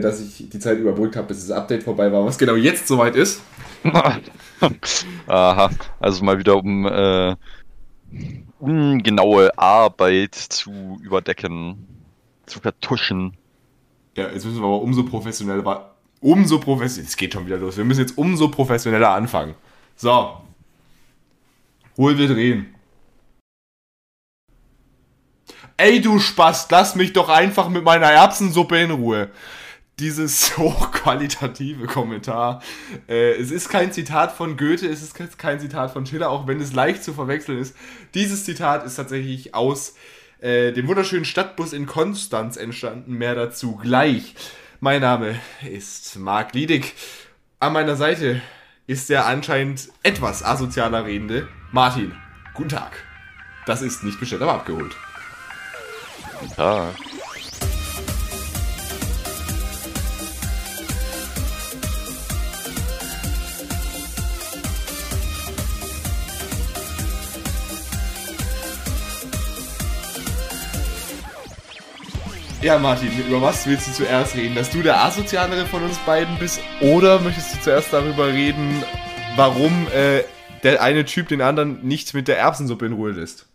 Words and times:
dass 0.00 0.20
ich 0.20 0.48
die 0.48 0.58
Zeit 0.58 0.78
überbrückt 0.78 1.16
habe, 1.16 1.28
bis 1.28 1.46
das 1.46 1.54
Update 1.54 1.82
vorbei 1.82 2.10
war, 2.10 2.24
was 2.24 2.38
genau 2.38 2.54
jetzt 2.54 2.88
soweit 2.88 3.14
ist. 3.14 3.42
Aha, 5.26 5.70
also 6.00 6.24
mal 6.24 6.38
wieder 6.38 6.56
um 6.56 6.86
äh, 6.86 7.36
ungenaue 8.58 9.58
Arbeit 9.58 10.34
zu 10.34 10.98
überdecken, 11.02 11.86
zu 12.46 12.60
vertuschen. 12.60 13.36
Ja, 14.16 14.28
jetzt 14.28 14.46
müssen 14.46 14.60
wir 14.60 14.66
aber 14.66 14.80
umso 14.80 15.02
professioneller, 15.02 15.94
umso 16.20 16.58
professioneller, 16.58 17.08
es 17.08 17.16
geht 17.16 17.34
schon 17.34 17.44
wieder 17.44 17.58
los, 17.58 17.76
wir 17.76 17.84
müssen 17.84 18.00
jetzt 18.00 18.16
umso 18.16 18.48
professioneller 18.48 19.10
anfangen. 19.10 19.54
So. 19.96 20.38
Ruhe, 21.98 22.16
wir 22.16 22.28
drehen. 22.28 22.74
Ey, 25.76 26.00
du 26.00 26.18
Spast, 26.18 26.70
lass 26.70 26.94
mich 26.94 27.12
doch 27.12 27.28
einfach 27.28 27.68
mit 27.68 27.84
meiner 27.84 28.10
Erbsensuppe 28.10 28.78
in 28.78 28.90
Ruhe 28.92 29.28
dieses 30.02 30.58
hochqualitative 30.58 31.86
Kommentar. 31.86 32.60
Äh, 33.08 33.32
es 33.36 33.50
ist 33.50 33.68
kein 33.68 33.92
Zitat 33.92 34.32
von 34.32 34.56
Goethe, 34.56 34.86
es 34.88 35.02
ist 35.02 35.38
kein 35.38 35.60
Zitat 35.60 35.92
von 35.92 36.04
Schiller, 36.04 36.28
auch 36.28 36.46
wenn 36.46 36.60
es 36.60 36.72
leicht 36.72 37.04
zu 37.04 37.14
verwechseln 37.14 37.58
ist. 37.58 37.76
Dieses 38.14 38.44
Zitat 38.44 38.84
ist 38.84 38.96
tatsächlich 38.96 39.54
aus 39.54 39.94
äh, 40.40 40.72
dem 40.72 40.88
wunderschönen 40.88 41.24
Stadtbus 41.24 41.72
in 41.72 41.86
Konstanz 41.86 42.56
entstanden. 42.56 43.14
Mehr 43.14 43.34
dazu 43.34 43.76
gleich. 43.76 44.34
Mein 44.80 45.00
Name 45.00 45.40
ist 45.70 46.18
Marc 46.18 46.52
Liedig. 46.54 46.94
An 47.60 47.72
meiner 47.72 47.94
Seite 47.94 48.42
ist 48.88 49.08
der 49.08 49.26
anscheinend 49.26 49.88
etwas 50.02 50.44
asozialer 50.44 51.06
Redende 51.06 51.48
Martin. 51.70 52.12
Guten 52.54 52.70
Tag. 52.70 53.04
Das 53.66 53.80
ist 53.80 54.02
nicht 54.02 54.18
bestellt, 54.18 54.42
aber 54.42 54.54
abgeholt. 54.54 54.96
Guten 56.40 56.54
Tag. 56.56 56.94
Ja, 72.62 72.78
Martin, 72.78 73.10
über 73.26 73.42
was 73.42 73.66
willst 73.66 73.88
du 73.88 73.92
zuerst 73.92 74.36
reden? 74.36 74.54
Dass 74.54 74.70
du 74.70 74.82
der 74.82 75.02
asozialere 75.02 75.66
von 75.66 75.82
uns 75.82 75.98
beiden 76.06 76.38
bist? 76.38 76.60
Oder 76.80 77.18
möchtest 77.18 77.56
du 77.56 77.60
zuerst 77.60 77.92
darüber 77.92 78.28
reden, 78.28 78.84
warum 79.34 79.88
äh, 79.88 80.22
der 80.62 80.80
eine 80.80 81.04
Typ 81.04 81.26
den 81.26 81.40
anderen 81.40 81.84
nicht 81.84 82.14
mit 82.14 82.28
der 82.28 82.38
Erbsensuppe 82.38 82.86
in 82.86 82.92
Ruhe 82.92 83.10
lässt? 83.10 83.48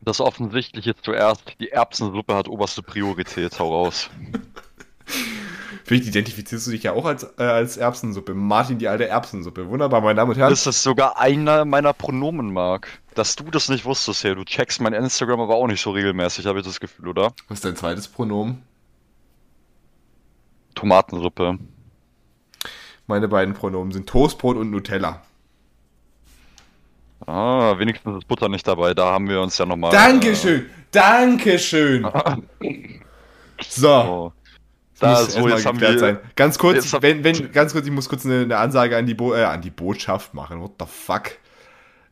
Das 0.00 0.20
Offensichtliche 0.20 0.94
zuerst. 0.94 1.42
Die 1.58 1.70
Erbsensuppe 1.70 2.36
hat 2.36 2.46
oberste 2.46 2.82
Priorität. 2.82 3.58
Hau 3.58 3.70
raus. 3.70 4.08
Vielleicht 5.84 6.06
identifizierst 6.06 6.66
du 6.66 6.70
dich 6.70 6.82
ja 6.82 6.92
auch 6.92 7.04
als, 7.04 7.24
äh, 7.38 7.42
als 7.42 7.76
Erbsensuppe. 7.76 8.32
Martin, 8.32 8.78
die 8.78 8.88
alte 8.88 9.06
Erbsensuppe. 9.06 9.68
Wunderbar, 9.68 10.00
meine 10.00 10.14
Damen 10.14 10.30
und 10.30 10.38
Herren. 10.38 10.48
Das 10.48 10.66
ist 10.66 10.82
sogar 10.82 11.18
einer 11.18 11.66
meiner 11.66 11.92
Pronomen, 11.92 12.52
Marc. 12.52 12.88
Dass 13.14 13.36
du 13.36 13.44
das 13.44 13.68
nicht 13.68 13.84
wusstest, 13.84 14.24
hey, 14.24 14.34
du 14.34 14.44
checkst 14.44 14.80
mein 14.80 14.94
Instagram 14.94 15.40
aber 15.40 15.56
auch 15.56 15.66
nicht 15.66 15.82
so 15.82 15.90
regelmäßig, 15.90 16.46
habe 16.46 16.60
ich 16.60 16.64
das 16.64 16.80
Gefühl, 16.80 17.08
oder? 17.08 17.34
Was 17.48 17.58
ist 17.58 17.66
dein 17.66 17.76
zweites 17.76 18.08
Pronomen? 18.08 18.62
Tomatensuppe. 20.74 21.58
Meine 23.06 23.28
beiden 23.28 23.52
Pronomen 23.52 23.92
sind 23.92 24.08
Toastbrot 24.08 24.56
und 24.56 24.70
Nutella. 24.70 25.20
Ah, 27.26 27.78
wenigstens 27.78 28.18
ist 28.18 28.28
Butter 28.28 28.48
nicht 28.48 28.66
dabei, 28.66 28.94
da 28.94 29.12
haben 29.12 29.28
wir 29.28 29.40
uns 29.40 29.58
ja 29.58 29.66
nochmal. 29.66 29.92
Dankeschön! 29.92 30.62
Äh... 30.62 30.68
Dankeschön! 30.90 32.06
so. 33.60 33.90
Oh. 33.90 34.32
Da 35.04 35.16
so, 35.16 35.48
jetzt 35.48 35.66
haben 35.66 35.80
wir, 35.80 35.98
sein. 35.98 36.18
Ganz 36.36 36.58
kurz, 36.58 36.92
wenn, 37.00 37.24
wenn, 37.24 37.52
ganz 37.52 37.72
kurz, 37.72 37.86
ich 37.86 37.92
muss 37.92 38.08
kurz 38.08 38.24
eine, 38.24 38.42
eine 38.42 38.56
Ansage 38.56 38.96
an 38.96 39.06
die, 39.06 39.14
Bo 39.14 39.34
äh, 39.34 39.44
an 39.44 39.60
die 39.60 39.70
Botschaft 39.70 40.34
machen. 40.34 40.60
What 40.60 40.72
the 40.78 40.86
fuck? 40.88 41.32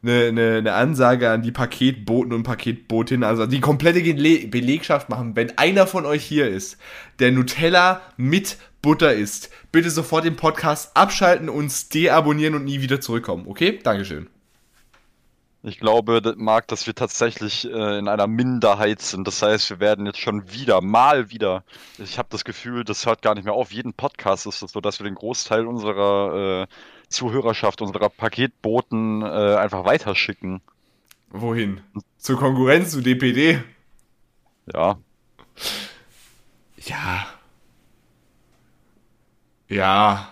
Eine, 0.02 0.26
eine, 0.26 0.56
eine 0.56 0.72
Ansage 0.72 1.30
an 1.30 1.42
die 1.42 1.52
Paketboten 1.52 2.32
und 2.32 2.42
Paketbotinnen, 2.42 3.22
also 3.22 3.47
die 3.47 3.60
komplette 3.60 4.00
Belegschaft 4.02 5.08
machen. 5.08 5.36
Wenn 5.36 5.56
einer 5.58 5.86
von 5.86 6.06
euch 6.06 6.25
hier 6.25 6.48
ist, 6.48 6.76
der 7.20 7.31
Nutella 7.31 8.00
mit 8.16 8.58
Butter 8.82 9.14
isst, 9.14 9.50
bitte 9.70 9.91
sofort 9.91 10.25
den 10.25 10.34
Podcast 10.34 10.97
abschalten, 10.97 11.48
uns 11.48 11.88
deabonnieren 11.88 12.54
und 12.56 12.64
nie 12.64 12.81
wieder 12.81 13.00
zurückkommen. 13.00 13.44
Okay? 13.47 13.78
Dankeschön. 13.82 14.28
Ich 15.65 15.78
glaube, 15.78 16.34
Marc, 16.37 16.67
dass 16.67 16.89
wir 16.89 16.95
tatsächlich 16.95 17.71
äh, 17.71 17.99
in 17.99 18.09
einer 18.09 18.27
Minderheit 18.27 19.00
sind. 19.00 19.28
Das 19.28 19.43
heißt, 19.43 19.71
wir 19.71 19.78
werden 19.78 20.06
jetzt 20.06 20.19
schon 20.19 20.50
wieder, 20.50 20.81
mal 20.81 21.31
wieder. 21.31 21.62
Ich 21.99 22.19
habe 22.19 22.28
das 22.33 22.45
Gefühl, 22.45 22.83
das 22.83 23.06
hört 23.06 23.23
gar 23.23 23.37
nicht 23.37 23.45
mehr 23.45 23.55
auf. 23.55 23.71
Jeden 23.71 23.95
Podcast 23.95 24.47
ist 24.47 24.62
es 24.62 24.73
so, 24.73 24.81
dass 24.81 24.99
wir 24.99 25.05
den 25.05 25.15
Großteil 25.15 25.69
unserer 25.69 26.62
äh, 26.62 26.67
Zuhörerschaft, 27.09 27.81
unserer 27.81 28.09
Paketboten 28.09 29.23
äh, 29.23 29.55
einfach 29.55 29.84
weiterschicken. 29.84 30.62
Wohin? 31.31 31.81
Zur 32.19 32.39
Konkurrenz, 32.39 32.91
zu 32.91 33.00
DPD? 33.00 33.62
Ja. 34.73 34.99
Ja. 36.77 37.27
Ja. 39.69 40.29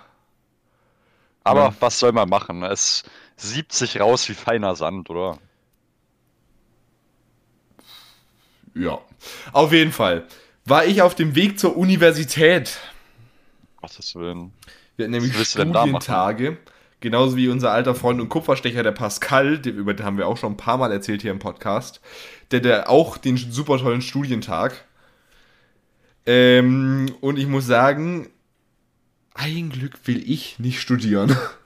Aber 1.44 1.66
ja. 1.66 1.74
was 1.78 2.00
soll 2.00 2.10
man 2.10 2.28
machen? 2.28 2.64
Es 2.64 3.04
siebt 3.42 3.72
sich 3.72 4.00
raus 4.00 4.28
wie 4.28 4.34
feiner 4.34 4.76
Sand, 4.76 5.10
oder? 5.10 5.38
Ja. 8.74 9.00
Auf 9.52 9.72
jeden 9.72 9.92
Fall 9.92 10.26
war 10.64 10.84
ich 10.84 11.02
auf 11.02 11.14
dem 11.14 11.34
Weg 11.34 11.58
zur 11.58 11.76
Universität. 11.76 12.78
Was 13.80 14.14
Willen. 14.14 14.52
Wir 14.96 15.04
hatten 15.04 15.12
nämlich 15.12 15.36
Studientage. 15.48 16.58
Genauso 17.00 17.36
wie 17.36 17.48
unser 17.48 17.72
alter 17.72 17.94
Freund 17.94 18.20
und 18.20 18.28
Kupferstecher, 18.28 18.82
der 18.82 18.92
Pascal, 18.92 19.66
über 19.66 19.94
den 19.94 20.04
haben 20.04 20.18
wir 20.18 20.28
auch 20.28 20.36
schon 20.36 20.52
ein 20.52 20.58
paar 20.58 20.76
Mal 20.76 20.92
erzählt 20.92 21.22
hier 21.22 21.30
im 21.30 21.38
Podcast. 21.38 22.02
Der, 22.50 22.60
der 22.60 22.90
auch 22.90 23.16
den 23.16 23.38
super 23.38 23.78
tollen 23.78 24.02
Studientag. 24.02 24.84
Ähm, 26.26 27.10
und 27.22 27.38
ich 27.38 27.46
muss 27.46 27.66
sagen, 27.66 28.28
ein 29.32 29.70
Glück 29.70 29.98
will 30.04 30.22
ich 30.30 30.58
nicht 30.58 30.80
studieren. 30.80 31.34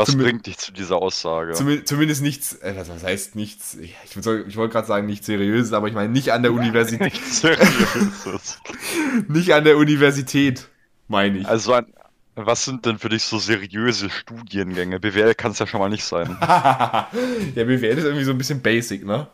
Was 0.00 0.16
bringt 0.16 0.46
dich 0.46 0.56
zu 0.56 0.72
dieser 0.72 0.96
Aussage? 0.96 1.52
Zum, 1.52 1.84
zumindest 1.84 2.22
nichts, 2.22 2.54
äh, 2.54 2.74
was, 2.76 2.88
was, 2.88 3.04
heißt 3.04 3.36
nichts, 3.36 3.74
ich, 3.74 3.94
ich 4.04 4.56
wollte 4.56 4.72
gerade 4.72 4.86
sagen 4.86 5.06
nichts 5.06 5.26
Seriöses, 5.26 5.72
aber 5.72 5.88
ich 5.88 5.94
meine 5.94 6.10
nicht 6.10 6.32
an 6.32 6.42
der 6.42 6.52
Universität. 6.54 7.12
Nichts 7.12 7.40
Seriöses. 7.40 8.58
nicht 9.28 9.52
an 9.52 9.64
der 9.64 9.76
Universität, 9.76 10.68
meine 11.08 11.38
ich. 11.38 11.46
Also 11.46 11.74
an, 11.74 11.86
was 12.34 12.64
sind 12.64 12.86
denn 12.86 12.98
für 12.98 13.08
dich 13.08 13.24
so 13.24 13.38
seriöse 13.38 14.08
Studiengänge? 14.08 15.00
BWL 15.00 15.34
kann 15.34 15.52
es 15.52 15.58
ja 15.58 15.66
schon 15.66 15.80
mal 15.80 15.90
nicht 15.90 16.04
sein. 16.04 16.36
ja, 16.40 17.08
BWL 17.54 17.98
ist 17.98 18.04
irgendwie 18.04 18.24
so 18.24 18.30
ein 18.30 18.38
bisschen 18.38 18.62
basic, 18.62 19.04
ne? 19.04 19.26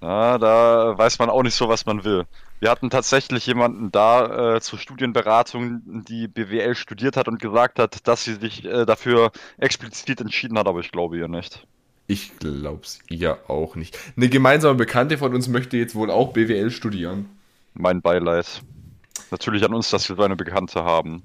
Na, 0.00 0.38
da 0.38 0.96
weiß 0.96 1.18
man 1.18 1.28
auch 1.28 1.42
nicht 1.42 1.54
so, 1.54 1.68
was 1.68 1.84
man 1.84 2.04
will. 2.04 2.24
Wir 2.60 2.70
hatten 2.70 2.90
tatsächlich 2.90 3.46
jemanden 3.46 3.92
da 3.92 4.56
äh, 4.56 4.60
zur 4.60 4.78
Studienberatung, 4.78 6.04
die 6.08 6.26
BWL 6.26 6.74
studiert 6.74 7.16
hat 7.16 7.28
und 7.28 7.40
gesagt 7.40 7.78
hat, 7.78 8.06
dass 8.08 8.24
sie 8.24 8.34
sich 8.34 8.64
äh, 8.64 8.84
dafür 8.84 9.30
explizit 9.58 10.20
entschieden 10.20 10.58
hat, 10.58 10.66
aber 10.66 10.80
ich 10.80 10.90
glaube 10.90 11.18
ihr 11.18 11.28
nicht. 11.28 11.66
Ich 12.08 12.38
glaub's 12.38 13.00
ihr 13.08 13.38
auch 13.48 13.76
nicht. 13.76 13.96
Eine 14.16 14.28
gemeinsame 14.28 14.74
Bekannte 14.74 15.18
von 15.18 15.34
uns 15.34 15.46
möchte 15.46 15.76
jetzt 15.76 15.94
wohl 15.94 16.10
auch 16.10 16.32
BWL 16.32 16.70
studieren. 16.70 17.28
Mein 17.74 18.00
Beileid. 18.00 18.62
Natürlich 19.30 19.62
an 19.64 19.74
uns, 19.74 19.90
dass 19.90 20.08
wir 20.08 20.16
so 20.16 20.22
eine 20.22 20.36
Bekannte 20.36 20.82
haben. 20.84 21.22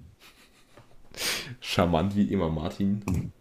Charmant 1.62 2.16
wie 2.16 2.32
immer, 2.32 2.50
Martin. 2.50 3.32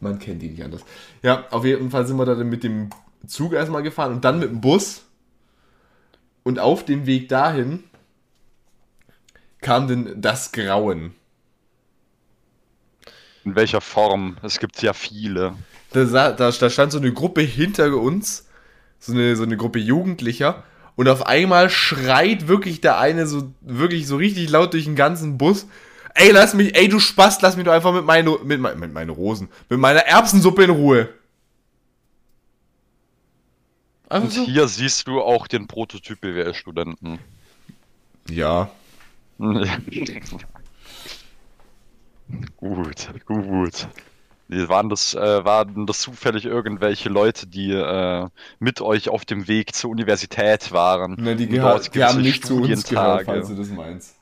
Man 0.00 0.18
kennt 0.18 0.42
die 0.42 0.50
nicht 0.50 0.62
anders. 0.62 0.84
Ja, 1.22 1.46
auf 1.50 1.64
jeden 1.64 1.90
Fall 1.90 2.06
sind 2.06 2.18
wir 2.18 2.26
da 2.26 2.34
mit 2.34 2.62
dem 2.62 2.90
Zug 3.26 3.54
erstmal 3.54 3.82
gefahren 3.82 4.12
und 4.12 4.24
dann 4.24 4.38
mit 4.38 4.50
dem 4.50 4.60
Bus. 4.60 5.06
Und 6.44 6.58
auf 6.58 6.84
dem 6.84 7.06
Weg 7.06 7.28
dahin 7.28 7.82
kam 9.60 9.88
denn 9.88 10.20
das 10.20 10.52
Grauen. 10.52 11.14
In 13.44 13.56
welcher 13.56 13.80
Form? 13.80 14.36
Es 14.42 14.58
gibt 14.58 14.80
ja 14.82 14.92
viele. 14.92 15.54
Da, 15.92 16.04
da, 16.04 16.50
da 16.50 16.70
stand 16.70 16.92
so 16.92 16.98
eine 16.98 17.12
Gruppe 17.12 17.40
hinter 17.40 17.96
uns, 17.96 18.46
so 18.98 19.12
eine, 19.12 19.36
so 19.36 19.42
eine 19.42 19.56
Gruppe 19.56 19.78
Jugendlicher. 19.78 20.64
Und 20.96 21.08
auf 21.08 21.26
einmal 21.26 21.70
schreit 21.70 22.46
wirklich 22.46 22.80
der 22.80 22.98
eine 22.98 23.26
so 23.26 23.52
wirklich 23.60 24.06
so 24.06 24.16
richtig 24.16 24.48
laut 24.50 24.74
durch 24.74 24.84
den 24.84 24.96
ganzen 24.96 25.38
Bus. 25.38 25.66
Ey, 26.14 26.30
lass 26.30 26.54
mich, 26.54 26.76
ey, 26.76 26.88
du 26.88 27.00
Spast, 27.00 27.42
lass 27.42 27.56
mich 27.56 27.64
doch 27.64 27.72
einfach 27.72 27.92
mit, 27.92 28.04
meine, 28.04 28.38
mit, 28.44 28.60
mit 28.60 28.92
meine 28.92 29.12
Rosen, 29.12 29.48
mit 29.68 29.80
meiner 29.80 30.00
Erbsensuppe 30.00 30.64
in 30.64 30.70
Ruhe. 30.70 31.08
Und 34.22 34.32
so. 34.32 34.44
hier 34.44 34.68
siehst 34.68 35.08
du 35.08 35.20
auch 35.20 35.48
den 35.48 35.66
Prototyp 35.66 36.20
BWL-Studenten. 36.20 37.18
Ja. 38.30 38.70
gut, 42.56 43.08
gut. 43.26 43.88
Waren 44.48 44.88
das, 44.88 45.14
äh, 45.14 45.44
waren 45.44 45.86
das 45.86 46.00
zufällig 46.00 46.44
irgendwelche 46.44 47.08
Leute, 47.08 47.46
die 47.46 47.72
äh, 47.72 48.28
mit 48.60 48.80
euch 48.80 49.08
auf 49.08 49.24
dem 49.24 49.48
Weg 49.48 49.74
zur 49.74 49.90
Universität 49.90 50.70
waren? 50.70 51.14
Ne, 51.14 51.34
die, 51.34 51.48
dort 51.48 51.92
die 51.94 52.04
haben 52.04 52.20
nicht 52.20 52.46
zu 52.46 52.60
uns 52.60 52.86
gehört, 52.86 53.24
falls 53.24 53.48
du 53.48 53.56
das 53.56 53.68
meinst. 53.70 54.14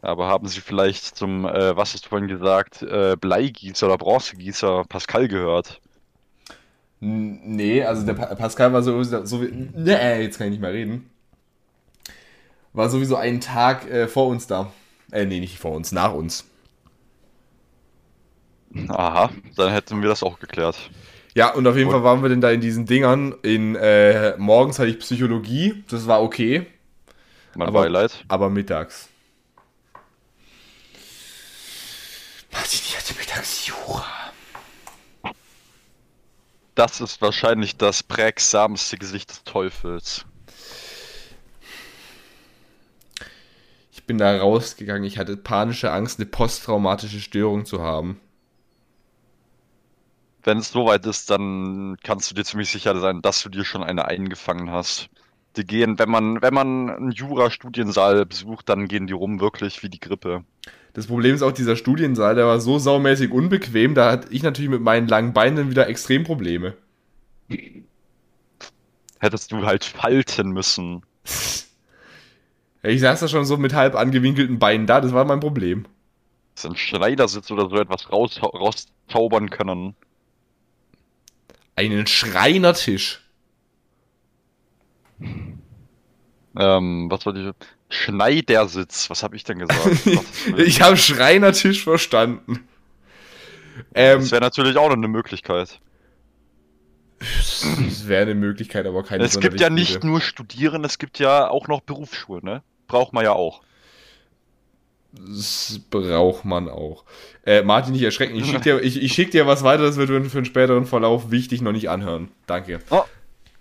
Aber 0.00 0.28
haben 0.28 0.46
sie 0.46 0.60
vielleicht 0.60 1.16
zum, 1.16 1.44
äh, 1.44 1.76
was 1.76 1.92
hast 1.92 2.06
du 2.06 2.08
vorhin 2.08 2.28
gesagt, 2.28 2.82
äh, 2.82 3.16
Bleigießer 3.20 3.86
oder 3.86 3.98
Bronzegießer 3.98 4.84
Pascal 4.88 5.28
gehört? 5.28 5.80
Nee, 7.00 7.84
also 7.84 8.04
der 8.04 8.14
pa 8.14 8.34
Pascal 8.34 8.72
war 8.72 8.82
so, 8.82 9.02
so 9.04 9.38
nee, 9.38 10.22
jetzt 10.22 10.38
kann 10.38 10.48
ich 10.48 10.52
nicht 10.52 10.60
mehr 10.60 10.72
reden. 10.72 11.08
War 12.72 12.90
sowieso 12.90 13.16
einen 13.16 13.40
Tag 13.40 13.88
äh, 13.90 14.08
vor 14.08 14.26
uns 14.26 14.46
da. 14.46 14.72
Äh, 15.12 15.24
nee, 15.24 15.40
nicht 15.40 15.58
vor 15.58 15.72
uns, 15.72 15.92
nach 15.92 16.12
uns. 16.12 16.44
Aha, 18.88 19.30
dann 19.56 19.72
hätten 19.72 20.02
wir 20.02 20.08
das 20.08 20.22
auch 20.22 20.38
geklärt. 20.40 20.90
Ja, 21.34 21.54
und 21.54 21.66
auf 21.66 21.76
jeden 21.76 21.88
Und- 21.88 21.94
Fall 21.94 22.02
waren 22.04 22.22
wir 22.22 22.28
denn 22.28 22.40
da 22.40 22.50
in 22.50 22.60
diesen 22.60 22.84
Dingern. 22.84 23.34
In, 23.42 23.76
äh, 23.76 24.34
morgens 24.36 24.78
hatte 24.78 24.90
ich 24.90 24.98
Psychologie, 24.98 25.84
das 25.88 26.06
war 26.06 26.22
okay, 26.22 26.66
Mein 27.54 27.68
Aber- 27.68 27.82
Beileid. 27.82 28.24
aber 28.28 28.50
mittags. 28.50 29.08
Martin, 32.52 32.80
ich 32.84 32.96
hatte 32.96 33.14
mittags 33.18 33.66
Jura. 33.66 34.04
Das 36.78 37.00
ist 37.00 37.20
wahrscheinlich 37.20 37.76
das 37.76 38.04
prägsamste 38.04 38.98
Gesicht 38.98 39.30
des 39.30 39.42
Teufels. 39.42 40.24
Ich 43.90 44.04
bin 44.04 44.16
da 44.16 44.38
rausgegangen, 44.38 45.02
ich 45.02 45.18
hatte 45.18 45.36
panische 45.36 45.90
Angst, 45.90 46.20
eine 46.20 46.26
posttraumatische 46.26 47.18
Störung 47.18 47.64
zu 47.64 47.82
haben. 47.82 48.20
Wenn 50.44 50.58
es 50.58 50.70
soweit 50.70 51.04
ist, 51.06 51.30
dann 51.30 51.96
kannst 52.04 52.30
du 52.30 52.36
dir 52.36 52.44
ziemlich 52.44 52.70
sicher 52.70 52.96
sein, 53.00 53.22
dass 53.22 53.42
du 53.42 53.48
dir 53.48 53.64
schon 53.64 53.82
eine 53.82 54.04
eingefangen 54.04 54.70
hast. 54.70 55.08
Die 55.56 55.66
gehen, 55.66 55.98
wenn 55.98 56.08
man, 56.08 56.40
wenn 56.42 56.54
man 56.54 56.90
einen 56.90 57.10
Jura-Studiensaal 57.10 58.24
besucht, 58.24 58.68
dann 58.68 58.86
gehen 58.86 59.08
die 59.08 59.14
rum 59.14 59.40
wirklich 59.40 59.82
wie 59.82 59.88
die 59.88 59.98
Grippe. 59.98 60.44
Das 60.94 61.06
Problem 61.06 61.34
ist 61.34 61.42
auch, 61.42 61.52
dieser 61.52 61.76
Studiensaal, 61.76 62.34
der 62.34 62.46
war 62.46 62.60
so 62.60 62.78
saumäßig 62.78 63.30
unbequem, 63.30 63.94
da 63.94 64.10
hatte 64.10 64.32
ich 64.32 64.42
natürlich 64.42 64.70
mit 64.70 64.82
meinen 64.82 65.06
langen 65.06 65.32
Beinen 65.32 65.70
wieder 65.70 65.88
extrem 65.88 66.24
Probleme. 66.24 66.74
Hättest 69.20 69.52
du 69.52 69.64
halt 69.64 69.84
falten 69.84 70.50
müssen. 70.50 71.02
Ich 72.82 73.00
saß 73.00 73.20
da 73.20 73.28
schon 73.28 73.44
so 73.44 73.56
mit 73.56 73.74
halb 73.74 73.94
angewinkelten 73.94 74.58
Beinen 74.58 74.86
da, 74.86 75.00
das 75.00 75.12
war 75.12 75.24
mein 75.24 75.40
Problem. 75.40 75.86
Dass 76.54 76.66
ein 76.66 76.76
Schneidersitz 76.76 77.50
oder 77.50 77.68
so 77.68 77.76
etwas 77.76 78.10
raus, 78.10 78.40
rauszaubern 78.42 79.50
können. 79.50 79.94
Einen 81.76 82.06
Schreinertisch. 82.06 83.24
Ähm, 86.56 87.06
was 87.10 87.26
war 87.26 87.32
die? 87.32 87.52
Schneidersitz. 87.88 89.08
Was 89.10 89.22
habe 89.22 89.36
ich 89.36 89.44
denn 89.44 89.58
gesagt? 89.58 90.06
Ich 90.56 90.82
habe 90.82 90.96
Schreinertisch 90.96 91.84
verstanden. 91.84 92.68
Ähm, 93.94 94.20
das 94.20 94.30
wäre 94.30 94.42
natürlich 94.42 94.76
auch 94.76 94.88
noch 94.88 94.96
eine 94.96 95.08
Möglichkeit. 95.08 95.80
das 97.18 98.06
wäre 98.06 98.22
eine 98.22 98.34
Möglichkeit, 98.34 98.86
aber 98.86 99.02
keine 99.02 99.24
Es 99.24 99.40
gibt 99.40 99.60
ja 99.60 99.70
nicht 99.70 100.04
nur 100.04 100.20
Studieren, 100.20 100.84
es 100.84 100.98
gibt 100.98 101.18
ja 101.18 101.48
auch 101.48 101.68
noch 101.68 101.80
Berufsschulen, 101.80 102.44
ne? 102.44 102.62
Braucht 102.86 103.12
man 103.12 103.24
ja 103.24 103.32
auch. 103.32 103.62
Das 105.12 105.80
braucht 105.90 106.44
man 106.44 106.68
auch. 106.68 107.04
Äh, 107.46 107.62
Martin, 107.62 107.92
nicht 107.92 108.02
erschrecken. 108.02 108.36
Ich 108.36 108.46
schicke 108.46 108.60
dir, 108.60 108.82
ich, 108.82 109.02
ich 109.02 109.12
schick 109.12 109.30
dir 109.30 109.46
was 109.46 109.64
weiter, 109.64 109.84
das 109.84 109.96
wird 109.96 110.08
für 110.08 110.38
einen 110.38 110.44
späteren 110.44 110.84
Verlauf 110.84 111.30
wichtig 111.30 111.62
noch 111.62 111.72
nicht 111.72 111.88
anhören. 111.88 112.30
Danke. 112.46 112.80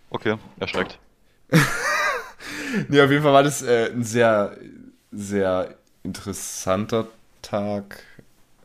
Okay, 0.09 0.35
erschreckt. 0.59 0.99
Nee, 2.89 3.01
auf 3.01 3.11
jeden 3.11 3.23
Fall 3.23 3.33
war 3.33 3.43
das 3.43 3.61
äh, 3.61 3.91
ein 3.91 4.03
sehr, 4.03 4.57
sehr 5.11 5.75
interessanter 6.03 7.07
Tag. 7.41 8.03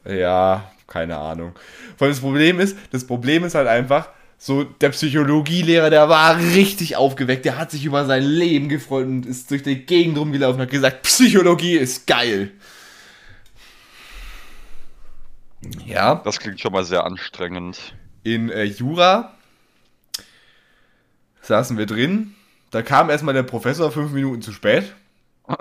Ja, 0.04 0.70
keine 0.86 1.16
Ahnung. 1.16 1.52
Vor 1.96 2.06
allem 2.06 2.14
das 2.14 2.20
Problem 2.20 2.60
ist, 2.60 2.76
das 2.90 3.06
Problem 3.06 3.44
ist 3.44 3.54
halt 3.54 3.68
einfach, 3.68 4.08
so 4.38 4.64
der 4.64 4.88
Psychologielehrer, 4.90 5.88
der 5.88 6.08
war 6.08 6.36
richtig 6.36 6.96
aufgeweckt, 6.96 7.44
der 7.44 7.58
hat 7.58 7.70
sich 7.70 7.84
über 7.84 8.04
sein 8.06 8.24
Leben 8.24 8.68
gefreut 8.68 9.06
und 9.06 9.24
ist 9.24 9.50
durch 9.52 9.62
die 9.62 9.86
Gegend 9.86 10.18
rumgelaufen 10.18 10.56
und 10.56 10.62
hat 10.62 10.70
gesagt, 10.70 11.02
Psychologie 11.02 11.76
ist 11.76 12.06
geil. 12.08 12.50
Ja, 15.86 16.16
Das 16.16 16.40
klingt 16.40 16.60
schon 16.60 16.72
mal 16.72 16.84
sehr 16.84 17.04
anstrengend. 17.04 17.94
in 18.24 18.50
äh, 18.50 18.64
Jura 18.64 19.34
saßen 21.42 21.78
wir 21.78 21.86
drin. 21.86 22.34
Da 22.72 22.82
kam 22.82 23.08
erstmal 23.10 23.34
der 23.34 23.44
Professor 23.44 23.92
fünf 23.92 24.12
Minuten 24.12 24.42
zu 24.42 24.50
spät. 24.50 24.94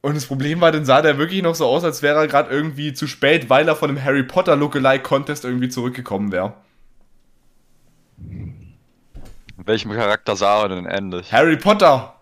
Und 0.00 0.14
das 0.14 0.26
Problem 0.26 0.60
war, 0.60 0.70
dann 0.70 0.84
sah 0.84 1.02
der 1.02 1.18
wirklich 1.18 1.42
noch 1.42 1.56
so 1.56 1.66
aus, 1.66 1.82
als 1.82 2.00
wäre 2.00 2.20
er 2.20 2.28
gerade 2.28 2.50
irgendwie 2.50 2.92
zu 2.94 3.08
spät, 3.08 3.50
weil 3.50 3.66
er 3.66 3.74
von 3.74 3.90
einem 3.90 4.02
Harry 4.02 4.22
Potter 4.22 4.54
Lookalike 4.54 5.02
Contest 5.02 5.44
irgendwie 5.44 5.68
zurückgekommen 5.68 6.30
wäre. 6.30 6.54
Welchem 9.56 9.92
Charakter 9.92 10.36
sah 10.36 10.62
er 10.62 10.68
denn 10.68 10.86
ähnlich? 10.86 11.32
Harry 11.32 11.56
Potter! 11.56 12.14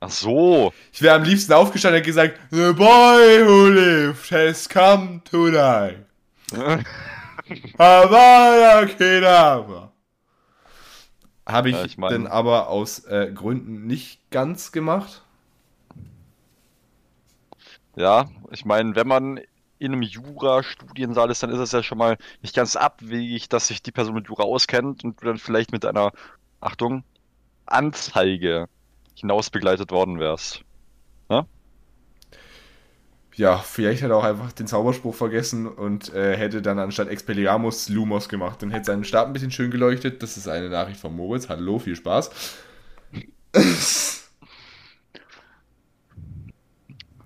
Ach 0.00 0.10
so. 0.10 0.74
Ich 0.92 1.00
wäre 1.00 1.14
am 1.16 1.24
liebsten 1.24 1.54
aufgestanden 1.54 2.02
und 2.02 2.06
gesagt, 2.06 2.38
The 2.50 2.74
boy 2.74 3.42
who 3.46 3.68
lived 3.68 4.30
has 4.30 4.68
come 4.68 5.22
to 5.30 5.50
die. 5.50 5.96
Avada 7.78 8.84
Kedavra. 8.84 9.85
Habe 11.46 11.70
ich, 11.70 11.76
Ja, 11.76 11.84
ich 11.84 11.96
mein- 11.98 12.10
denn 12.10 12.26
aber 12.26 12.68
aus 12.68 13.04
äh, 13.04 13.30
Gründen 13.32 13.86
nicht 13.86 14.30
ganz 14.30 14.72
gemacht. 14.72 15.22
Ja, 17.96 18.28
ich 18.50 18.64
meine, 18.64 18.94
wenn 18.94 19.08
man 19.08 19.38
in 19.78 19.92
einem 19.92 20.02
Jura-Studiensaal 20.02 21.30
ist, 21.30 21.42
dann 21.42 21.50
ist 21.50 21.58
es 21.58 21.72
ja 21.72 21.82
schon 21.82 21.98
mal 21.98 22.16
nicht 22.42 22.54
ganz 22.54 22.76
abwegig, 22.76 23.48
dass 23.48 23.68
sich 23.68 23.82
die 23.82 23.92
Person 23.92 24.14
mit 24.14 24.28
Jura 24.28 24.44
auskennt 24.44 25.04
und 25.04 25.20
du 25.20 25.26
dann 25.26 25.38
vielleicht 25.38 25.72
mit 25.72 25.84
einer, 25.84 26.12
Achtung, 26.60 27.04
Anzeige 27.66 28.68
hinaus 29.16 29.50
begleitet 29.50 29.92
worden 29.92 30.20
wärst. 30.20 30.65
Ja, 33.36 33.58
vielleicht 33.58 34.02
hat 34.02 34.10
er 34.10 34.16
auch 34.16 34.24
einfach 34.24 34.52
den 34.52 34.66
Zauberspruch 34.66 35.14
vergessen 35.14 35.66
und 35.66 36.12
äh, 36.14 36.36
hätte 36.36 36.62
dann 36.62 36.78
anstatt 36.78 37.08
Expelliarmus 37.08 37.88
Lumos 37.90 38.28
gemacht. 38.30 38.62
Dann 38.62 38.70
hätte 38.70 38.86
sein 38.86 39.04
Stab 39.04 39.26
ein 39.26 39.32
bisschen 39.34 39.50
schön 39.50 39.70
geleuchtet. 39.70 40.22
Das 40.22 40.36
ist 40.38 40.48
eine 40.48 40.70
Nachricht 40.70 40.98
von 41.00 41.14
Moritz. 41.14 41.48
Hallo, 41.50 41.78
viel 41.78 41.96
Spaß. 41.96 42.30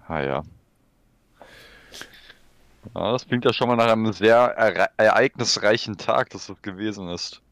Ah 0.08 0.20
ja. 0.22 0.42
Ja, 2.94 3.12
das 3.12 3.26
klingt 3.26 3.44
ja 3.44 3.52
schon 3.52 3.68
mal 3.68 3.76
nach 3.76 3.90
einem 3.90 4.12
sehr 4.12 4.36
ere- 4.56 4.88
ereignisreichen 4.96 5.96
Tag, 5.98 6.30
das 6.30 6.52
gewesen 6.62 7.08
ist. 7.08 7.42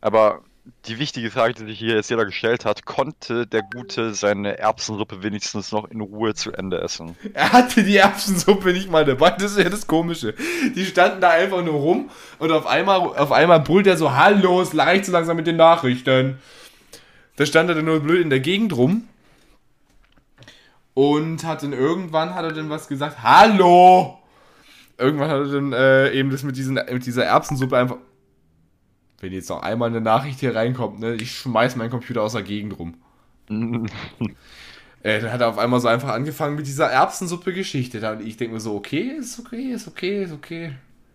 Aber 0.00 0.44
die 0.86 0.98
wichtige 0.98 1.30
Frage, 1.30 1.54
die 1.54 1.64
sich 1.64 1.78
hier 1.78 1.96
jetzt 1.96 2.10
jeder 2.10 2.24
gestellt 2.24 2.64
hat, 2.64 2.84
konnte 2.84 3.46
der 3.46 3.62
Gute 3.62 4.14
seine 4.14 4.58
Erbsensuppe 4.58 5.22
wenigstens 5.22 5.72
noch 5.72 5.90
in 5.90 6.00
Ruhe 6.00 6.34
zu 6.34 6.52
Ende 6.52 6.80
essen? 6.80 7.16
Er 7.34 7.52
hatte 7.52 7.82
die 7.82 7.96
Erbsensuppe 7.96 8.72
nicht 8.72 8.90
mal 8.90 9.04
dabei. 9.04 9.30
Das 9.30 9.52
ist 9.52 9.58
ja 9.58 9.68
das 9.68 9.86
Komische. 9.86 10.34
Die 10.74 10.84
standen 10.84 11.20
da 11.20 11.30
einfach 11.30 11.64
nur 11.64 11.74
rum 11.74 12.10
und 12.38 12.52
auf 12.52 12.66
einmal, 12.66 13.00
auf 13.00 13.32
einmal 13.32 13.60
brüllt 13.60 13.88
er 13.88 13.96
so: 13.96 14.14
Hallo, 14.14 14.62
es 14.62 14.76
reicht 14.76 15.06
so 15.06 15.12
langsam 15.12 15.36
mit 15.36 15.46
den 15.46 15.56
Nachrichten. 15.56 16.38
Da 17.36 17.46
stand 17.46 17.68
er 17.68 17.74
dann 17.74 17.84
nur 17.84 18.00
blöd 18.00 18.22
in 18.22 18.30
der 18.30 18.40
Gegend 18.40 18.76
rum. 18.76 19.08
Und 20.94 21.44
hat 21.44 21.62
dann 21.62 21.72
irgendwann 21.72 22.34
hat 22.34 22.44
er 22.44 22.52
dann 22.52 22.70
was 22.70 22.86
gesagt: 22.86 23.22
Hallo! 23.22 24.18
Irgendwann 24.98 25.30
hat 25.30 25.38
er 25.38 25.52
dann 25.52 25.72
äh, 25.72 26.12
eben 26.12 26.30
das 26.30 26.44
mit, 26.44 26.56
diesen, 26.56 26.74
mit 26.74 27.06
dieser 27.06 27.24
Erbsensuppe 27.24 27.76
einfach. 27.76 27.96
Wenn 29.22 29.32
jetzt 29.32 29.48
noch 29.48 29.62
einmal 29.62 29.88
eine 29.88 30.00
Nachricht 30.02 30.40
hier 30.40 30.54
reinkommt, 30.54 30.98
ne, 31.00 31.14
ich 31.14 31.30
schmeiß 31.32 31.76
meinen 31.76 31.90
Computer 31.90 32.22
aus 32.22 32.32
der 32.34 32.42
Gegend 32.42 32.78
rum. 32.78 32.94
Äh, 35.04 35.20
dann 35.20 35.32
hat 35.32 35.40
er 35.40 35.48
auf 35.48 35.58
einmal 35.58 35.80
so 35.80 35.88
einfach 35.88 36.10
angefangen 36.10 36.54
mit 36.54 36.68
dieser 36.68 36.86
Erbsensuppe-Geschichte. 36.88 37.98
Da- 37.98 38.12
Und 38.12 38.24
ich 38.24 38.36
denke 38.36 38.54
mir 38.54 38.60
so, 38.60 38.76
okay, 38.76 39.00
ist 39.18 39.36
okay, 39.40 39.72
ist 39.72 39.88
okay, 39.88 40.22
ist 40.22 40.32
okay. 40.32 40.74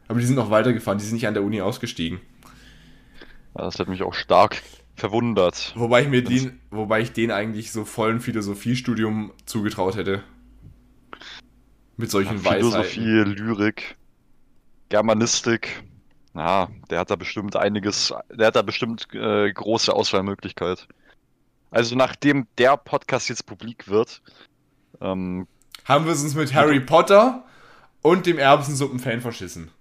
Aber 0.09 0.19
die 0.19 0.25
sind 0.25 0.35
noch 0.35 0.49
weitergefahren, 0.51 0.97
die 0.99 1.05
sind 1.05 1.13
nicht 1.13 1.25
an 1.25 1.33
der 1.33 1.43
Uni 1.43 1.61
ausgestiegen. 1.61 2.19
Ja, 3.57 3.63
Das 3.63 3.79
hat 3.79 3.87
mich 3.87 4.03
auch 4.03 4.13
stark 4.13 4.61
verwundert. 4.97 5.71
Wobei 5.77 6.01
ich 6.01 6.09
mir 6.09 6.21
den, 6.21 6.59
wobei 6.69 6.99
ich 6.99 7.13
den 7.13 7.31
eigentlich 7.31 7.71
so 7.71 7.85
vollen 7.85 8.19
Philosophiestudium 8.19 9.31
zugetraut 9.45 9.95
hätte. 9.95 10.21
Mit 11.95 12.11
solchen 12.11 12.43
Weisheiten. 12.43 12.83
Philosophie, 12.83 13.23
Lyrik, 13.39 13.95
Germanistik. 14.89 15.81
Ja, 16.37 16.69
der 16.91 16.99
hat 16.99 17.09
da 17.09 17.15
bestimmt 17.15 17.55
einiges, 17.55 18.13
der 18.31 18.47
hat 18.47 18.55
da 18.55 18.61
bestimmt 18.61 19.07
äh, 19.11 19.51
große 19.51 19.91
Auswahlmöglichkeit. 19.91 20.87
Also 21.71 21.95
nachdem 21.95 22.45
der 22.59 22.77
Podcast 22.77 23.27
jetzt 23.29 23.47
publik 23.47 23.87
wird, 23.87 24.21
ähm, 25.01 25.47
Haben 25.85 26.05
wir 26.05 26.11
es 26.11 26.21
uns 26.21 26.35
mit 26.35 26.53
Harry 26.53 26.79
Potter 26.79 27.43
und 28.03 28.27
dem 28.27 28.37
Erbsensuppen-Fan 28.37 29.21
verschissen. 29.21 29.71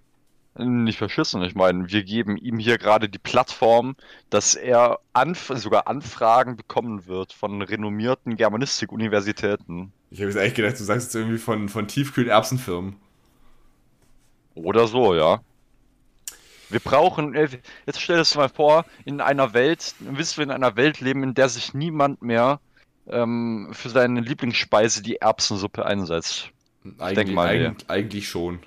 Nicht 0.57 0.97
verschissen. 0.97 1.43
Ich 1.43 1.53
meine, 1.53 1.91
wir 1.91 2.03
geben 2.03 2.37
ihm 2.37 2.57
hier 2.57 2.79
gerade 2.79 3.07
die 3.07 3.19
Plattform, 3.19 3.95
dass 4.31 4.55
er 4.55 4.97
Anf 5.13 5.51
sogar 5.53 5.87
Anfragen 5.87 6.57
bekommen 6.57 7.05
wird 7.05 7.33
von 7.33 7.61
renommierten 7.61 8.35
Germanistik-Universitäten. 8.35 9.93
Ich 10.09 10.19
habe 10.19 10.31
jetzt 10.31 10.39
eigentlich 10.39 10.55
gedacht, 10.55 10.79
du 10.79 10.83
sagst 10.83 11.07
jetzt 11.07 11.15
irgendwie 11.15 11.37
von, 11.37 11.69
von 11.69 11.87
Tiefkühl-Erbsenfirmen. 11.87 12.95
Oder 14.55 14.87
so, 14.87 15.13
ja. 15.13 15.41
Wir 16.69 16.79
brauchen, 16.79 17.33
äh, 17.33 17.47
jetzt 17.85 18.01
stell 18.01 18.19
es 18.19 18.35
mal 18.35 18.49
vor, 18.49 18.85
in 19.05 19.21
einer 19.21 19.53
Welt, 19.53 19.95
wissen 19.99 20.37
wir 20.37 20.43
in 20.43 20.51
einer 20.51 20.75
Welt 20.75 20.99
leben, 20.99 21.23
in 21.23 21.33
der 21.33 21.49
sich 21.49 21.73
niemand 21.73 22.21
mehr 22.21 22.59
ähm, 23.07 23.69
für 23.71 23.89
seine 23.89 24.21
Lieblingsspeise 24.21 25.01
die 25.01 25.17
Erbsensuppe 25.17 25.85
einsetzt. 25.85 26.51
Eigentlich, 26.99 27.15
denk 27.15 27.33
mal, 27.33 27.47
eigentlich, 27.47 27.89
eigentlich 27.89 28.29
schon. 28.29 28.59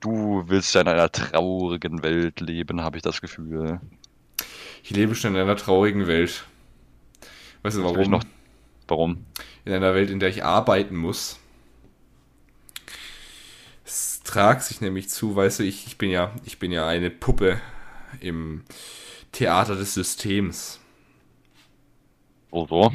Du 0.00 0.44
willst 0.46 0.74
ja 0.74 0.82
in 0.82 0.88
einer 0.88 1.10
traurigen 1.10 2.02
Welt 2.02 2.40
leben, 2.40 2.82
habe 2.82 2.96
ich 2.96 3.02
das 3.02 3.20
Gefühl. 3.20 3.80
Ich 4.82 4.90
lebe 4.90 5.14
schon 5.14 5.34
in 5.34 5.40
einer 5.40 5.56
traurigen 5.56 6.06
Welt. 6.06 6.44
Weißt 7.62 7.76
du 7.76 7.84
warum? 7.84 8.10
noch? 8.10 8.24
Warum? 8.86 9.26
In 9.64 9.72
einer 9.72 9.94
Welt, 9.94 10.10
in 10.10 10.20
der 10.20 10.28
ich 10.28 10.44
arbeiten 10.44 10.96
muss. 10.96 11.40
Es 14.28 14.34
tragt 14.34 14.62
sich 14.62 14.82
nämlich 14.82 15.08
zu, 15.08 15.36
weißt 15.36 15.60
du, 15.60 15.62
ich, 15.62 15.86
ich 15.86 15.96
bin 15.96 16.10
ja, 16.10 16.34
ich 16.44 16.58
bin 16.58 16.70
ja 16.70 16.86
eine 16.86 17.08
Puppe 17.08 17.62
im 18.20 18.62
Theater 19.32 19.74
des 19.74 19.94
Systems. 19.94 20.80
So, 22.50 22.66
so. 22.66 22.92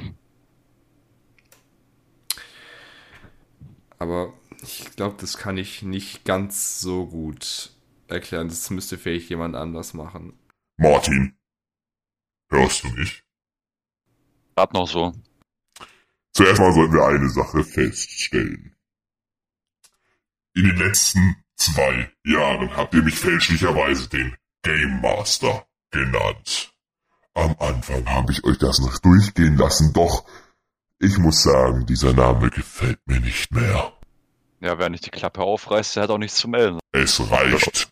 Aber 3.98 4.32
ich 4.62 4.96
glaube, 4.96 5.16
das 5.20 5.40
kann 5.40 5.58
ich 5.58 5.82
nicht 5.82 6.24
ganz 6.24 6.80
so 6.82 7.08
gut 7.08 7.72
erklären. 8.08 8.48
Das 8.48 8.70
müsste 8.70 9.00
vielleicht 9.00 9.32
jemand 9.32 9.56
anders 9.56 9.96
machen. 9.96 10.38
Martin, 10.78 11.36
hörst 12.52 12.84
du 12.84 12.90
mich? 12.90 13.24
Gerade 14.56 14.74
noch 14.74 14.88
so. 14.88 15.14
Zuerst 16.32 16.60
mal 16.60 16.74
sollten 16.74 16.94
wir 16.94 17.08
eine 17.08 17.30
Sache 17.32 17.64
feststellen. 17.64 18.76
In 20.56 20.66
den 20.66 20.78
letzten 20.78 21.36
zwei 21.56 22.12
Jahren 22.24 22.76
habt 22.78 22.94
ihr 22.94 23.02
mich 23.02 23.18
fälschlicherweise 23.18 24.08
den 24.10 24.36
Game 24.62 25.02
Master 25.02 25.68
genannt. 25.90 26.72
Am 27.34 27.56
Anfang 27.60 28.08
habe 28.08 28.32
ich 28.32 28.44
euch 28.44 28.60
das 28.60 28.80
noch 28.80 29.00
durchgehen 29.00 29.58
lassen, 29.58 29.94
doch 29.94 30.26
ich 31.00 31.18
muss 31.18 31.42
sagen, 31.42 31.86
dieser 31.88 32.14
Name 32.14 32.52
gefällt 32.52 33.00
mir 33.06 33.20
nicht 33.20 33.52
mehr. 33.52 33.94
Ja, 34.60 34.78
wer 34.78 34.90
nicht 34.90 35.06
die 35.06 35.10
Klappe 35.10 35.42
aufreißt, 35.42 35.96
der 35.96 36.04
hat 36.04 36.10
auch 36.12 36.20
nichts 36.20 36.38
zu 36.38 36.48
melden. 36.48 36.80
Es 36.92 37.20
reicht. 37.32 37.90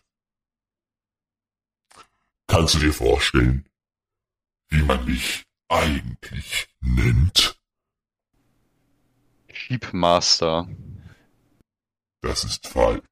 Kannst 2.46 2.74
du 2.74 2.78
dir 2.78 2.92
vorstellen, 2.92 3.68
wie 4.68 4.82
man 4.82 5.04
mich 5.04 5.42
eigentlich 5.68 6.68
nennt? 6.80 7.58
Sheepmaster. 9.52 10.68
Das 12.22 12.44
ist 12.44 12.66
falsch. 12.68 13.02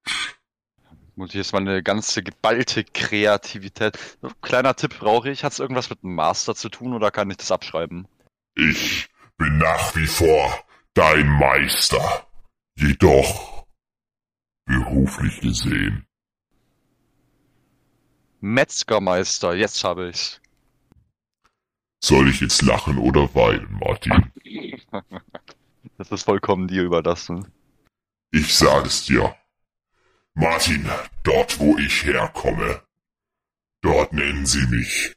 Muss 1.17 1.31
ich 1.31 1.35
jetzt 1.35 1.53
mal 1.53 1.59
eine 1.59 1.83
ganze 1.83 2.23
geballte 2.23 2.85
Kreativität. 2.85 3.99
Kleiner 4.41 4.75
Tipp 4.75 4.99
brauche 4.99 5.31
ich. 5.31 5.45
Hat 5.45 5.53
es 5.53 5.59
irgendwas 5.59 5.91
mit 5.91 6.03
dem 6.03 6.15
Master 6.15 6.55
zu 6.55 6.69
tun 6.71 6.95
oder 6.95 7.11
kann 7.11 7.31
ich 7.31 7.37
das 7.37 7.51
abschreiben? 7.51 8.09
Ich 8.55 9.09
bin 9.37 9.59
nach 9.59 9.95
wie 9.97 10.07
vor 10.07 10.65
dein 10.95 11.27
Meister. 11.27 12.27
Jedoch, 12.77 13.67
beruflich 14.65 15.41
gesehen, 15.41 16.07
Metzgermeister, 18.41 19.55
jetzt 19.55 19.85
habe 19.85 20.09
ich's. 20.09 20.41
soll 22.03 22.31
ich 22.31 22.41
jetzt 22.41 22.63
lachen 22.63 22.97
oder 22.97 23.35
weinen, 23.35 23.79
Martin? 23.79 24.33
Das 25.99 26.11
ist 26.11 26.23
vollkommen 26.23 26.67
dir 26.67 26.83
überlassen. 26.83 27.53
Ich 28.33 28.55
sage 28.55 28.87
es 28.87 29.05
dir. 29.05 29.35
Martin, 30.35 30.89
dort 31.25 31.59
wo 31.59 31.77
ich 31.79 32.05
herkomme, 32.05 32.83
dort 33.83 34.13
nennen 34.13 34.47
sie 34.47 34.67
mich 34.67 35.15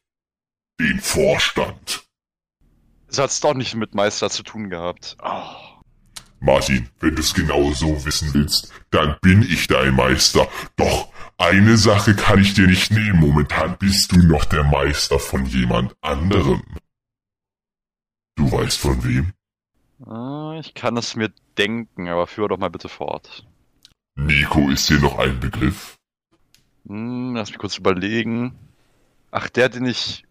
den 0.79 0.99
Vorstand. 0.99 2.03
Das 3.07 3.19
hat's 3.19 3.39
doch 3.39 3.53
nicht 3.53 3.75
mit 3.75 3.93
Meister 3.93 4.29
zu 4.29 4.41
tun 4.41 4.69
gehabt. 4.69 5.15
Ah. 5.19 5.73
Martin, 6.39 6.89
wenn 6.99 7.15
du 7.15 7.21
es 7.21 7.33
genau 7.33 7.71
so 7.71 8.03
wissen 8.03 8.33
willst, 8.33 8.73
dann 8.89 9.15
bin 9.21 9.43
ich 9.43 9.67
dein 9.67 9.95
Meister. 9.95 10.49
Doch 10.75 11.13
eine 11.37 11.77
Sache 11.77 12.15
kann 12.15 12.41
ich 12.41 12.53
dir 12.53 12.67
nicht 12.67 12.91
nehmen. 12.91 13.19
Momentan 13.19 13.77
bist 13.77 14.11
du 14.11 14.17
noch 14.17 14.43
der 14.45 14.63
Meister 14.63 15.19
von 15.19 15.45
jemand 15.45 15.95
anderem. 16.01 16.63
Du 18.35 18.51
weißt 18.51 18.77
von 18.77 19.03
wem? 19.03 19.33
Ah, 20.05 20.57
Ich 20.59 20.73
kann 20.73 20.97
es 20.97 21.15
mir 21.15 21.31
denken, 21.57 22.09
aber 22.09 22.27
führe 22.27 22.49
doch 22.49 22.57
mal 22.57 22.69
bitte 22.69 22.89
fort. 22.89 23.45
Nico 24.15 24.69
ist 24.69 24.89
dir 24.89 24.99
noch 24.99 25.17
ein 25.17 25.39
Begriff. 25.39 25.95
Hm, 26.87 27.33
lass 27.35 27.49
mich 27.49 27.57
kurz 27.57 27.77
überlegen. 27.77 28.53
Ach, 29.31 29.47
der, 29.49 29.69
den 29.69 29.85
ich 29.85 30.25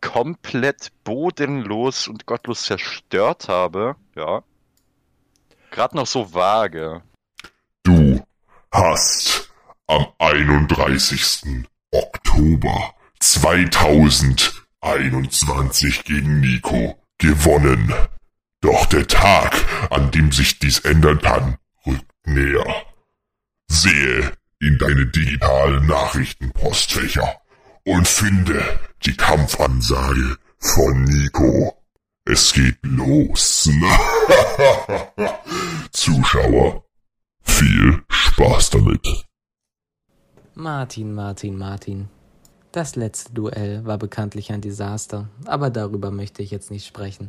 komplett 0.00 0.92
bodenlos 1.02 2.06
und 2.08 2.26
gottlos 2.26 2.62
zerstört 2.64 3.48
habe. 3.48 3.96
Ja. 4.14 4.44
Gerade 5.70 5.96
noch 5.96 6.06
so 6.06 6.34
vage. 6.34 7.02
Du 7.82 8.22
hast 8.70 9.50
am 9.86 10.06
31. 10.18 11.64
Oktober 11.92 12.92
2021 13.20 16.04
gegen 16.04 16.40
Nico 16.40 16.98
gewonnen. 17.18 17.92
Doch 18.64 18.86
der 18.86 19.06
Tag, 19.06 19.62
an 19.90 20.10
dem 20.10 20.32
sich 20.32 20.58
dies 20.58 20.78
ändern 20.78 21.20
kann, 21.20 21.58
rückt 21.86 22.10
näher. 22.24 22.64
Sehe 23.68 24.32
in 24.58 24.78
deine 24.78 25.04
digitalen 25.04 25.86
Nachrichtenpostfächer 25.86 27.42
und 27.84 28.08
finde 28.08 28.64
die 29.04 29.14
Kampfansage 29.14 30.38
von 30.56 31.04
Nico. 31.04 31.74
Es 32.24 32.54
geht 32.54 32.78
los. 32.80 33.64
Zuschauer, 35.92 36.86
viel 37.42 38.02
Spaß 38.08 38.70
damit. 38.70 39.26
Martin, 40.54 41.12
Martin, 41.12 41.58
Martin. 41.58 42.08
Das 42.72 42.96
letzte 42.96 43.34
Duell 43.34 43.84
war 43.84 43.98
bekanntlich 43.98 44.52
ein 44.52 44.62
Desaster, 44.62 45.28
aber 45.44 45.68
darüber 45.68 46.10
möchte 46.10 46.42
ich 46.42 46.50
jetzt 46.50 46.70
nicht 46.70 46.86
sprechen. 46.86 47.28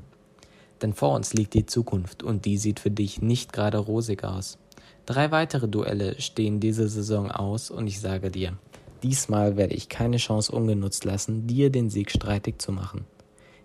Denn 0.82 0.94
vor 0.94 1.16
uns 1.16 1.34
liegt 1.34 1.54
die 1.54 1.66
Zukunft 1.66 2.24
und 2.24 2.46
die 2.46 2.58
sieht 2.58 2.80
für 2.80 2.92
dich 2.92 3.22
nicht 3.22 3.54
gerade 3.54 3.78
rosig 3.78 4.24
aus. 4.24 4.58
Drei 5.06 5.32
weitere 5.32 5.68
Duelle 5.68 6.20
stehen 6.20 6.60
diese 6.60 6.88
Saison 6.90 7.32
aus 7.32 7.70
und 7.70 7.88
ich 7.88 8.00
sage 8.00 8.32
dir, 8.32 8.58
diesmal 9.04 9.56
werde 9.56 9.76
ich 9.76 9.88
keine 9.88 10.18
Chance 10.18 10.52
ungenutzt 10.52 11.06
lassen, 11.06 11.48
dir 11.48 11.70
den 11.70 11.90
Sieg 11.90 12.12
streitig 12.12 12.60
zu 12.60 12.72
machen. 12.72 13.06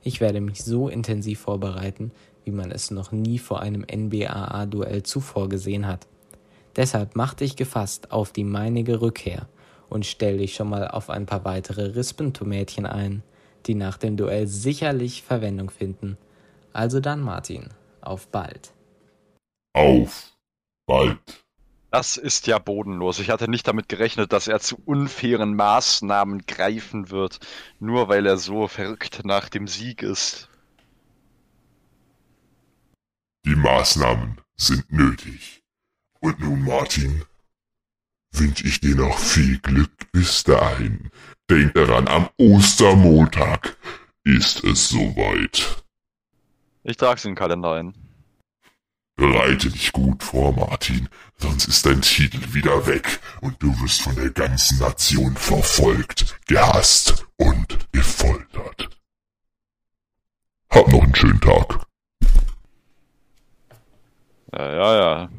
Ich 0.03 0.21
werde 0.21 0.41
mich 0.41 0.65
so 0.65 0.89
intensiv 0.89 1.41
vorbereiten, 1.41 2.13
wie 2.45 2.51
man 2.51 2.71
es 2.71 2.91
noch 2.91 3.13
nie 3.13 3.39
vor 3.39 3.61
einem 3.61 3.85
NBAA-Duell 3.91 5.03
zuvor 5.03 5.49
gesehen 5.49 5.87
hat. 5.87 6.07
Deshalb 6.77 7.17
mach 7.17 7.35
dich 7.35 7.57
gefasst 7.57 8.13
auf 8.13 8.33
die 8.33 8.45
meinige 8.45 9.01
Rückkehr 9.01 9.49
und 9.89 10.07
stell 10.07 10.39
dich 10.39 10.55
schon 10.55 10.69
mal 10.69 10.89
auf 10.89 11.11
ein 11.11 11.27
paar 11.27 11.45
weitere 11.45 11.95
Rispentomätchen 11.95 12.87
ein, 12.87 13.23
die 13.67 13.75
nach 13.75 13.99
dem 13.99 14.17
Duell 14.17 14.47
sicherlich 14.47 15.23
Verwendung 15.23 15.71
finden. 15.71 16.17
Also 16.73 17.01
dann, 17.01 17.21
Martin, 17.21 17.69
auf 18.01 18.29
bald. 18.29 18.73
Auf 19.73 20.33
bald. 20.87 21.45
Das 21.91 22.17
ist 22.17 22.47
ja 22.47 22.59
bodenlos. 22.59 23.19
Ich 23.19 23.31
hatte 23.31 23.51
nicht 23.51 23.67
damit 23.67 23.89
gerechnet, 23.89 24.33
dass 24.33 24.47
er 24.47 24.61
zu 24.61 24.77
unfairen 24.85 25.57
Maßnahmen 25.57 26.47
greifen 26.47 27.11
wird, 27.11 27.41
nur 27.81 28.09
weil 28.09 28.27
er 28.27 28.37
so 28.37 28.69
verrückt 28.69 29.23
nach 29.25 29.49
dem 29.49 29.67
Sieg 29.67 30.03
ist. 30.03 30.49
Die 33.45 33.57
Maßnahmen 33.57 34.41
sind 34.57 34.93
nötig. 34.93 35.63
Und 36.21 36.39
nun, 36.41 36.65
Martin, 36.65 37.25
wünsche 38.33 38.67
ich 38.67 38.81
dir 38.81 38.95
noch 38.95 39.19
viel 39.19 39.59
Glück 39.59 40.13
bis 40.13 40.45
dahin. 40.45 41.11
Denk 41.49 41.75
daran, 41.75 42.07
am 42.07 42.29
Ostermontag 42.37 43.77
ist 44.25 44.63
es 44.63 44.91
soweit. 44.91 45.83
Ich 46.83 46.97
trage 46.97 47.21
den 47.23 47.35
Kalender 47.35 47.73
ein. 47.73 47.95
Bereite 49.17 49.69
dich 49.69 49.93
gut 49.93 50.23
vor, 50.23 50.53
Martin, 50.55 51.09
sonst 51.37 51.69
ist 51.69 51.85
dein 51.85 52.01
Titel 52.01 52.55
wieder 52.55 52.87
weg 52.87 53.21
und 53.43 53.63
du 53.63 53.69
wirst 53.83 54.01
von 54.01 54.15
der 54.15 54.31
ganzen 54.31 54.79
Nation 54.79 55.37
verfolgt, 55.37 56.39
gehasst 56.47 57.27
und 57.37 57.93
gefoltert. 57.93 58.89
Hab 60.71 60.89
noch 60.89 61.03
einen 61.03 61.15
schönen 61.15 61.41
Tag. 61.41 61.85
Ja, 64.53 64.73
ja, 64.73 64.95
ja. 64.97 65.31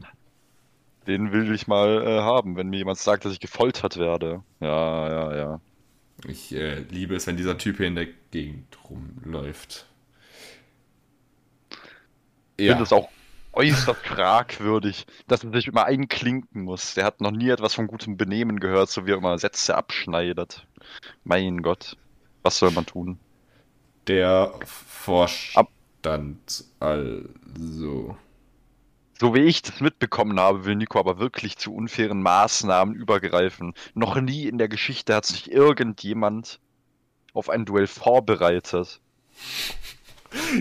Den 1.07 1.31
will 1.31 1.51
ich 1.51 1.65
mal 1.65 2.05
äh, 2.05 2.21
haben, 2.21 2.55
wenn 2.55 2.69
mir 2.69 2.77
jemand 2.77 3.00
sagt, 3.00 3.25
dass 3.25 3.33
ich 3.33 3.39
gefoltert 3.39 3.98
werde. 3.98 4.43
Ja, 4.60 5.10
ja, 5.10 5.36
ja. 5.36 5.62
Ich 6.27 6.53
äh, 6.53 6.81
liebe 6.81 7.15
es, 7.15 7.25
wenn 7.25 7.38
dieser 7.38 7.57
Typ 7.57 7.77
hier 7.77 7.88
in 7.88 7.95
der 7.95 8.07
Gegend 8.29 8.77
rumläuft. 8.88 9.88
Ich 12.61 12.69
finde 12.69 12.83
es 12.83 12.93
auch 12.93 13.09
äußerst 13.53 14.05
fragwürdig, 14.05 15.05
dass 15.27 15.43
er 15.43 15.51
sich 15.51 15.67
immer 15.67 15.85
einklinken 15.85 16.63
muss. 16.63 16.93
Der 16.93 17.05
hat 17.05 17.21
noch 17.21 17.31
nie 17.31 17.49
etwas 17.49 17.73
von 17.73 17.87
gutem 17.87 18.17
Benehmen 18.17 18.59
gehört, 18.59 18.89
so 18.89 19.05
wie 19.05 19.11
er 19.11 19.17
immer 19.17 19.37
Sätze 19.37 19.75
abschneidet. 19.75 20.65
Mein 21.23 21.61
Gott, 21.61 21.97
was 22.43 22.59
soll 22.59 22.71
man 22.71 22.85
tun? 22.85 23.19
Der 24.07 24.53
Vorstand 24.65 26.65
also. 26.79 28.17
So 29.19 29.35
wie 29.35 29.41
ich 29.41 29.61
das 29.61 29.81
mitbekommen 29.81 30.39
habe, 30.39 30.65
will 30.65 30.75
Nico 30.75 30.99
aber 30.99 31.19
wirklich 31.19 31.57
zu 31.57 31.75
unfairen 31.75 32.23
Maßnahmen 32.23 32.95
übergreifen. 32.95 33.73
Noch 33.93 34.19
nie 34.19 34.47
in 34.47 34.57
der 34.57 34.67
Geschichte 34.67 35.13
hat 35.13 35.25
sich 35.25 35.51
irgendjemand 35.51 36.59
auf 37.33 37.49
ein 37.49 37.65
Duell 37.65 37.87
vorbereitet. 37.87 38.99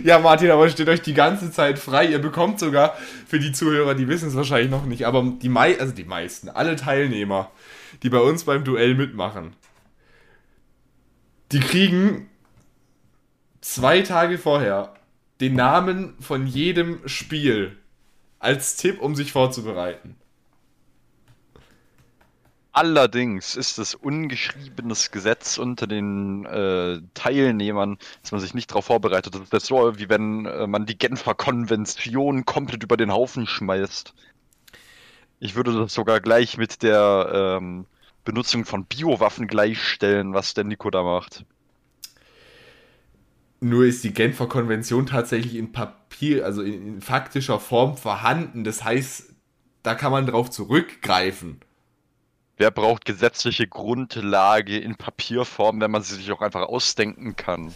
Ja, 0.05 0.19
Martin, 0.19 0.51
aber 0.51 0.69
steht 0.69 0.89
euch 0.89 1.03
die 1.03 1.15
ganze 1.15 1.51
Zeit 1.51 1.79
frei. 1.79 2.07
Ihr 2.07 2.19
bekommt 2.19 2.59
sogar, 2.59 2.97
für 3.27 3.39
die 3.39 3.53
Zuhörer, 3.53 3.95
die 3.95 4.09
wissen 4.09 4.29
es 4.29 4.37
wahrscheinlich 4.37 4.71
noch 4.71 4.85
nicht, 4.85 5.07
aber 5.07 5.23
die, 5.41 5.49
mei 5.49 5.79
also 5.79 5.93
die 5.93 6.05
meisten, 6.05 6.49
alle 6.49 6.77
Teilnehmer, 6.77 7.51
die 8.03 8.11
bei 8.11 8.19
uns 8.19 8.45
beim 8.45 8.65
Duell 8.65 8.95
mitmachen, 8.95 9.55
die 11.53 11.61
kriegen 11.61 12.29
zwei 13.61 14.03
Tage 14.03 14.39
vorher 14.39 14.95
den 15.41 15.55
Namen 15.55 16.15
von 16.21 16.47
jedem 16.47 17.07
Spiel 17.07 17.77
als 18.39 18.77
Tipp, 18.77 19.01
um 19.01 19.15
sich 19.15 19.33
vorzubereiten. 19.33 20.17
Allerdings 22.73 23.57
ist 23.57 23.79
es 23.79 23.97
ungeschriebenes 23.97 25.11
Gesetz 25.11 25.59
unter 25.59 25.89
den 25.89 26.45
äh, 26.45 27.01
Teilnehmern, 27.15 27.99
dass 28.23 28.31
man 28.31 28.41
sich 28.41 28.55
nicht 28.55 28.71
darauf 28.71 28.85
vorbereitet. 28.85 29.35
Das 29.51 29.63
ist 29.63 29.67
so, 29.67 29.99
wie 29.99 30.09
wenn 30.09 30.47
äh, 30.47 30.69
man 30.69 30.87
die 30.87 30.97
Genfer 30.97 31.35
Konvention 31.35 32.45
komplett 32.45 32.85
über 32.85 32.97
den 32.97 33.13
Haufen 33.13 33.49
schmeißt. 33.49 34.15
Ich 35.41 35.57
würde 35.57 35.73
das 35.73 35.93
sogar 35.93 36.21
gleich 36.21 36.59
mit 36.59 36.85
der 36.85 37.59
ähm, 37.61 37.87
Benutzung 38.25 38.65
von 38.65 38.85
Biowaffen 38.85 39.49
gleichstellen, 39.49 40.33
was 40.33 40.55
der 40.55 40.65
Nico 40.65 40.91
da 40.91 41.03
macht. 41.03 41.45
Nur 43.59 43.85
ist 43.85 44.05
die 44.05 44.15
Genfer 44.15 44.47
Konvention 44.47 45.07
tatsächlich 45.07 45.57
in 45.57 45.73
Papier, 45.73 46.45
also 46.45 46.63
in, 46.63 46.87
in 46.87 47.01
faktischer 47.01 47.59
Form 47.59 47.97
vorhanden. 47.97 48.63
Das 48.63 48.85
heißt, 48.85 49.35
da 49.83 49.97
kann 49.97 50.13
man 50.13 50.27
drauf 50.27 50.51
zurückgreifen. 50.51 51.61
Wer 52.61 52.71
braucht 52.71 53.07
gesetzliche 53.07 53.67
Grundlage 53.67 54.77
in 54.77 54.95
Papierform, 54.95 55.81
wenn 55.81 55.91
man 55.91 56.03
sie 56.03 56.17
sich 56.17 56.31
auch 56.31 56.43
einfach 56.43 56.69
ausdenken 56.69 57.35
kann? 57.35 57.73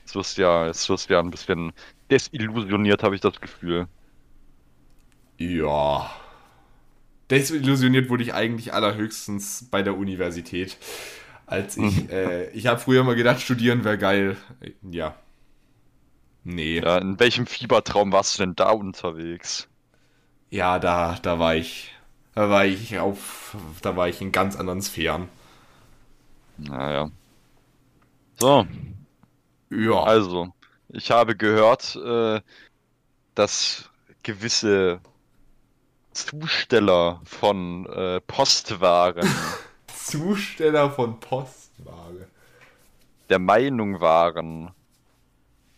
Jetzt 0.00 0.14
wirst 0.14 0.38
du 0.38 0.42
ja, 0.42 0.66
jetzt 0.66 0.88
wirst 0.88 1.10
ja 1.10 1.20
ein 1.20 1.30
bisschen 1.30 1.74
desillusioniert, 2.10 3.02
habe 3.02 3.16
ich 3.16 3.20
das 3.20 3.38
Gefühl. 3.38 3.86
Ja. 5.36 6.10
Desillusioniert 7.28 8.08
wurde 8.08 8.22
ich 8.22 8.32
eigentlich 8.32 8.72
allerhöchstens 8.72 9.68
bei 9.70 9.82
der 9.82 9.94
Universität. 9.94 10.78
Als 11.44 11.76
ich, 11.76 12.08
äh, 12.10 12.48
ich 12.52 12.66
habe 12.66 12.80
früher 12.80 13.04
mal 13.04 13.14
gedacht, 13.14 13.42
studieren 13.42 13.84
wäre 13.84 13.98
geil. 13.98 14.38
Ja. 14.90 15.16
Nee. 16.44 16.80
Ja, 16.80 16.96
in 16.96 17.20
welchem 17.20 17.46
Fiebertraum 17.46 18.10
warst 18.10 18.38
du 18.38 18.42
denn 18.42 18.56
da 18.56 18.70
unterwegs? 18.70 19.68
Ja, 20.48 20.78
da, 20.78 21.18
da 21.20 21.38
war 21.38 21.56
ich 21.56 21.92
da 22.34 22.50
war 22.50 22.64
ich 22.64 22.98
auf, 22.98 23.56
da 23.82 23.96
war 23.96 24.08
ich 24.08 24.20
in 24.20 24.32
ganz 24.32 24.56
anderen 24.56 24.82
Sphären. 24.82 25.28
Naja. 26.56 27.10
So. 28.38 28.66
Ja. 29.70 30.02
Also, 30.02 30.52
ich 30.88 31.10
habe 31.10 31.36
gehört, 31.36 31.96
äh, 31.96 32.40
dass 33.34 33.90
gewisse 34.22 35.00
Zusteller 36.12 37.20
von 37.24 37.86
äh, 37.86 38.20
Postwaren. 38.20 39.28
Zusteller 39.94 40.90
von 40.90 41.20
Postware. 41.20 42.28
Der 43.28 43.38
Meinung 43.38 44.00
waren, 44.00 44.70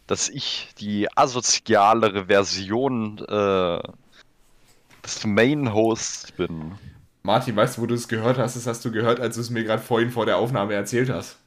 dass 0.06 0.28
ich 0.28 0.68
die 0.78 1.08
asozialere 1.16 2.26
Version 2.26 3.18
äh, 3.18 3.82
des 5.14 5.26
Main-Hosts 5.26 6.32
bin. 6.32 6.72
Martin, 7.22 7.56
weißt 7.56 7.76
du, 7.76 7.82
wo 7.82 7.86
du 7.86 7.94
es 7.94 8.08
gehört 8.08 8.38
hast? 8.38 8.56
Das 8.56 8.66
hast 8.66 8.84
du 8.84 8.92
gehört, 8.92 9.20
als 9.20 9.34
du 9.34 9.40
es 9.40 9.50
mir 9.50 9.64
gerade 9.64 9.82
vorhin 9.82 10.10
vor 10.10 10.26
der 10.26 10.38
Aufnahme 10.38 10.74
erzählt 10.74 11.10
hast. 11.10 11.38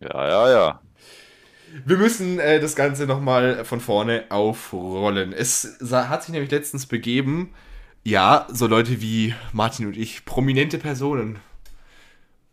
Ja, 0.00 0.28
ja, 0.28 0.50
ja. 0.50 0.80
Wir 1.84 1.96
müssen 1.96 2.38
äh, 2.38 2.60
das 2.60 2.76
Ganze 2.76 3.06
nochmal 3.06 3.64
von 3.64 3.80
vorne 3.80 4.24
aufrollen. 4.30 5.32
Es 5.32 5.78
hat 5.90 6.22
sich 6.22 6.32
nämlich 6.32 6.50
letztens 6.50 6.86
begeben, 6.86 7.52
ja, 8.04 8.46
so 8.52 8.66
Leute 8.66 9.00
wie 9.00 9.34
Martin 9.52 9.86
und 9.86 9.96
ich, 9.96 10.24
prominente 10.24 10.78
Personen 10.78 11.38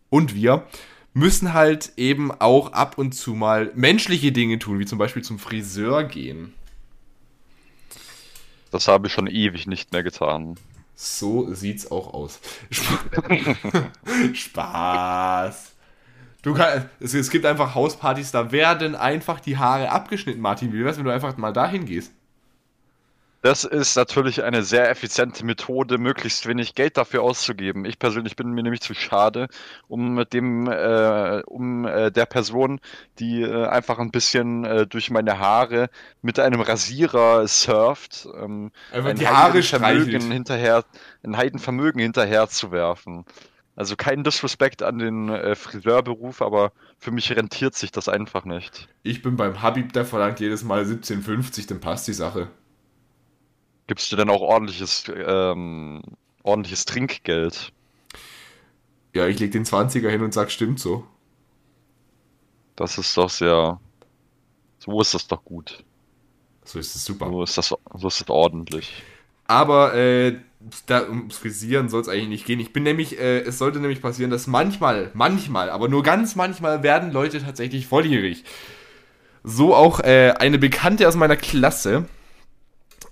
und 0.10 0.36
wir, 0.36 0.66
müssen 1.14 1.54
halt 1.54 1.94
eben 1.98 2.32
auch 2.32 2.74
ab 2.74 2.98
und 2.98 3.14
zu 3.14 3.34
mal 3.34 3.72
menschliche 3.76 4.32
Dinge 4.32 4.60
tun, 4.60 4.80
wie 4.80 4.86
zum 4.86 4.98
Beispiel 4.98 5.24
zum 5.24 5.40
Friseur 5.40 6.04
gehen. 6.04 6.54
Das 8.72 8.88
habe 8.88 9.08
ich 9.08 9.14
schon 9.14 9.28
ewig 9.28 9.68
nicht 9.68 9.92
mehr 9.92 10.02
getan. 10.02 10.56
So 10.96 11.54
sieht's 11.54 11.92
auch 11.92 12.14
aus. 12.14 12.40
Spaß. 14.34 15.74
Du 16.42 16.54
kann, 16.54 16.90
es, 17.00 17.14
es, 17.14 17.30
gibt 17.30 17.46
einfach 17.46 17.76
Hauspartys, 17.76 18.32
da 18.32 18.52
werden 18.52 18.96
einfach 18.96 19.40
die 19.40 19.58
Haare 19.58 19.92
abgeschnitten, 19.92 20.42
Martin. 20.42 20.74
Wie 20.74 20.84
wär's, 20.84 20.98
wenn 20.98 21.06
du 21.06 21.12
einfach 21.12 21.38
mal 21.38 21.54
dahin 21.54 21.86
gehst? 21.86 22.12
Das 23.42 23.64
ist 23.64 23.96
natürlich 23.96 24.44
eine 24.44 24.62
sehr 24.62 24.90
effiziente 24.92 25.44
Methode, 25.44 25.98
möglichst 25.98 26.46
wenig 26.46 26.76
Geld 26.76 26.98
dafür 26.98 27.24
auszugeben. 27.24 27.86
Ich 27.86 27.98
persönlich 27.98 28.36
bin 28.36 28.52
mir 28.52 28.62
nämlich 28.62 28.82
zu 28.82 28.94
schade, 28.94 29.48
um 29.88 30.14
mit 30.14 30.34
dem, 30.34 30.68
äh, 30.68 31.42
um 31.48 31.86
äh, 31.88 32.12
der 32.12 32.28
Person, 32.28 32.80
die 33.18 33.42
äh, 33.42 33.66
einfach 33.66 33.98
ein 33.98 34.12
bisschen 34.12 34.64
äh, 34.64 34.86
durch 34.86 35.10
meine 35.10 35.40
Haare 35.40 35.90
mit 36.22 36.38
einem 36.38 36.62
Rasierer 36.62 37.48
surft, 37.48 38.28
ähm, 38.40 38.72
ein 38.92 39.16
die 39.16 39.28
Haare 39.28 39.64
Vermögen 39.64 40.32
hinterher, 40.32 40.86
ein 41.24 41.36
Heidenvermögen 41.36 42.00
hinterher 42.00 42.48
zu 42.48 42.72
werfen. 42.72 43.26
Also 43.76 43.96
kein 43.96 44.24
Disrespect 44.24 44.84
an 44.84 45.00
den 45.00 45.30
äh, 45.30 45.56
Friseurberuf, 45.56 46.44
aber 46.44 46.74
für 47.00 47.10
mich 47.10 47.36
rentiert 47.36 47.74
sich 47.74 47.92
das 47.92 48.08
einfach 48.08 48.46
nicht. 48.46 48.88
Ich 49.02 49.24
bin 49.24 49.36
beim 49.36 49.64
Habib, 49.64 49.94
der 49.94 50.06
verlangt 50.06 50.40
jedes 50.40 50.64
Mal 50.64 50.84
17,50, 50.84 51.68
dann 51.68 51.80
passt 51.80 52.08
die 52.08 52.14
Sache. 52.14 52.50
Gibst 53.92 54.10
du 54.10 54.16
denn 54.16 54.30
auch 54.30 54.40
ordentliches, 54.40 55.04
ähm, 55.14 56.02
ordentliches 56.44 56.86
Trinkgeld? 56.86 57.74
Ja, 59.14 59.28
ich 59.28 59.38
leg 59.38 59.52
den 59.52 59.66
20er 59.66 60.08
hin 60.08 60.22
und 60.22 60.34
sag, 60.34 60.50
stimmt 60.50 60.80
so. 60.80 61.06
Das 62.78 62.98
ist 62.98 63.18
doch 63.18 63.30
sehr. 63.30 63.82
So 64.80 65.02
ist 65.02 65.14
das 65.14 65.28
doch 65.28 65.44
gut. 65.44 65.84
So 66.64 66.80
ist 66.80 66.96
es 66.96 67.04
super. 67.04 67.28
So 67.28 67.44
ist 67.44 67.58
das, 67.58 67.68
so 67.68 68.08
ist 68.08 68.22
das 68.22 68.30
ordentlich. 68.30 69.04
Aber 69.48 69.94
äh, 69.94 70.38
da, 70.86 71.02
ums 71.10 71.36
Frisieren 71.36 71.90
soll 71.90 72.00
es 72.00 72.08
eigentlich 72.08 72.30
nicht 72.30 72.46
gehen. 72.46 72.62
Ich 72.62 72.72
bin 72.72 72.84
nämlich, 72.84 73.20
äh, 73.20 73.40
es 73.42 73.58
sollte 73.58 73.82
nämlich 73.82 74.02
passieren, 74.02 74.32
dass 74.32 74.48
manchmal, 74.48 75.12
manchmal, 75.16 75.70
aber 75.70 75.90
nur 75.90 76.02
ganz 76.02 76.38
manchmal 76.38 76.82
werden 76.82 77.12
Leute 77.12 77.44
tatsächlich 77.44 77.88
volljährig. 77.88 78.46
So 79.44 79.76
auch 79.76 80.00
äh, 80.00 80.34
eine 80.40 80.60
Bekannte 80.60 81.10
aus 81.10 81.18
meiner 81.18 81.36
Klasse, 81.36 82.08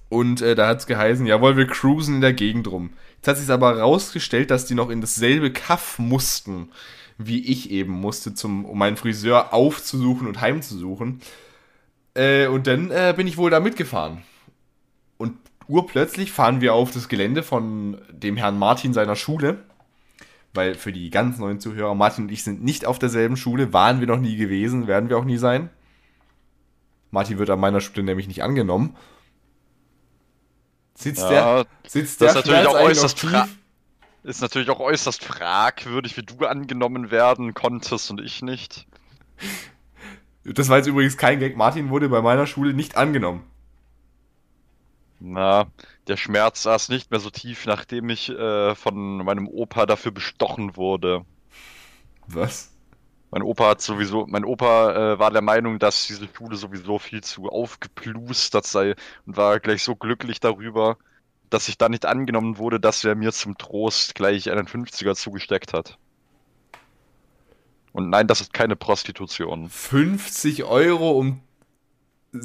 und 0.10 0.42
äh, 0.42 0.56
da 0.56 0.68
hat 0.68 0.80
es 0.80 0.88
geheißen, 0.88 1.26
jawohl, 1.28 1.56
wir 1.56 1.68
cruisen 1.68 2.16
in 2.16 2.22
der 2.22 2.34
Gegend 2.34 2.68
rum. 2.68 2.92
Jetzt 3.18 3.28
hat 3.28 3.38
sich 3.38 3.50
aber 3.50 3.76
herausgestellt, 3.76 4.50
dass 4.50 4.66
die 4.66 4.74
noch 4.74 4.90
in 4.90 5.02
dasselbe 5.02 5.52
Kaff 5.52 6.00
mussten, 6.00 6.70
wie 7.18 7.46
ich 7.46 7.70
eben 7.70 7.94
musste, 7.94 8.34
zum, 8.34 8.66
um 8.66 8.78
meinen 8.78 8.98
Friseur 8.98 9.54
aufzusuchen 9.54 10.28
und 10.28 10.42
heimzusuchen. 10.42 11.22
Äh, 12.16 12.48
und 12.48 12.66
dann 12.66 12.90
äh, 12.90 13.14
bin 13.16 13.28
ich 13.28 13.38
wohl 13.38 13.52
da 13.52 13.60
mitgefahren. 13.60 14.24
Und 15.18 15.38
urplötzlich 15.68 16.32
fahren 16.32 16.62
wir 16.62 16.74
auf 16.74 16.92
das 16.92 17.08
Gelände 17.08 17.44
von 17.44 18.02
dem 18.10 18.36
Herrn 18.36 18.58
Martin 18.58 18.94
seiner 18.94 19.16
Schule. 19.16 19.64
Weil 20.54 20.74
für 20.74 20.92
die 20.92 21.12
ganz 21.12 21.38
neuen 21.38 21.60
Zuhörer, 21.60 21.94
Martin 21.94 22.24
und 22.24 22.32
ich 22.32 22.44
sind 22.44 22.64
nicht 22.64 22.86
auf 22.86 22.98
derselben 22.98 23.38
Schule, 23.38 23.74
waren 23.74 24.00
wir 24.00 24.08
noch 24.08 24.20
nie 24.20 24.36
gewesen, 24.36 24.88
werden 24.88 25.10
wir 25.10 25.18
auch 25.18 25.26
nie 25.26 25.38
sein. 25.38 25.70
Martin 27.12 27.38
wird 27.38 27.52
an 27.52 27.60
meiner 27.60 27.82
Schule 27.82 28.04
nämlich 28.04 28.28
nicht 28.28 28.42
angenommen. 28.42 28.96
Sitzt 31.00 31.22
ja, 31.22 31.64
der, 31.64 31.66
sitzt 31.88 32.20
der 32.20 32.34
natürlich 32.34 32.68
auch 32.68 32.74
äußerst 32.74 33.26
ist 34.24 34.42
natürlich 34.42 34.70
auch 34.70 34.82
äußerst 34.82 35.24
fragwürdig, 35.24 36.18
wie 36.18 36.24
du 36.24 36.46
angenommen 36.46 37.10
werden 37.10 37.54
konntest 37.54 38.12
und 38.12 38.20
ich 38.20 38.42
nicht. 38.42 38.86
Das 40.44 40.68
war 40.68 40.76
jetzt 40.76 40.88
übrigens 40.88 41.16
kein 41.16 41.40
Gag. 41.40 41.56
Martin 41.56 41.90
wurde 41.90 42.10
bei 42.10 42.22
meiner 42.22 42.46
Schule 42.48 42.74
nicht 42.74 42.98
angenommen. 42.98 43.44
Na, 45.22 45.68
der 46.08 46.18
Schmerz 46.18 46.64
saß 46.64 46.90
nicht 46.90 47.12
mehr 47.12 47.22
so 47.22 47.30
tief, 47.30 47.66
nachdem 47.66 48.10
ich 48.10 48.30
äh, 48.30 48.76
von 48.76 49.24
meinem 49.24 49.48
Opa 49.48 49.86
dafür 49.86 50.12
bestochen 50.12 50.76
wurde. 50.76 51.26
Was? 52.28 52.74
Mein 53.32 53.44
Opa 53.44 53.70
hat 53.70 53.82
sowieso, 53.82 54.26
mein 54.28 54.44
Opa 54.44 55.14
äh, 55.14 55.20
war 55.20 55.30
der 55.32 55.44
Meinung, 55.44 55.78
dass 55.78 56.08
diese 56.08 56.28
Schule 56.36 56.56
sowieso 56.56 56.98
viel 56.98 57.22
zu 57.22 57.50
aufgeplustert 57.50 58.66
sei 58.66 58.96
und 59.26 59.38
war 59.38 59.60
gleich 59.60 59.84
so 59.84 59.96
glücklich 59.96 60.40
darüber, 60.40 60.98
dass 61.50 61.68
ich 61.68 61.78
da 61.78 61.90
nicht 61.90 62.06
angenommen 62.06 62.58
wurde, 62.58 62.80
dass 62.80 63.04
er 63.04 63.16
mir 63.16 63.32
zum 63.32 63.58
Trost 63.58 64.16
gleich 64.16 64.50
einen 64.52 64.68
50er 64.68 65.16
zugesteckt 65.16 65.74
hat. 65.74 65.98
Und 67.92 68.10
nein, 68.10 68.28
das 68.28 68.42
ist 68.42 68.54
keine 68.54 68.76
Prostitution. 68.76 69.70
50 69.70 70.64
Euro 70.64 71.12
um. 71.12 71.42
äh, 72.34 72.38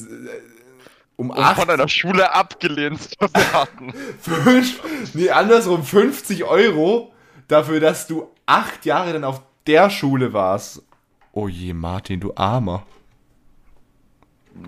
Um 1.17 1.31
Um 1.31 1.39
8. 1.39 1.61
von 1.61 1.71
einer 1.71 1.89
Schule 1.89 2.35
abgelehnt 2.35 3.01
zu 3.03 3.19
werden. 3.35 3.93
Fünf, 4.21 5.15
nee, 5.15 5.31
andersrum 5.31 5.85
50 5.85 6.45
Euro 6.45 7.13
dafür, 7.49 7.81
dass 7.81 8.07
du 8.07 8.31
acht 8.47 8.85
Jahre 8.85 9.13
dann 9.13 9.25
auf 9.25 9.43
der 9.67 9.91
Schule 9.91 10.33
warst. 10.33 10.83
Oh 11.33 11.49
je, 11.49 11.73
Martin, 11.73 12.21
du 12.21 12.33
Armer. 12.37 12.85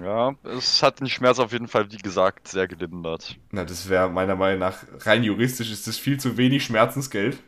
Ja, 0.02 0.34
es 0.42 0.82
hat 0.82 0.98
den 1.00 1.08
Schmerz 1.08 1.38
auf 1.38 1.52
jeden 1.52 1.68
Fall, 1.68 1.92
wie 1.92 1.98
gesagt, 1.98 2.48
sehr 2.48 2.66
gelindert. 2.66 3.36
Na, 3.52 3.64
das 3.64 3.88
wäre 3.88 4.08
meiner 4.10 4.34
Meinung 4.34 4.58
nach 4.58 4.78
rein 5.00 5.22
juristisch 5.22 5.70
ist 5.70 5.86
das 5.86 5.96
viel 5.96 6.18
zu 6.18 6.36
wenig 6.36 6.64
Schmerzensgeld. 6.64 7.38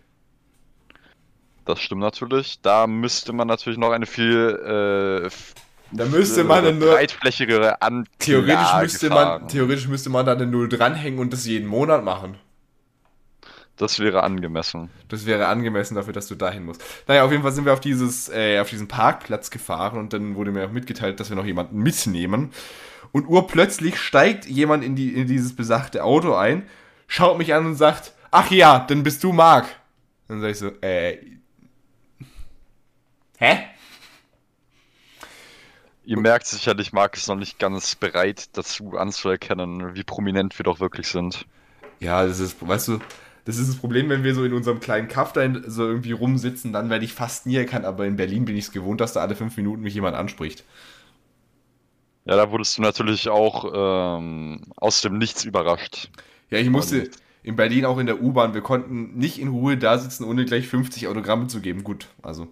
Das 1.64 1.80
stimmt 1.80 2.00
natürlich. 2.00 2.60
Da 2.62 2.86
müsste 2.86 3.32
man 3.32 3.48
natürlich 3.48 3.78
noch 3.78 3.90
eine 3.90 4.06
viel 4.06 5.26
äh, 5.26 5.30
Da 5.90 6.04
müsste 6.06 6.44
man 6.44 6.78
nur- 6.78 6.92
breitflächigere 6.92 7.82
Anklage 7.82 8.08
Theoretisch 8.20 8.80
müsste 8.82 9.08
man, 9.08 9.16
fahren. 9.26 9.48
theoretisch 9.48 9.88
müsste 9.88 10.08
man 10.10 10.24
da 10.24 10.32
eine 10.32 10.46
Null 10.46 10.68
dranhängen 10.68 11.18
und 11.18 11.32
das 11.32 11.44
jeden 11.44 11.66
Monat 11.68 12.04
machen. 12.04 12.36
Das 13.78 14.00
wäre 14.00 14.24
angemessen. 14.24 14.90
Das 15.08 15.24
wäre 15.24 15.46
angemessen 15.46 15.94
dafür, 15.94 16.12
dass 16.12 16.26
du 16.26 16.34
dahin 16.34 16.64
musst. 16.64 16.82
Naja, 17.06 17.24
auf 17.24 17.30
jeden 17.30 17.44
Fall 17.44 17.52
sind 17.52 17.64
wir 17.64 17.72
auf, 17.72 17.80
dieses, 17.80 18.28
äh, 18.28 18.58
auf 18.58 18.68
diesen 18.68 18.88
Parkplatz 18.88 19.50
gefahren 19.50 19.98
und 19.98 20.12
dann 20.12 20.34
wurde 20.34 20.50
mir 20.50 20.66
auch 20.66 20.72
mitgeteilt, 20.72 21.20
dass 21.20 21.30
wir 21.30 21.36
noch 21.36 21.44
jemanden 21.44 21.78
mitnehmen. 21.78 22.50
Und 23.12 23.26
urplötzlich 23.26 23.98
steigt 23.98 24.46
jemand 24.46 24.84
in, 24.84 24.96
die, 24.96 25.14
in 25.14 25.28
dieses 25.28 25.54
besagte 25.54 26.02
Auto 26.02 26.34
ein, 26.34 26.68
schaut 27.06 27.38
mich 27.38 27.54
an 27.54 27.66
und 27.66 27.76
sagt, 27.76 28.12
ach 28.32 28.50
ja, 28.50 28.80
dann 28.80 29.04
bist 29.04 29.22
du 29.22 29.32
Marc. 29.32 29.66
Dann 30.26 30.40
sag 30.40 30.50
ich 30.50 30.58
so, 30.58 30.68
äh, 30.80 31.18
hä? 33.38 33.60
Ihr 36.04 36.18
merkt 36.18 36.46
sicherlich, 36.46 36.92
Marc 36.92 37.16
ist 37.16 37.28
noch 37.28 37.36
nicht 37.36 37.58
ganz 37.58 37.94
bereit 37.94 38.56
dazu 38.56 38.96
anzuerkennen, 38.96 39.94
wie 39.94 40.04
prominent 40.04 40.58
wir 40.58 40.64
doch 40.64 40.80
wirklich 40.80 41.06
sind. 41.06 41.46
Ja, 42.00 42.26
das 42.26 42.40
ist, 42.40 42.66
weißt 42.66 42.88
du, 42.88 42.98
das 43.44 43.56
ist 43.58 43.68
das 43.68 43.76
Problem, 43.76 44.08
wenn 44.08 44.24
wir 44.24 44.34
so 44.34 44.44
in 44.44 44.52
unserem 44.52 44.80
kleinen 44.80 45.08
Kaff 45.08 45.32
da 45.32 45.48
so 45.66 45.86
irgendwie 45.86 46.12
rumsitzen, 46.12 46.72
dann 46.72 46.90
werde 46.90 47.04
ich 47.04 47.12
fast 47.14 47.46
nie 47.46 47.56
erkannt, 47.56 47.84
aber 47.84 48.06
in 48.06 48.16
Berlin 48.16 48.44
bin 48.44 48.56
ich 48.56 48.66
es 48.66 48.72
gewohnt, 48.72 49.00
dass 49.00 49.12
da 49.14 49.20
alle 49.20 49.36
fünf 49.36 49.56
Minuten 49.56 49.82
mich 49.82 49.94
jemand 49.94 50.16
anspricht. 50.16 50.64
Ja, 52.24 52.36
da 52.36 52.50
wurdest 52.50 52.76
du 52.76 52.82
natürlich 52.82 53.28
auch 53.28 54.18
ähm, 54.18 54.60
aus 54.76 55.00
dem 55.00 55.16
Nichts 55.18 55.44
überrascht. 55.44 56.10
Ja, 56.50 56.58
ich 56.58 56.68
musste 56.68 57.02
Und- 57.02 57.10
in 57.42 57.56
Berlin 57.56 57.86
auch 57.86 57.96
in 57.98 58.06
der 58.06 58.20
U-Bahn, 58.20 58.52
wir 58.52 58.60
konnten 58.60 59.16
nicht 59.16 59.38
in 59.38 59.48
Ruhe 59.48 59.78
da 59.78 59.96
sitzen, 59.96 60.24
ohne 60.24 60.44
gleich 60.44 60.68
50 60.68 61.06
Autogramme 61.08 61.46
zu 61.46 61.60
geben. 61.60 61.84
Gut, 61.84 62.08
also 62.22 62.48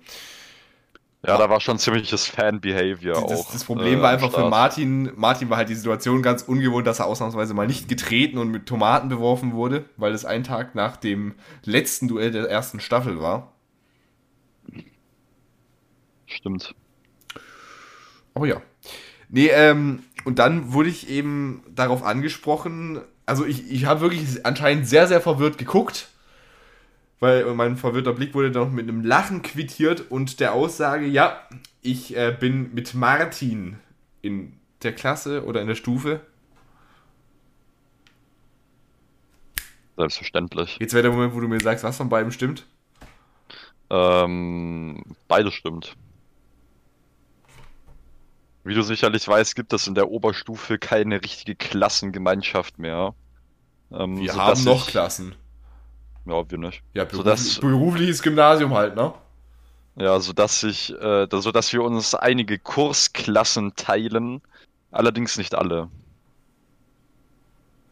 Ja, 1.26 1.38
da 1.38 1.50
war 1.50 1.60
schon 1.60 1.78
ziemliches 1.78 2.26
Fan-Behavior 2.26 3.26
das, 3.28 3.40
auch. 3.40 3.52
das 3.52 3.64
Problem 3.64 3.98
äh, 3.98 4.02
war 4.02 4.10
einfach 4.10 4.32
für. 4.32 4.48
Martin, 4.48 5.10
Martin 5.16 5.50
war 5.50 5.56
halt 5.56 5.68
die 5.68 5.74
Situation 5.74 6.22
ganz 6.22 6.42
ungewohnt, 6.42 6.86
dass 6.86 7.00
er 7.00 7.06
ausnahmsweise 7.06 7.52
mal 7.52 7.66
nicht 7.66 7.88
getreten 7.88 8.38
und 8.38 8.50
mit 8.50 8.66
Tomaten 8.66 9.08
beworfen 9.08 9.52
wurde, 9.52 9.84
weil 9.96 10.12
es 10.12 10.24
ein 10.24 10.44
Tag 10.44 10.74
nach 10.76 10.96
dem 10.96 11.34
letzten 11.64 12.06
Duell 12.06 12.30
der 12.30 12.48
ersten 12.48 12.78
Staffel 12.78 13.20
war. 13.20 13.52
Stimmt. 16.26 16.74
Aber 18.34 18.46
ja. 18.46 18.62
Nee, 19.28 19.48
ähm, 19.48 20.04
und 20.24 20.38
dann 20.38 20.72
wurde 20.72 20.90
ich 20.90 21.08
eben 21.08 21.64
darauf 21.74 22.04
angesprochen, 22.04 23.00
also 23.24 23.44
ich, 23.44 23.70
ich 23.70 23.86
habe 23.86 24.00
wirklich 24.00 24.46
anscheinend 24.46 24.86
sehr, 24.86 25.08
sehr 25.08 25.20
verwirrt 25.20 25.58
geguckt, 25.58 26.08
weil 27.20 27.44
mein 27.54 27.76
verwirrter 27.76 28.12
Blick 28.12 28.34
wurde 28.34 28.50
dann 28.50 28.64
noch 28.64 28.72
mit 28.72 28.88
einem 28.88 29.04
Lachen 29.04 29.42
quittiert 29.42 30.10
und 30.10 30.40
der 30.40 30.52
Aussage, 30.52 31.06
ja, 31.06 31.40
ich 31.82 32.16
äh, 32.16 32.36
bin 32.38 32.74
mit 32.74 32.94
Martin 32.94 33.78
in 34.22 34.52
der 34.82 34.94
Klasse 34.94 35.44
oder 35.44 35.60
in 35.60 35.68
der 35.68 35.74
Stufe. 35.74 36.20
Selbstverständlich. 39.96 40.76
Jetzt 40.78 40.92
wäre 40.92 41.04
der 41.04 41.12
Moment, 41.12 41.34
wo 41.34 41.40
du 41.40 41.48
mir 41.48 41.60
sagst, 41.60 41.84
was 41.84 41.96
von 41.96 42.10
beiden 42.10 42.32
stimmt. 42.32 42.66
Ähm, 43.88 45.02
beides 45.28 45.54
stimmt. 45.54 45.96
Wie 48.64 48.74
du 48.74 48.82
sicherlich 48.82 49.26
weißt, 49.26 49.54
gibt 49.54 49.72
es 49.72 49.86
in 49.86 49.94
der 49.94 50.10
Oberstufe 50.10 50.76
keine 50.76 51.22
richtige 51.22 51.54
Klassengemeinschaft 51.54 52.78
mehr. 52.78 53.14
Ähm, 53.92 54.18
Wir 54.18 54.34
haben 54.34 54.64
noch 54.64 54.88
Klassen. 54.88 55.36
Ja, 56.26 56.50
wir 56.50 56.58
nicht. 56.58 56.82
Ja, 56.94 57.08
Sodass- 57.08 57.56
berufli 57.56 57.70
berufliches 57.78 58.22
Gymnasium 58.22 58.74
halt, 58.74 58.96
ne? 58.96 59.14
Ja, 59.96 60.20
sodass 60.20 60.62
ich, 60.62 60.92
äh, 60.92 61.26
da- 61.26 61.40
sodass 61.40 61.72
wir 61.72 61.82
uns 61.82 62.14
einige 62.14 62.58
Kursklassen 62.58 63.74
teilen, 63.76 64.42
allerdings 64.90 65.38
nicht 65.38 65.54
alle. 65.54 65.88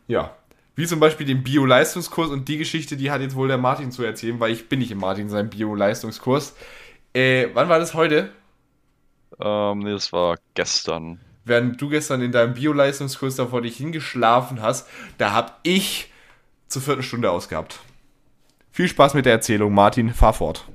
Ja. 0.09 0.35
Wie 0.77 0.87
zum 0.87 0.99
Beispiel 0.99 1.25
den 1.27 1.45
Bio-Leistungskurs 1.45 2.31
und 2.31 2.49
die 2.49 2.59
Geschichte, 2.59 2.97
die 2.97 3.11
hat 3.11 3.21
jetzt 3.21 3.37
wohl 3.37 3.47
der 3.47 3.59
Martin 3.59 3.93
zu 3.93 4.03
erzählen, 4.03 4.41
weil 4.41 4.53
ich 4.53 4.69
bin 4.69 4.81
nicht 4.81 4.91
im 4.91 4.99
Martin 4.99 5.29
seinem 5.29 5.49
Bio-Leistungskurs. 5.49 6.55
Äh, 7.15 7.49
wann 7.55 7.69
war 7.69 7.79
das 7.79 7.95
heute? 7.95 8.31
Ähm, 9.41 9.79
nee, 9.79 9.93
das 9.93 10.13
war 10.13 10.37
gestern. 10.55 11.21
Während 11.45 11.81
du 11.81 11.89
gestern 11.89 12.23
in 12.23 12.33
deinem 12.33 12.55
Bio-Leistungskurs 12.55 13.37
da 13.37 13.47
vor 13.47 13.63
dich 13.63 13.77
hingeschlafen 13.77 14.63
hast, 14.63 14.89
da 15.19 15.33
hab 15.33 15.61
ich 15.63 16.11
zur 16.67 16.83
vierten 16.83 17.03
Stunde 17.05 17.31
ausgehabt. 17.31 17.79
Viel 18.75 18.89
Spaß 18.89 19.15
mit 19.15 19.25
der 19.25 19.35
Erzählung, 19.35 19.73
Martin. 19.73 20.13
Fahr 20.13 20.33
fort. 20.33 20.67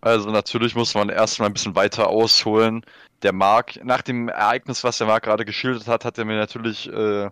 Also 0.00 0.30
natürlich 0.30 0.74
muss 0.74 0.94
man 0.96 1.08
erstmal 1.08 1.48
ein 1.48 1.52
bisschen 1.52 1.76
weiter 1.76 2.08
ausholen. 2.08 2.84
Der 3.22 3.32
Marc, 3.32 3.78
nach 3.84 4.02
dem 4.02 4.28
Ereignis, 4.28 4.82
was 4.82 4.98
der 4.98 5.06
Marc 5.06 5.22
gerade 5.22 5.44
geschildert 5.44 5.86
hat, 5.86 6.04
hat 6.04 6.18
er 6.18 6.24
mir 6.24 6.36
natürlich 6.36 6.92
äh, 6.92 7.30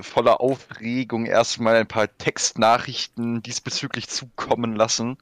voller 0.00 0.40
Aufregung 0.40 1.26
erstmal 1.26 1.76
ein 1.76 1.86
paar 1.86 2.08
Textnachrichten 2.16 3.42
diesbezüglich 3.42 4.08
zukommen 4.08 4.74
lassen. 4.74 5.18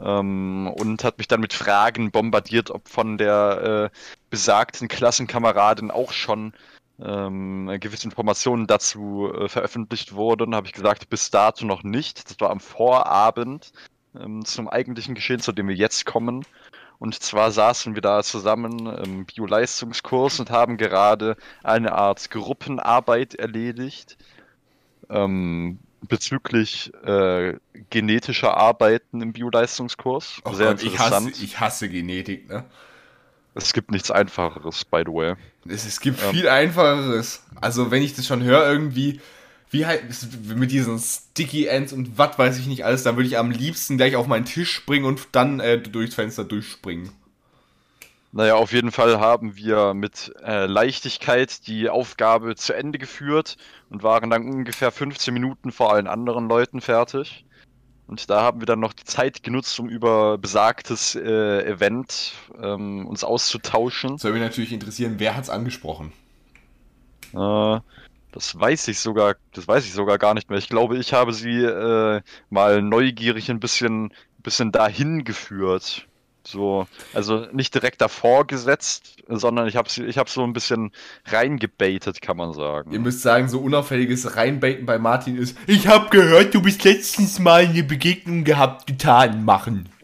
Ähm, 0.00 0.72
und 0.80 1.04
hat 1.04 1.18
mich 1.18 1.28
dann 1.28 1.40
mit 1.40 1.52
Fragen 1.52 2.10
bombardiert, 2.10 2.70
ob 2.70 2.88
von 2.88 3.18
der 3.18 3.90
äh, 3.92 3.98
besagten 4.30 4.88
Klassenkameradin 4.88 5.90
auch 5.90 6.12
schon 6.12 6.54
ähm, 7.00 7.76
gewisse 7.80 8.06
Informationen 8.06 8.66
dazu 8.66 9.30
äh, 9.32 9.48
veröffentlicht 9.48 10.14
wurden. 10.14 10.54
Habe 10.54 10.66
ich 10.66 10.72
gesagt, 10.72 11.08
bis 11.10 11.30
dato 11.30 11.64
noch 11.66 11.82
nicht. 11.82 12.30
Das 12.30 12.40
war 12.40 12.50
am 12.50 12.60
Vorabend 12.60 13.72
ähm, 14.18 14.44
zum 14.44 14.68
eigentlichen 14.68 15.14
Geschehen, 15.14 15.40
zu 15.40 15.52
dem 15.52 15.68
wir 15.68 15.74
jetzt 15.74 16.06
kommen. 16.06 16.44
Und 16.98 17.22
zwar 17.22 17.50
saßen 17.50 17.94
wir 17.94 18.02
da 18.02 18.22
zusammen 18.22 18.86
im 18.86 19.26
Bio-Leistungskurs 19.26 20.40
und 20.40 20.50
haben 20.50 20.78
gerade 20.78 21.36
eine 21.62 21.92
Art 21.92 22.30
Gruppenarbeit 22.30 23.34
erledigt 23.34 24.16
ähm, 25.10 25.78
bezüglich 26.00 26.92
äh, 27.04 27.54
genetischer 27.90 28.56
Arbeiten 28.56 29.20
im 29.20 29.32
Bio-Leistungskurs. 29.32 30.40
Oh 30.44 30.52
Sehr 30.52 30.68
Gott, 30.68 30.82
ich, 30.82 30.98
hasse, 30.98 31.16
interessant. 31.16 31.42
ich 31.42 31.60
hasse 31.60 31.88
Genetik, 31.88 32.48
ne? 32.48 32.64
Es 33.56 33.72
gibt 33.72 33.90
nichts 33.90 34.10
Einfacheres, 34.10 34.84
by 34.84 35.02
the 35.06 35.12
way. 35.12 35.34
Es, 35.66 35.86
es 35.86 35.98
gibt 36.00 36.20
Ja. 36.20 36.30
viel 36.30 36.48
einfacheres. 36.48 37.42
Also, 37.60 37.90
wenn 37.90 38.02
ich 38.02 38.14
das 38.14 38.26
schon 38.26 38.42
höre, 38.42 38.70
irgendwie, 38.70 39.20
wie 39.70 39.86
halt 39.86 40.02
mit 40.54 40.70
diesen 40.70 40.98
Sticky 40.98 41.66
Ends 41.66 41.92
und 41.94 42.18
was 42.18 42.38
weiß 42.38 42.58
ich 42.58 42.66
nicht 42.66 42.84
alles, 42.84 43.02
dann 43.02 43.16
würde 43.16 43.28
ich 43.28 43.38
am 43.38 43.50
liebsten 43.50 43.96
gleich 43.96 44.14
auf 44.14 44.26
meinen 44.26 44.44
Tisch 44.44 44.70
springen 44.72 45.06
und 45.06 45.28
dann 45.32 45.60
äh, 45.60 45.78
durchs 45.78 46.14
Fenster 46.14 46.44
durchspringen. 46.44 47.10
Naja, 48.32 48.56
auf 48.56 48.72
jeden 48.72 48.92
Fall 48.92 49.18
haben 49.18 49.56
wir 49.56 49.94
mit 49.94 50.34
äh, 50.44 50.66
Leichtigkeit 50.66 51.66
die 51.66 51.88
Aufgabe 51.88 52.56
zu 52.56 52.74
Ende 52.74 52.98
geführt 52.98 53.56
und 53.88 54.02
waren 54.02 54.28
dann 54.28 54.44
ungefähr 54.44 54.92
15 54.92 55.32
Minuten 55.32 55.72
vor 55.72 55.94
allen 55.94 56.06
anderen 56.06 56.46
Leuten 56.46 56.82
fertig. 56.82 57.46
Und 58.06 58.30
da 58.30 58.42
haben 58.42 58.60
wir 58.60 58.66
dann 58.66 58.78
noch 58.80 58.92
die 58.92 59.04
Zeit 59.04 59.42
genutzt, 59.42 59.78
um 59.80 59.88
über 59.88 60.38
besagtes 60.38 61.16
äh, 61.16 61.64
Event 61.64 62.34
ähm, 62.60 63.06
uns 63.06 63.24
auszutauschen. 63.24 64.18
Soll 64.18 64.32
mich 64.32 64.42
natürlich 64.42 64.72
interessieren, 64.72 65.16
wer 65.18 65.36
hat's 65.36 65.50
angesprochen? 65.50 66.12
Äh, 67.34 67.80
das 68.32 68.58
weiß 68.58 68.88
ich 68.88 69.00
sogar, 69.00 69.36
das 69.54 69.66
weiß 69.66 69.84
ich 69.84 69.92
sogar 69.92 70.18
gar 70.18 70.34
nicht 70.34 70.50
mehr. 70.50 70.58
Ich 70.58 70.68
glaube, 70.68 70.98
ich 70.98 71.12
habe 71.12 71.32
sie 71.32 71.62
äh, 71.62 72.20
mal 72.48 72.82
neugierig 72.82 73.50
ein 73.50 73.60
bisschen, 73.60 74.12
bisschen 74.38 74.70
dahin 74.70 75.24
geführt. 75.24 76.06
So, 76.46 76.86
also 77.12 77.46
nicht 77.52 77.74
direkt 77.74 78.00
davor 78.00 78.46
gesetzt, 78.46 79.16
sondern 79.28 79.66
ich 79.66 79.76
habe 79.76 79.88
ich 79.88 80.18
hab 80.18 80.28
so 80.28 80.44
ein 80.44 80.52
bisschen 80.52 80.92
reingebaitet, 81.26 82.20
kann 82.20 82.36
man 82.36 82.52
sagen. 82.52 82.92
Ihr 82.92 83.00
müsst 83.00 83.22
sagen, 83.22 83.48
so 83.48 83.60
unauffälliges 83.60 84.36
Reinbaiten 84.36 84.86
bei 84.86 84.98
Martin 84.98 85.36
ist, 85.36 85.56
ich 85.66 85.88
habe 85.88 86.08
gehört, 86.10 86.54
du 86.54 86.62
bist 86.62 86.84
letztens 86.84 87.38
mal 87.38 87.64
eine 87.64 87.82
Begegnung 87.82 88.44
gehabt, 88.44 88.86
getan, 88.86 89.44
machen. 89.44 89.88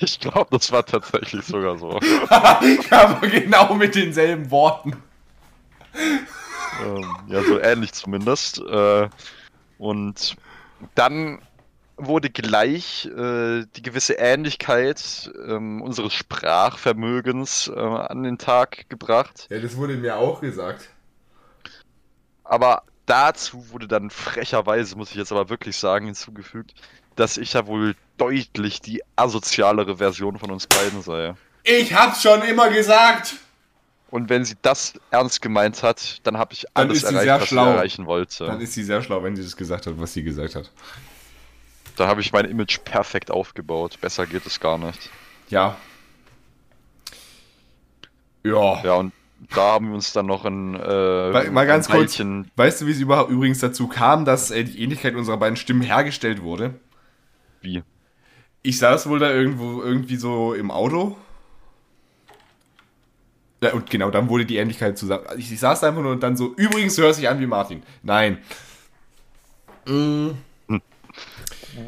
Ich 0.00 0.18
glaube, 0.18 0.46
das 0.50 0.72
war 0.72 0.84
tatsächlich 0.84 1.44
sogar 1.44 1.78
so. 1.78 2.00
Aber 2.30 3.28
genau 3.28 3.72
mit 3.74 3.94
denselben 3.94 4.50
Worten. 4.50 4.96
ähm, 6.84 7.04
ja, 7.28 7.40
so 7.42 7.60
ähnlich 7.60 7.92
zumindest. 7.92 8.58
Äh, 8.58 9.08
und 9.78 10.36
dann 10.96 11.40
wurde 11.96 12.30
gleich 12.30 13.06
äh, 13.06 13.64
die 13.74 13.82
gewisse 13.82 14.14
Ähnlichkeit 14.14 15.30
ähm, 15.48 15.80
unseres 15.82 16.12
Sprachvermögens 16.12 17.68
äh, 17.74 17.78
an 17.78 18.22
den 18.22 18.38
Tag 18.38 18.88
gebracht. 18.88 19.46
Ja, 19.50 19.58
das 19.58 19.76
wurde 19.76 19.94
mir 19.94 20.16
auch 20.16 20.40
gesagt. 20.40 20.88
Aber 22.44 22.82
dazu 23.06 23.70
wurde 23.70 23.88
dann 23.88 24.10
frecherweise, 24.10 24.96
muss 24.96 25.10
ich 25.10 25.16
jetzt 25.16 25.32
aber 25.32 25.48
wirklich 25.48 25.76
sagen, 25.76 26.06
hinzugefügt, 26.06 26.74
dass 27.16 27.38
ich 27.38 27.54
ja 27.54 27.66
wohl 27.66 27.96
deutlich 28.18 28.80
die 28.80 29.02
asozialere 29.16 29.96
Version 29.96 30.38
von 30.38 30.50
uns 30.50 30.66
beiden 30.66 31.02
sei. 31.02 31.34
Ich 31.64 31.94
hab's 31.94 32.22
schon 32.22 32.42
immer 32.42 32.68
gesagt! 32.68 33.36
Und 34.08 34.30
wenn 34.30 34.44
sie 34.44 34.54
das 34.62 34.94
ernst 35.10 35.42
gemeint 35.42 35.82
hat, 35.82 36.20
dann 36.22 36.38
habe 36.38 36.52
ich 36.52 36.64
alles 36.74 37.02
erreicht, 37.02 37.28
was 37.28 37.48
schlau. 37.48 37.64
sie 37.64 37.70
erreichen 37.70 38.06
wollte. 38.06 38.46
Dann 38.46 38.60
ist 38.60 38.74
sie 38.74 38.84
sehr 38.84 39.02
schlau, 39.02 39.22
wenn 39.22 39.34
sie 39.34 39.42
das 39.42 39.56
gesagt 39.56 39.86
hat, 39.86 39.94
was 39.98 40.12
sie 40.12 40.22
gesagt 40.22 40.54
hat. 40.54 40.70
Da 41.96 42.06
habe 42.08 42.20
ich 42.20 42.32
mein 42.32 42.44
Image 42.44 42.78
perfekt 42.84 43.30
aufgebaut. 43.30 43.98
Besser 44.00 44.26
geht 44.26 44.46
es 44.46 44.60
gar 44.60 44.78
nicht. 44.78 45.10
Ja. 45.48 45.76
Ja. 48.44 48.82
Ja, 48.84 48.94
und 48.94 49.12
da 49.54 49.72
haben 49.72 49.88
wir 49.88 49.94
uns 49.94 50.12
dann 50.12 50.26
noch 50.26 50.44
ein, 50.44 50.74
äh, 50.74 51.30
Mal- 51.30 51.50
mal 51.50 51.66
ganz 51.66 51.88
kurz. 51.88 52.18
Weißt 52.56 52.80
du, 52.80 52.86
wie 52.86 52.90
es 52.92 53.00
überhaupt 53.00 53.30
übrigens 53.30 53.58
dazu 53.60 53.88
kam, 53.88 54.24
dass 54.24 54.50
äh, 54.50 54.64
die 54.64 54.82
Ähnlichkeit 54.82 55.14
unserer 55.14 55.36
beiden 55.36 55.56
Stimmen 55.56 55.82
hergestellt 55.82 56.42
wurde? 56.42 56.74
Wie? 57.60 57.82
Ich 58.62 58.78
saß 58.78 59.08
wohl 59.08 59.18
da 59.18 59.30
irgendwo 59.30 59.82
irgendwie 59.82 60.16
so 60.16 60.54
im 60.54 60.70
Auto. 60.70 61.16
Ja, 63.62 63.72
und 63.72 63.88
genau, 63.90 64.10
dann 64.10 64.28
wurde 64.28 64.44
die 64.44 64.56
Ähnlichkeit 64.56 64.98
zusammen. 64.98 65.24
Ich, 65.38 65.50
ich 65.50 65.60
saß 65.60 65.80
da 65.80 65.88
einfach 65.88 66.02
nur 66.02 66.12
und 66.12 66.22
dann 66.22 66.36
so, 66.36 66.54
übrigens, 66.56 66.94
du 66.96 67.02
hörst 67.02 67.18
dich 67.20 67.28
an 67.28 67.40
wie 67.40 67.46
Martin. 67.46 67.82
Nein. 68.02 68.38
Mm, 69.86 70.30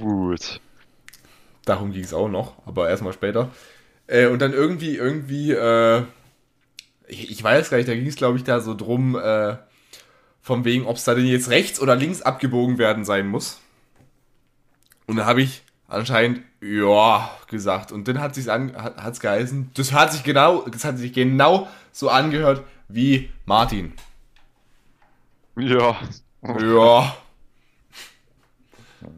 Gut. 0.00 0.60
darum 1.64 1.92
ging 1.92 2.04
es 2.04 2.14
auch 2.14 2.28
noch, 2.28 2.54
aber 2.66 2.88
erstmal 2.88 3.12
später. 3.12 3.50
Äh, 4.06 4.26
und 4.26 4.40
dann 4.40 4.52
irgendwie, 4.52 4.96
irgendwie, 4.96 5.52
äh, 5.52 6.02
ich, 7.06 7.30
ich 7.30 7.42
weiß 7.42 7.70
gar 7.70 7.76
nicht, 7.78 7.88
da 7.88 7.94
ging 7.94 8.06
es, 8.06 8.16
glaube 8.16 8.38
ich, 8.38 8.44
da 8.44 8.60
so 8.60 8.74
drum, 8.74 9.16
äh, 9.16 9.56
von 10.40 10.64
wegen, 10.64 10.86
ob 10.86 10.96
es 10.96 11.04
da 11.04 11.14
denn 11.14 11.26
jetzt 11.26 11.50
rechts 11.50 11.80
oder 11.80 11.96
links 11.96 12.22
abgebogen 12.22 12.78
werden 12.78 13.04
sein 13.04 13.26
muss. 13.28 13.60
Und 15.06 15.16
dann 15.16 15.26
habe 15.26 15.42
ich 15.42 15.62
anscheinend, 15.88 16.42
ja, 16.60 17.30
gesagt. 17.48 17.92
Und 17.92 18.08
dann 18.08 18.20
hat 18.20 18.34
sich's 18.34 18.48
an, 18.48 18.74
hat, 18.76 18.96
hat's 18.96 19.20
geheißen, 19.20 19.70
das 19.74 19.92
hat 19.92 20.12
sich 20.12 20.24
genau, 20.24 20.62
das 20.68 20.84
hat 20.84 20.98
sich 20.98 21.12
genau 21.12 21.68
so 21.92 22.08
angehört 22.10 22.64
wie 22.88 23.30
Martin. 23.46 23.92
Ja. 25.56 25.96
Ja. 26.42 27.16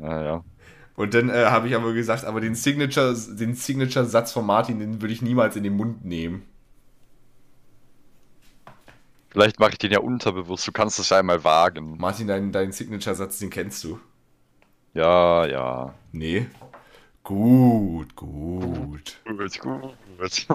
Naja. 0.00 0.42
Und 1.00 1.14
dann 1.14 1.30
äh, 1.30 1.46
habe 1.46 1.66
ich 1.66 1.74
aber 1.74 1.94
gesagt, 1.94 2.26
aber 2.26 2.42
den 2.42 2.54
Signature, 2.54 3.16
den 3.30 3.54
Signature-Satz 3.54 4.32
von 4.32 4.44
Martin, 4.44 4.80
den 4.80 5.00
würde 5.00 5.14
ich 5.14 5.22
niemals 5.22 5.56
in 5.56 5.62
den 5.62 5.74
Mund 5.74 6.04
nehmen. 6.04 6.42
Vielleicht 9.30 9.58
mache 9.58 9.70
ich 9.70 9.78
den 9.78 9.92
ja 9.92 10.00
unterbewusst. 10.00 10.68
Du 10.68 10.72
kannst 10.72 10.98
es 10.98 11.08
ja 11.08 11.18
einmal 11.18 11.42
wagen. 11.42 11.96
Martin, 11.96 12.26
deinen 12.26 12.52
dein 12.52 12.72
Signature-Satz, 12.72 13.38
den 13.38 13.48
kennst 13.48 13.82
du. 13.82 13.98
Ja, 14.92 15.46
ja. 15.46 15.94
Nee. 16.12 16.48
Gut, 17.22 18.14
gut. 18.14 19.20
Gut, 19.24 19.58
gut. 19.58 19.94
Das 20.18 20.46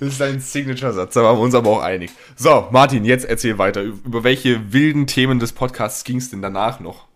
ist 0.00 0.18
dein 0.18 0.40
Signature-Satz, 0.40 1.12
da 1.12 1.22
waren 1.22 1.36
wir 1.36 1.42
uns 1.42 1.54
aber 1.54 1.68
auch 1.68 1.82
einig. 1.82 2.10
So, 2.36 2.68
Martin, 2.70 3.04
jetzt 3.04 3.26
erzähl 3.26 3.58
weiter. 3.58 3.82
Über 3.82 4.24
welche 4.24 4.72
wilden 4.72 5.06
Themen 5.06 5.40
des 5.40 5.52
Podcasts 5.52 6.04
ging 6.04 6.16
es 6.16 6.30
denn 6.30 6.40
danach 6.40 6.80
noch? 6.80 7.09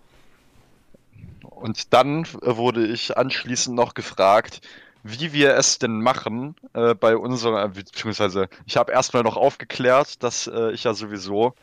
Und 1.65 1.95
dann 1.95 2.25
äh, 2.43 2.57
wurde 2.59 2.87
ich 2.87 3.17
anschließend 3.17 3.75
noch 3.75 3.95
gefragt, 3.95 4.61
wie 5.03 5.33
wir 5.33 5.55
es 5.55 5.79
denn 5.79 6.03
machen 6.03 6.57
äh, 6.75 6.95
bei 6.95 7.17
unserer, 7.17 7.67
beziehungsweise 7.71 8.51
ich 8.67 8.77
habe 8.77 8.93
erstmal 8.93 9.23
noch 9.23 9.39
aufgeklärt, 9.39 10.23
dass 10.23 10.47
äh, 10.47 10.73
ich 10.73 10.85
ja 10.85 10.93
sowieso 10.93 11.55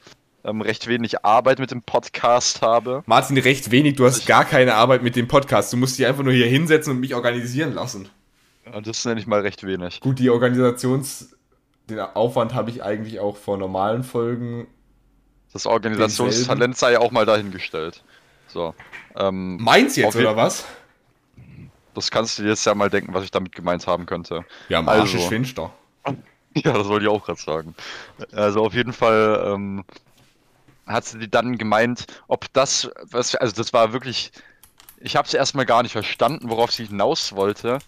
ähm, 0.43 0.61
recht 0.61 0.87
wenig 0.87 1.23
Arbeit 1.23 1.59
mit 1.59 1.69
dem 1.69 1.83
Podcast 1.83 2.63
habe. 2.63 3.03
Martin, 3.05 3.37
recht 3.37 3.69
wenig, 3.69 3.93
du 3.95 4.07
hast 4.07 4.25
gar 4.25 4.43
keine 4.43 4.73
Arbeit 4.73 5.03
mit 5.03 5.15
dem 5.15 5.27
Podcast. 5.27 5.71
Du 5.71 5.77
musst 5.77 5.99
dich 5.99 6.07
einfach 6.07 6.23
nur 6.23 6.33
hier 6.33 6.47
hinsetzen 6.47 6.93
und 6.93 6.99
mich 6.99 7.13
organisieren 7.13 7.75
lassen. 7.75 8.09
Das 8.83 9.05
nenne 9.05 9.19
ich 9.19 9.27
mal 9.27 9.41
recht 9.41 9.63
wenig. 9.63 9.99
Gut, 9.99 10.17
die 10.17 10.31
Organisations... 10.31 11.37
Den 11.91 11.99
Aufwand 11.99 12.55
habe 12.55 12.71
ich 12.71 12.81
eigentlich 12.81 13.19
auch 13.19 13.37
vor 13.37 13.57
normalen 13.57 14.03
Folgen. 14.03 14.65
Das 15.53 15.67
Organisationstalent 15.67 16.75
sei 16.75 16.97
auch 16.97 17.11
mal 17.11 17.27
dahingestellt. 17.27 18.03
So. 18.51 18.73
Ähm, 19.15 19.57
Meins 19.57 19.95
jetzt, 19.95 20.15
oder 20.15 20.35
was? 20.35 20.65
das 21.93 22.11
kannst 22.11 22.37
du 22.37 22.43
dir 22.43 22.49
jetzt 22.49 22.65
ja 22.65 22.73
mal 22.75 22.89
denken, 22.89 23.13
was 23.13 23.23
ich 23.23 23.31
damit 23.31 23.53
gemeint 23.53 23.87
haben 23.87 24.05
könnte. 24.05 24.45
Ja, 24.69 24.79
am 24.79 24.89
Arsch 24.89 25.13
Also. 25.13 25.17
ist 25.17 25.27
finster. 25.27 25.71
Ja, 26.53 26.73
das 26.73 26.89
wollte 26.89 27.05
ich 27.05 27.09
auch 27.09 27.25
gerade 27.25 27.39
sagen. 27.39 27.75
Also 28.33 28.65
auf 28.65 28.73
jeden 28.73 28.91
Fall 28.91 29.41
ähm, 29.53 29.85
hat 30.85 31.05
sie 31.05 31.29
dann 31.29 31.57
gemeint, 31.57 32.07
ob 32.27 32.51
das, 32.51 32.91
was, 33.03 33.35
also 33.35 33.55
das 33.55 33.71
war 33.71 33.93
wirklich, 33.93 34.33
ich 34.97 35.15
habe 35.15 35.25
es 35.25 35.33
erstmal 35.33 35.65
gar 35.65 35.81
nicht 35.81 35.93
verstanden, 35.93 36.49
worauf 36.49 36.69
sie 36.73 36.87
hinaus 36.87 37.33
wollte, 37.37 37.79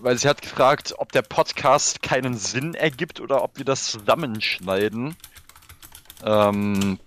weil 0.00 0.16
sie 0.16 0.26
hat 0.30 0.40
gefragt, 0.40 0.94
ob 0.96 1.12
der 1.12 1.20
Podcast 1.20 2.00
keinen 2.02 2.38
Sinn 2.38 2.72
ergibt 2.72 3.20
oder 3.20 3.42
ob 3.44 3.58
wir 3.58 3.66
das 3.66 3.84
zusammenschneiden. 3.90 5.14
Ähm, 6.24 6.98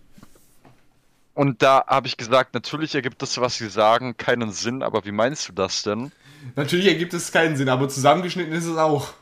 und 1.38 1.62
da 1.62 1.86
habe 1.86 2.08
ich 2.08 2.18
gesagt, 2.18 2.56
natürlich 2.56 2.96
ergibt 2.96 3.22
das, 3.22 3.40
was 3.40 3.60
sie 3.60 3.70
sagen, 3.70 4.18
keinen 4.18 4.52
Sinn, 4.52 4.82
aber 4.82 5.06
wie 5.06 5.12
meinst 5.12 5.48
du 5.48 5.54
das 5.54 5.84
denn? 5.84 6.12
Natürlich 6.56 6.88
ergibt 6.88 7.14
es 7.14 7.32
keinen 7.32 7.56
Sinn, 7.56 7.70
aber 7.70 7.88
zusammengeschnitten 7.90 8.54
ist 8.54 8.66
es 8.66 8.76
auch. 8.76 9.14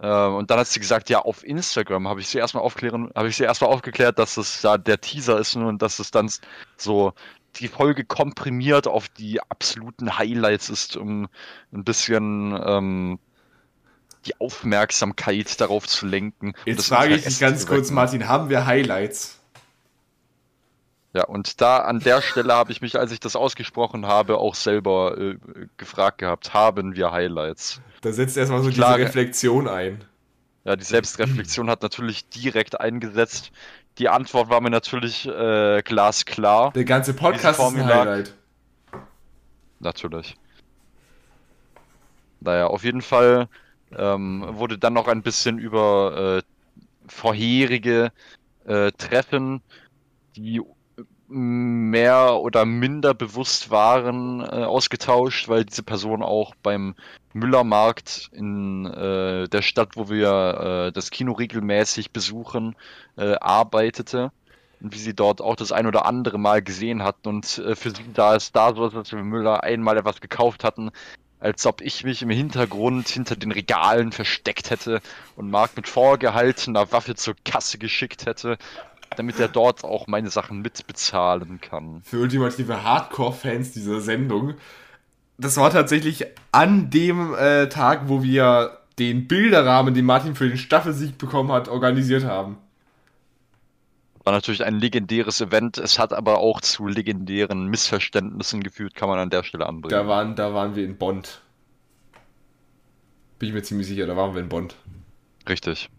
Ähm, 0.00 0.34
und 0.34 0.50
dann 0.50 0.58
hat 0.58 0.66
sie 0.66 0.80
gesagt, 0.80 1.08
ja, 1.08 1.20
auf 1.20 1.44
Instagram 1.44 2.08
habe 2.08 2.20
ich 2.20 2.26
sie 2.26 2.38
erstmal 2.38 2.64
aufklären, 2.64 3.12
habe 3.14 3.28
ich 3.28 3.36
sie 3.36 3.44
erstmal 3.44 3.70
aufgeklärt, 3.70 4.18
dass 4.18 4.36
es 4.36 4.60
da 4.60 4.76
der 4.76 5.00
Teaser 5.00 5.38
ist 5.38 5.54
und 5.54 5.80
dass 5.80 6.00
es 6.00 6.10
dann 6.10 6.28
so 6.76 7.12
die 7.60 7.68
Folge 7.68 8.04
komprimiert 8.04 8.88
auf 8.88 9.08
die 9.08 9.40
absoluten 9.40 10.18
Highlights 10.18 10.68
ist, 10.68 10.96
um 10.96 11.28
ein 11.72 11.84
bisschen 11.84 12.60
ähm, 12.60 13.20
die 14.26 14.34
Aufmerksamkeit 14.40 15.60
darauf 15.60 15.86
zu 15.86 16.06
lenken. 16.06 16.54
Jetzt 16.64 16.78
das 16.78 16.88
frage 16.88 17.14
ich 17.14 17.22
dich 17.22 17.38
ganz 17.38 17.68
kurz. 17.68 17.92
Martin, 17.92 18.26
haben 18.26 18.48
wir 18.48 18.66
Highlights? 18.66 19.41
Ja, 21.14 21.24
und 21.24 21.60
da 21.60 21.78
an 21.78 22.00
der 22.00 22.22
Stelle 22.22 22.54
habe 22.54 22.72
ich 22.72 22.80
mich, 22.80 22.98
als 22.98 23.12
ich 23.12 23.20
das 23.20 23.36
ausgesprochen 23.36 24.06
habe, 24.06 24.38
auch 24.38 24.54
selber 24.54 25.18
äh, 25.18 25.36
gefragt 25.76 26.18
gehabt, 26.18 26.54
haben 26.54 26.96
wir 26.96 27.12
Highlights? 27.12 27.82
Da 28.00 28.12
setzt 28.12 28.36
erstmal 28.36 28.62
so 28.62 28.70
Klare- 28.70 28.96
diese 28.96 29.08
Reflexion 29.08 29.68
ein. 29.68 30.04
Ja, 30.64 30.76
die 30.76 30.84
Selbstreflexion 30.84 31.68
hat 31.68 31.82
natürlich 31.82 32.28
direkt 32.30 32.80
eingesetzt. 32.80 33.50
Die 33.98 34.08
Antwort 34.08 34.48
war 34.48 34.60
mir 34.60 34.70
natürlich 34.70 35.28
äh, 35.28 35.82
glasklar. 35.82 36.72
Der 36.72 36.84
ganze 36.84 37.12
Podcast 37.12 37.60
ist 37.60 37.66
ein 37.66 37.84
Highlight. 37.84 38.34
Natürlich. 39.80 40.36
Naja, 42.40 42.68
auf 42.68 42.84
jeden 42.84 43.02
Fall 43.02 43.48
ähm, 43.96 44.44
wurde 44.52 44.78
dann 44.78 44.94
noch 44.94 45.08
ein 45.08 45.22
bisschen 45.22 45.58
über 45.58 46.38
äh, 46.38 46.42
vorherige 47.06 48.12
äh, 48.64 48.92
Treffen, 48.92 49.60
die 50.36 50.62
mehr 51.32 52.34
oder 52.34 52.64
minder 52.64 53.14
bewusst 53.14 53.70
waren, 53.70 54.40
äh, 54.40 54.64
ausgetauscht, 54.64 55.48
weil 55.48 55.64
diese 55.64 55.82
Person 55.82 56.22
auch 56.22 56.54
beim 56.62 56.94
Müllermarkt 57.32 58.30
in 58.32 58.86
äh, 58.86 59.48
der 59.48 59.62
Stadt, 59.62 59.96
wo 59.96 60.08
wir 60.08 60.88
äh, 60.88 60.92
das 60.92 61.10
Kino 61.10 61.32
regelmäßig 61.32 62.10
besuchen, 62.12 62.76
äh, 63.16 63.34
arbeitete 63.40 64.30
und 64.82 64.94
wie 64.94 64.98
sie 64.98 65.14
dort 65.14 65.40
auch 65.40 65.56
das 65.56 65.72
ein 65.72 65.86
oder 65.86 66.04
andere 66.06 66.38
Mal 66.38 66.62
gesehen 66.62 67.02
hatten 67.02 67.28
und 67.28 67.58
äh, 67.58 67.74
für 67.74 67.90
sie 67.90 68.04
da 68.12 68.36
es 68.36 68.52
da 68.52 68.74
so, 68.74 68.86
ist, 68.86 68.94
dass 68.94 69.12
wir 69.12 69.22
Müller 69.22 69.62
einmal 69.62 69.96
etwas 69.96 70.20
gekauft 70.20 70.64
hatten, 70.64 70.90
als 71.40 71.66
ob 71.66 71.80
ich 71.80 72.04
mich 72.04 72.22
im 72.22 72.30
Hintergrund 72.30 73.08
hinter 73.08 73.36
den 73.36 73.52
Regalen 73.52 74.12
versteckt 74.12 74.70
hätte 74.70 75.00
und 75.36 75.50
Mark 75.50 75.76
mit 75.76 75.88
vorgehaltener 75.88 76.92
Waffe 76.92 77.14
zur 77.14 77.34
Kasse 77.44 77.78
geschickt 77.78 78.26
hätte, 78.26 78.58
damit 79.16 79.38
er 79.38 79.48
dort 79.48 79.84
auch 79.84 80.06
meine 80.06 80.30
Sachen 80.30 80.62
mitbezahlen 80.62 81.60
kann. 81.60 82.02
Für 82.04 82.20
ultimative 82.20 82.82
Hardcore-Fans 82.82 83.72
dieser 83.72 84.00
Sendung. 84.00 84.54
das 85.38 85.56
war 85.56 85.70
tatsächlich 85.70 86.26
an 86.52 86.90
dem 86.90 87.34
äh, 87.34 87.68
Tag, 87.68 88.08
wo 88.08 88.22
wir 88.22 88.78
den 88.98 89.26
Bilderrahmen, 89.26 89.94
den 89.94 90.04
Martin 90.04 90.34
für 90.34 90.48
den 90.48 90.58
Staffelsieg 90.58 91.18
bekommen 91.18 91.50
hat, 91.50 91.68
organisiert 91.68 92.24
haben. 92.24 92.58
War 94.24 94.32
natürlich 94.32 94.64
ein 94.64 94.78
legendäres 94.78 95.40
Event. 95.40 95.78
Es 95.78 95.98
hat 95.98 96.12
aber 96.12 96.38
auch 96.38 96.60
zu 96.60 96.86
legendären 96.86 97.66
Missverständnissen 97.66 98.62
geführt, 98.62 98.94
kann 98.94 99.08
man 99.08 99.18
an 99.18 99.30
der 99.30 99.42
Stelle 99.42 99.66
anbringen. 99.66 99.90
Da 99.90 100.06
waren, 100.06 100.36
da 100.36 100.54
waren 100.54 100.76
wir 100.76 100.84
in 100.84 100.96
Bond. 100.96 101.40
Bin 103.38 103.48
ich 103.48 103.54
mir 103.54 103.62
ziemlich 103.62 103.88
sicher, 103.88 104.06
da 104.06 104.16
waren 104.16 104.34
wir 104.34 104.40
in 104.40 104.48
Bond. 104.48 104.76
Richtig. 105.48 105.90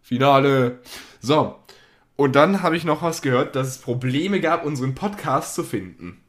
Finale. 0.00 0.78
So. 1.20 1.56
Und 2.16 2.36
dann 2.36 2.62
habe 2.62 2.76
ich 2.76 2.84
noch 2.84 3.02
was 3.02 3.22
gehört, 3.22 3.56
dass 3.56 3.68
es 3.68 3.78
Probleme 3.78 4.40
gab, 4.40 4.64
unseren 4.64 4.94
Podcast 4.94 5.54
zu 5.54 5.64
finden. 5.64 6.22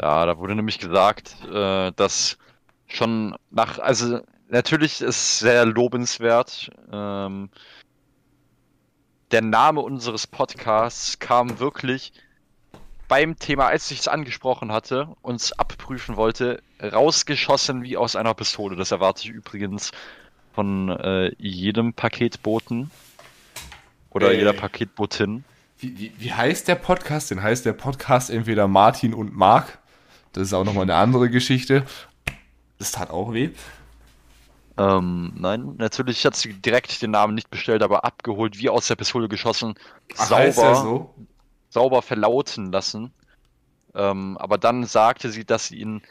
Ja, 0.00 0.24
da 0.26 0.38
wurde 0.38 0.54
nämlich 0.54 0.78
gesagt, 0.78 1.36
äh, 1.52 1.92
dass 1.92 2.38
schon 2.86 3.36
nach, 3.50 3.78
also 3.78 4.20
natürlich 4.48 5.00
ist 5.00 5.16
es 5.16 5.38
sehr 5.40 5.66
lobenswert. 5.66 6.70
Ähm, 6.92 7.50
der 9.30 9.42
Name 9.42 9.80
unseres 9.80 10.26
Podcasts 10.26 11.18
kam 11.18 11.58
wirklich 11.58 12.12
beim 13.08 13.38
Thema, 13.38 13.66
als 13.66 13.90
ich 13.90 14.00
es 14.00 14.08
angesprochen 14.08 14.70
hatte, 14.70 15.16
uns 15.22 15.52
abprüfen 15.52 16.16
wollte, 16.16 16.62
rausgeschossen 16.80 17.82
wie 17.82 17.96
aus 17.96 18.16
einer 18.16 18.34
Pistole. 18.34 18.76
Das 18.76 18.92
erwarte 18.92 19.22
ich 19.22 19.30
übrigens 19.30 19.92
von 20.54 20.88
äh, 20.90 21.32
jedem 21.38 21.94
Paketboten 21.94 22.90
oder 24.18 24.32
Ey. 24.32 24.38
jeder 24.38 24.52
Paketbotin. 24.52 25.44
Wie, 25.78 25.96
wie, 25.96 26.12
wie 26.18 26.32
heißt 26.32 26.66
der 26.66 26.74
Podcast? 26.74 27.30
Den 27.30 27.40
heißt 27.40 27.64
der 27.64 27.72
Podcast 27.72 28.30
entweder 28.30 28.66
Martin 28.66 29.14
und 29.14 29.36
Marc. 29.36 29.78
Das 30.32 30.42
ist 30.42 30.52
auch 30.52 30.64
nochmal 30.64 30.82
eine 30.82 30.96
andere 30.96 31.30
Geschichte. 31.30 31.84
Das 32.78 32.90
tat 32.90 33.10
auch 33.10 33.32
weh. 33.32 33.50
Ähm, 34.76 35.32
nein, 35.36 35.74
natürlich 35.78 36.24
hat 36.24 36.34
sie 36.34 36.52
direkt 36.52 37.00
den 37.00 37.12
Namen 37.12 37.34
nicht 37.34 37.50
bestellt, 37.50 37.82
aber 37.82 38.04
abgeholt, 38.04 38.58
wie 38.58 38.68
aus 38.68 38.88
der 38.88 38.96
Pistole 38.96 39.28
geschossen, 39.28 39.74
Ach, 40.16 40.26
sauber, 40.26 40.74
so? 40.74 41.14
sauber 41.68 42.02
verlauten 42.02 42.72
lassen. 42.72 43.12
Ähm, 43.94 44.36
aber 44.38 44.58
dann 44.58 44.84
sagte 44.84 45.30
sie, 45.30 45.44
dass 45.44 45.68
sie 45.68 45.76
ihn 45.78 46.02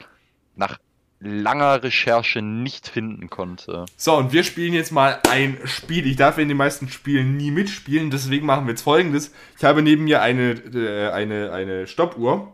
nach 0.56 0.80
langer 1.20 1.84
Recherche 1.84 2.42
nicht 2.42 2.88
finden 2.88 3.30
konnte. 3.30 3.86
So, 3.96 4.16
und 4.16 4.34
wir 4.34 4.44
spielen 4.44 4.74
jetzt 4.74 4.92
mal 4.92 5.20
ein 5.30 5.58
Spiel. 5.66 6.06
Ich 6.06 6.16
darf 6.16 6.38
in 6.38 6.48
den 6.48 6.58
meisten 6.58 6.90
Spielen 6.90 7.38
nie 7.38 7.52
mitspielen, 7.52 8.12
deswegen 8.12 8.46
machen 8.46 8.66
wir 8.66 8.72
jetzt 8.72 8.84
folgendes. 8.84 9.32
Ich 9.58 9.64
habe 9.64 9.82
neben 9.82 10.04
mir 10.04 10.22
eine, 10.22 10.52
äh, 10.52 11.10
eine, 11.10 11.52
eine 11.52 11.88
Stoppuhr. 11.88 12.54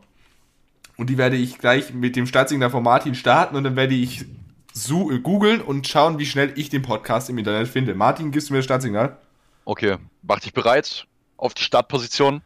Und 0.96 1.10
die 1.10 1.18
werde 1.18 1.36
ich 1.36 1.58
gleich 1.58 1.94
mit 1.94 2.16
dem 2.16 2.28
Startsignal 2.28 2.70
von 2.70 2.84
Martin 2.84 3.16
starten 3.16 3.56
und 3.56 3.64
dann 3.64 3.76
werde 3.76 3.96
ich 3.96 4.22
äh, 4.22 5.20
googeln 5.20 5.62
und 5.62 5.88
schauen, 5.88 6.20
wie 6.20 6.26
schnell 6.26 6.54
ich 6.56 6.70
den 6.70 6.84
Podcast 6.84 7.30
im 7.30 7.38
Internet 7.38 7.68
finde. 7.68 7.96
Martin, 7.96 8.32
gibst 8.32 8.50
du 8.50 8.54
mir 8.54 8.60
das 8.60 8.66
Startsignal? 8.66 9.18
Okay, 9.66 9.98
mach 10.22 10.40
dich 10.40 10.54
bereit. 10.54 11.08
Auf 11.38 11.54
die 11.54 11.64
Startposition. 11.64 12.42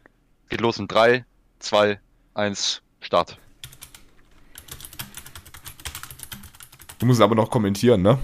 Geht 0.48 0.60
los 0.62 0.78
in 0.78 0.88
3, 0.88 1.24
2, 1.58 2.00
1, 2.34 2.82
Start. 3.00 3.38
Du 6.98 7.06
musst 7.06 7.20
es 7.20 7.24
aber 7.24 7.34
noch 7.34 7.50
kommentieren, 7.50 8.02
ne? 8.02 8.18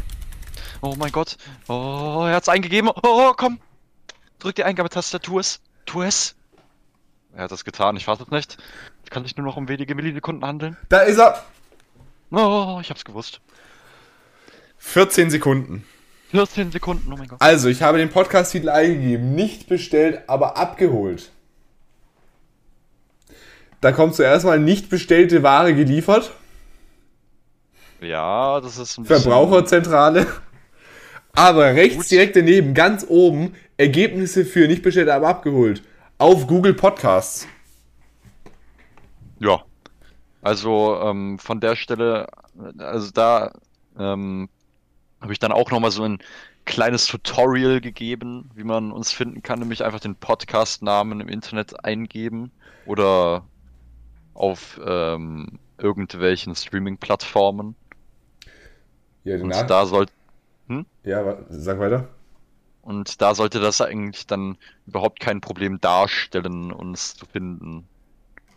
Oh 0.80 0.94
mein 0.98 1.12
Gott. 1.12 1.36
Oh, 1.68 2.24
er 2.26 2.34
hat's 2.34 2.48
eingegeben. 2.48 2.90
Oh, 3.02 3.32
komm. 3.36 3.60
Drück 4.38 4.56
die 4.56 4.64
Eingabetaste. 4.64 5.20
Tu 5.20 5.38
es. 5.38 5.60
Tu 5.86 6.02
es. 6.02 6.34
Er 7.34 7.44
hat 7.44 7.52
das 7.52 7.64
getan. 7.64 7.96
Ich 7.96 8.06
warte 8.06 8.24
es 8.24 8.30
nicht. 8.30 8.58
Es 9.04 9.10
kann 9.10 9.24
sich 9.24 9.36
nur 9.36 9.46
noch 9.46 9.56
um 9.56 9.68
wenige 9.68 9.94
Millisekunden 9.94 10.46
handeln. 10.46 10.76
Da 10.88 11.00
ist 11.00 11.18
er! 11.18 11.44
Oh, 12.30 12.78
ich 12.80 12.90
hab's 12.90 13.04
gewusst. 13.04 13.40
14 14.78 15.30
Sekunden. 15.30 15.84
14 16.30 16.72
Sekunden. 16.72 17.12
Oh 17.12 17.16
mein 17.16 17.28
Gott. 17.28 17.40
Also, 17.40 17.68
ich 17.68 17.82
habe 17.82 17.98
den 17.98 18.10
Podcast-Titel 18.10 18.68
eingegeben. 18.68 19.34
Nicht 19.34 19.68
bestellt, 19.68 20.28
aber 20.28 20.56
abgeholt. 20.56 21.30
Da 23.80 23.92
kommt 23.92 24.14
zuerst 24.14 24.44
mal 24.44 24.58
nicht 24.58 24.88
bestellte 24.90 25.42
Ware 25.42 25.74
geliefert. 25.74 26.32
Ja, 28.04 28.60
das 28.60 28.78
ist 28.78 28.98
ein 28.98 29.04
bisschen... 29.04 29.22
Verbraucherzentrale. 29.22 30.26
Aber 31.32 31.64
rechts 31.74 31.96
Gut. 31.96 32.10
direkt 32.10 32.36
daneben, 32.36 32.74
ganz 32.74 33.04
oben, 33.08 33.54
Ergebnisse 33.76 34.44
für 34.44 34.68
nicht 34.68 34.82
bestellt, 34.82 35.08
aber 35.08 35.28
abgeholt. 35.28 35.82
Auf 36.18 36.46
Google 36.46 36.74
Podcasts. 36.74 37.48
Ja. 39.40 39.62
Also 40.42 41.00
ähm, 41.02 41.38
von 41.38 41.58
der 41.60 41.74
Stelle, 41.74 42.28
also 42.78 43.10
da 43.12 43.52
ähm, 43.98 44.48
habe 45.20 45.32
ich 45.32 45.38
dann 45.38 45.52
auch 45.52 45.70
nochmal 45.70 45.90
so 45.90 46.04
ein 46.04 46.18
kleines 46.66 47.06
Tutorial 47.06 47.80
gegeben, 47.80 48.50
wie 48.54 48.64
man 48.64 48.92
uns 48.92 49.10
finden 49.10 49.42
kann, 49.42 49.58
nämlich 49.58 49.84
einfach 49.84 50.00
den 50.00 50.16
Podcast-Namen 50.16 51.20
im 51.20 51.28
Internet 51.28 51.84
eingeben 51.84 52.52
oder 52.86 53.44
auf 54.34 54.80
ähm, 54.84 55.58
irgendwelchen 55.78 56.54
Streaming-Plattformen. 56.54 57.74
Ja, 59.24 59.36
Und 59.36 59.50
danach. 59.50 59.66
da 59.66 59.86
soll 59.86 60.06
Ja, 61.04 61.24
wa- 61.24 61.38
sag 61.50 61.78
weiter. 61.78 62.08
und 62.82 63.20
da 63.20 63.34
sollte 63.34 63.60
das 63.60 63.80
eigentlich 63.80 64.26
dann 64.26 64.56
überhaupt 64.86 65.20
kein 65.20 65.40
Problem 65.40 65.80
darstellen, 65.80 66.72
uns 66.72 67.14
zu 67.16 67.26
finden. 67.26 67.86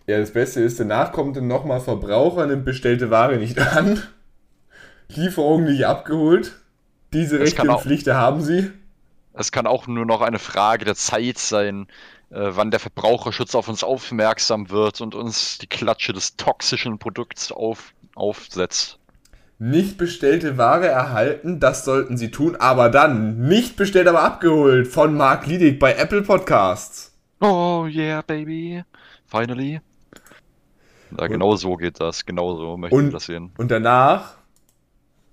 Ja, 0.07 0.19
das 0.19 0.31
Beste 0.31 0.61
ist, 0.61 0.79
danach 0.79 1.11
kommt 1.11 1.35
dann 1.35 1.47
nochmal 1.47 1.81
Verbraucher 1.81 2.45
nimmt 2.45 2.63
bestellte 2.65 3.09
Ware 3.09 3.37
nicht 3.37 3.59
an. 3.59 4.01
Lieferung 5.09 5.65
nicht 5.65 5.85
abgeholt. 5.85 6.55
Diese 7.13 7.39
Rechte 7.39 7.61
und 7.63 7.79
Pflichten 7.81 8.13
haben 8.13 8.41
sie. 8.41 8.71
Es 9.33 9.51
kann 9.51 9.67
auch 9.67 9.87
nur 9.87 10.05
noch 10.05 10.21
eine 10.21 10.39
Frage 10.39 10.83
der 10.85 10.95
Zeit 10.95 11.37
sein, 11.37 11.87
äh, 12.29 12.49
wann 12.51 12.71
der 12.71 12.79
Verbraucherschutz 12.79 13.55
auf 13.55 13.67
uns 13.69 13.83
aufmerksam 13.83 14.69
wird 14.69 14.99
und 14.99 15.15
uns 15.15 15.57
die 15.59 15.67
Klatsche 15.67 16.11
des 16.11 16.35
toxischen 16.35 16.99
Produkts 16.99 17.51
auf, 17.51 17.93
aufsetzt. 18.15 18.99
Nicht 19.59 19.97
bestellte 19.97 20.57
Ware 20.57 20.87
erhalten, 20.87 21.59
das 21.59 21.83
sollten 21.83 22.15
sie 22.15 22.29
tun, 22.29 22.55
aber 22.55 22.89
dann 22.89 23.47
nicht 23.47 23.75
bestellt, 23.75 24.07
aber 24.07 24.21
abgeholt 24.21 24.87
von 24.87 25.15
Marc 25.15 25.47
Liedig 25.47 25.79
bei 25.79 25.93
Apple 25.95 26.21
Podcasts. 26.21 27.17
Oh 27.41 27.87
yeah, 27.89 28.21
baby. 28.21 28.83
Finally. 29.25 29.81
Ja, 31.17 31.27
genau 31.27 31.55
so 31.55 31.75
geht 31.75 31.99
das. 31.99 32.25
Genau 32.25 32.55
so 32.55 32.77
möchte 32.77 32.95
Und- 32.95 33.07
ich 33.07 33.13
das 33.13 33.25
sehen. 33.25 33.51
Und 33.57 33.71
danach 33.71 34.35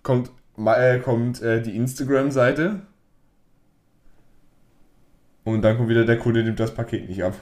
kommt, 0.03 0.31
äh, 0.57 1.01
kommt 1.01 1.43
äh, 1.43 1.61
die 1.61 1.77
Instagram-Seite. 1.77 2.81
Und 5.45 5.63
dann 5.63 5.77
kommt 5.77 5.91
wieder 5.91 6.05
der 6.07 6.19
Kunde 6.19 6.43
nimmt 6.43 6.61
das 6.61 6.73
Paket 6.75 7.09
nicht 7.09 7.23
ab. 7.23 7.35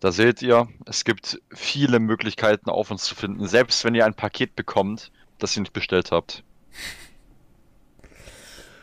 Da 0.00 0.12
seht 0.12 0.42
ihr, 0.42 0.68
es 0.86 1.04
gibt 1.04 1.40
viele 1.52 1.98
Möglichkeiten 2.00 2.70
auf 2.70 2.90
uns 2.90 3.04
zu 3.04 3.14
finden, 3.14 3.46
selbst 3.46 3.84
wenn 3.84 3.94
ihr 3.94 4.04
ein 4.06 4.14
Paket 4.14 4.54
bekommt, 4.56 5.10
das 5.38 5.56
ihr 5.56 5.62
nicht 5.62 5.72
bestellt 5.72 6.10
habt. 6.12 6.42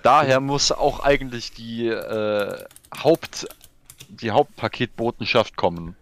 Daher 0.03 0.39
muss 0.39 0.71
auch 0.71 0.99
eigentlich 0.99 1.51
die 1.51 1.87
äh, 1.87 2.63
Haupt 3.03 3.47
die 4.09 4.31
Hauptpaketbotenschaft 4.31 5.55
kommen. 5.55 5.95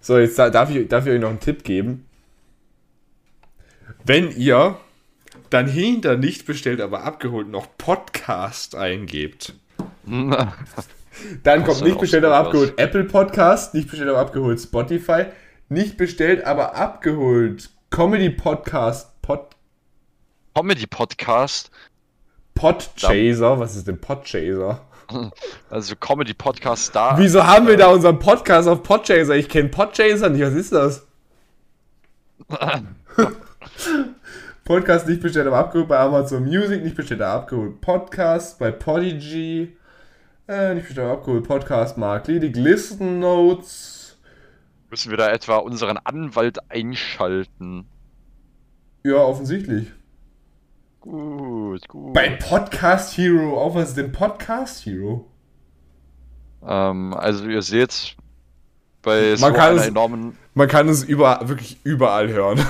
So, 0.00 0.18
jetzt 0.18 0.38
da- 0.38 0.50
darf 0.50 0.70
ich, 0.70 0.88
darf 0.88 1.06
ich 1.06 1.12
euch 1.12 1.20
noch 1.20 1.28
einen 1.30 1.40
Tipp 1.40 1.62
geben. 1.64 2.06
Wenn 4.04 4.30
ihr 4.36 4.78
dann 5.50 5.68
hinter 5.68 6.16
nicht 6.16 6.46
bestellt, 6.46 6.80
aber 6.80 7.04
abgeholt 7.04 7.48
noch 7.48 7.68
Podcast 7.76 8.74
eingebt, 8.74 9.54
dann 10.06 11.64
kommt 11.64 11.82
nicht 11.82 11.98
bestellt, 11.98 12.24
aber 12.24 12.36
abgeholt 12.36 12.78
Apple 12.78 13.04
Podcast, 13.04 13.74
nicht 13.74 13.88
bestellt, 13.88 14.10
aber 14.10 14.20
abgeholt 14.20 14.60
Spotify, 14.60 15.26
nicht 15.68 15.96
bestellt, 15.96 16.44
aber 16.44 16.74
abgeholt 16.74 17.70
Comedy 17.90 18.30
Podcast, 18.30 19.09
Pod, 20.52 20.64
Comedy 20.64 20.86
Podcast, 20.86 21.70
Podchaser, 22.54 23.60
was 23.60 23.76
ist 23.76 23.86
denn 23.86 24.00
Podchaser? 24.00 24.80
also 25.70 25.94
Comedy 25.94 26.34
Podcast 26.34 26.94
da. 26.94 27.16
Wieso 27.16 27.46
haben 27.46 27.68
wir 27.68 27.76
da 27.76 27.88
unseren 27.88 28.18
Podcast 28.18 28.66
auf 28.68 28.82
Podchaser? 28.82 29.36
Ich 29.36 29.48
kenne 29.48 29.68
Podchaser 29.68 30.28
nicht, 30.28 30.42
was 30.42 30.54
ist 30.54 30.72
das? 30.72 31.06
Podcast 34.64 35.06
nicht 35.06 35.22
bestellt, 35.22 35.46
aber 35.46 35.58
abgeholt 35.58 35.86
bei 35.88 36.00
Amazon 36.00 36.42
Music, 36.44 36.82
nicht 36.82 36.96
bestellt, 36.96 37.22
aber 37.22 37.42
abgeholt. 37.42 37.80
Podcast 37.80 38.58
bei 38.58 38.72
Podigy, 38.72 39.76
äh, 40.48 40.74
nicht 40.74 40.88
bestellt, 40.88 41.06
aber 41.06 41.18
abgeholt. 41.18 41.46
Podcast 41.46 41.96
Mark 41.96 42.26
Liedig, 42.26 42.56
Listen 42.56 43.20
Notes. 43.20 44.18
Müssen 44.90 45.10
wir 45.10 45.16
da 45.16 45.30
etwa 45.30 45.58
unseren 45.58 45.98
Anwalt 45.98 46.58
einschalten? 46.70 47.86
Ja, 49.04 49.18
offensichtlich. 49.18 49.92
Gut, 51.00 51.88
gut. 51.88 52.12
Bei 52.12 52.30
Podcast 52.36 53.16
Hero, 53.16 53.58
auch 53.60 53.74
was 53.74 53.90
ist 53.90 53.96
denn 53.96 54.12
Podcast 54.12 54.84
Hero? 54.84 55.26
Ähm, 56.66 57.14
also 57.14 57.46
ihr 57.48 57.62
seht, 57.62 58.16
bei 59.02 59.30
Man 59.30 59.36
so 59.38 59.46
kann 59.52 59.70
einer 59.72 59.80
es- 59.80 59.86
enormen, 59.86 60.36
Man 60.54 60.68
kann 60.68 60.88
es 60.88 61.02
überall, 61.04 61.48
wirklich 61.48 61.78
überall 61.84 62.28
hören. 62.28 62.64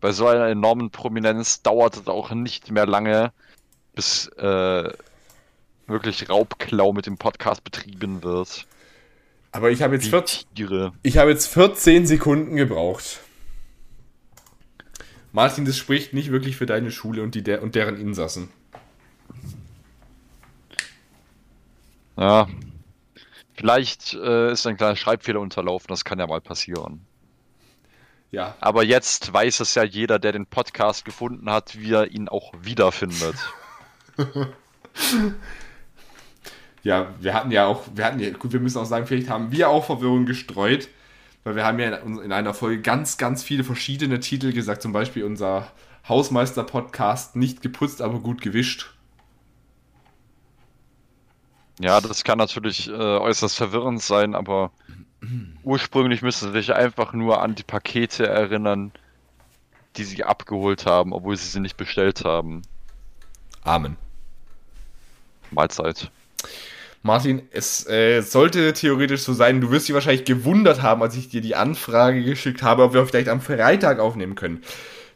bei 0.00 0.12
so 0.12 0.26
einer 0.26 0.46
enormen 0.48 0.90
Prominenz 0.90 1.62
dauert 1.62 1.96
es 1.96 2.06
auch 2.06 2.30
nicht 2.32 2.70
mehr 2.70 2.86
lange, 2.86 3.32
bis 3.94 4.28
äh, 4.38 4.90
wirklich 5.86 6.30
Raubklau 6.30 6.94
mit 6.94 7.04
dem 7.04 7.18
Podcast 7.18 7.64
betrieben 7.64 8.22
wird. 8.22 8.66
Aber 9.54 9.70
ich 9.70 9.82
habe 9.82 9.94
jetzt, 9.96 10.06
Wie 10.06 10.10
14 10.10 10.46
Tiere. 10.54 10.92
ich 11.02 11.18
habe 11.18 11.30
jetzt 11.30 11.48
14 11.48 12.06
Sekunden 12.06 12.56
gebraucht. 12.56 13.20
Martin, 15.32 15.64
das 15.64 15.78
spricht 15.78 16.12
nicht 16.12 16.30
wirklich 16.30 16.56
für 16.56 16.66
deine 16.66 16.90
Schule 16.90 17.22
und, 17.22 17.34
die 17.34 17.42
der, 17.42 17.62
und 17.62 17.74
deren 17.74 17.98
Insassen. 17.98 18.50
Ja. 22.16 22.46
Vielleicht 23.54 24.14
äh, 24.14 24.52
ist 24.52 24.66
ein 24.66 24.76
kleiner 24.76 24.96
Schreibfehler 24.96 25.40
unterlaufen, 25.40 25.88
das 25.88 26.04
kann 26.04 26.18
ja 26.18 26.26
mal 26.26 26.40
passieren. 26.40 27.04
Ja, 28.30 28.56
Aber 28.60 28.82
jetzt 28.82 29.32
weiß 29.32 29.60
es 29.60 29.74
ja 29.74 29.84
jeder, 29.84 30.18
der 30.18 30.32
den 30.32 30.46
Podcast 30.46 31.04
gefunden 31.04 31.50
hat, 31.50 31.78
wie 31.78 31.92
er 31.92 32.10
ihn 32.10 32.28
auch 32.28 32.52
wiederfindet. 32.62 33.36
ja, 36.82 37.14
wir 37.20 37.34
hatten 37.34 37.50
ja 37.50 37.66
auch, 37.66 37.84
wir 37.94 38.06
hatten 38.06 38.20
ja, 38.20 38.30
gut, 38.30 38.52
wir 38.52 38.60
müssen 38.60 38.78
auch 38.78 38.86
sagen, 38.86 39.06
vielleicht 39.06 39.28
haben 39.28 39.52
wir 39.52 39.68
auch 39.68 39.84
Verwirrung 39.84 40.24
gestreut, 40.24 40.88
weil 41.44 41.56
wir 41.56 41.64
haben 41.64 41.78
ja 41.78 41.96
in, 41.96 42.18
in 42.18 42.32
einer 42.32 42.54
Folge 42.54 42.80
ganz, 42.82 43.18
ganz 43.18 43.42
viele 43.42 43.64
verschiedene 43.64 44.20
Titel 44.20 44.52
gesagt, 44.52 44.82
zum 44.82 44.92
Beispiel 44.92 45.24
unser 45.24 45.70
Hausmeister-Podcast, 46.08 47.36
nicht 47.36 47.62
geputzt, 47.62 48.02
aber 48.02 48.20
gut 48.20 48.40
gewischt. 48.40 48.94
Ja, 51.80 52.00
das 52.00 52.22
kann 52.24 52.38
natürlich 52.38 52.88
äh, 52.88 52.92
äußerst 52.92 53.56
verwirrend 53.56 54.02
sein, 54.02 54.34
aber 54.34 54.70
ursprünglich 55.62 56.22
müsste 56.22 56.52
sich 56.52 56.74
einfach 56.74 57.12
nur 57.12 57.42
an 57.42 57.54
die 57.54 57.62
Pakete 57.62 58.26
erinnern, 58.26 58.92
die 59.96 60.04
sie 60.04 60.24
abgeholt 60.24 60.86
haben, 60.86 61.12
obwohl 61.12 61.36
sie 61.36 61.48
sie 61.48 61.60
nicht 61.60 61.76
bestellt 61.76 62.24
haben. 62.24 62.62
Amen. 63.62 63.96
Mahlzeit. 65.50 66.10
Martin, 67.04 67.42
es 67.50 67.84
äh, 67.88 68.20
sollte 68.20 68.72
theoretisch 68.74 69.22
so 69.22 69.32
sein, 69.32 69.60
du 69.60 69.72
wirst 69.72 69.88
dich 69.88 69.94
wahrscheinlich 69.94 70.24
gewundert 70.24 70.82
haben, 70.82 71.02
als 71.02 71.16
ich 71.16 71.28
dir 71.28 71.40
die 71.40 71.56
Anfrage 71.56 72.22
geschickt 72.22 72.62
habe, 72.62 72.84
ob 72.84 72.94
wir 72.94 73.04
vielleicht 73.06 73.28
am 73.28 73.40
Freitag 73.40 73.98
aufnehmen 73.98 74.36
können. 74.36 74.62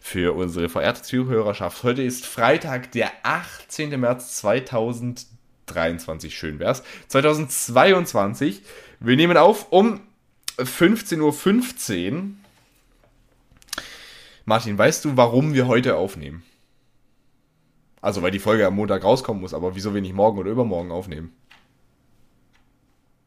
Für 0.01 0.35
unsere 0.35 0.69
verehrte 0.69 1.03
Zuhörerschaft. 1.03 1.85
Heute 1.85 2.03
ist 2.03 2.27
Freitag, 2.27 2.91
der 2.93 3.13
18. 3.23 4.01
März 4.01 4.37
2023. 4.39 6.37
Schön 6.37 6.59
wär's. 6.59 6.83
2022. 7.09 8.63
Wir 8.99 9.17
nehmen 9.17 9.37
auf 9.37 9.71
um 9.71 10.01
15.15 10.59 12.13
Uhr. 12.13 12.23
Martin, 14.45 14.79
weißt 14.79 15.05
du, 15.05 15.17
warum 15.17 15.55
wir 15.55 15.67
heute 15.67 15.97
aufnehmen? 15.97 16.43
Also, 18.01 18.23
weil 18.23 18.31
die 18.31 18.39
Folge 18.39 18.67
am 18.67 18.75
Montag 18.75 19.03
rauskommen 19.03 19.41
muss, 19.41 19.55
aber 19.55 19.75
wieso 19.75 19.95
wir 19.95 20.01
nicht 20.01 20.15
morgen 20.15 20.39
oder 20.39 20.51
übermorgen 20.51 20.93
aufnehmen? 20.93 21.33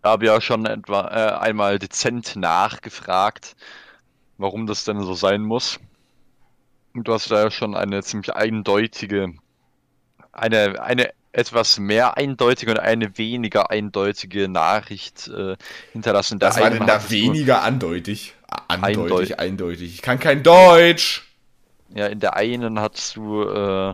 Habe 0.04 0.26
ja 0.26 0.40
schon 0.40 0.66
etwa 0.66 1.08
äh, 1.08 1.40
einmal 1.40 1.78
dezent 1.80 2.36
nachgefragt, 2.36 3.56
warum 4.38 4.66
das 4.66 4.86
denn 4.86 5.02
so 5.02 5.14
sein 5.14 5.42
muss. 5.42 5.80
Und 6.94 7.08
du 7.08 7.14
hast 7.14 7.30
da 7.30 7.44
ja 7.44 7.52
schon 7.52 7.76
eine 7.76 8.02
ziemlich 8.04 8.34
eindeutige, 8.34 9.34
eine, 10.32 10.82
eine 10.82 11.12
etwas 11.32 11.80
mehr 11.80 12.18
eindeutige 12.18 12.72
und 12.72 12.80
eine 12.80 13.18
weniger 13.18 13.70
eindeutige 13.70 14.48
Nachricht 14.48 15.28
äh, 15.28 15.56
hinterlassen. 15.92 16.40
Das 16.40 16.60
war 16.60 16.70
denn 16.70 16.88
da 16.88 17.10
weniger 17.10 17.62
andeutig? 17.62 18.36
Andeutig, 18.68 19.00
Eindeutig. 19.00 19.40
eindeutig. 19.40 19.94
Ich 19.94 20.02
kann 20.02 20.20
kein 20.20 20.42
Deutsch. 20.42 21.28
Ja, 21.94 22.08
in 22.08 22.20
der 22.20 22.36
einen 22.36 22.80
hattest 22.80 23.16
du 23.16 23.44
äh, 23.44 23.94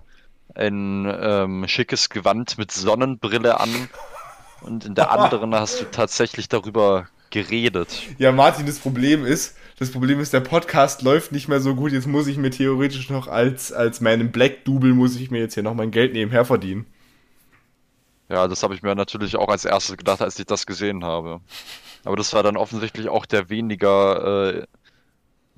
ein 0.54 1.14
ähm, 1.20 1.68
schickes 1.68 2.10
Gewand 2.10 2.58
mit 2.58 2.72
Sonnenbrille 2.72 3.60
an 3.60 3.90
und 4.62 4.86
in 4.86 4.96
der 4.96 5.12
anderen 5.12 5.54
hast 5.56 5.82
du 5.82 5.86
tatsächlich 5.86 6.50
darüber 6.50 7.08
geredet. 7.30 8.04
Ja, 8.18 8.32
Martin, 8.32 8.66
das 8.66 8.80
Problem 8.80 9.26
ist, 9.26 9.56
das 9.78 9.92
Problem 9.92 10.20
ist, 10.22 10.32
der 10.32 10.40
Podcast 10.40 11.02
läuft 11.02 11.34
nicht 11.34 11.50
mehr 11.50 11.60
so 11.60 11.76
gut. 11.76 11.92
Jetzt 11.92 12.08
muss 12.08 12.28
ich 12.28 12.38
mir 12.38 12.50
theoretisch 12.50 13.10
noch 13.10 13.28
als, 13.28 13.74
als 13.74 14.00
Man 14.00 14.22
in 14.22 14.32
Black 14.32 14.64
Double 14.64 14.94
muss 14.94 15.18
ich 15.18 15.32
mir 15.32 15.40
jetzt 15.40 15.56
hier 15.56 15.64
noch 15.64 15.74
mein 15.74 15.92
Geld 15.92 16.14
nebenher 16.14 16.46
verdienen. 16.46 16.86
Ja, 18.30 18.48
das 18.48 18.64
habe 18.64 18.74
ich 18.74 18.82
mir 18.82 18.96
natürlich 18.96 19.36
auch 19.36 19.50
als 19.50 19.66
erstes 19.66 19.98
gedacht, 19.98 20.22
als 20.22 20.40
ich 20.40 20.46
das 20.46 20.66
gesehen 20.66 21.04
habe. 21.04 21.42
Aber 22.06 22.16
das 22.16 22.34
war 22.34 22.42
dann 22.42 22.58
offensichtlich 22.58 23.10
auch 23.10 23.26
der 23.26 23.50
weniger, 23.50 24.54
äh, 24.54 24.68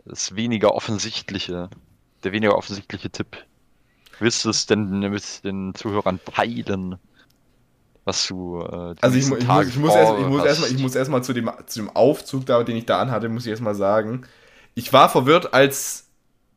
das 0.06 0.36
weniger 0.36 0.74
offensichtliche, 0.74 1.70
der 2.24 2.32
weniger 2.32 2.58
offensichtliche 2.58 3.10
Tipp. 3.10 3.46
Willst 4.20 4.44
du 4.46 4.50
es 4.50 4.66
denn 4.66 5.00
mit 5.00 5.44
den 5.44 5.76
Zuhörern 5.76 6.20
teilen, 6.26 6.98
was 8.08 8.28
du 8.28 8.62
äh, 8.62 8.96
Also 9.02 9.18
ich, 9.18 9.26
mu- 9.28 9.36
ich, 9.38 9.48
muss, 9.48 9.68
ich 9.68 9.78
muss 9.78 9.96
erst, 9.96 10.14
ich 10.18 10.26
muss 10.26 10.44
erstmal, 10.44 10.72
ich 10.72 10.78
muss 10.80 10.96
erstmal 10.96 11.24
zu 11.24 11.34
dem, 11.34 11.52
zu 11.66 11.80
dem 11.80 11.90
Aufzug 11.96 12.46
da, 12.46 12.64
den 12.64 12.78
ich 12.78 12.86
da 12.86 13.00
anhatte, 13.02 13.30
muss 13.30 13.46
ich 13.46 13.52
erstmal 13.52 13.76
sagen. 13.76 14.26
Ich 14.76 14.94
war 14.94 15.10
verwirrt, 15.10 15.54
als 15.54 16.10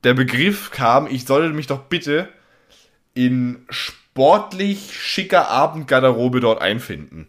der 0.04 0.14
Begriff 0.14 0.70
kam, 0.70 1.06
ich 1.06 1.26
sollte 1.26 1.52
mich 1.54 1.66
doch 1.66 1.84
bitte 1.84 2.28
in 3.14 3.66
sportlich 3.70 4.98
schicker 4.98 5.48
Abendgarderobe 5.50 6.40
dort 6.40 6.60
einfinden. 6.62 7.28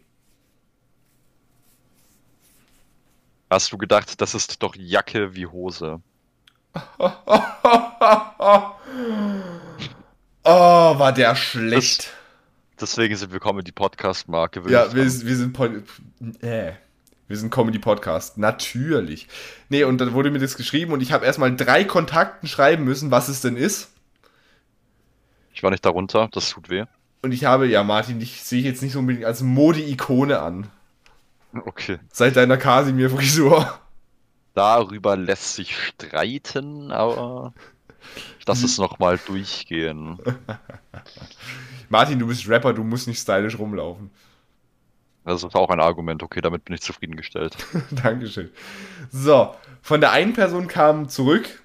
Hast 3.51 3.71
du 3.71 3.77
gedacht, 3.77 4.19
das 4.19 4.33
ist 4.33 4.63
doch 4.63 4.75
Jacke 4.75 5.35
wie 5.35 5.45
Hose? 5.45 6.01
Oh, 10.43 10.99
war 10.99 11.13
der 11.13 11.35
schlecht. 11.35 12.13
Deswegen 12.81 13.15
sind 13.15 13.31
wir 13.31 13.39
Comedy 13.39 13.71
Podcast 13.71 14.27
Marke. 14.27 14.61
Ja, 14.67 14.93
wir, 14.93 15.03
wir 15.03 15.35
sind 15.35 15.53
Pod 15.53 15.83
äh, 16.41 16.71
wir 17.27 17.37
sind 17.37 17.49
Comedy 17.49 17.79
Podcast, 17.79 18.37
natürlich. 18.37 19.27
Nee, 19.69 19.85
und 19.85 19.99
dann 19.99 20.11
wurde 20.11 20.31
mir 20.31 20.39
das 20.39 20.57
geschrieben 20.57 20.91
und 20.91 21.01
ich 21.01 21.13
habe 21.13 21.25
erstmal 21.25 21.55
drei 21.55 21.85
Kontakten 21.85 22.47
schreiben 22.47 22.83
müssen, 22.83 23.09
was 23.09 23.29
es 23.29 23.39
denn 23.39 23.55
ist. 23.55 23.91
ich 25.53 25.63
war 25.63 25.71
nicht 25.71 25.85
darunter, 25.85 26.27
das 26.31 26.49
tut 26.49 26.69
weh. 26.69 26.83
Und 27.21 27.31
ich 27.31 27.45
habe, 27.45 27.67
ja, 27.67 27.83
Martin, 27.83 28.19
ich 28.19 28.43
sehe 28.43 28.63
jetzt 28.63 28.81
nicht 28.81 28.91
so 28.91 28.99
unbedingt 28.99 29.25
als 29.25 29.41
Mode-Ikone 29.41 30.39
an. 30.39 30.67
Okay. 31.53 31.99
Seit 32.11 32.35
deiner 32.35 32.57
Kasimir-Frisur. 32.57 33.79
Darüber 34.53 35.15
lässt 35.15 35.55
sich 35.55 35.77
streiten, 35.77 36.91
aber 36.91 37.53
ich 38.39 38.47
lasse 38.47 38.65
es 38.65 38.77
nochmal 38.77 39.19
durchgehen. 39.25 40.17
Martin, 41.89 42.19
du 42.19 42.27
bist 42.27 42.47
Rapper, 42.47 42.73
du 42.73 42.83
musst 42.83 43.07
nicht 43.07 43.19
stylisch 43.19 43.57
rumlaufen. 43.57 44.11
Das 45.25 45.43
ist 45.43 45.55
auch 45.55 45.69
ein 45.69 45.79
Argument, 45.79 46.23
okay, 46.23 46.41
damit 46.41 46.65
bin 46.65 46.73
ich 46.73 46.81
zufriedengestellt. 46.81 47.55
Dankeschön. 47.91 48.49
So, 49.11 49.53
von 49.81 50.01
der 50.01 50.11
einen 50.11 50.33
Person 50.33 50.67
kam 50.67 51.09
zurück, 51.09 51.61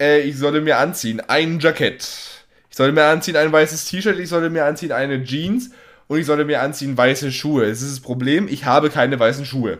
äh, 0.00 0.20
ich 0.20 0.36
solle 0.38 0.60
mir 0.60 0.78
anziehen 0.78 1.20
ein 1.20 1.60
Jackett. 1.60 2.46
Ich 2.70 2.76
solle 2.76 2.92
mir 2.92 3.04
anziehen 3.04 3.36
ein 3.36 3.52
weißes 3.52 3.84
T-Shirt, 3.84 4.18
ich 4.18 4.28
solle 4.28 4.50
mir 4.50 4.64
anziehen 4.64 4.90
eine 4.90 5.22
Jeans 5.22 5.70
und 6.08 6.18
ich 6.18 6.26
solle 6.26 6.44
mir 6.44 6.60
anziehen 6.60 6.96
weiße 6.96 7.30
Schuhe. 7.30 7.64
Es 7.64 7.82
ist 7.82 7.92
das 7.92 8.00
Problem, 8.00 8.48
ich 8.48 8.64
habe 8.64 8.90
keine 8.90 9.18
weißen 9.18 9.46
Schuhe. 9.46 9.78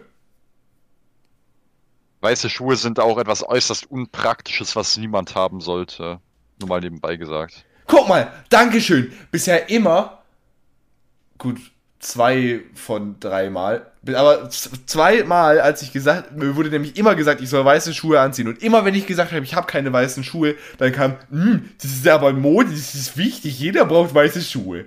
Weiße 2.25 2.49
Schuhe 2.49 2.77
sind 2.77 2.99
auch 2.99 3.19
etwas 3.19 3.47
äußerst 3.47 3.91
Unpraktisches, 3.91 4.75
was 4.77 4.97
niemand 4.97 5.35
haben 5.35 5.61
sollte. 5.61 6.21
Nur 6.59 6.69
mal 6.71 6.81
nebenbei 6.81 7.17
gesagt. 7.17 7.65
Guck 7.87 8.09
mal, 8.09 8.33
Dankeschön. 8.49 9.13
Bisher 9.31 9.69
immer, 9.69 10.23
gut, 11.37 11.59
zwei 12.01 12.61
von 12.75 13.21
dreimal, 13.21 13.91
aber 14.07 14.49
z- 14.49 14.71
zweimal, 14.89 15.61
als 15.61 15.83
ich 15.83 15.93
gesagt, 15.93 16.33
mir 16.33 16.57
wurde 16.57 16.71
nämlich 16.71 16.97
immer 16.97 17.15
gesagt, 17.15 17.43
ich 17.43 17.49
soll 17.51 17.65
weiße 17.65 17.93
Schuhe 17.93 18.21
anziehen. 18.21 18.49
Und 18.49 18.63
immer, 18.63 18.85
wenn 18.87 18.95
ich 18.95 19.07
gesagt 19.07 19.33
habe, 19.33 19.45
ich 19.45 19.55
habe 19.55 19.67
keine 19.67 19.93
weißen 19.93 20.25
Schuhe, 20.25 20.55
dann 20.79 20.93
kam, 20.93 21.17
"Hm, 21.31 21.71
das 21.83 21.91
ist 21.91 22.09
aber 22.09 22.33
Mode, 22.33 22.71
das 22.71 22.95
ist 22.95 23.17
wichtig, 23.19 23.59
jeder 23.59 23.85
braucht 23.85 24.15
weiße 24.15 24.41
Schuhe. 24.41 24.87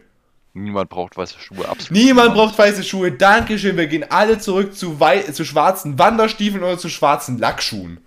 Niemand 0.54 0.90
braucht 0.90 1.18
weiße 1.18 1.40
Schuhe, 1.40 1.70
absolut. 1.70 1.92
Niemand 1.92 2.34
braucht 2.34 2.58
weiße 2.58 2.84
Schuhe. 2.84 3.12
Dankeschön, 3.12 3.78
wir 3.78 3.88
gehen 3.88 4.06
alle 4.10 4.40
zurück 4.40 4.76
zu, 4.76 5.00
wei 5.00 5.22
zu 5.22 5.46
schwarzen 5.46 6.00
Wanderstiefeln 6.00 6.64
oder 6.64 6.78
zu 6.78 6.90
schwarzen 6.90 7.38
Lackschuhen. 7.38 8.00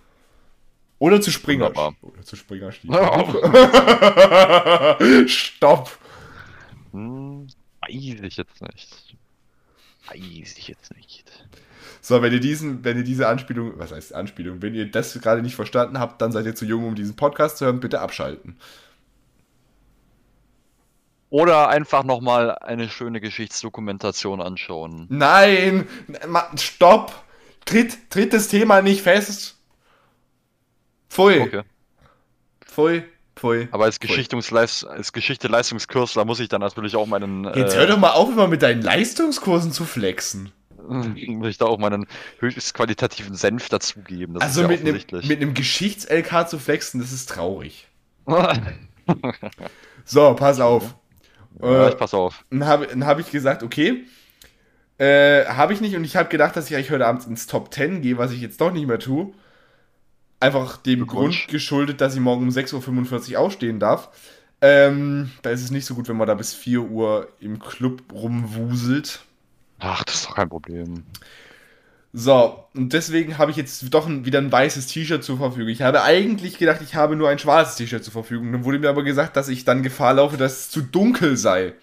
Oder 0.99 1.21
zu 1.21 1.31
Springer. 1.31 1.67
Wunderbar. 1.67 1.95
Oder 2.03 2.23
zu 2.23 2.37
Springerstiefeln. 2.37 2.99
Stopp. 5.29 5.97
Hm, 6.93 7.47
weiß 7.81 8.21
ich 8.23 8.37
jetzt 8.37 8.61
nicht. 8.61 9.17
Weiß 10.09 10.59
ich 10.59 10.69
jetzt 10.69 10.95
nicht. 10.95 11.25
So, 12.03 12.21
wenn 12.21 12.33
ihr 12.33 12.41
diesen, 12.41 12.85
wenn 12.85 12.97
ihr 12.97 13.05
diese 13.05 13.29
Anspielung, 13.29 13.73
was 13.77 13.93
heißt 13.93 14.15
Anspielung, 14.15 14.61
wenn 14.61 14.75
ihr 14.75 14.91
das 14.91 15.19
gerade 15.21 15.43
nicht 15.43 15.55
verstanden 15.55 15.99
habt, 15.99 16.21
dann 16.21 16.33
seid 16.33 16.47
ihr 16.47 16.55
zu 16.55 16.67
jung, 16.67 16.87
um 16.87 16.95
diesen 16.95 17.17
Podcast 17.17 17.59
zu 17.59 17.65
hören, 17.65 17.81
bitte 17.81 18.01
abschalten. 18.01 18.57
Oder 21.31 21.69
einfach 21.69 22.03
nochmal 22.03 22.59
eine 22.59 22.89
schöne 22.89 23.21
Geschichtsdokumentation 23.21 24.41
anschauen. 24.41 25.07
Nein! 25.09 25.87
Stopp! 26.57 27.25
Tritt, 27.65 28.11
tritt 28.11 28.33
das 28.33 28.49
Thema 28.49 28.83
nicht 28.83 29.03
fest. 29.03 29.57
Pfui. 31.09 31.41
Okay. 31.41 31.63
Pfui, 32.65 33.05
pfui. 33.37 33.69
Aber 33.71 33.85
als, 33.85 33.99
pfui. 33.99 34.09
Geschichtungsleis 34.09 34.85
als 34.85 35.13
Geschichte-Leistungskurs, 35.13 36.15
da 36.15 36.25
muss 36.25 36.41
ich 36.41 36.49
dann 36.49 36.61
natürlich 36.61 36.97
auch 36.97 37.07
meinen. 37.07 37.45
Jetzt 37.55 37.75
äh, 37.75 37.79
hör 37.79 37.87
doch 37.87 37.99
mal 37.99 38.11
auf, 38.11 38.29
immer 38.29 38.49
mit 38.49 38.63
deinen 38.63 38.83
Leistungskursen 38.83 39.73
zu 39.73 39.85
flexen. 39.85 40.53
muss 40.89 41.49
ich 41.49 41.59
da 41.59 41.67
auch 41.67 41.79
meinen 41.79 42.07
höchst 42.39 42.75
qualitativen 42.75 43.37
Senf 43.37 43.69
dazugeben. 43.69 44.35
Das 44.35 44.43
also 44.43 44.63
ja 44.63 44.69
mit 44.69 44.81
einem 44.81 44.95
mit 44.95 45.43
einem 45.43 45.55
Geschichts-LK 45.55 46.49
zu 46.49 46.59
flexen, 46.59 47.01
das 47.01 47.13
ist 47.13 47.29
traurig. 47.29 47.87
So, 50.05 50.35
pass 50.35 50.59
auf. 50.61 50.95
Ja, 51.63 51.87
Äh, 51.87 51.91
ich 51.91 51.97
pass 51.97 52.15
auf. 52.15 52.45
Dann 52.51 52.67
habe 52.67 53.07
hab 53.07 53.19
ich 53.19 53.31
gesagt, 53.31 53.63
okay, 53.63 54.05
äh, 54.99 55.47
habe 55.47 55.73
ich 55.73 55.81
nicht 55.81 55.97
und 55.97 56.05
ich 56.05 56.17
habe 56.17 56.29
gedacht, 56.29 56.57
dass 56.57 56.71
ich 56.71 56.77
eigentlich 56.77 56.91
heute 56.91 57.07
Abend 57.07 57.27
ins 57.27 57.47
Top 57.47 57.73
10 57.73 58.03
gehe, 58.03 58.19
was 58.19 58.33
ich 58.33 58.41
jetzt 58.41 58.61
doch 58.61 58.73
nicht 58.73 58.87
mehr 58.87 58.99
tue. 58.99 59.33
Einfach 60.41 60.77
dem. 60.79 61.07
Grund 61.07 61.49
geschuldet, 61.49 62.01
dass 62.01 62.15
ich 62.15 62.21
morgen 62.21 62.45
um 62.45 62.49
6.45 62.51 63.33
Uhr 63.33 63.41
aufstehen 63.41 63.79
darf. 63.81 64.11
Ähm, 64.63 65.31
da 65.43 65.51
ist 65.51 65.63
es 65.63 65.71
nicht 65.71 65.87
so 65.87 65.95
gut, 65.95 66.09
wenn 66.09 66.17
man 66.17 66.29
da 66.29 66.35
bis 66.35 66.55
4 66.55 66.83
Uhr 66.83 67.29
im 67.41 67.59
Club 67.59 68.03
rumwuselt. 68.13 69.21
Ach, 69.79 70.05
das 70.05 70.17
ist 70.17 70.27
doch 70.27 70.37
kein 70.37 70.49
Problem. 70.49 71.05
So, 72.13 72.65
und 72.75 72.93
deswegen 72.93 73.39
habe 73.39 73.53
ich 73.53 73.57
jetzt 73.57 73.95
doch 73.95 74.07
ein, 74.07 74.25
wieder 74.25 74.41
ein 74.41 74.51
weißes 74.51 74.89
T-Shirt 74.89 75.23
zur 75.23 75.39
Verfügung. 75.39 75.69
Ich 75.69 75.83
habe 75.83 76.03
eigentlich 76.03 76.59
gedacht, 76.59 76.81
ich 76.83 76.97
habe 76.97 77.15
nur 77.15 77.29
ein 77.29 77.39
schwarzes 77.39 77.77
T-Shirt 77.77 78.03
zur 78.03 78.13
Verfügung. 78.13 78.51
Dann 78.51 78.65
wurde 78.65 78.81
mir 78.81 78.89
aber 78.89 79.05
gesagt, 79.05 79.37
dass 79.37 79.49
ich 79.49 79.65
dann 79.65 79.85
Gefahr 79.85 80.15
laufe, 80.15 80.37
dass 80.37 80.53
es 80.53 80.71
zu 80.71 80.83
dunkel 80.83 81.37
sei. 81.37 81.75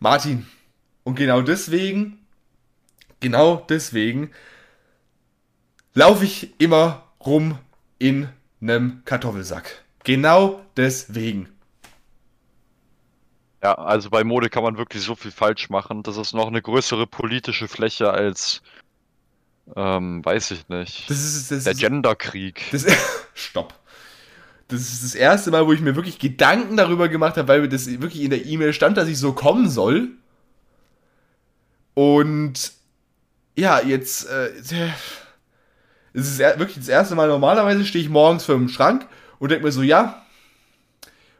Martin, 0.00 0.46
und 1.04 1.14
genau 1.14 1.42
deswegen, 1.42 2.18
genau 3.20 3.64
deswegen, 3.68 4.30
laufe 5.94 6.24
ich 6.24 6.54
immer 6.58 7.04
rum 7.24 7.58
in 7.98 8.28
einem 8.60 9.02
Kartoffelsack. 9.04 9.84
Genau 10.02 10.64
deswegen. 10.76 11.48
Ja, 13.62 13.74
also 13.74 14.08
bei 14.08 14.24
Mode 14.24 14.48
kann 14.48 14.62
man 14.62 14.78
wirklich 14.78 15.02
so 15.02 15.14
viel 15.14 15.30
falsch 15.30 15.68
machen. 15.68 16.02
Das 16.02 16.16
ist 16.16 16.32
noch 16.32 16.46
eine 16.46 16.62
größere 16.62 17.06
politische 17.06 17.68
Fläche 17.68 18.10
als, 18.10 18.62
ähm, 19.76 20.24
weiß 20.24 20.52
ich 20.52 20.68
nicht. 20.68 21.10
Das 21.10 21.18
ist, 21.18 21.50
das 21.50 21.64
Der 21.64 21.74
Genderkrieg. 21.74 22.62
Stopp. 23.34 23.74
Das 24.68 24.80
ist 24.80 25.04
das 25.04 25.14
erste 25.14 25.50
Mal, 25.50 25.66
wo 25.66 25.72
ich 25.72 25.80
mir 25.80 25.96
wirklich 25.96 26.18
Gedanken 26.18 26.76
darüber 26.76 27.08
gemacht 27.08 27.36
habe, 27.36 27.48
weil 27.48 27.60
mir 27.60 27.68
das 27.68 27.86
wirklich 28.00 28.22
in 28.22 28.30
der 28.30 28.46
E-Mail 28.46 28.72
stand, 28.72 28.96
dass 28.96 29.08
ich 29.08 29.18
so 29.18 29.32
kommen 29.32 29.68
soll. 29.68 30.08
Und 31.94 32.72
ja, 33.56 33.80
jetzt 33.82 34.30
äh, 34.30 34.50
es 36.12 36.28
ist 36.28 36.38
wirklich 36.38 36.76
das 36.76 36.88
erste 36.88 37.14
Mal. 37.14 37.28
Normalerweise 37.28 37.84
stehe 37.84 38.02
ich 38.02 38.10
morgens 38.10 38.44
vor 38.44 38.54
dem 38.54 38.68
Schrank 38.68 39.06
und 39.38 39.50
denke 39.50 39.64
mir 39.64 39.72
so, 39.72 39.82
ja, 39.82 40.22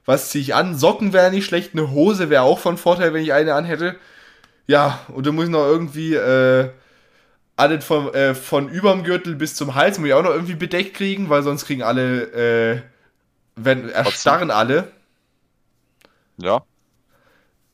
was 0.05 0.31
ziehe 0.31 0.43
ich 0.43 0.55
an? 0.55 0.77
Socken 0.77 1.13
wäre 1.13 1.31
nicht 1.31 1.47
schlecht, 1.47 1.75
eine 1.75 1.91
Hose 1.91 2.31
wäre 2.31 2.43
auch 2.43 2.59
von 2.59 2.79
Vorteil, 2.79 3.15
wenn 3.15 3.23
ich 3.23 3.33
eine 3.33 3.55
anhätte. 3.55 3.97
Ja, 4.67 5.01
und 5.09 5.27
dann 5.27 5.35
muss 5.37 5.47
ich 5.47 5.51
noch 5.51 5.67
irgendwie 5.67 6.15
äh, 6.15 6.71
alles 7.57 7.85
von, 7.85 8.15
äh, 8.15 8.35
von 8.35 8.69
überm 8.69 9.05
Gürtel 9.05 9.37
bis 9.37 9.55
zum 9.57 9.75
Hals 9.75 9.99
muss 9.99 10.09
ich 10.09 10.15
auch 10.15 10.23
noch 10.25 10.31
irgendwie 10.33 10.57
bedeckt 10.57 10.95
kriegen, 10.95 11.31
weil 11.31 11.43
sonst 11.43 11.67
kriegen 11.67 11.83
alle, 11.83 12.77
äh, 12.77 12.83
wenn, 13.57 13.91
erstarren 13.91 14.51
alle. 14.51 14.93
Ja, 16.39 16.65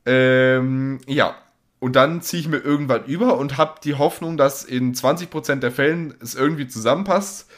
Ähm, 0.05 0.99
ja. 1.07 1.35
Und 1.79 1.95
dann 1.95 2.21
ziehe 2.21 2.41
ich 2.41 2.47
mir 2.47 2.57
irgendwann 2.57 3.05
über 3.05 3.37
und 3.37 3.57
habe 3.57 3.79
die 3.83 3.95
Hoffnung, 3.95 4.35
dass 4.37 4.63
in 4.63 4.95
20% 4.95 5.59
der 5.59 5.71
Fällen 5.71 6.15
es 6.21 6.33
irgendwie 6.33 6.67
zusammenpasst. 6.67 7.49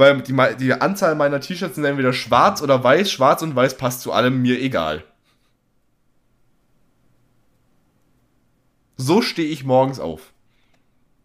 Weil 0.00 0.22
die, 0.22 0.34
die 0.58 0.72
Anzahl 0.72 1.14
meiner 1.14 1.40
T-Shirts 1.40 1.74
sind 1.74 1.84
entweder 1.84 2.14
schwarz 2.14 2.62
oder 2.62 2.82
weiß. 2.82 3.12
Schwarz 3.12 3.42
und 3.42 3.54
weiß 3.54 3.76
passt 3.76 4.00
zu 4.00 4.12
allem, 4.12 4.40
mir 4.40 4.58
egal. 4.58 5.04
So 8.96 9.20
stehe 9.20 9.46
ich 9.46 9.62
morgens 9.62 10.00
auf. 10.00 10.32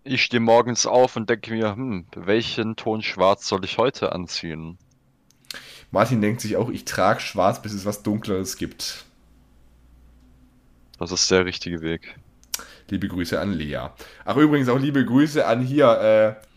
ich 0.04 0.22
stehe 0.24 0.42
morgens 0.42 0.86
auf 0.86 1.16
und 1.16 1.30
denke 1.30 1.54
mir, 1.54 1.74
hm, 1.78 2.06
welchen 2.18 2.76
Ton 2.76 3.02
schwarz 3.02 3.48
soll 3.48 3.64
ich 3.64 3.78
heute 3.78 4.12
anziehen? 4.12 4.78
Martin 5.92 6.20
denkt 6.20 6.42
sich 6.42 6.58
auch, 6.58 6.68
ich 6.68 6.84
trage 6.84 7.22
schwarz, 7.22 7.62
bis 7.62 7.72
es 7.72 7.86
was 7.86 8.04
Dunkleres 8.04 8.58
gibt. 8.58 9.06
Das 11.00 11.14
ist 11.14 11.32
der 11.32 11.46
richtige 11.46 11.80
Weg. 11.80 12.16
Liebe 12.90 13.08
Grüße 13.08 13.40
an 13.40 13.54
Lea. 13.54 13.88
Ach, 14.26 14.36
übrigens 14.36 14.68
auch 14.68 14.80
liebe 14.80 15.06
Grüße 15.06 15.46
an 15.46 15.62
hier, 15.62 16.38
äh, 16.42 16.55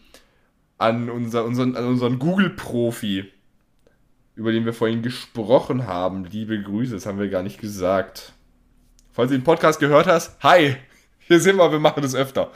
an, 0.79 1.11
unser, 1.11 1.45
unseren, 1.45 1.77
an 1.77 1.87
unseren 1.87 2.19
Google-Profi, 2.19 3.25
über 4.37 4.53
den 4.53 4.65
wir 4.65 4.73
vorhin 4.73 5.03
gesprochen 5.03 5.87
haben. 5.87 6.25
Liebe 6.25 6.63
Grüße, 6.63 6.95
das 6.95 7.07
haben 7.07 7.19
wir 7.19 7.29
gar 7.29 7.43
nicht 7.43 7.61
gesagt. 7.61 8.33
Falls 9.13 9.31
du 9.31 9.37
den 9.37 9.45
Podcast 9.45 9.81
gehört 9.81 10.07
hast, 10.07 10.41
hi, 10.43 10.77
hier 11.19 11.41
sind 11.41 11.57
wir, 11.57 11.73
wir 11.73 11.81
machen 11.81 12.03
das 12.03 12.15
öfter. 12.15 12.51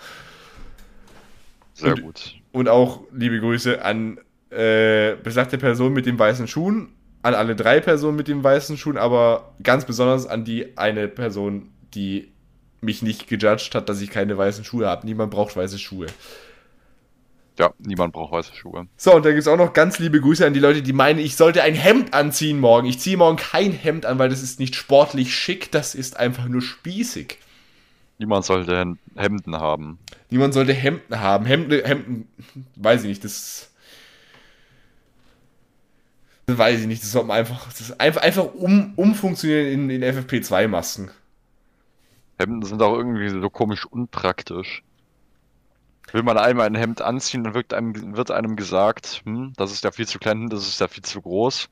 Sehr 1.75 1.95
Und- 1.95 2.03
gut. 2.03 2.35
Und 2.53 2.69
auch 2.69 3.03
liebe 3.13 3.41
Grüße 3.41 3.83
an 3.83 4.19
äh, 4.51 5.17
besagte 5.17 5.57
Person 5.57 5.95
mit 5.95 6.05
den 6.05 6.19
weißen 6.19 6.47
Schuhen, 6.47 6.91
an 7.23 7.35
alle 7.35 7.57
drei 7.57 7.81
Personen 7.81 8.17
mit 8.17 8.29
den 8.29 8.45
weißen 8.45 8.77
Schuhen, 8.77 8.99
aber 8.99 9.55
ganz 9.63 9.87
besonders 9.87 10.27
an 10.27 10.45
die 10.45 10.77
eine 10.77 11.09
Person, 11.09 11.71
die 11.95 12.31
mich 12.83 13.01
nicht 13.01 13.27
gejudged 13.27 13.75
hat, 13.75 13.89
dass 13.89 14.03
ich 14.03 14.11
keine 14.11 14.37
weißen 14.37 14.65
Schuhe 14.65 14.87
habe. 14.87 15.07
Niemand 15.07 15.31
braucht 15.31 15.57
weiße 15.57 15.79
Schuhe. 15.79 16.07
Ja, 17.59 17.73
niemand 17.79 18.15
braucht 18.15 18.33
weiße 18.33 18.55
Schuhe. 18.55 18.87
So, 18.97 19.15
und 19.15 19.25
da 19.25 19.31
gibt 19.31 19.43
es 19.43 19.49
auch 19.49 19.59
noch 19.59 19.73
ganz 19.75 19.99
liebe 19.99 20.21
Grüße 20.21 20.47
an 20.47 20.55
die 20.55 20.61
Leute, 20.61 20.83
die 20.83 20.93
meinen, 20.95 21.19
ich 21.19 21.37
sollte 21.37 21.63
ein 21.63 21.75
Hemd 21.75 22.15
anziehen 22.15 22.59
morgen. 22.59 22.87
Ich 22.87 22.99
ziehe 22.99 23.17
morgen 23.19 23.37
kein 23.37 23.73
Hemd 23.73 24.07
an, 24.07 24.19
weil 24.19 24.31
das 24.31 24.43
ist 24.43 24.59
nicht 24.59 24.75
sportlich 24.75 25.35
schick, 25.35 25.71
das 25.71 25.95
ist 25.95 26.17
einfach 26.17 26.47
nur 26.49 26.63
spießig. 26.63 27.39
Niemand 28.19 28.45
sollte 28.45 28.77
Hem- 28.79 28.99
Hemden 29.17 29.57
haben. 29.57 29.99
Niemand 30.31 30.55
sollte 30.55 30.73
Hemden 30.73 31.21
haben. 31.21 31.45
Hemden, 31.45 31.85
Hemden, 31.85 32.29
weiß 32.77 33.03
ich 33.03 33.09
nicht, 33.09 33.25
das. 33.25 33.69
Das 36.47 36.59
weiß 36.59 36.81
ich 36.81 36.87
nicht, 36.87 37.03
das 37.03 37.13
sollte 37.13 37.29
man 37.29 37.39
einfach. 37.39 37.67
Das 37.69 37.81
ist 37.81 38.01
einfach, 38.01 38.23
einfach 38.23 38.55
um, 38.55 38.95
umfunktionieren 38.97 39.91
in, 39.91 40.03
in 40.03 40.03
FFP2-Masken. 40.03 41.11
Hemden 42.39 42.63
sind 42.63 42.83
auch 42.83 42.97
irgendwie 42.97 43.29
so 43.29 43.51
komisch 43.51 43.87
unpraktisch. 43.87 44.83
Will 46.11 46.23
man 46.23 46.37
einmal 46.37 46.67
ein 46.67 46.75
Hemd 46.75 47.01
anziehen, 47.01 47.45
dann 47.45 47.55
wird 47.55 47.73
einem, 47.73 48.17
wird 48.17 48.31
einem 48.31 48.57
gesagt, 48.57 49.23
hm, 49.25 49.53
das 49.57 49.73
ist 49.73 49.85
ja 49.85 49.93
viel 49.93 50.07
zu 50.07 50.19
klein, 50.19 50.49
das 50.49 50.67
ist 50.67 50.81
ja 50.81 50.89
viel 50.89 51.05
zu 51.05 51.23
groß. 51.23 51.69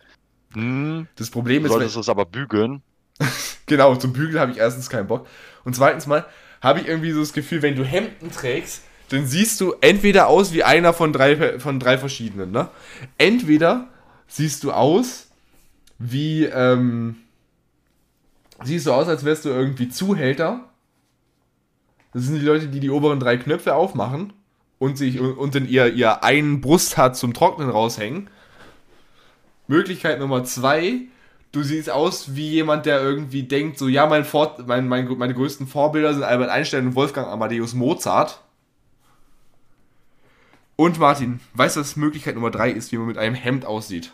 Hm, 0.55 1.09
Das 1.17 1.31
Problem 1.31 1.63
du 1.63 1.67
ist, 1.67 1.73
solltest 1.73 1.97
es 1.97 2.09
aber 2.09 2.25
bügeln. 2.27 2.83
genau, 3.67 3.97
zum 3.97 4.13
Bügeln 4.13 4.39
habe 4.39 4.53
ich 4.53 4.59
erstens 4.59 4.89
keinen 4.89 5.09
Bock. 5.09 5.27
Und 5.65 5.77
zweitens 5.77 6.07
mal 6.07 6.27
habe 6.63 6.81
ich 6.81 6.89
irgendwie 6.89 7.13
so 7.13 7.21
das 7.21 7.33
Gefühl, 7.33 7.63
wenn 7.63 7.77
du 7.77 7.85
Hemden 7.85 8.31
trägst, 8.31 8.83
dann 9.11 9.27
siehst 9.27 9.61
du 9.61 9.75
entweder 9.81 10.29
aus 10.29 10.53
wie 10.53 10.63
einer 10.63 10.93
von 10.93 11.13
drei, 11.13 11.59
von 11.59 11.81
drei 11.81 11.99
verschiedenen, 11.99 12.53
ne? 12.53 12.69
Entweder 13.19 13.89
siehst 14.29 14.63
du 14.65 14.73
aus 14.73 15.29
wie, 15.99 16.45
ähm, 16.45 17.17
siehst 18.63 18.87
du 18.87 18.93
aus, 18.93 19.09
als 19.09 19.25
wärst 19.25 19.45
du 19.45 19.49
irgendwie 19.51 19.89
Zuhälter. 19.89 20.70
Das 22.13 22.25
sind 22.25 22.41
die 22.41 22.45
Leute, 22.45 22.69
die 22.69 22.81
die 22.81 22.91
oberen 22.91 23.21
drei 23.21 23.37
Knöpfe 23.37 23.75
aufmachen 23.75 24.33
und 24.79 24.99
sich 24.99 25.21
und, 25.21 25.55
dann 25.55 25.69
ihr, 25.69 25.93
ihr 25.93 26.25
einen 26.25 26.61
Brusthaar 26.61 27.13
zum 27.13 27.35
Trocknen 27.35 27.71
raushängen. 27.71 28.29
Möglichkeit 29.69 30.19
Nummer 30.19 30.43
zwei, 30.43 31.03
du 31.53 31.63
siehst 31.63 31.91
aus 31.91 32.35
wie 32.35 32.51
jemand, 32.51 32.87
der 32.87 33.01
irgendwie 33.01 33.45
denkt, 33.45 33.79
so, 33.79 33.87
ja, 33.87 34.07
mein 34.07 34.25
Vor 34.25 34.57
mein, 34.67 34.89
mein, 34.89 35.07
meine 35.17 35.35
größten 35.35 35.69
Vorbilder 35.69 36.15
sind 36.15 36.25
Albert 36.25 36.51
Einstein 36.51 36.89
und 36.89 36.95
Wolfgang 36.97 37.29
Amadeus 37.29 37.75
Mozart. 37.75 38.43
Und 40.75 40.99
Martin, 40.99 41.41
weißt 41.55 41.77
du, 41.77 41.81
was 41.81 41.97
Möglichkeit 41.97 42.35
Nummer 42.35 42.51
drei 42.51 42.71
ist, 42.71 42.91
wie 42.91 42.97
man 42.97 43.07
mit 43.07 43.19
einem 43.19 43.35
Hemd 43.35 43.67
aussieht? 43.67 44.13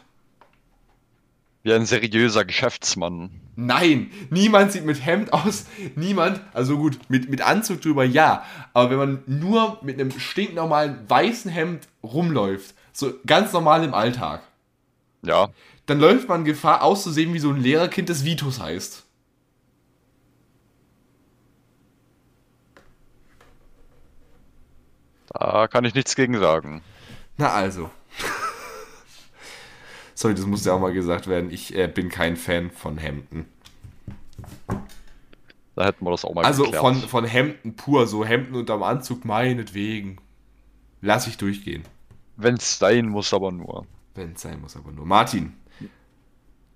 Wie 1.66 1.74
ein 1.74 1.84
seriöser 1.84 2.44
Geschäftsmann. 2.44 3.40
Nein, 3.56 4.12
niemand 4.30 4.70
sieht 4.70 4.84
mit 4.84 5.04
Hemd 5.04 5.32
aus. 5.32 5.66
Niemand, 5.96 6.40
also 6.52 6.78
gut, 6.78 6.96
mit, 7.08 7.28
mit 7.28 7.42
Anzug 7.42 7.80
drüber 7.80 8.04
ja. 8.04 8.44
Aber 8.72 8.90
wenn 8.90 8.98
man 8.98 9.22
nur 9.26 9.80
mit 9.82 9.98
einem 9.98 10.12
stinknormalen 10.12 11.10
weißen 11.10 11.50
Hemd 11.50 11.88
rumläuft, 12.04 12.72
so 12.92 13.14
ganz 13.26 13.52
normal 13.52 13.82
im 13.82 13.94
Alltag, 13.94 14.42
Ja, 15.22 15.48
dann 15.86 15.98
läuft 15.98 16.28
man 16.28 16.44
Gefahr 16.44 16.84
auszusehen 16.84 17.34
wie 17.34 17.40
so 17.40 17.50
ein 17.50 17.60
Lehrerkind, 17.60 18.08
das 18.10 18.24
Vitus 18.24 18.60
heißt. 18.60 19.02
da 25.32 25.66
kann 25.66 25.84
ich 25.84 25.94
nichts 25.94 26.14
gegen 26.14 26.38
sagen. 26.38 26.80
Na 27.36 27.50
also. 27.50 27.90
Sorry, 30.16 30.34
das 30.34 30.46
muss 30.46 30.64
ja 30.64 30.72
auch 30.72 30.80
mal 30.80 30.94
gesagt 30.94 31.26
werden. 31.26 31.50
Ich 31.50 31.76
äh, 31.76 31.88
bin 31.88 32.08
kein 32.08 32.36
Fan 32.36 32.70
von 32.70 32.96
Hemden. 32.96 33.44
Da 35.74 35.84
hätten 35.84 36.06
wir 36.06 36.10
das 36.10 36.24
auch 36.24 36.32
mal 36.32 36.42
Also 36.42 36.62
geklärt. 36.62 36.80
von, 36.80 36.94
von 36.96 37.24
Hemden 37.26 37.76
pur, 37.76 38.06
so 38.06 38.24
Hemden 38.24 38.54
unterm 38.54 38.82
Anzug, 38.82 39.26
meinetwegen. 39.26 40.16
Lass 41.02 41.26
ich 41.26 41.36
durchgehen. 41.36 41.82
Wenn's 42.38 42.78
sein 42.78 43.08
muss, 43.08 43.34
aber 43.34 43.52
nur. 43.52 43.86
Wenn 44.14 44.32
es 44.32 44.40
sein 44.40 44.58
muss, 44.62 44.74
aber 44.74 44.90
nur. 44.90 45.04
Martin, 45.04 45.52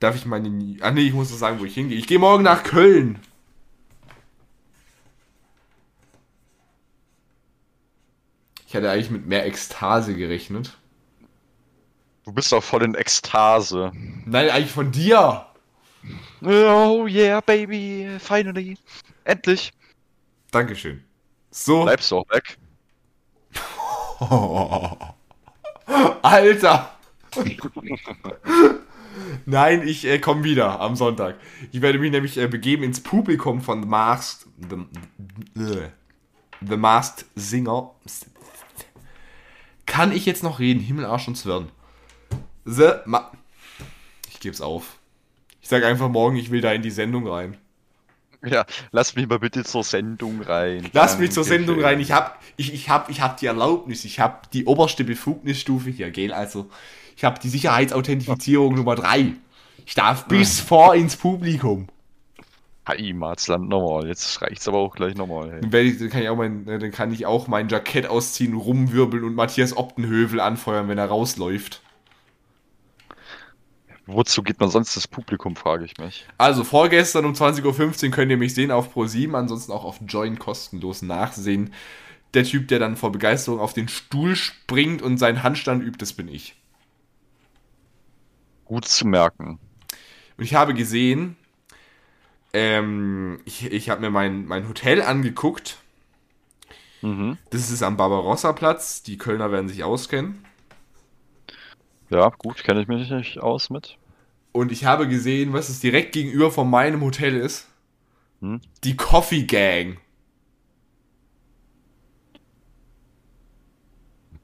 darf 0.01 0.17
ich 0.17 0.27
meine. 0.27 0.77
Ach 0.83 0.93
nee, 0.93 1.01
ich 1.01 1.15
muss 1.15 1.31
noch 1.31 1.39
sagen, 1.39 1.61
wo 1.61 1.65
ich 1.65 1.73
hingehe. 1.75 1.97
Ich 1.97 2.07
gehe 2.07 2.19
morgen 2.19 2.45
nach 2.45 2.63
Köln. 2.63 3.21
Ich 8.67 8.77
hatte 8.77 8.91
eigentlich 8.91 9.11
mit 9.11 9.27
mehr 9.27 9.47
Ekstase 9.47 10.15
gerechnet. 10.15 10.77
Du 12.31 12.35
bist 12.35 12.53
doch 12.53 12.63
voll 12.63 12.85
in 12.85 12.95
Ekstase. 12.95 13.91
Nein, 14.25 14.51
eigentlich 14.51 14.71
von 14.71 14.93
dir. 14.93 15.47
Oh 16.45 17.09
yeah, 17.09 17.41
baby, 17.41 18.09
finally. 18.21 18.79
Endlich. 19.25 19.73
Dankeschön. 20.53 21.03
So. 21.51 21.83
Bleibst 21.83 22.09
du 22.13 22.19
auch 22.19 22.31
weg. 22.31 22.57
Alter. 26.23 26.93
Nein, 29.47 29.89
ich 29.89 30.07
äh, 30.07 30.21
komme 30.21 30.45
wieder 30.45 30.79
am 30.79 30.95
Sonntag. 30.95 31.35
Ich 31.73 31.83
werde 31.83 31.99
mich 31.99 32.13
nämlich 32.13 32.39
äh, 32.39 32.47
begeben 32.47 32.85
ins 32.85 33.03
Publikum 33.03 33.61
von 33.61 33.83
The 33.83 33.89
Masked, 33.89 34.47
The, 35.57 35.89
The 36.65 36.77
Masked 36.77 37.25
Singer. 37.35 37.91
Kann 39.85 40.13
ich 40.13 40.27
jetzt 40.27 40.45
noch 40.45 40.61
reden? 40.61 40.79
Himmel, 40.79 41.07
Arsch 41.07 41.27
und 41.27 41.35
Zwirn. 41.35 41.73
The 42.65 42.93
Ma 43.07 43.31
ich 44.31 44.41
geb's 44.41 44.61
auf. 44.61 44.99
Ich 45.61 45.69
sag 45.69 45.85
einfach 45.85 46.09
morgen, 46.09 46.37
ich 46.37 46.51
will 46.51 46.61
da 46.61 46.73
in 46.73 46.83
die 46.83 46.91
Sendung 46.91 47.27
rein. 47.27 47.57
Ja, 48.45 48.65
lass 48.91 49.15
mich 49.15 49.29
mal 49.29 49.39
bitte 49.39 49.65
zur 49.65 49.85
Sendung 49.85 50.41
rein. 50.41 50.89
Lass 50.95 51.19
mich 51.19 51.31
zur. 51.31 51.45
Sendung 51.45 51.81
rein. 51.83 52.01
Ich 52.01 52.13
hab, 52.13 52.41
ich, 52.57 52.73
ich 52.73 52.89
hab, 52.89 53.11
ich 53.11 53.21
hab 53.21 53.37
die 53.37 53.47
Erlaubnis. 53.47 54.07
Ich 54.07 54.19
hab 54.19 54.51
die 54.51 54.65
oberste 54.65 55.05
Befugnisstufe 55.05 55.91
hier, 55.91 56.11
gell? 56.11 56.33
Also, 56.33 56.71
ich 57.17 57.25
hab 57.25 57.39
die 57.41 57.51
Sicherheitsauthentifizierung 57.51 58.75
Nummer 58.75 58.95
3. 58.95 59.35
Ich 59.85 59.95
darf 59.95 60.27
bis 60.27 60.59
vor 60.59 60.95
ins 60.95 61.17
Publikum. 61.17 61.89
Heimatsland 62.89 63.69
nochmal. 63.69 64.09
Jetzt 64.09 64.41
reicht's 64.41 64.67
aber 64.67 64.79
auch 64.79 64.95
gleich 64.95 65.17
nochmal. 65.17 65.53
Hey. 65.53 65.61
Dann, 65.61 65.73
werde 65.73 65.89
ich, 65.89 65.99
dann, 65.99 66.09
kann 66.09 66.23
ich 66.23 66.29
auch 66.31 66.37
mein, 66.37 66.65
dann 66.65 66.91
kann 66.93 67.13
ich 67.13 67.27
auch 67.27 67.47
mein 67.47 67.69
Jackett 67.69 68.07
ausziehen, 68.07 68.55
rumwirbeln 68.55 69.23
und 69.25 69.35
Matthias 69.35 69.77
Optenhövel 69.77 70.41
anfeuern, 70.41 70.89
wenn 70.89 70.97
er 70.97 71.07
rausläuft. 71.07 71.83
Wozu 74.13 74.43
geht 74.43 74.59
man 74.59 74.71
sonst 74.71 74.97
das 74.97 75.07
Publikum, 75.07 75.55
frage 75.55 75.85
ich 75.85 75.97
mich. 75.99 76.27
Also, 76.37 76.65
vorgestern 76.65 77.25
um 77.25 77.33
20.15 77.33 78.07
Uhr 78.07 78.11
könnt 78.11 78.31
ihr 78.31 78.37
mich 78.37 78.55
sehen 78.55 78.73
auf 78.73 78.95
Pro7, 78.95 79.37
ansonsten 79.37 79.71
auch 79.73 79.85
auf 79.85 80.01
Join 80.07 80.39
kostenlos 80.39 81.03
nachsehen. 81.03 81.73
Der 82.35 82.45
Typ, 82.45 82.69
der 82.69 82.79
dann 82.81 82.97
vor 82.97 83.13
Begeisterung 83.13 83.61
auf 83.61 83.73
den 83.73 83.89
Stuhl 83.89 84.35
springt 84.35 85.01
und 85.03 85.19
seinen 85.19 85.43
Handstand 85.43 85.85
übt, 85.85 85.99
das 85.99 86.13
bin 86.13 86.29
ich. 86.29 86.57
Gut 88.65 88.85
zu 88.85 89.07
merken. 89.07 89.59
Und 90.37 90.45
ich 90.45 90.55
habe 90.55 90.75
gesehen, 90.75 91.37
ähm, 92.53 93.41
ich, 93.45 93.71
ich 93.71 93.91
habe 93.91 94.01
mir 94.01 94.11
mein, 94.11 94.47
mein 94.47 94.69
Hotel 94.69 95.03
angeguckt. 95.03 95.79
Mhm. 97.03 97.39
Das 97.51 97.71
ist 97.71 97.83
am 97.83 97.97
Barbarossa-Platz. 97.97 99.03
Die 99.03 99.19
Kölner 99.19 99.53
werden 99.53 99.69
sich 99.69 99.85
auskennen. 99.85 100.45
Ja, 102.11 102.29
gut, 102.31 102.65
kenne 102.65 102.83
ich 102.83 102.89
mich 102.89 103.09
nicht 103.09 103.39
aus 103.39 103.71
mit. 103.71 104.00
Und 104.53 104.73
ich 104.73 104.85
habe 104.85 105.07
gesehen, 105.09 105.53
was 105.53 105.69
es 105.69 105.81
direkt 105.81 106.13
gegenüber 106.13 106.51
von 106.51 106.69
meinem 106.69 107.03
Hotel 107.03 107.37
ist. 107.37 107.69
Hm? 108.41 108.61
Die 108.85 108.97
Coffee 108.97 109.45
Gang. 109.45 109.99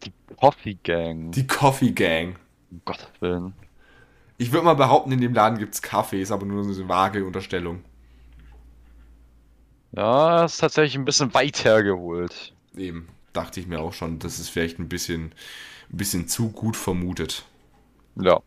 Die 0.05 0.13
Coffee 0.37 0.79
Gang. 0.83 1.33
Die 1.33 1.47
Coffee 1.47 1.93
Gang. 1.93 2.37
Um 2.71 2.81
Gottes 2.85 3.09
Willen. 3.21 3.55
Ich 4.39 4.53
würde 4.53 4.67
mal 4.67 4.75
behaupten, 4.75 5.13
in 5.13 5.21
dem 5.21 5.33
Laden 5.33 5.59
gibt 5.59 5.75
es 5.75 5.83
Kaffee, 5.83 6.21
ist 6.21 6.31
aber 6.31 6.45
nur 6.45 6.63
so 6.65 6.81
eine 6.81 6.89
vage 6.89 7.25
Unterstellung. 7.25 7.83
Ja, 9.93 10.45
ist 10.45 10.59
tatsächlich 10.59 10.97
ein 10.97 11.07
bisschen 11.07 11.33
weit 11.33 11.65
hergeholt. 11.65 12.55
Eben, 12.77 13.09
dachte 13.33 13.61
ich 13.61 13.67
mir 13.67 13.81
auch 13.81 13.95
schon, 13.95 14.19
das 14.19 14.39
ist 14.39 14.51
vielleicht 14.51 14.79
ein 14.79 14.91
bisschen, 14.91 15.33
ein 15.91 15.97
bisschen 15.97 16.29
zu 16.29 16.51
gut 16.51 16.77
vermutet. 16.77 17.45
Ja. 18.17 18.41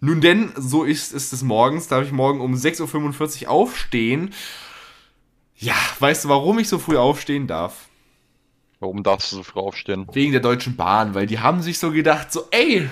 Nun 0.00 0.20
denn, 0.20 0.52
so 0.56 0.84
ist 0.84 1.12
es 1.12 1.30
des 1.30 1.42
Morgens. 1.42 1.88
Darf 1.88 2.04
ich 2.04 2.12
morgen 2.12 2.40
um 2.40 2.54
6.45 2.54 3.44
Uhr 3.44 3.50
aufstehen? 3.50 4.34
Ja, 5.56 5.76
weißt 5.98 6.24
du, 6.24 6.28
warum 6.28 6.58
ich 6.58 6.68
so 6.68 6.78
früh 6.78 6.96
aufstehen 6.96 7.46
darf? 7.46 7.88
Warum 8.78 9.02
darfst 9.02 9.32
du 9.32 9.36
so 9.36 9.42
früh 9.42 9.60
aufstehen? 9.60 10.06
Wegen 10.12 10.32
der 10.32 10.42
Deutschen 10.42 10.76
Bahn, 10.76 11.14
weil 11.14 11.26
die 11.26 11.38
haben 11.38 11.62
sich 11.62 11.78
so 11.78 11.92
gedacht, 11.92 12.30
so, 12.30 12.46
ey, 12.50 12.90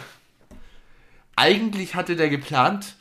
eigentlich 1.36 1.94
hatte 1.94 2.16
der 2.16 2.30
geplant, 2.30 2.96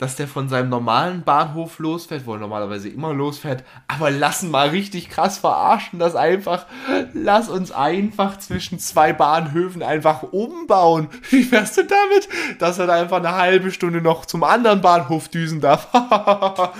dass 0.00 0.16
der 0.16 0.26
von 0.26 0.48
seinem 0.48 0.70
normalen 0.70 1.22
Bahnhof 1.24 1.78
losfährt, 1.78 2.24
wo 2.24 2.32
er 2.32 2.38
normalerweise 2.38 2.88
immer 2.88 3.12
losfährt, 3.12 3.64
aber 3.86 4.10
lassen 4.10 4.50
mal 4.50 4.70
richtig 4.70 5.10
krass 5.10 5.36
verarschen 5.36 5.98
das 5.98 6.16
einfach. 6.16 6.64
Lass 7.12 7.50
uns 7.50 7.70
einfach 7.70 8.38
zwischen 8.38 8.78
zwei 8.78 9.12
Bahnhöfen 9.12 9.82
einfach 9.82 10.22
umbauen. 10.22 11.08
Wie 11.28 11.42
fährst 11.42 11.76
du 11.76 11.84
damit? 11.84 12.30
Dass 12.58 12.78
er 12.78 12.86
da 12.86 12.94
einfach 12.94 13.18
eine 13.18 13.36
halbe 13.36 13.70
Stunde 13.72 14.00
noch 14.00 14.24
zum 14.24 14.42
anderen 14.42 14.80
Bahnhof 14.80 15.28
düsen 15.28 15.60
darf. 15.60 15.88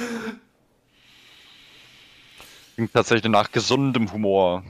Klingt 2.74 2.94
tatsächlich 2.94 3.30
nach 3.30 3.52
gesundem 3.52 4.10
Humor. 4.14 4.64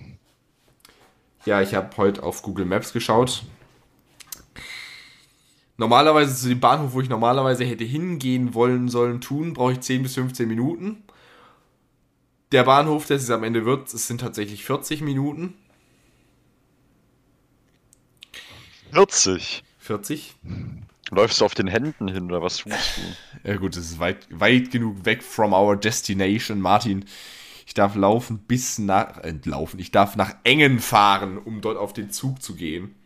Ja, 1.45 1.61
ich 1.61 1.77
habe 1.77 1.97
heute 1.97 2.25
auf 2.25 2.43
Google 2.43 2.65
Maps 2.67 2.93
geschaut. 2.93 3.45
Normalerweise 5.81 6.37
zu 6.37 6.51
dem 6.51 6.61
Bahnhof, 6.61 6.93
wo 6.93 7.01
ich 7.01 7.09
normalerweise 7.09 7.65
hätte 7.65 7.85
hingehen 7.85 8.53
wollen, 8.53 8.91
sollen, 8.91 9.23
tun, 9.23 9.55
brauche 9.55 9.73
ich 9.73 9.81
10 9.81 10.03
bis 10.03 10.13
15 10.13 10.47
Minuten. 10.47 11.05
Der 12.53 12.65
Bahnhof, 12.65 13.07
der 13.07 13.17
es 13.17 13.31
am 13.31 13.45
Ende 13.45 13.65
wird, 13.65 13.93
es 13.95 14.07
sind 14.07 14.21
tatsächlich 14.21 14.63
40 14.63 15.01
Minuten. 15.01 15.55
40. 18.93 19.65
40? 19.79 20.35
Läufst 21.13 21.41
du 21.41 21.47
auf 21.47 21.55
den 21.55 21.67
Händen 21.67 22.09
hin 22.09 22.27
oder 22.27 22.43
was 22.43 22.59
tust 22.59 22.99
du? 22.99 23.49
Ja 23.49 23.57
gut, 23.57 23.75
das 23.75 23.87
ist 23.87 23.99
weit, 23.99 24.27
weit 24.31 24.71
genug 24.71 25.07
weg 25.07 25.23
from 25.23 25.55
our 25.55 25.77
destination, 25.77 26.61
Martin. 26.61 27.07
Ich 27.67 27.73
darf 27.73 27.95
laufen 27.95 28.41
bis 28.41 28.79
nach, 28.79 29.17
äh, 29.25 29.33
laufen, 29.47 29.81
ich 29.81 29.93
darf 29.93 30.15
nach 30.15 30.35
Engen 30.45 30.79
fahren, 30.79 31.39
um 31.39 31.63
dort 31.63 31.79
auf 31.79 31.95
den 31.95 32.11
Zug 32.11 32.43
zu 32.43 32.55
gehen. 32.55 32.97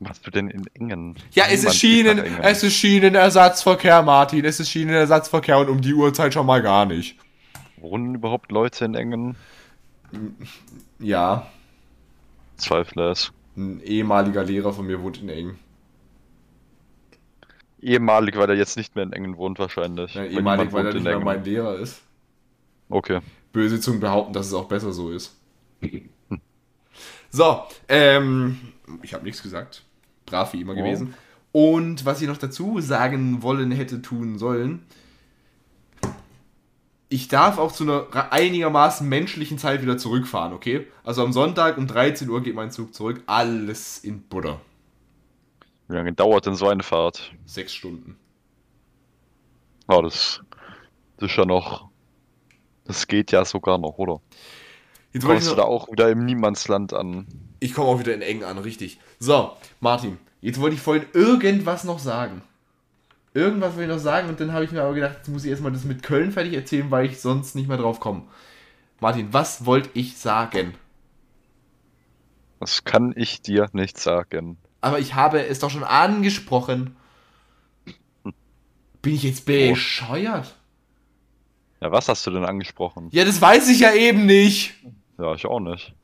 Was 0.00 0.20
du 0.20 0.30
denn 0.30 0.48
in 0.48 0.66
Engen? 0.74 1.16
Ja, 1.32 1.44
es 1.50 1.64
ist 1.64 1.74
Schienen, 1.76 2.18
Engen. 2.18 2.38
es 2.42 2.62
ist 2.62 2.74
Schienenersatzverkehr, 2.74 4.02
Martin. 4.02 4.44
Es 4.44 4.60
ist 4.60 4.70
Schienenersatzverkehr 4.70 5.58
und 5.58 5.68
um 5.68 5.80
die 5.80 5.92
Uhrzeit 5.94 6.32
schon 6.34 6.46
mal 6.46 6.62
gar 6.62 6.86
nicht. 6.86 7.16
Wohnen 7.78 8.14
überhaupt 8.14 8.52
Leute 8.52 8.84
in 8.84 8.94
Engen? 8.94 9.36
Ja, 11.00 11.46
Zweifle 12.56 13.10
es. 13.10 13.32
ein 13.56 13.80
ehemaliger 13.82 14.42
Lehrer 14.44 14.72
von 14.72 14.86
mir 14.86 15.00
wohnt 15.02 15.20
in 15.20 15.28
Engen. 15.28 15.58
Ehemalig, 17.80 18.36
weil 18.36 18.50
er 18.50 18.56
jetzt 18.56 18.76
nicht 18.76 18.94
mehr 18.96 19.04
in 19.04 19.12
Engen 19.12 19.36
wohnt 19.36 19.58
wahrscheinlich. 19.58 20.14
Ja, 20.14 20.22
Weil 20.22 20.32
ehemalig, 20.32 20.68
niemand 20.68 20.72
weil 20.72 20.86
er 20.86 20.94
nicht 20.94 21.04
mehr 21.04 21.20
mein 21.20 21.44
Lehrer 21.44 21.76
ist. 21.76 22.00
Okay. 22.88 23.20
Böse 23.52 23.78
Zungen 23.80 24.00
behaupten, 24.00 24.32
dass 24.32 24.46
es 24.46 24.54
auch 24.54 24.66
besser 24.66 24.92
so 24.92 25.10
ist. 25.10 25.36
So, 27.30 27.62
ähm, 27.88 28.58
ich 29.02 29.14
habe 29.14 29.24
nichts 29.24 29.42
gesagt. 29.42 29.84
Brav 30.28 30.52
wie 30.52 30.60
immer 30.60 30.72
Oh. 30.74 30.76
gewesen. 30.76 31.14
Und 31.52 32.04
was 32.04 32.20
ich 32.20 32.28
noch 32.28 32.36
dazu 32.36 32.80
sagen 32.80 33.42
wollen 33.42 33.70
hätte 33.70 34.02
tun 34.02 34.38
sollen, 34.38 34.84
ich 37.08 37.28
darf 37.28 37.58
auch 37.58 37.72
zu 37.72 37.84
einer 37.84 38.32
einigermaßen 38.32 39.08
menschlichen 39.08 39.56
Zeit 39.58 39.80
wieder 39.80 39.96
zurückfahren, 39.96 40.52
okay? 40.52 40.86
Also 41.04 41.24
am 41.24 41.32
Sonntag 41.32 41.78
um 41.78 41.86
13 41.86 42.28
Uhr 42.28 42.42
geht 42.42 42.54
mein 42.54 42.70
Zug 42.70 42.94
zurück. 42.94 43.22
Alles 43.26 43.98
in 43.98 44.22
Butter. 44.22 44.60
Wie 45.88 45.94
lange 45.94 46.12
dauert 46.12 46.44
denn 46.44 46.54
so 46.54 46.68
eine 46.68 46.82
Fahrt? 46.82 47.32
Sechs 47.46 47.72
Stunden. 47.74 48.16
Ja, 49.90 50.02
das, 50.02 50.42
das 51.16 51.30
ist 51.30 51.36
ja 51.36 51.46
noch. 51.46 51.88
Das 52.84 53.06
geht 53.06 53.32
ja 53.32 53.44
sogar 53.46 53.78
noch, 53.78 53.96
oder? 53.96 54.20
Jetzt 55.14 55.24
Kommst 55.24 55.50
du 55.50 55.54
da 55.54 55.62
auch 55.62 55.90
wieder 55.90 56.10
im 56.10 56.26
Niemandsland 56.26 56.92
an? 56.92 57.26
Ich 57.60 57.74
komme 57.74 57.88
auch 57.88 57.98
wieder 57.98 58.14
in 58.14 58.22
eng 58.22 58.44
an, 58.44 58.58
richtig. 58.58 58.98
So, 59.18 59.52
Martin, 59.80 60.18
jetzt 60.40 60.60
wollte 60.60 60.76
ich 60.76 60.82
vorhin 60.82 61.06
irgendwas 61.12 61.84
noch 61.84 61.98
sagen. 61.98 62.42
Irgendwas 63.34 63.74
wollte 63.74 63.90
ich 63.90 63.96
noch 63.96 64.02
sagen 64.02 64.28
und 64.28 64.40
dann 64.40 64.52
habe 64.52 64.64
ich 64.64 64.72
mir 64.72 64.82
aber 64.82 64.94
gedacht, 64.94 65.16
jetzt 65.18 65.28
muss 65.28 65.44
ich 65.44 65.50
erstmal 65.50 65.72
das 65.72 65.84
mit 65.84 66.02
Köln 66.02 66.32
fertig 66.32 66.54
erzählen, 66.54 66.90
weil 66.90 67.06
ich 67.06 67.20
sonst 67.20 67.54
nicht 67.54 67.68
mehr 67.68 67.76
drauf 67.76 68.00
komme. 68.00 68.22
Martin, 69.00 69.32
was 69.32 69.64
wollte 69.64 69.90
ich 69.94 70.16
sagen? 70.16 70.74
Das 72.60 72.84
kann 72.84 73.12
ich 73.16 73.42
dir 73.42 73.68
nicht 73.72 73.98
sagen. 73.98 74.56
Aber 74.80 74.98
ich 74.98 75.14
habe 75.14 75.46
es 75.46 75.58
doch 75.60 75.70
schon 75.70 75.84
angesprochen. 75.84 76.96
Bin 79.02 79.14
ich 79.14 79.22
jetzt 79.22 79.46
bescheuert? 79.46 80.56
Ja, 81.80 81.92
was 81.92 82.08
hast 82.08 82.26
du 82.26 82.32
denn 82.32 82.44
angesprochen? 82.44 83.08
Ja, 83.12 83.24
das 83.24 83.40
weiß 83.40 83.68
ich 83.68 83.80
ja 83.80 83.92
eben 83.92 84.26
nicht. 84.26 84.74
Ja, 85.18 85.34
ich 85.34 85.46
auch 85.46 85.60
nicht. 85.60 85.94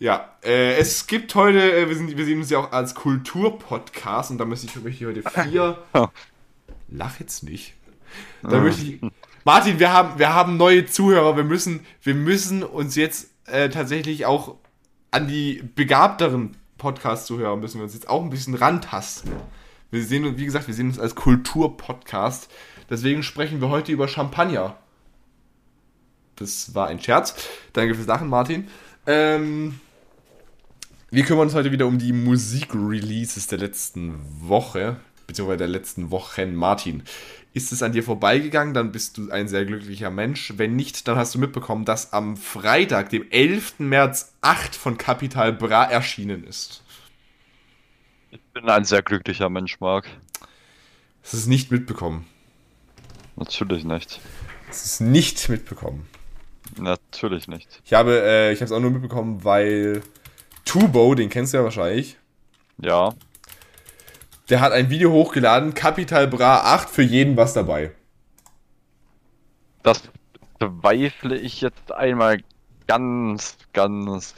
Ja, 0.00 0.30
äh, 0.42 0.78
es 0.78 1.06
gibt 1.06 1.34
heute, 1.34 1.60
äh, 1.60 1.86
wir, 1.86 1.94
sind, 1.94 2.16
wir 2.16 2.24
sehen 2.24 2.38
uns 2.38 2.48
ja 2.48 2.58
auch 2.58 2.72
als 2.72 2.94
Kulturpodcast 2.94 4.30
und 4.30 4.38
da 4.38 4.46
möchte 4.46 4.66
ich, 4.66 4.74
möchte 4.76 5.04
ich 5.04 5.04
heute 5.04 5.30
vier. 5.48 5.78
Lach 6.88 7.20
jetzt 7.20 7.44
nicht. 7.44 7.74
Da 8.42 8.60
möchte 8.60 8.82
ich. 8.82 9.00
Martin, 9.44 9.78
wir 9.78 9.92
haben, 9.92 10.18
wir 10.18 10.32
haben 10.34 10.56
neue 10.56 10.86
Zuhörer. 10.86 11.36
Wir 11.36 11.44
müssen, 11.44 11.86
wir 12.02 12.14
müssen 12.14 12.62
uns 12.62 12.96
jetzt 12.96 13.28
äh, 13.44 13.68
tatsächlich 13.68 14.24
auch 14.24 14.56
an 15.10 15.28
die 15.28 15.62
begabteren 15.74 16.56
Podcast-Zuhörer 16.78 17.56
müssen 17.56 17.78
wir 17.78 17.84
uns 17.84 17.92
jetzt 17.92 18.08
auch 18.08 18.22
ein 18.22 18.30
bisschen 18.30 18.54
rantasten. 18.54 19.32
Wir 19.90 20.02
sehen 20.02 20.24
uns, 20.24 20.38
wie 20.38 20.46
gesagt, 20.46 20.66
wir 20.66 20.74
sehen 20.74 20.88
uns 20.88 20.98
als 20.98 21.14
Kulturpodcast. 21.14 22.50
Deswegen 22.88 23.22
sprechen 23.22 23.60
wir 23.60 23.68
heute 23.68 23.92
über 23.92 24.08
Champagner. 24.08 24.78
Das 26.36 26.74
war 26.74 26.86
ein 26.86 27.00
Scherz. 27.00 27.36
Danke 27.74 27.94
fürs 27.94 28.06
Lachen, 28.06 28.28
Martin. 28.28 28.68
Ähm, 29.06 29.78
wir 31.10 31.24
kümmern 31.24 31.46
uns 31.46 31.54
heute 31.54 31.72
wieder 31.72 31.86
um 31.86 31.98
die 31.98 32.12
Musikreleases 32.12 33.48
der 33.48 33.58
letzten 33.58 34.20
Woche, 34.40 34.96
beziehungsweise 35.26 35.58
der 35.58 35.68
letzten 35.68 36.10
Wochen. 36.10 36.54
Martin, 36.54 37.02
ist 37.52 37.72
es 37.72 37.82
an 37.82 37.92
dir 37.92 38.04
vorbeigegangen, 38.04 38.74
dann 38.74 38.92
bist 38.92 39.18
du 39.18 39.30
ein 39.30 39.48
sehr 39.48 39.64
glücklicher 39.64 40.10
Mensch. 40.10 40.52
Wenn 40.56 40.76
nicht, 40.76 41.08
dann 41.08 41.16
hast 41.16 41.34
du 41.34 41.40
mitbekommen, 41.40 41.84
dass 41.84 42.12
am 42.12 42.36
Freitag, 42.36 43.10
dem 43.10 43.28
11. 43.28 43.80
März, 43.80 44.34
8 44.40 44.76
von 44.76 44.98
Capital 44.98 45.52
Bra 45.52 45.84
erschienen 45.84 46.44
ist. 46.44 46.84
Ich 48.30 48.40
bin 48.54 48.68
ein 48.68 48.84
sehr 48.84 49.02
glücklicher 49.02 49.50
Mensch, 49.50 49.80
Marc. 49.80 50.06
Das 51.22 51.34
ist 51.34 51.48
nicht 51.48 51.72
mitbekommen. 51.72 52.26
Natürlich 53.34 53.84
nicht. 53.84 54.20
Das 54.68 54.84
ist 54.84 55.00
nicht 55.00 55.48
mitbekommen. 55.48 56.06
Natürlich 56.78 57.48
nicht. 57.48 57.80
Ich 57.84 57.94
habe, 57.94 58.22
äh, 58.22 58.52
ich 58.52 58.60
habe 58.60 58.66
es 58.66 58.72
auch 58.72 58.78
nur 58.78 58.92
mitbekommen, 58.92 59.42
weil 59.42 60.02
Tubo, 60.64 61.14
den 61.14 61.28
kennst 61.28 61.52
du 61.52 61.58
ja 61.58 61.64
wahrscheinlich. 61.64 62.16
Ja. 62.78 63.14
Der 64.48 64.60
hat 64.60 64.72
ein 64.72 64.90
Video 64.90 65.12
hochgeladen, 65.12 65.74
Capital 65.74 66.26
Bra 66.26 66.74
8 66.74 66.90
für 66.90 67.02
jeden 67.02 67.36
was 67.36 67.52
dabei. 67.52 67.92
Das 69.82 70.02
bezweifle 70.58 71.38
ich 71.38 71.60
jetzt 71.60 71.92
einmal 71.92 72.38
ganz, 72.86 73.56
ganz, 73.72 74.34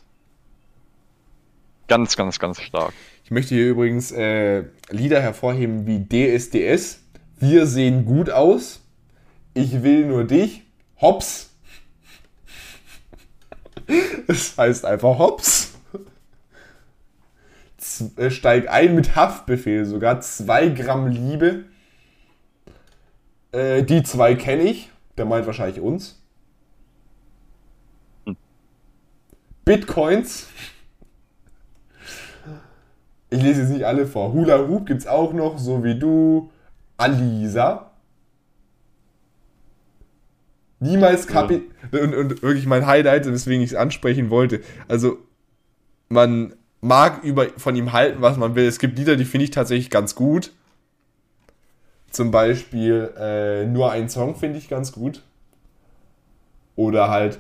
ganz, 1.89 2.17
ganz, 2.17 2.39
ganz 2.39 2.61
stark. 2.61 2.93
Ich 3.25 3.31
möchte 3.31 3.55
hier 3.55 3.71
übrigens 3.71 4.13
äh, 4.13 4.65
Lieder 4.91 5.21
hervorheben 5.21 5.87
wie 5.87 6.05
DSDS. 6.07 7.01
Wir 7.39 7.67
sehen 7.67 8.05
gut 8.05 8.31
aus. 8.31 8.83
Ich 9.55 9.83
will 9.83 10.07
nur 10.07 10.25
dich. 10.25 10.63
Hops. 11.01 11.51
Es 14.29 14.57
heißt 14.57 14.85
einfach 14.85 15.19
Hops. 15.19 15.72
Äh, 18.17 18.31
steig 18.31 18.69
ein 18.71 18.95
mit 18.95 19.17
Haftbefehl, 19.17 19.85
sogar 19.85 20.21
zwei 20.21 20.69
Gramm 20.69 21.09
Liebe. 21.09 21.65
Äh, 23.51 23.83
die 23.83 24.03
zwei 24.03 24.35
kenne 24.35 24.63
ich. 24.63 24.91
Der 25.19 25.25
meint 25.25 25.47
wahrscheinlich 25.47 25.81
uns. 25.81 26.23
Bitcoins. 29.65 30.49
Ich 33.31 33.43
lese 33.43 33.63
jetzt 33.63 33.71
nicht 33.71 33.87
alle 33.87 34.07
vor. 34.07 34.33
Hula 34.33 34.59
Hoop 34.69 34.87
gibt's 34.87 35.07
auch 35.07 35.33
noch, 35.33 35.59
so 35.59 35.85
wie 35.85 35.99
du. 35.99 36.51
Alisa. 36.97 37.91
Niemals 40.81 41.27
Kapi. 41.27 41.63
Und, 41.93 42.15
und 42.15 42.43
wirklich 42.43 42.67
mein 42.67 42.87
Highlight, 42.87 43.27
weswegen 43.27 43.63
ich 43.63 43.71
es 43.71 43.77
ansprechen 43.77 44.31
wollte. 44.31 44.61
Also, 44.89 45.19
man 46.09 46.55
mag 46.83 47.25
über, 47.25 47.47
von 47.57 47.75
ihm 47.75 47.93
halten, 47.93 48.21
was 48.21 48.37
man 48.37 48.55
will. 48.55 48.67
Es 48.67 48.79
gibt 48.79 48.99
Lieder, 48.99 49.17
die 49.17 49.25
finde 49.25 49.45
ich 49.45 49.51
tatsächlich 49.51 49.89
ganz 49.89 50.15
gut. 50.15 50.53
Zum 52.11 52.31
Beispiel 52.31 53.11
äh, 53.19 53.65
nur 53.65 53.91
ein 53.91 54.11
Song 54.11 54.37
finde 54.37 54.59
ich 54.59 54.69
ganz 54.69 54.93
gut. 54.93 55.23
Oder 56.77 57.09
halt 57.09 57.39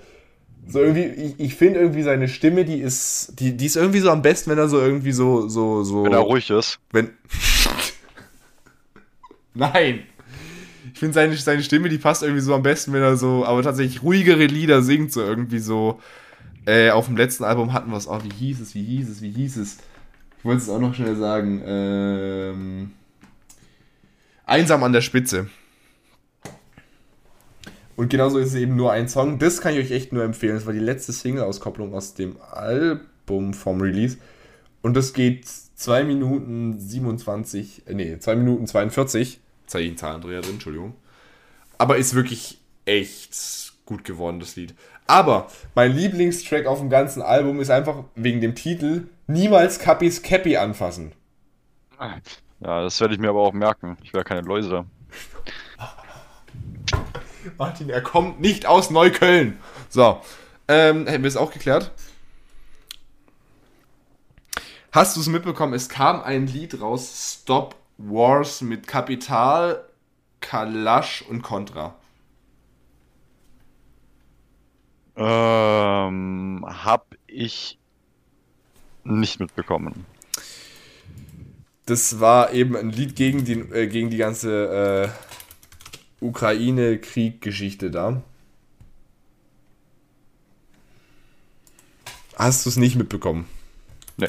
so 0.66 0.78
irgendwie, 0.78 1.05
ich, 1.05 1.40
ich 1.40 1.55
finde 1.57 1.80
irgendwie 1.80 2.03
seine 2.03 2.28
Stimme, 2.28 2.64
die 2.64 2.80
ist, 2.80 3.34
die, 3.40 3.57
die 3.57 3.66
ist 3.66 3.76
irgendwie 3.76 3.99
so 3.99 4.11
am 4.11 4.22
besten, 4.22 4.51
wenn 4.51 4.59
er 4.59 4.68
so 4.68 4.80
irgendwie 4.80 5.12
so, 5.12 5.49
so, 5.49 5.82
so. 5.82 6.05
Wenn 6.05 6.12
er 6.12 6.20
ruhig 6.20 6.49
ist. 6.51 6.78
Wenn. 6.93 7.11
Nein! 9.55 10.05
Ich 10.95 11.01
finde 11.01 11.14
seine, 11.14 11.36
seine 11.36 11.62
Stimme, 11.62 11.88
die 11.88 11.99
passt 11.99 12.22
irgendwie 12.22 12.43
so 12.43 12.55
am 12.55 12.62
besten, 12.62 12.93
wenn 12.93 13.03
er 13.03 13.16
so, 13.16 13.45
aber 13.45 13.62
tatsächlich 13.62 14.03
ruhigere 14.03 14.47
Lieder 14.47 14.82
singt, 14.82 15.12
so 15.12 15.20
irgendwie 15.20 15.59
so. 15.59 16.01
Äh, 16.67 16.91
auf 16.91 17.07
dem 17.07 17.17
letzten 17.17 17.45
Album 17.45 17.73
hatten 17.73 17.91
wir 17.91 17.97
es 17.97 18.07
auch, 18.07 18.23
wie 18.25 18.33
hieß 18.33 18.61
es, 18.61 18.75
wie 18.75 18.85
hieß 18.85 19.09
es, 19.09 19.23
wie 19.23 19.31
hieß 19.31 19.57
es. 19.57 19.79
Ich 20.39 20.45
wollte 20.45 20.63
es 20.63 20.69
auch 20.69 20.81
noch 20.81 20.95
schnell 20.95 21.17
sagen. 21.17 21.63
Ähm, 21.65 22.91
Einsam 24.45 24.83
an 24.83 24.93
der 24.93 25.01
Spitze. 25.01 25.49
Und 27.97 28.09
genauso 28.09 28.39
ist 28.39 28.49
es 28.49 28.55
eben 28.55 28.75
nur 28.77 28.93
ein 28.93 29.09
Song. 29.09 29.39
Das 29.39 29.61
kann 29.61 29.75
ich 29.75 29.81
euch 29.81 29.91
echt 29.93 30.13
nur 30.13 30.25
empfehlen. 30.25 30.55
Das 30.55 30.67
war 30.67 30.73
die 30.73 30.79
letzte 30.79 31.13
Single-Auskopplung 31.13 31.95
aus 31.95 32.15
dem 32.15 32.37
Album 32.51 33.55
vom 33.55 33.81
Release. 33.81 34.19
Und 34.83 34.95
das 34.95 35.13
geht 35.13 35.47
2 35.47 36.05
Minuten 36.05 36.79
27, 36.79 37.83
äh, 37.87 37.95
nee, 37.95 38.19
2 38.19 38.37
Minuten 38.37 38.67
42. 38.67 39.41
Zahlendreher 39.67 40.43
drin, 40.43 40.55
Entschuldigung. 40.55 40.95
Aber 41.79 41.97
ist 41.97 42.15
wirklich 42.15 42.59
echt 42.85 43.73
gut 43.87 44.05
geworden, 44.05 44.39
das 44.41 44.57
Lied. 44.57 44.75
Aber 45.07 45.49
mein 45.75 45.93
Lieblingstrack 45.93 46.67
auf 46.67 46.79
dem 46.79 46.91
ganzen 46.91 47.23
Album 47.23 47.61
ist 47.61 47.71
einfach 47.71 48.05
wegen 48.15 48.41
dem 48.41 48.55
Titel 48.55 49.09
Niemals 49.27 49.79
Cappys 49.79 50.23
Cappy 50.23 50.57
anfassen. 50.57 51.13
Ja, 52.61 52.83
das 52.83 53.01
werde 53.01 53.15
ich 53.15 53.21
mir 53.21 53.29
aber 53.29 53.41
auch 53.41 53.53
merken. 53.53 53.97
Ich 54.03 54.13
werde 54.13 54.29
keine 54.29 54.41
Läuse. 54.43 54.85
Martin, 57.59 57.91
er 57.91 58.03
kommt 58.03 58.41
nicht 58.41 58.67
aus 58.67 58.91
Neukölln. 58.91 59.59
So, 59.89 60.21
ähm, 60.69 61.07
hätten 61.07 61.23
wir 61.23 61.29
es 61.29 61.37
auch 61.37 61.53
geklärt. 61.53 61.91
Hast 64.93 65.17
du 65.17 65.21
es 65.21 65.27
mitbekommen? 65.27 65.73
Es 65.75 65.89
kam 65.89 66.23
ein 66.23 66.47
Lied 66.47 66.81
raus, 66.81 67.39
Stop 67.41 67.77
Wars 67.97 68.61
mit 68.61 68.87
Kapital, 68.87 69.85
Kalash 70.41 71.23
und 71.23 71.43
Contra. 71.43 71.95
Ähm, 75.17 76.65
hab 76.67 77.17
ich 77.27 77.79
nicht 79.05 79.41
mitbekommen. 79.41 80.07
Das 81.87 82.21
war 82.21 82.53
eben 82.53 82.77
ein 82.77 82.91
Lied 82.91 83.17
gegen 83.17 83.45
die, 83.45 83.59
äh, 83.59 83.89
gegen 83.89 84.11
die 84.11 84.17
ganze 84.17 85.13
äh, 86.21 86.25
Ukraine-Krieg-Geschichte 86.25 87.91
da. 87.91 88.23
Hast 92.37 92.65
du 92.65 92.71
es 92.71 92.77
nicht 92.77 92.97
mitbekommen? 92.97 93.47
Nee. 94.17 94.29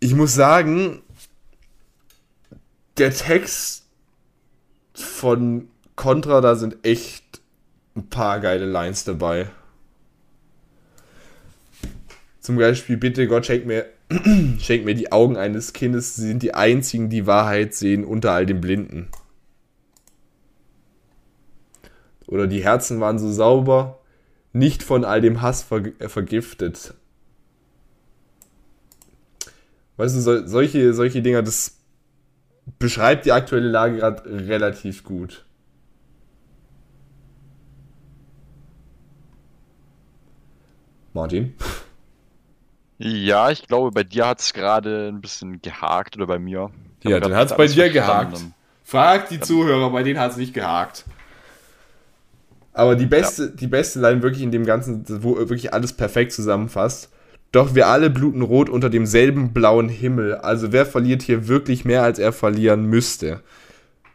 Ich 0.00 0.14
muss 0.14 0.34
sagen, 0.34 1.02
der 2.98 3.12
Text 3.12 3.86
von 4.94 5.68
Contra, 5.96 6.40
da 6.40 6.54
sind 6.54 6.84
echt 6.84 7.40
ein 7.94 8.08
paar 8.08 8.40
geile 8.40 8.66
Lines 8.66 9.04
dabei. 9.04 9.48
Zum 12.40 12.56
Beispiel, 12.56 12.96
bitte 12.96 13.28
Gott, 13.28 13.46
schenk 13.46 13.66
mir, 13.66 13.86
schenk 14.58 14.84
mir 14.84 14.94
die 14.94 15.12
Augen 15.12 15.36
eines 15.36 15.72
Kindes, 15.72 16.16
sie 16.16 16.26
sind 16.26 16.42
die 16.42 16.54
einzigen, 16.54 17.08
die 17.08 17.26
Wahrheit 17.26 17.74
sehen 17.74 18.04
unter 18.04 18.32
all 18.32 18.46
den 18.46 18.60
Blinden. 18.60 19.08
Oder 22.26 22.46
die 22.46 22.64
Herzen 22.64 22.98
waren 22.98 23.18
so 23.18 23.30
sauber, 23.30 24.00
nicht 24.52 24.82
von 24.82 25.04
all 25.04 25.20
dem 25.20 25.40
Hass 25.42 25.62
ver 25.62 25.82
äh, 26.00 26.08
vergiftet. 26.08 26.94
Weißt 29.98 30.16
du, 30.16 30.20
so, 30.20 30.46
solche, 30.46 30.94
solche 30.94 31.22
Dinger, 31.22 31.42
das 31.42 31.76
beschreibt 32.78 33.26
die 33.26 33.32
aktuelle 33.32 33.68
Lage 33.68 33.98
gerade 33.98 34.48
relativ 34.48 35.04
gut. 35.04 35.44
Martin? 41.12 41.54
Ja, 42.98 43.50
ich 43.50 43.66
glaube, 43.66 43.90
bei 43.90 44.04
dir 44.04 44.26
hat 44.26 44.40
es 44.40 44.52
gerade 44.52 45.08
ein 45.08 45.20
bisschen 45.20 45.60
gehakt 45.60 46.16
oder 46.16 46.26
bei 46.26 46.38
mir. 46.38 46.70
Ich 47.00 47.10
Ja, 47.10 47.20
dann 47.20 47.34
hat 47.34 47.50
es 47.50 47.56
bei 47.56 47.66
dir 47.66 47.90
gehakt. 47.90 48.38
Frag 48.84 49.28
die 49.28 49.40
Zuhörer, 49.40 49.90
bei 49.90 50.02
denen 50.02 50.20
hat 50.20 50.32
es 50.32 50.36
nicht 50.36 50.54
gehakt. 50.54 51.04
Aber 52.72 52.96
die 52.96 53.06
beste, 53.06 53.50
die 53.50 53.66
beste 53.66 54.00
Line 54.00 54.22
wirklich 54.22 54.42
in 54.42 54.50
dem 54.50 54.64
Ganzen, 54.64 55.04
wo 55.22 55.36
wirklich 55.36 55.74
alles 55.74 55.92
perfekt 55.92 56.32
zusammenfasst. 56.32 57.10
Doch 57.50 57.74
wir 57.74 57.88
alle 57.88 58.08
bluten 58.08 58.40
rot 58.40 58.70
unter 58.70 58.88
demselben 58.88 59.52
blauen 59.52 59.90
Himmel. 59.90 60.36
Also 60.36 60.72
wer 60.72 60.86
verliert 60.86 61.20
hier 61.22 61.48
wirklich 61.48 61.84
mehr, 61.84 62.02
als 62.02 62.18
er 62.18 62.32
verlieren 62.32 62.86
müsste? 62.86 63.40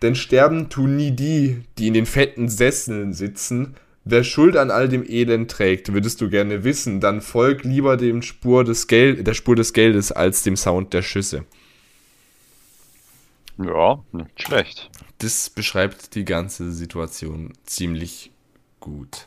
Denn 0.02 0.16
sterben 0.16 0.70
tun 0.70 0.96
nie 0.96 1.12
die, 1.12 1.64
die 1.78 1.88
in 1.88 1.94
den 1.94 2.08
fetten 2.08 2.50
Sesseln 2.50 3.14
sitzen. 3.14 3.76
Wer 4.10 4.24
Schuld 4.24 4.56
an 4.56 4.72
all 4.72 4.88
dem 4.88 5.04
Elend 5.06 5.52
trägt, 5.52 5.92
würdest 5.92 6.22
du 6.22 6.30
gerne 6.30 6.64
wissen, 6.64 7.02
dann 7.02 7.20
folg 7.20 7.66
lieber 7.66 7.98
dem 7.98 8.22
Spur 8.22 8.64
des 8.64 8.88
Gel 8.88 9.22
der 9.22 9.34
Spur 9.34 9.58
des 9.58 9.74
Geldes 9.74 10.14
als 10.14 10.44
dem 10.44 10.56
Sound 10.56 10.94
der 10.94 11.02
Schüsse. 11.02 11.44
Ja, 13.58 14.02
nicht 14.14 14.42
schlecht. 14.42 14.90
Das 15.18 15.50
beschreibt 15.50 16.16
die 16.16 16.24
ganze 16.24 16.72
Situation 16.72 17.52
ziemlich 17.66 18.32
gut. 18.80 19.26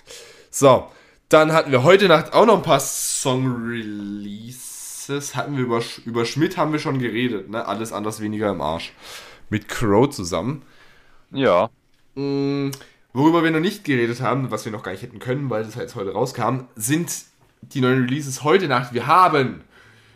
So, 0.51 0.91
dann 1.28 1.53
hatten 1.53 1.72
wir 1.72 1.83
heute 1.83 2.09
Nacht 2.09 2.33
auch 2.33 2.47
noch 2.47 2.57
ein 2.57 2.62
paar 2.62 2.81
Song-Releases. 2.81 5.35
Hatten 5.35 5.59
wir 5.59 5.64
über, 5.64 5.83
über 6.07 6.24
Schmidt 6.24 6.57
haben 6.57 6.72
wir 6.72 6.78
schon 6.78 7.01
geredet, 7.01 7.51
ne? 7.51 7.66
Alles 7.66 7.93
anders 7.93 8.22
weniger 8.22 8.51
im 8.51 8.62
Arsch. 8.62 8.95
Mit 9.51 9.68
Crow 9.68 10.09
zusammen. 10.09 10.62
Ja. 11.33 11.68
Mm, 12.14 12.70
worüber 13.12 13.42
wir 13.42 13.50
noch 13.50 13.61
nicht 13.61 13.84
geredet 13.84 14.20
haben, 14.20 14.50
was 14.50 14.64
wir 14.64 14.72
noch 14.72 14.82
gar 14.82 14.92
nicht 14.92 15.02
hätten 15.02 15.18
können, 15.18 15.50
weil 15.50 15.64
das 15.64 15.74
jetzt 15.74 15.94
heute 15.94 16.12
rauskam, 16.12 16.64
sind 16.76 17.11
die 17.62 17.80
neuen 17.80 18.04
Releases 18.04 18.42
heute 18.42 18.68
Nacht. 18.68 18.94
Wir 18.94 19.06
haben 19.06 19.62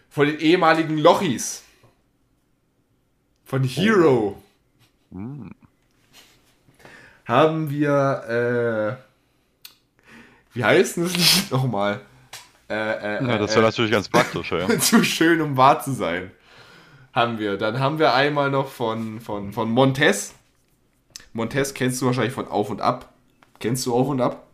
von 0.08 0.26
den 0.26 0.38
ehemaligen 0.38 0.98
Lochis. 0.98 1.62
Von 3.44 3.62
Hero. 3.62 4.42
Haben 7.26 7.70
wir, 7.70 8.98
äh, 8.98 10.56
wie 10.56 10.64
heißt 10.64 10.96
denn 10.96 11.04
das 11.04 11.16
Lied 11.16 11.50
nochmal? 11.50 12.00
Äh, 12.68 12.74
äh, 12.74 13.26
ja 13.26 13.38
das 13.38 13.52
äh, 13.52 13.56
wäre 13.56 13.66
natürlich 13.66 13.90
ganz 13.90 14.08
praktisch, 14.08 14.50
ja. 14.52 14.66
zu 14.78 15.04
schön, 15.04 15.40
um 15.40 15.56
wahr 15.56 15.80
zu 15.80 15.92
sein. 15.92 16.30
Haben 17.12 17.38
wir. 17.38 17.56
Dann 17.58 17.78
haben 17.78 17.98
wir 17.98 18.14
einmal 18.14 18.50
noch 18.50 18.68
von, 18.68 19.20
von, 19.20 19.52
von 19.52 19.70
Montez. 19.70 20.34
Montez 21.34 21.74
kennst 21.74 22.00
du 22.00 22.06
wahrscheinlich 22.06 22.32
von 22.32 22.48
Auf 22.48 22.70
und 22.70 22.80
Ab. 22.80 23.12
Kennst 23.58 23.84
du 23.84 23.94
Auf 23.94 24.08
und 24.08 24.22
Ab? 24.22 24.46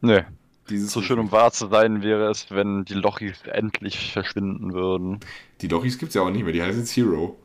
Nee. 0.00 0.24
Dieses 0.68 0.92
So 0.92 1.02
schön 1.02 1.18
um 1.18 1.30
wahr 1.32 1.52
zu 1.52 1.68
sein 1.68 2.02
wäre 2.02 2.30
es, 2.30 2.50
wenn 2.50 2.84
die 2.84 2.94
Lochis 2.94 3.42
endlich 3.44 4.12
verschwinden 4.12 4.72
würden. 4.72 5.20
Die 5.60 5.68
Lochis 5.68 5.98
gibt's 5.98 6.14
ja 6.14 6.22
auch 6.22 6.30
nicht 6.30 6.44
mehr, 6.44 6.52
die 6.52 6.62
heißen 6.62 6.80
jetzt 6.80 6.96
Hero. 6.96 7.36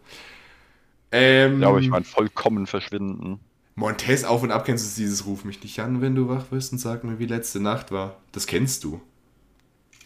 Ähm, 1.11 1.61
Ja, 1.61 1.69
aber 1.69 1.79
ich 1.79 1.89
meine 1.89 2.03
vollkommen 2.05 2.67
verschwinden. 2.67 3.39
Montez 3.75 4.23
Auf 4.23 4.43
und 4.43 4.51
Ab 4.51 4.63
kennst 4.63 4.97
du 4.97 5.01
dieses 5.01 5.25
Ruf 5.25 5.43
mich 5.43 5.61
nicht 5.61 5.77
an, 5.81 5.99
wenn 6.01 6.15
du 6.15 6.29
wach 6.29 6.51
wirst 6.51 6.71
und 6.71 6.77
sag 6.79 7.03
mir, 7.03 7.19
wie 7.19 7.25
letzte 7.25 7.59
Nacht 7.59 7.91
war. 7.91 8.15
Das 8.31 8.47
kennst 8.47 8.83
du. 8.85 9.01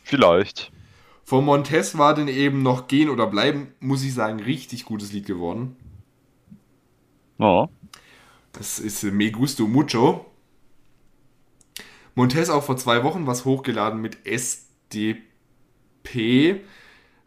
Vielleicht. 0.03 0.71
Von 1.25 1.43
Montez 1.43 1.97
war 1.97 2.13
denn 2.15 2.29
eben 2.29 2.63
noch 2.63 2.87
Gehen 2.87 3.09
oder 3.09 3.27
Bleiben, 3.27 3.73
muss 3.81 4.01
ich 4.03 4.13
sagen, 4.13 4.39
richtig 4.39 4.85
gutes 4.85 5.11
Lied 5.11 5.25
geworden. 5.25 5.75
Ja. 7.37 7.69
Das 8.57 8.79
ist 8.79 9.03
äh, 9.03 9.11
Me 9.11 9.31
Gusto 9.31 9.67
Mucho. 9.67 10.25
Montez 12.15 12.49
auch 12.49 12.63
vor 12.63 12.77
zwei 12.77 13.03
Wochen 13.03 13.27
was 13.27 13.45
hochgeladen 13.45 14.01
mit 14.01 14.25
SDP. 14.25 15.21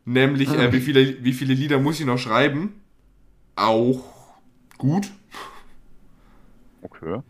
Nämlich, 0.05 0.49
äh, 0.51 0.73
wie, 0.73 0.81
viele, 0.81 1.23
wie 1.23 1.35
viele 1.35 1.53
Lieder 1.53 1.79
muss 1.79 2.01
ich 2.01 2.07
noch 2.07 2.19
schreiben? 2.19 2.81
Auch 3.57 4.03
gut. 4.79 5.11
Okay. 6.81 7.21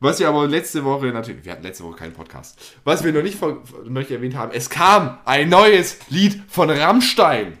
Was 0.00 0.18
wir 0.18 0.28
aber 0.28 0.48
letzte 0.48 0.84
Woche 0.84 1.06
natürlich, 1.06 1.44
wir 1.44 1.52
hatten 1.52 1.62
letzte 1.62 1.84
Woche 1.84 1.96
keinen 1.96 2.14
Podcast. 2.14 2.58
Was 2.84 3.04
wir 3.04 3.12
noch 3.12 3.22
nicht, 3.22 3.40
noch 3.40 3.86
nicht 3.86 4.10
erwähnt 4.10 4.34
haben, 4.34 4.50
es 4.52 4.70
kam 4.70 5.18
ein 5.24 5.48
neues 5.48 5.98
Lied 6.08 6.42
von 6.48 6.70
Rammstein. 6.70 7.58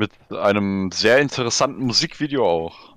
Mit 0.00 0.12
einem 0.32 0.90
sehr 0.92 1.18
interessanten 1.18 1.84
Musikvideo 1.84 2.42
auch. 2.42 2.96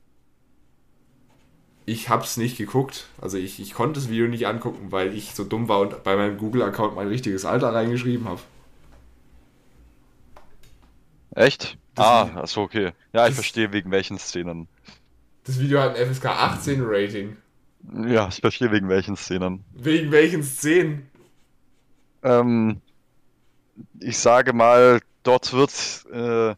Ich 1.86 2.08
hab's 2.08 2.38
nicht 2.38 2.58
geguckt. 2.58 3.08
Also 3.20 3.38
ich, 3.38 3.60
ich 3.60 3.74
konnte 3.74 4.00
das 4.00 4.10
Video 4.10 4.30
nicht 4.30 4.48
angucken, 4.48 4.94
weil 4.94 5.14
ich 5.14 5.36
so 5.36 5.44
dumm 5.44 5.68
war 5.68 5.82
und 5.82 6.02
bei 6.06 6.16
meinem 6.16 6.38
Google-Account 6.38 6.96
mein 6.96 7.10
richtiges 7.10 7.44
Alter 7.44 7.74
reingeschrieben 7.74 8.30
habe. 8.30 8.40
Echt? 11.36 11.78
Das- 11.96 12.06
ah, 12.06 12.22
achso, 12.36 12.62
okay. 12.62 12.94
Ja, 13.12 13.28
ich 13.28 13.36
verstehe 13.36 13.74
wegen 13.74 13.92
welchen 13.92 14.18
Szenen. 14.18 14.70
Das 15.44 15.60
Video 15.60 15.82
hat 15.82 15.98
ein 15.98 16.08
FSK 16.08 16.28
18 16.28 16.82
Rating. 16.86 17.36
Ja, 18.08 18.30
ich 18.30 18.40
verstehe 18.40 18.72
wegen 18.72 18.88
welchen 18.88 19.18
Szenen. 19.18 19.66
Wegen 19.74 20.10
welchen 20.10 20.42
Szenen? 20.42 21.10
Ähm, 22.24 22.80
ich 24.00 24.18
sage 24.18 24.54
mal, 24.54 25.02
dort 25.24 25.52
wird 25.52 26.06
äh, 26.14 26.56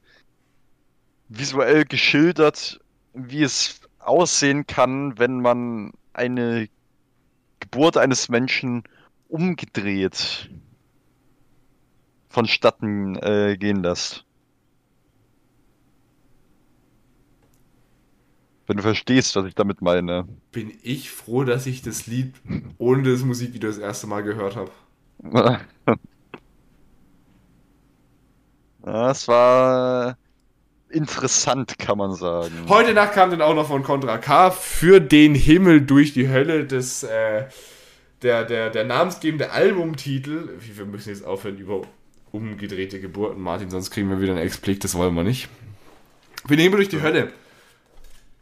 visuell 1.30 1.86
geschildert, 1.86 2.80
wie 3.14 3.44
es 3.44 3.82
aussehen 4.00 4.68
kann, 4.68 5.18
wenn 5.18 5.42
man 5.42 5.92
eine 6.14 6.70
Geburt 7.60 7.98
eines 7.98 8.30
Menschen 8.30 8.84
umgedreht 9.28 10.50
vonstatten 12.30 13.16
äh, 13.16 13.56
gehen 13.58 13.82
lässt. 13.82 14.26
Wenn 18.68 18.78
du 18.78 18.84
verstehst, 18.84 19.36
was 19.36 19.46
ich 19.46 19.56
damit 19.56 19.82
meine. 19.82 20.28
Bin 20.52 20.74
ich 20.82 21.12
froh, 21.12 21.44
dass 21.44 21.66
ich 21.66 21.82
das 21.82 22.08
Lied 22.08 22.34
ohne 22.78 23.10
das 23.10 23.22
Musikvideo 23.22 23.70
das 23.70 23.78
erste 23.78 24.08
Mal 24.08 24.22
gehört 24.22 24.56
habe. 24.58 24.72
Das 28.82 29.28
war 29.28 30.18
interessant, 30.90 31.78
kann 31.80 31.98
man 31.98 32.14
sagen. 32.14 32.54
Heute 32.68 32.94
Nacht 32.94 33.14
kam 33.14 33.32
dann 33.32 33.42
auch 33.42 33.56
noch 33.56 33.68
von 33.68 33.84
Contra 33.84 34.18
K 34.18 34.52
für 34.52 35.00
den 35.00 35.36
Himmel 35.36 35.82
durch 35.82 36.14
die 36.14 36.30
Hölle 36.30 36.66
das, 36.66 37.04
äh, 37.04 37.46
der, 38.22 38.46
der, 38.46 38.70
der 38.70 38.84
namensgebende 38.84 39.52
Albumtitel. 39.52 40.50
Wir 40.60 40.86
müssen 40.86 41.10
jetzt 41.10 41.26
aufhören 41.26 41.58
über 41.58 41.82
umgedrehte 42.32 43.00
Geburten, 43.00 43.42
Martin, 43.42 43.70
sonst 43.70 43.92
kriegen 43.92 44.10
wir 44.10 44.20
wieder 44.20 44.34
einen 44.34 44.42
Explik, 44.42 44.82
das 44.82 44.96
wollen 44.96 45.16
wir 45.16 45.24
nicht. 45.24 45.48
Für 46.46 46.56
den 46.56 46.64
Himmel 46.64 46.78
durch 46.78 46.90
die 46.90 47.02
Hölle. 47.02 47.32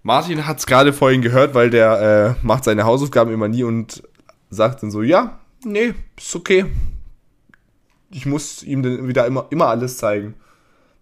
Martin 0.01 0.45
hat 0.45 0.59
es 0.59 0.65
gerade 0.65 0.91
vorhin 0.91 1.21
gehört, 1.21 1.53
weil 1.53 1.69
der 1.69 2.35
äh, 2.41 2.45
macht 2.45 2.65
seine 2.65 2.83
Hausaufgaben 2.83 3.31
immer 3.31 3.47
nie 3.47 3.63
und 3.63 4.03
sagt 4.49 4.83
dann 4.83 4.91
so, 4.91 5.01
ja, 5.01 5.39
nee, 5.63 5.93
ist 6.17 6.35
okay. 6.35 6.65
Ich 8.09 8.25
muss 8.25 8.63
ihm 8.63 8.83
dann 8.83 9.07
wieder 9.07 9.25
immer, 9.25 9.47
immer 9.49 9.67
alles 9.67 9.97
zeigen. 9.97 10.35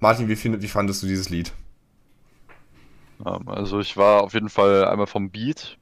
Martin, 0.01 0.27
wie, 0.27 0.35
find, 0.35 0.61
wie 0.61 0.67
fandest 0.67 1.01
du 1.03 1.07
dieses 1.07 1.29
Lied? 1.29 1.53
Ähm, 3.25 3.47
Also 3.47 3.79
ich 3.79 3.95
war 3.95 4.23
auf 4.23 4.33
jeden 4.33 4.49
Fall 4.49 4.85
einmal 4.85 5.07
vom 5.07 5.29
Beat 5.29 5.77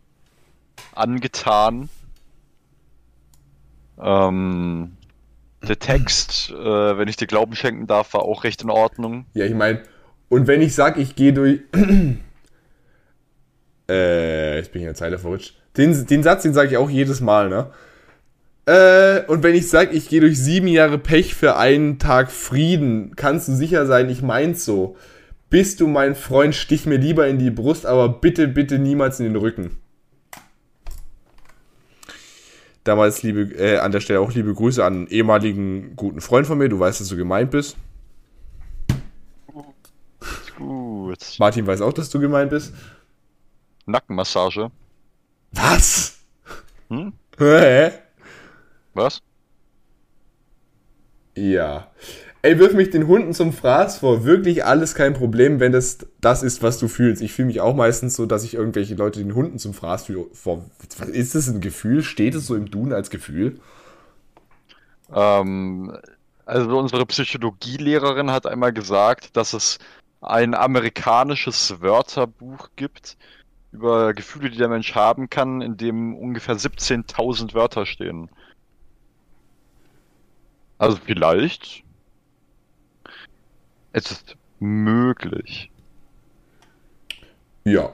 angetan. 0.93 1.89
Ähm, 3.97 4.97
der 5.67 5.80
Text, 5.80 6.51
äh, 6.51 6.97
wenn 6.97 7.07
ich 7.07 7.15
dir 7.15 7.28
Glauben 7.28 7.55
schenken 7.55 7.88
darf, 7.88 8.13
war 8.13 8.24
auch 8.24 8.43
recht 8.43 8.61
in 8.61 8.70
Ordnung. 8.70 9.26
Ja, 9.34 9.45
ich 9.45 9.55
meine, 9.55 9.84
und 10.28 10.47
wenn 10.47 10.61
ich 10.61 10.76
sag, 10.76 10.97
ich 10.97 11.15
gehe 11.15 11.32
durch. 11.34 11.61
äh, 13.89 14.57
jetzt 14.57 14.72
bin 14.72 14.82
ich 14.82 14.84
in 14.84 14.89
der 14.89 14.95
Zeile 14.95 15.17
verrutscht. 15.17 15.55
Den, 15.78 16.05
den 16.07 16.24
Satz, 16.24 16.43
den 16.43 16.53
sage 16.53 16.70
ich 16.72 16.78
auch 16.78 16.89
jedes 16.89 17.22
Mal, 17.22 17.47
ne? 17.49 17.72
Äh, 18.70 19.26
und 19.26 19.41
wenn 19.41 19.55
ich 19.55 19.67
sag, 19.67 19.93
ich 19.95 20.09
gehe 20.09 20.22
durch 20.22 20.38
sieben 20.38 20.67
Jahre 20.67 20.99
Pech 20.99 21.34
für 21.34 21.57
einen 21.57 21.97
Tag 21.97 22.32
Frieden, 22.32 23.15
kannst 23.15 23.47
du 23.47 23.55
sicher 23.55 23.88
sein, 23.88 24.11
ich 24.11 24.22
mein's 24.22 24.63
so. 24.63 24.95
Bist 25.49 25.80
du 25.80 25.88
mein 25.88 26.13
Freund, 26.13 26.53
stich 26.53 26.86
mir 26.86 26.97
lieber 26.97 27.28
in 27.28 27.39
die 27.39 27.49
Brust, 27.49 27.88
aber 27.88 28.09
bitte, 28.09 28.47
bitte 28.47 28.78
niemals 28.78 29.20
in 29.20 29.26
den 29.26 29.38
Rücken. 29.38 29.78
Damals 32.84 33.24
liebe, 33.24 33.41
äh, 33.55 33.80
an 33.80 33.91
der 33.91 34.01
Stelle 34.01 34.20
auch 34.20 34.32
liebe 34.34 34.53
Grüße 34.53 34.86
an 34.86 34.93
einen 34.93 35.07
ehemaligen 35.07 35.95
guten 35.95 36.22
Freund 36.22 36.45
von 36.45 36.59
mir. 36.59 36.70
Du 36.70 36.80
weißt, 36.80 37.01
dass 37.01 37.07
du 37.07 37.17
gemeint 37.17 37.49
bist. 37.49 37.76
Gut. 40.59 41.38
Martin 41.39 41.65
weiß 41.65 41.82
auch, 41.82 41.93
dass 41.93 42.11
du 42.11 42.20
gemeint 42.20 42.51
bist. 42.51 42.76
Nackenmassage. 43.88 44.70
Was? 45.53 46.20
Hm? 46.89 47.13
Hä? 47.39 48.09
Was? 48.94 49.22
Ja. 51.36 51.92
Ey, 52.42 52.58
wirf 52.58 52.74
mich 52.74 52.90
den 52.90 53.08
Hunden 53.08 53.34
zum 53.34 53.52
Fraß 53.52 54.00
vor. 54.00 54.24
Wirklich 54.24 54.64
alles 54.64 54.96
kein 54.96 55.14
Problem, 55.14 55.60
wenn 55.60 55.74
das 55.74 56.00
das 56.22 56.42
ist, 56.42 56.64
was 56.64 56.80
du 56.80 56.88
fühlst. 56.88 57.22
Ich 57.22 57.34
fühle 57.34 57.48
mich 57.48 57.60
auch 57.60 57.76
meistens 57.76 58.16
so, 58.16 58.26
dass 58.26 58.44
ich 58.46 58.54
irgendwelche 58.54 58.96
Leute 58.96 59.20
den 59.20 59.36
Hunden 59.36 59.60
zum 59.60 59.74
Fraß 59.74 60.06
fühle. 60.06 60.26
Vor. 60.34 60.64
Was 60.98 61.10
ist 61.10 61.36
das 61.36 61.50
ein 61.50 61.60
Gefühl? 61.60 62.02
Steht 62.02 62.36
es 62.36 62.48
so 62.48 62.56
im 62.56 62.72
Duden 62.72 62.94
als 62.94 63.10
Gefühl? 63.10 63.60
Ähm, 65.14 65.98
also 66.46 66.78
unsere 66.80 67.06
Psychologielehrerin 67.06 68.32
hat 68.32 68.48
einmal 68.48 68.74
gesagt, 68.74 69.36
dass 69.36 69.54
es 69.54 69.80
ein 70.22 70.56
amerikanisches 70.56 71.82
Wörterbuch 71.82 72.70
gibt 72.76 73.18
über 73.72 74.14
Gefühle, 74.14 74.50
die 74.50 74.58
der 74.58 74.70
Mensch 74.70 74.96
haben 74.96 75.30
kann, 75.30 75.62
in 75.62 75.78
dem 75.78 76.16
ungefähr 76.16 76.56
17.000 76.56 77.54
Wörter 77.54 77.86
stehen. 77.86 78.30
Also 80.80 80.98
vielleicht. 81.06 81.84
Es 83.92 84.12
ist 84.12 84.38
möglich. 84.60 85.70
Ja. 87.66 87.94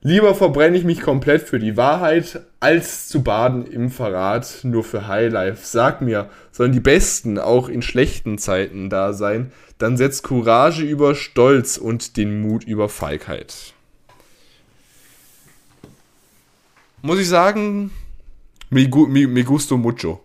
Lieber 0.00 0.34
verbrenne 0.34 0.76
ich 0.76 0.84
mich 0.84 1.00
komplett 1.00 1.42
für 1.42 1.58
die 1.58 1.76
Wahrheit, 1.76 2.40
als 2.60 3.08
zu 3.08 3.22
baden 3.22 3.66
im 3.66 3.90
Verrat 3.90 4.60
nur 4.62 4.84
für 4.84 5.06
Highlife. 5.06 5.64
Sag 5.64 6.00
mir, 6.00 6.28
sollen 6.52 6.72
die 6.72 6.80
Besten 6.80 7.38
auch 7.38 7.68
in 7.68 7.82
schlechten 7.82 8.38
Zeiten 8.38 8.90
da 8.90 9.12
sein? 9.12 9.52
Dann 9.78 9.96
setzt 9.96 10.24
Courage 10.24 10.82
über 10.82 11.14
Stolz 11.14 11.78
und 11.78 12.16
den 12.16 12.40
Mut 12.42 12.64
über 12.64 12.88
Feigheit. 12.88 13.74
Muss 17.02 17.20
ich 17.20 17.28
sagen, 17.28 17.92
mi, 18.70 18.88
mi, 18.88 19.26
mi 19.26 19.42
gusto 19.44 19.76
mucho. 19.76 20.20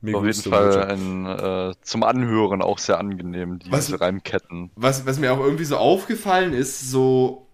Auf 0.00 0.24
jeden 0.24 0.42
Fall 0.42 0.84
ein, 0.84 1.26
äh, 1.26 1.74
zum 1.82 2.04
Anhören 2.04 2.62
auch 2.62 2.78
sehr 2.78 2.98
angenehm, 2.98 3.58
diese 3.58 3.72
was, 3.72 4.00
Reimketten. 4.00 4.70
Was, 4.76 5.06
was 5.06 5.18
mir 5.18 5.32
auch 5.32 5.40
irgendwie 5.40 5.64
so 5.64 5.76
aufgefallen 5.76 6.52
ist, 6.52 6.90
so 6.90 7.48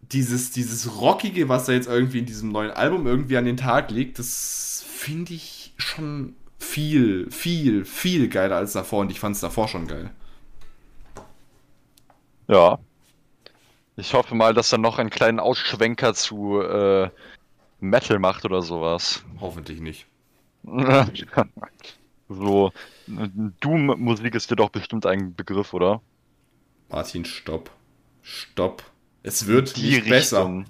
dieses, 0.00 0.52
dieses 0.52 1.00
Rockige, 1.00 1.48
was 1.50 1.66
da 1.66 1.72
jetzt 1.72 1.88
irgendwie 1.88 2.20
in 2.20 2.26
diesem 2.26 2.50
neuen 2.50 2.70
Album 2.70 3.06
irgendwie 3.06 3.36
an 3.36 3.44
den 3.44 3.58
Tag 3.58 3.90
liegt, 3.90 4.18
das 4.18 4.84
finde 4.88 5.34
ich 5.34 5.74
schon 5.76 6.34
viel, 6.58 7.30
viel, 7.30 7.84
viel 7.84 8.28
geiler 8.28 8.56
als 8.56 8.72
davor 8.72 9.00
und 9.00 9.10
ich 9.10 9.20
fand 9.20 9.34
es 9.34 9.40
davor 9.40 9.68
schon 9.68 9.86
geil. 9.86 10.10
Ja. 12.48 12.78
Ich 13.96 14.14
hoffe 14.14 14.34
mal, 14.34 14.54
dass 14.54 14.72
er 14.72 14.78
noch 14.78 14.98
einen 14.98 15.10
kleinen 15.10 15.40
Ausschwenker 15.40 16.14
zu 16.14 16.60
äh, 16.60 17.10
Metal 17.80 18.18
macht 18.18 18.44
oder 18.44 18.62
sowas. 18.62 19.24
Hoffentlich 19.40 19.80
nicht. 19.80 20.06
so, 22.28 22.72
Doom-Musik 23.06 24.34
ist 24.34 24.50
dir 24.50 24.56
doch 24.56 24.70
bestimmt 24.70 25.06
ein 25.06 25.34
Begriff, 25.34 25.72
oder? 25.72 26.02
Martin, 26.88 27.24
stopp. 27.24 27.70
Stopp. 28.22 28.82
Es 29.22 29.46
wird 29.46 29.76
Die 29.76 29.82
nicht 29.82 29.96
Richtung. 30.06 30.08
besser. 30.08 30.64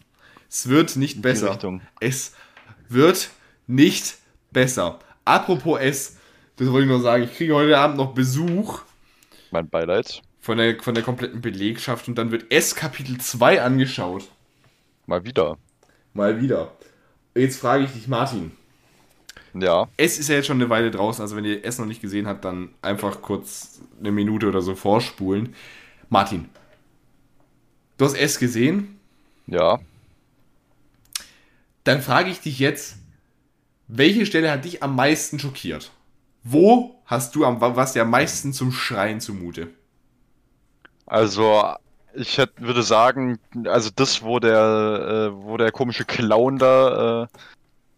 Es 0.49 0.68
wird 0.68 0.97
nicht 0.97 1.22
besser. 1.22 1.51
Richtung. 1.53 1.80
Es 2.01 2.34
wird 2.88 3.30
nicht 3.66 4.18
besser. 4.51 4.99
Apropos 5.24 5.80
S, 5.80 6.16
das 6.57 6.68
wollte 6.70 6.84
ich 6.84 6.90
nur 6.90 7.01
sagen, 7.01 7.24
ich 7.24 7.34
kriege 7.34 7.55
heute 7.55 7.76
Abend 7.78 7.97
noch 7.97 8.14
Besuch. 8.14 8.82
Mein 9.51 9.68
Beileid. 9.68 10.22
Von 10.40 10.59
der, 10.59 10.80
von 10.82 10.94
der 10.94 11.03
kompletten 11.03 11.40
Belegschaft 11.40 12.09
und 12.09 12.16
dann 12.16 12.30
wird 12.30 12.51
S 12.53 12.74
Kapitel 12.74 13.18
2 13.18 13.62
angeschaut. 13.62 14.28
Mal 15.07 15.24
wieder. 15.24 15.59
Mal 16.14 16.40
wieder. 16.40 16.72
Jetzt 17.34 17.59
frage 17.59 17.84
ich 17.84 17.92
dich, 17.92 18.09
Martin. 18.09 18.53
Ja. 19.59 19.89
S 19.97 20.19
ist 20.19 20.29
ja 20.29 20.37
jetzt 20.37 20.47
schon 20.47 20.61
eine 20.61 20.71
Weile 20.71 20.91
draußen, 20.91 21.23
also 21.23 21.37
wenn 21.37 21.45
ihr 21.45 21.65
S 21.65 21.79
noch 21.79 21.87
nicht 21.87 22.03
gesehen 22.03 22.27
habt, 22.27 22.45
dann 22.45 22.71
einfach 22.83 23.23
kurz 23.23 23.81
eine 23.99 24.13
Minute 24.13 24.49
oder 24.49 24.61
so 24.61 24.75
vorspulen. 24.75 25.55
Martin, 26.09 26.49
Du 27.97 28.05
hast 28.05 28.15
S 28.15 28.39
gesehen? 28.39 29.01
Ja. 29.47 29.79
Dann 31.85 32.03
frage 32.03 32.31
ich 32.31 32.41
dich 32.41 32.59
jetzt, 32.59 32.97
welche 33.89 34.27
Stelle 34.27 34.51
hat 34.51 34.65
dich 34.65 34.83
am 34.83 34.95
meisten 34.95 35.39
schockiert? 35.39 35.93
Wo 36.43 37.01
hast 37.07 37.35
du 37.35 37.45
am, 37.45 37.61
was 37.61 37.93
dir 37.93 38.03
am 38.03 38.11
meisten 38.11 38.53
zum 38.53 38.73
Schreien 38.73 39.21
zumute? 39.21 39.69
Also, 41.07 41.63
ich 42.15 42.37
hätte, 42.39 42.61
würde 42.61 42.83
sagen, 42.83 43.39
also 43.65 43.91
das, 43.95 44.23
wo 44.23 44.41
der, 44.41 45.31
äh, 45.33 45.45
wo 45.45 45.57
der 45.57 45.73
komische 45.73 46.05
Clown 46.05 46.59
da 46.59 47.23
äh, 47.23 47.27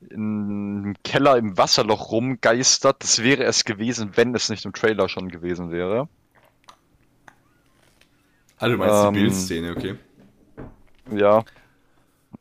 im 0.01 0.95
Keller 1.05 1.37
im 1.37 1.57
Wasserloch 1.59 2.11
rumgeistert, 2.11 3.03
das 3.03 3.23
wäre 3.23 3.45
es 3.45 3.65
gewesen, 3.65 4.13
wenn 4.15 4.35
es 4.35 4.49
nicht 4.49 4.65
im 4.65 4.73
Trailer 4.73 5.09
schon 5.09 5.29
gewesen 5.29 5.71
wäre. 5.71 6.09
Ah, 8.59 8.69
du 8.69 8.77
meinst 8.77 9.05
ähm, 9.05 9.15
die 9.15 9.21
Bildszene, 9.21 9.71
okay. 9.73 9.97
Ja. 11.11 11.45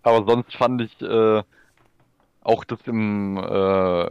Aber 0.02 0.26
sonst 0.26 0.56
fand 0.56 0.82
ich 0.82 1.02
äh, 1.02 1.44
auch 2.42 2.64
das 2.64 2.80
im 2.86 3.38
äh, 3.38 4.10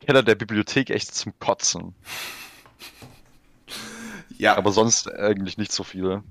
Keller 0.00 0.22
der 0.24 0.34
Bibliothek 0.34 0.90
echt 0.90 1.14
zum 1.14 1.32
Kotzen. 1.38 1.94
Ja. 4.38 4.56
Aber 4.56 4.72
sonst 4.72 5.12
eigentlich 5.12 5.58
nicht 5.58 5.72
so 5.72 5.84
viel. 5.84 6.22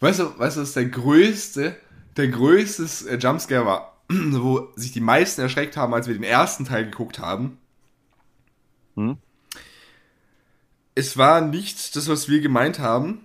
Weißt 0.00 0.20
du, 0.20 0.38
weißt 0.38 0.58
du, 0.58 0.60
was 0.60 0.74
der 0.74 0.86
größte, 0.86 1.76
der 2.16 2.28
größte 2.28 3.08
äh, 3.08 3.16
Jumpscare 3.16 3.64
war, 3.64 3.95
wo 4.08 4.68
sich 4.76 4.92
die 4.92 5.00
meisten 5.00 5.40
erschreckt 5.40 5.76
haben, 5.76 5.94
als 5.94 6.06
wir 6.06 6.14
den 6.14 6.22
ersten 6.22 6.64
Teil 6.64 6.84
geguckt 6.84 7.18
haben? 7.18 7.58
Hm? 8.94 9.18
Es 10.94 11.16
war 11.16 11.40
nicht 11.40 11.94
das, 11.96 12.08
was 12.08 12.28
wir 12.28 12.40
gemeint 12.40 12.78
haben, 12.78 13.20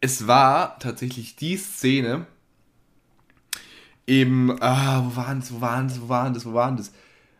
es 0.00 0.26
war 0.26 0.78
tatsächlich 0.80 1.36
die 1.36 1.56
Szene, 1.56 2.26
eben, 4.06 4.60
ah, 4.60 5.04
wo 5.04 5.16
waren 5.16 5.40
das, 5.40 5.52
wo 5.52 5.60
waren 5.60 5.88
das, 5.88 6.00
wo 6.00 6.08
waren 6.08 6.34
das, 6.34 6.44
wo 6.44 6.52
waren 6.54 6.76
das? 6.76 6.92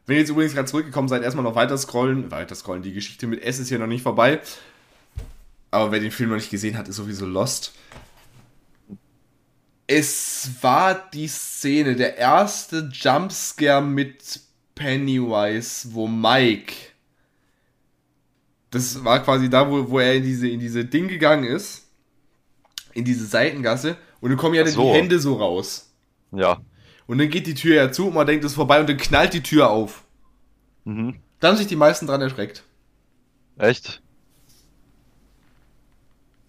Wenn 0.06 0.16
ihr 0.16 0.20
jetzt 0.20 0.30
übrigens 0.30 0.54
gerade 0.54 0.68
zurückgekommen 0.68 1.08
seid, 1.08 1.22
erstmal 1.22 1.44
noch 1.44 1.54
weiter 1.54 1.76
scrollen, 1.76 2.30
weiter 2.30 2.54
scrollen, 2.54 2.82
die 2.82 2.92
Geschichte 2.92 3.26
mit 3.26 3.42
S 3.42 3.58
ist 3.58 3.68
hier 3.68 3.78
noch 3.78 3.86
nicht 3.86 4.02
vorbei. 4.02 4.40
Aber 5.70 5.90
wer 5.90 6.00
den 6.00 6.10
Film 6.10 6.30
noch 6.30 6.36
nicht 6.36 6.50
gesehen 6.50 6.76
hat, 6.76 6.88
ist 6.88 6.96
sowieso 6.96 7.26
lost. 7.26 7.74
Es 9.94 10.50
war 10.62 10.94
die 11.10 11.28
Szene, 11.28 11.96
der 11.96 12.16
erste 12.16 12.88
Jumpscare 12.92 13.82
mit 13.82 14.40
Pennywise, 14.74 15.92
wo 15.92 16.06
Mike. 16.06 16.74
Das 18.70 19.04
war 19.04 19.22
quasi 19.22 19.50
da, 19.50 19.70
wo, 19.70 19.90
wo 19.90 19.98
er 19.98 20.14
in 20.14 20.22
diese, 20.22 20.48
in 20.48 20.60
diese 20.60 20.84
Ding 20.84 21.08
gegangen 21.08 21.44
ist 21.44 21.82
in 22.94 23.04
diese 23.04 23.26
Seitengasse 23.26 23.96
und 24.20 24.30
dann 24.30 24.38
kommen 24.38 24.54
ja 24.54 24.64
dann 24.64 24.72
so. 24.72 24.82
die 24.82 24.98
Hände 24.98 25.18
so 25.18 25.34
raus. 25.34 25.92
Ja. 26.32 26.60
Und 27.06 27.18
dann 27.18 27.28
geht 27.30 27.46
die 27.46 27.54
Tür 27.54 27.76
ja 27.76 27.92
zu 27.92 28.08
und 28.08 28.14
man 28.14 28.26
denkt, 28.26 28.44
es 28.44 28.52
ist 28.52 28.56
vorbei 28.56 28.80
und 28.80 28.88
dann 28.88 28.96
knallt 28.96 29.34
die 29.34 29.42
Tür 29.42 29.70
auf. 29.70 30.04
Mhm. 30.84 31.16
Da 31.40 31.48
haben 31.48 31.56
sich 31.56 31.66
die 31.66 31.76
meisten 31.76 32.06
dran 32.06 32.20
erschreckt. 32.20 32.62
Echt? 33.58 34.01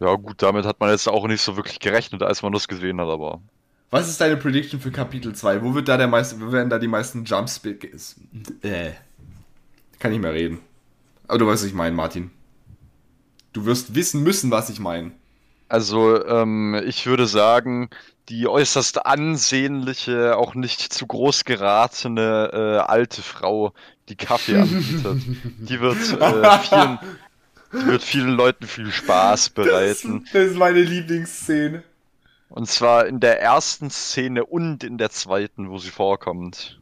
Ja, 0.04 0.16
gut, 0.16 0.42
damit 0.42 0.66
hat 0.66 0.82
man 0.82 0.90
jetzt 0.90 1.08
auch 1.08 1.26
nicht 1.28 1.42
so 1.42 1.56
wirklich 1.56 1.80
gerechnet, 1.80 2.24
als 2.24 2.42
man 2.42 2.52
das 2.52 2.68
gesehen 2.68 3.00
hat, 3.00 3.08
aber. 3.08 3.40
Was 3.90 4.10
ist 4.10 4.20
deine 4.20 4.36
Prediction 4.36 4.82
für 4.82 4.92
Kapitel 4.92 5.34
2? 5.34 5.64
Wo 5.64 5.76
wird 5.76 5.88
da 5.88 5.96
der 5.96 6.08
meiste, 6.08 6.42
wo 6.42 6.52
werden 6.52 6.70
da 6.70 6.78
die 6.78 6.90
meisten 6.90 7.24
Jumps? 7.24 7.62
Äh. 8.64 8.92
Kann 10.00 10.12
nicht 10.12 10.20
mehr 10.20 10.34
reden. 10.34 10.60
Aber 11.30 11.38
du 11.38 11.48
weißt, 11.48 11.64
was 11.64 11.70
ich 11.70 11.74
meine, 11.74 11.96
Martin. 11.96 12.32
Du 13.54 13.66
wirst 13.66 13.96
wissen 13.96 14.24
müssen, 14.24 14.52
was 14.52 14.70
ich 14.70 14.82
meine. 14.82 15.12
Also, 15.70 16.26
ähm, 16.26 16.82
ich 16.86 17.06
würde 17.06 17.26
sagen, 17.26 17.90
die 18.28 18.48
äußerst 18.48 19.06
ansehnliche, 19.06 20.36
auch 20.36 20.54
nicht 20.54 20.82
zu 20.82 21.08
groß 21.08 21.46
geratene 21.46 22.50
äh, 22.52 22.78
alte 22.80 23.22
Frau, 23.22 23.74
die 24.10 24.18
Kaffee 24.18 24.58
anbietet, 24.58 25.22
die 25.60 25.80
wird, 25.80 25.98
äh, 26.20 26.60
vielen, 26.60 27.00
wird 27.74 28.04
vielen 28.04 28.32
Leuten 28.32 28.68
viel 28.68 28.92
Spaß 28.92 29.50
bereiten. 29.50 30.22
Das, 30.24 30.34
das 30.34 30.52
ist 30.52 30.58
meine 30.58 30.82
Lieblingsszene. 30.82 31.84
Und 32.50 32.70
zwar 32.70 33.08
in 33.08 33.20
der 33.20 33.42
ersten 33.42 33.90
Szene 33.90 34.46
und 34.46 34.84
in 34.84 34.98
der 34.98 35.10
zweiten, 35.10 35.70
wo 35.70 35.80
sie 35.80 35.90
vorkommt. 35.90 36.80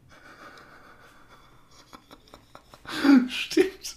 Stimmt. 3.29 3.95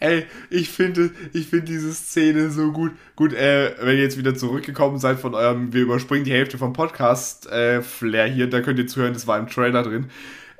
Ey, 0.00 0.26
ich 0.50 0.70
finde 0.70 1.10
ich 1.32 1.48
find 1.48 1.68
diese 1.68 1.92
Szene 1.92 2.50
so 2.50 2.72
gut. 2.72 2.92
Gut, 3.16 3.32
äh, 3.32 3.74
wenn 3.80 3.96
ihr 3.96 4.02
jetzt 4.02 4.18
wieder 4.18 4.34
zurückgekommen 4.34 4.98
seid 4.98 5.18
von 5.18 5.34
eurem, 5.34 5.72
wir 5.72 5.82
überspringen 5.82 6.24
die 6.24 6.32
Hälfte 6.32 6.58
vom 6.58 6.72
Podcast-Flair 6.72 8.26
äh, 8.26 8.30
hier, 8.30 8.48
da 8.48 8.60
könnt 8.60 8.78
ihr 8.78 8.86
zuhören, 8.86 9.12
das 9.12 9.26
war 9.26 9.38
im 9.38 9.48
Trailer 9.48 9.82
drin. 9.82 10.10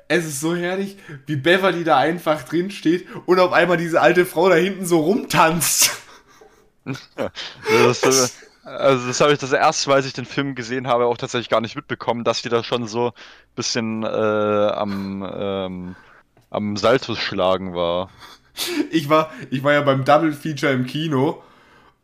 Es 0.09 0.25
ist 0.25 0.41
so 0.41 0.57
herrlich, 0.57 0.97
wie 1.27 1.37
Beverly 1.37 1.85
da 1.85 1.99
einfach 1.99 2.43
drin 2.43 2.71
steht 2.71 3.07
und 3.27 3.39
auf 3.39 3.53
einmal 3.53 3.77
diese 3.77 4.01
alte 4.01 4.25
Frau 4.25 4.49
da 4.49 4.55
hinten 4.55 4.87
so 4.87 5.01
rumtanzt. 5.01 5.91
das, 6.85 8.03
äh, 8.03 8.69
also 8.69 9.07
das 9.07 9.21
habe 9.21 9.33
ich 9.35 9.39
das 9.39 9.53
erste 9.53 9.91
Mal, 9.91 9.97
als 9.97 10.07
ich 10.07 10.15
den 10.15 10.25
Film 10.25 10.55
gesehen 10.55 10.87
habe, 10.87 11.07
auch 11.07 11.19
tatsächlich 11.19 11.51
gar 11.51 11.61
nicht 11.61 11.77
mitbekommen, 11.77 12.25
dass 12.25 12.41
die 12.41 12.49
da 12.49 12.65
schon 12.65 12.87
so 12.87 13.09
ein 13.09 13.13
bisschen 13.55 14.03
äh, 14.03 14.07
am, 14.07 15.31
ähm, 15.31 15.97
am 16.49 16.77
Saltus 16.79 17.19
schlagen 17.19 17.75
war 17.75 18.09
ich 18.91 19.09
war, 19.09 19.31
ich 19.51 19.63
war 19.63 19.73
ja 19.73 19.83
beim 19.83 20.05
Double 20.05 20.33
Feature 20.33 20.73
im 20.73 20.87
Kino 20.87 21.43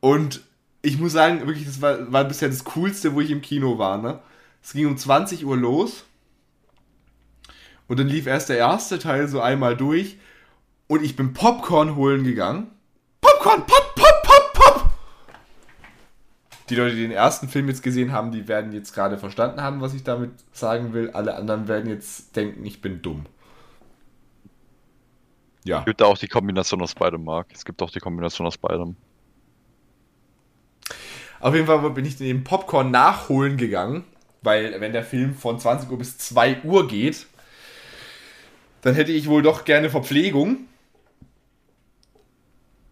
und 0.00 0.42
ich 0.82 0.98
muss 0.98 1.12
sagen, 1.12 1.46
wirklich, 1.46 1.66
das 1.66 1.80
war, 1.80 2.12
war 2.12 2.24
bisher 2.24 2.48
das 2.48 2.64
Coolste, 2.64 3.14
wo 3.14 3.20
ich 3.20 3.30
im 3.30 3.40
Kino 3.40 3.78
war. 3.78 3.98
Ne? 3.98 4.20
Es 4.62 4.72
ging 4.72 4.86
um 4.86 4.96
20 4.96 5.44
Uhr 5.44 5.56
los 5.56 6.04
und 7.94 8.00
dann 8.00 8.08
lief 8.08 8.26
erst 8.26 8.48
der 8.48 8.56
erste 8.56 8.98
Teil 8.98 9.28
so 9.28 9.40
einmal 9.40 9.76
durch 9.76 10.18
und 10.88 11.04
ich 11.04 11.14
bin 11.14 11.32
Popcorn 11.32 11.94
holen 11.94 12.24
gegangen. 12.24 12.72
Popcorn, 13.20 13.64
pop, 13.64 13.94
pop, 13.94 14.22
pop, 14.24 14.52
pop! 14.52 14.90
Die 16.68 16.74
Leute, 16.74 16.96
die 16.96 17.02
den 17.02 17.12
ersten 17.12 17.48
Film 17.48 17.68
jetzt 17.68 17.84
gesehen 17.84 18.10
haben, 18.10 18.32
die 18.32 18.48
werden 18.48 18.72
jetzt 18.72 18.94
gerade 18.94 19.16
verstanden 19.16 19.62
haben, 19.62 19.80
was 19.80 19.94
ich 19.94 20.02
damit 20.02 20.32
sagen 20.50 20.92
will. 20.92 21.10
Alle 21.10 21.36
anderen 21.36 21.68
werden 21.68 21.88
jetzt 21.88 22.34
denken, 22.34 22.66
ich 22.66 22.82
bin 22.82 23.00
dumm. 23.00 23.26
Ja. 25.62 25.78
Es 25.78 25.84
gibt 25.84 26.02
auch 26.02 26.18
die 26.18 26.26
Kombination 26.26 26.82
aus 26.82 26.96
beidem, 26.96 27.22
Marc. 27.22 27.46
Es 27.54 27.64
gibt 27.64 27.80
auch 27.80 27.92
die 27.92 28.00
Kombination 28.00 28.44
aus 28.44 28.58
beidem. 28.58 28.96
Auf 31.38 31.54
jeden 31.54 31.68
Fall 31.68 31.88
bin 31.90 32.06
ich 32.06 32.16
den 32.16 32.42
Popcorn 32.42 32.90
nachholen 32.90 33.56
gegangen, 33.56 34.02
weil 34.42 34.80
wenn 34.80 34.92
der 34.92 35.04
Film 35.04 35.36
von 35.36 35.60
20 35.60 35.88
Uhr 35.92 35.98
bis 35.98 36.18
2 36.18 36.62
Uhr 36.64 36.88
geht, 36.88 37.28
dann 38.84 38.94
hätte 38.94 39.12
ich 39.12 39.28
wohl 39.28 39.42
doch 39.42 39.64
gerne 39.64 39.88
Verpflegung. 39.88 40.58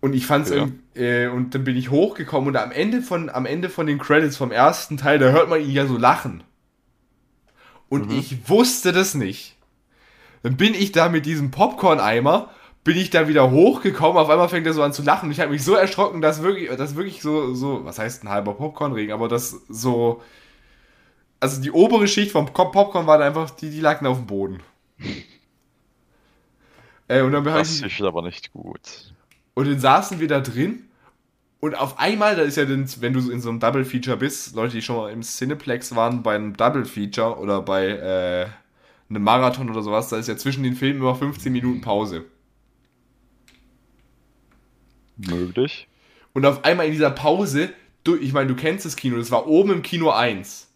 Und 0.00 0.14
ich 0.14 0.26
fand's 0.26 0.50
Ja. 0.50 0.68
äh, 0.94 1.28
und 1.28 1.54
dann 1.54 1.64
bin 1.64 1.76
ich 1.76 1.90
hochgekommen 1.90 2.48
und 2.48 2.56
am 2.56 2.72
Ende 2.72 3.02
von 3.02 3.28
am 3.30 3.46
Ende 3.46 3.68
von 3.70 3.86
den 3.86 3.98
Credits 3.98 4.36
vom 4.36 4.50
ersten 4.50 4.96
Teil, 4.96 5.18
da 5.18 5.30
hört 5.30 5.48
man 5.48 5.60
ihn 5.60 5.70
ja 5.70 5.86
so 5.86 5.96
lachen. 5.96 6.42
Und 7.88 8.10
ich 8.10 8.48
wusste 8.48 8.92
das 8.92 9.14
nicht. 9.14 9.56
Dann 10.42 10.56
bin 10.56 10.74
ich 10.74 10.92
da 10.92 11.10
mit 11.10 11.26
diesem 11.26 11.50
Popcorn-Eimer, 11.50 12.50
bin 12.84 12.96
ich 12.96 13.10
da 13.10 13.28
wieder 13.28 13.50
hochgekommen, 13.50 14.16
auf 14.16 14.30
einmal 14.30 14.48
fängt 14.48 14.66
er 14.66 14.72
so 14.72 14.82
an 14.82 14.94
zu 14.94 15.02
lachen 15.02 15.26
und 15.26 15.32
ich 15.32 15.40
habe 15.40 15.52
mich 15.52 15.62
so 15.62 15.74
erschrocken, 15.74 16.20
dass 16.22 16.42
wirklich, 16.42 16.68
dass 16.70 16.96
wirklich 16.96 17.20
so, 17.20 17.54
so, 17.54 17.84
was 17.84 17.98
heißt 17.98 18.24
ein 18.24 18.30
halber 18.30 18.54
Popcornregen, 18.54 19.12
aber 19.12 19.28
das 19.28 19.50
so, 19.68 20.22
also 21.38 21.60
die 21.60 21.70
obere 21.70 22.08
Schicht 22.08 22.32
vom 22.32 22.46
Pop- 22.46 22.72
Popcorn 22.72 23.06
war 23.06 23.18
da 23.18 23.26
einfach, 23.26 23.50
die, 23.50 23.70
die 23.70 23.80
lagen 23.80 24.06
auf 24.06 24.16
dem 24.16 24.26
Boden. 24.26 24.60
Äh, 27.18 27.22
und 27.22 27.32
dann 27.32 27.44
Das 27.44 27.80
ich, 27.80 28.00
ist 28.00 28.02
aber 28.02 28.22
nicht 28.22 28.52
gut. 28.52 29.14
und 29.54 29.66
dann 29.68 29.78
saßen 29.78 30.20
wir 30.20 30.28
da 30.28 30.40
drin 30.40 30.84
und 31.60 31.76
auf 31.76 32.00
einmal, 32.00 32.34
da 32.34 32.42
ist 32.42 32.56
ja 32.56 32.64
dann, 32.64 32.88
wenn 33.00 33.12
du 33.12 33.20
so 33.20 33.30
in 33.30 33.40
so 33.40 33.48
einem 33.48 33.60
Double 33.60 33.84
Feature 33.84 34.16
bist, 34.16 34.56
Leute, 34.56 34.74
die 34.74 34.82
schon 34.82 34.96
mal 34.96 35.12
im 35.12 35.22
Cineplex 35.22 35.94
waren 35.94 36.24
bei 36.24 36.34
einem 36.34 36.56
Double 36.56 36.84
Feature 36.84 37.38
oder 37.38 37.62
bei 37.62 37.86
äh, 37.86 38.46
einem 39.08 39.22
Marathon 39.22 39.70
oder 39.70 39.82
sowas, 39.82 40.08
da 40.08 40.16
ist 40.16 40.26
ja 40.26 40.36
zwischen 40.36 40.64
den 40.64 40.74
Filmen 40.74 40.98
immer 41.00 41.14
15 41.14 41.52
Minuten 41.52 41.80
Pause. 41.80 42.24
Möglich. 45.16 45.86
Und 46.32 46.46
auf 46.46 46.64
einmal 46.64 46.86
in 46.86 46.92
dieser 46.92 47.10
Pause, 47.10 47.72
du, 48.02 48.16
ich 48.16 48.32
meine, 48.32 48.48
du 48.48 48.56
kennst 48.56 48.84
das 48.84 48.96
Kino, 48.96 49.16
das 49.16 49.30
war 49.30 49.46
oben 49.46 49.70
im 49.70 49.82
Kino 49.82 50.10
1. 50.10 50.68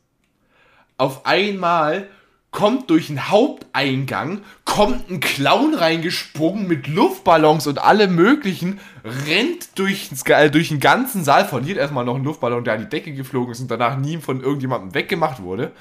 Auf 0.99 1.27
einmal 1.27 2.09
kommt 2.57 2.89
durch 2.89 3.09
den 3.09 3.29
Haupteingang, 3.29 4.41
kommt 4.65 5.11
ein 5.11 5.21
Clown 5.21 5.75
reingesprungen 5.75 6.67
mit 6.67 6.87
Luftballons 6.87 7.67
und 7.67 7.79
allem 7.79 8.15
möglichen, 8.15 8.81
rennt 9.05 9.79
durch, 9.79 10.09
äh, 10.25 10.49
durch 10.49 10.71
den 10.71 10.81
ganzen 10.81 11.23
Saal, 11.23 11.45
verliert 11.45 11.77
erstmal 11.77 12.07
noch 12.07 12.15
einen 12.15 12.25
Luftballon, 12.25 12.65
der 12.65 12.73
an 12.73 12.81
die 12.81 12.89
Decke 12.89 13.13
geflogen 13.13 13.53
ist 13.53 13.61
und 13.61 13.71
danach 13.71 13.99
nie 13.99 14.17
von 14.17 14.41
irgendjemandem 14.41 14.95
weggemacht 14.95 15.43
wurde. 15.43 15.73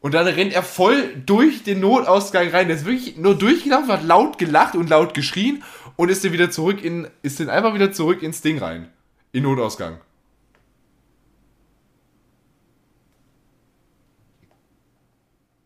Und 0.00 0.14
dann 0.14 0.26
rennt 0.26 0.52
er 0.52 0.64
voll 0.64 1.22
durch 1.24 1.62
den 1.62 1.78
Notausgang 1.78 2.48
rein. 2.48 2.66
Der 2.66 2.76
ist 2.76 2.84
wirklich 2.84 3.16
nur 3.16 3.36
durchgelaufen, 3.36 3.92
hat 3.92 4.02
laut 4.02 4.38
gelacht 4.38 4.74
und 4.74 4.90
laut 4.90 5.14
geschrien 5.14 5.62
und 5.94 6.08
ist 6.08 6.24
dann 6.24 6.32
wieder 6.32 6.50
zurück 6.50 6.82
in, 6.82 7.06
ist 7.22 7.38
dann 7.38 7.48
einfach 7.48 7.74
wieder 7.74 7.92
zurück 7.92 8.24
ins 8.24 8.40
Ding 8.40 8.58
rein. 8.58 8.88
In 9.30 9.44
Notausgang. 9.44 9.98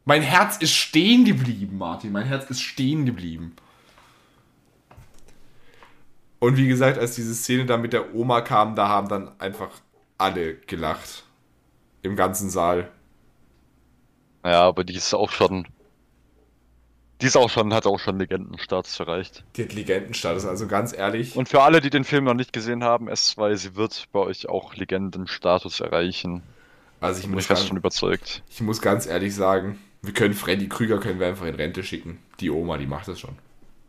Mein 0.09 0.23
Herz 0.23 0.57
ist 0.57 0.73
stehen 0.73 1.27
geblieben, 1.27 1.77
Martin. 1.77 2.13
Mein 2.13 2.25
Herz 2.25 2.49
ist 2.49 2.63
stehen 2.63 3.05
geblieben. 3.05 3.55
Und 6.39 6.57
wie 6.57 6.67
gesagt, 6.67 6.97
als 6.97 7.15
diese 7.15 7.35
Szene 7.35 7.67
da 7.67 7.77
mit 7.77 7.93
der 7.93 8.15
Oma 8.15 8.41
kam, 8.41 8.75
da 8.75 8.89
haben 8.89 9.11
dann 9.11 9.39
einfach 9.39 9.69
alle 10.17 10.55
gelacht. 10.55 11.25
Im 12.01 12.17
ganzen 12.17 12.49
Saal. 12.49 12.91
Ja, 14.47 14.63
aber 14.63 14.83
die 14.85 14.95
ist 14.95 15.13
auch 15.13 15.31
schon. 15.31 15.69
Die 17.21 17.27
ist 17.27 17.37
auch 17.37 17.51
schon, 17.51 17.75
hat 17.75 17.85
auch 17.85 17.99
schon 17.99 18.19
Legendenstatus 18.19 18.99
erreicht. 18.99 19.45
Die 19.57 19.65
hat 19.65 19.75
Legendenstatus, 19.75 20.47
also 20.47 20.67
ganz 20.69 20.95
ehrlich. 20.97 21.37
Und 21.37 21.51
für 21.51 21.61
alle, 21.63 21.83
die 21.83 21.91
den 21.91 22.05
Film 22.05 22.25
noch 22.25 22.33
nicht 22.33 22.55
gesehen 22.55 22.83
haben, 22.83 23.11
S2, 23.11 23.57
sie 23.57 23.77
wird 23.77 24.09
bei 24.13 24.21
euch 24.21 24.49
auch 24.49 24.75
Legendenstatus 24.75 25.81
erreichen. 25.81 26.43
also 26.99 27.21
ich 27.21 27.27
Bin 27.27 27.35
ich 27.35 27.35
muss, 27.35 27.47
fast 27.47 27.61
ganz, 27.61 27.69
schon 27.69 27.77
überzeugt. 27.77 28.43
ich 28.49 28.63
muss 28.63 28.81
ganz 28.81 29.07
ehrlich 29.07 29.35
sagen, 29.35 29.79
wir 30.03 30.15
können 30.15 30.35
Freddy 30.35 30.69
Krüger 30.69 30.99
können 30.99 31.21
wir 31.21 31.27
einfach 31.29 31.47
in 31.47 31.55
Rente 31.55 31.83
schicken. 31.83 32.19
Die 32.41 32.51
Oma, 32.51 32.79
die 32.79 32.87
macht 32.87 33.09
das 33.09 33.21
schon. 33.21 33.37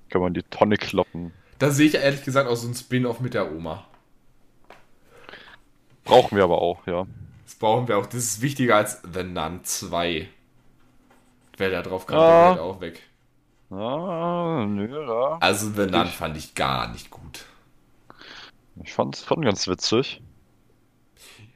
Kann 0.10 0.22
man 0.22 0.34
die 0.34 0.44
Tonne 0.44 0.78
kloppen. 0.78 1.32
Da 1.60 1.72
sehe 1.72 1.88
ich 1.88 1.96
ehrlich 1.96 2.24
gesagt 2.24 2.50
auch 2.50 2.56
so 2.56 2.68
ein 2.68 2.74
Spin-off 2.74 3.20
mit 3.20 3.34
der 3.34 3.52
Oma. 3.52 3.86
Brauchen 6.04 6.36
wir 6.38 6.44
aber 6.44 6.62
auch, 6.62 6.86
ja. 6.88 7.06
Das 7.46 7.56
brauchen 7.56 7.88
wir 7.88 7.98
auch. 7.98 8.06
Das 8.06 8.16
ist 8.24 8.42
wichtiger 8.42 8.78
als 8.78 9.02
The 9.14 9.24
Nun 9.24 9.64
2. 9.64 10.28
Wer 11.58 11.70
da 11.70 11.82
drauf 11.82 12.06
kam, 12.08 12.18
Ah. 12.20 12.44
der 12.46 12.52
geht 12.54 12.62
auch 12.62 12.82
weg. 12.82 13.04
Ah, 13.70 14.66
nö, 14.68 14.88
ja. 15.06 15.38
Also 15.42 15.70
The 15.72 15.86
Nun 15.92 16.08
fand 16.08 16.38
ich 16.38 16.56
gar 16.56 16.92
nicht 16.92 17.12
gut. 17.12 17.46
Ich 18.84 18.94
fand 18.94 19.16
es 19.16 19.26
schon 19.26 19.42
ganz 19.42 19.68
witzig. 19.68 20.22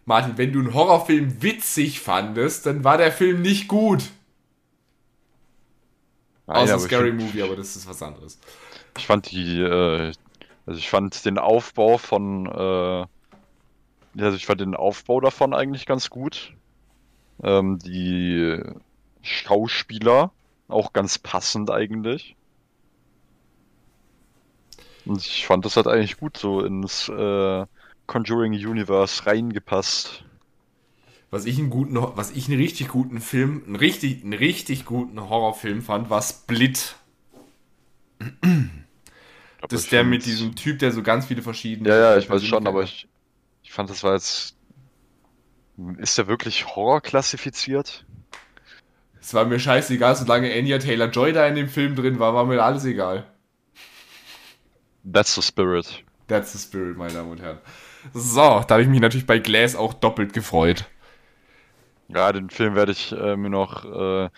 Martin, 0.05 0.37
wenn 0.37 0.51
du 0.51 0.59
einen 0.59 0.73
Horrorfilm 0.73 1.41
witzig 1.41 2.01
fandest, 2.01 2.65
dann 2.65 2.83
war 2.83 2.97
der 2.97 3.11
Film 3.13 3.41
nicht 3.41 3.69
gut. 3.69 4.03
Nein, 6.47 6.57
Außer 6.57 6.75
ich 6.75 6.81
Scary 6.83 7.09
find- 7.09 7.21
Movie, 7.21 7.41
aber 7.41 7.55
das 7.55 7.75
ist 7.75 7.87
was 7.87 8.01
anderes. 8.01 8.39
Ich 8.97 9.07
fand 9.07 9.31
die, 9.31 9.61
äh, 9.61 10.11
also 10.65 10.77
ich 10.79 10.89
fand 10.89 11.23
den 11.25 11.37
Aufbau 11.37 11.97
von, 11.97 12.45
äh, 12.47 13.05
also 14.21 14.35
ich 14.37 14.45
fand 14.45 14.61
den 14.61 14.75
Aufbau 14.75 15.19
davon 15.21 15.53
eigentlich 15.53 15.85
ganz 15.85 16.09
gut. 16.09 16.53
Ähm, 17.41 17.79
die 17.79 18.61
Schauspieler 19.21 20.31
auch 20.67 20.93
ganz 20.93 21.17
passend 21.17 21.71
eigentlich. 21.71 22.35
Und 25.05 25.25
ich 25.25 25.45
fand 25.45 25.65
das 25.65 25.75
hat 25.75 25.87
eigentlich 25.87 26.17
gut 26.17 26.37
so 26.37 26.61
ins 26.61 27.09
äh, 27.09 27.65
Conjuring 28.07 28.53
Universe 28.53 29.25
reingepasst. 29.25 30.23
Was 31.33 31.45
ich 31.45 31.57
einen 31.57 31.71
guten, 31.71 31.95
was 31.95 32.29
ich 32.29 32.47
einen 32.47 32.59
richtig 32.59 32.89
guten 32.89 33.19
Film, 33.19 33.63
einen 33.65 33.75
richtig, 33.75 34.21
einen 34.21 34.33
richtig 34.33 34.85
guten 34.85 35.19
Horrorfilm 35.19 35.81
fand, 35.81 36.11
war 36.11 36.21
Split. 36.21 36.93
Glaub, 38.19 39.67
Das 39.67 39.81
ist 39.81 39.91
der 39.91 40.03
mit 40.03 40.27
diesem 40.27 40.55
Typ, 40.55 40.77
der 40.77 40.91
so 40.91 41.01
ganz 41.01 41.25
viele 41.25 41.41
verschiedene. 41.41 41.89
Ja, 41.89 41.95
ja, 41.97 42.17
ich 42.19 42.29
weiß 42.29 42.43
schon, 42.43 42.67
aber 42.67 42.83
ich, 42.83 43.07
ich 43.63 43.71
fand, 43.71 43.89
das 43.89 44.03
war 44.03 44.13
jetzt. 44.13 44.55
Ist 45.97 46.19
der 46.19 46.27
wirklich 46.27 46.67
Horror 46.67 47.01
klassifiziert? 47.01 48.05
Es 49.19 49.33
war 49.33 49.45
mir 49.45 49.59
scheißegal, 49.59 50.15
solange 50.15 50.53
Anya 50.53 50.77
Taylor 50.77 51.09
Joy 51.09 51.33
da 51.33 51.47
in 51.47 51.55
dem 51.55 51.67
Film 51.67 51.95
drin 51.95 52.19
war, 52.19 52.35
war 52.35 52.45
mir 52.45 52.63
alles 52.63 52.85
egal. 52.85 53.25
That's 55.11 55.33
the 55.33 55.41
spirit. 55.41 56.03
That's 56.27 56.53
the 56.53 56.59
spirit, 56.59 56.95
meine 56.95 57.13
Damen 57.13 57.31
und 57.31 57.41
Herren. 57.41 57.57
So, 58.13 58.39
da 58.39 58.67
habe 58.69 58.83
ich 58.83 58.87
mich 58.87 58.99
natürlich 58.99 59.25
bei 59.25 59.39
Glass 59.39 59.75
auch 59.75 59.95
doppelt 59.95 60.33
gefreut. 60.33 60.85
Ja, 62.13 62.31
den 62.31 62.49
Film 62.49 62.75
werde 62.75 62.91
ich 62.91 63.11
äh, 63.11 63.35
mir 63.35 63.49
noch, 63.49 63.85
äh, 63.85 64.29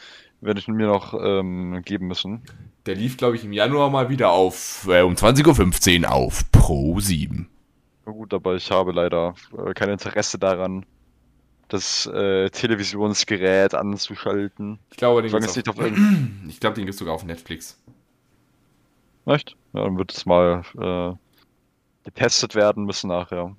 werde 0.41 0.59
ich 0.59 0.67
mir 0.67 0.87
noch 0.87 1.13
ähm, 1.13 1.81
geben 1.83 2.07
müssen. 2.07 2.43
Der 2.85 2.95
lief, 2.95 3.17
glaube 3.17 3.35
ich, 3.35 3.43
im 3.43 3.53
Januar 3.53 3.89
mal 3.89 4.09
wieder 4.09 4.29
auf 4.31 4.87
äh, 4.87 5.01
um 5.01 5.13
20.15 5.13 6.03
Uhr 6.03 6.11
auf 6.11 6.51
Pro 6.51 6.99
7. 6.99 7.49
Na 8.05 8.11
gut, 8.11 8.33
aber 8.33 8.55
ich 8.55 8.69
habe 8.71 8.91
leider 8.91 9.33
äh, 9.57 9.73
kein 9.73 9.89
Interesse 9.89 10.37
daran, 10.37 10.85
das 11.67 12.05
äh, 12.05 12.49
Televisionsgerät 12.49 13.73
anzuschalten. 13.73 14.79
Ich 14.91 14.97
glaube, 14.97 15.23
den 15.23 15.31
gibt's 15.31 15.57
es 15.57 15.67
auf, 15.67 15.77
ich 16.47 16.59
glaube, 16.59 16.75
den 16.75 16.85
gibt's 16.85 16.99
sogar 16.99 17.15
auf 17.15 17.25
Netflix. 17.25 17.81
Echt? 19.25 19.57
Ja, 19.73 19.83
dann 19.83 19.97
wird 19.97 20.13
es 20.13 20.25
mal 20.25 20.61
äh, 20.79 21.15
getestet 22.05 22.53
werden 22.53 22.85
müssen 22.85 23.07
nachher. 23.07 23.55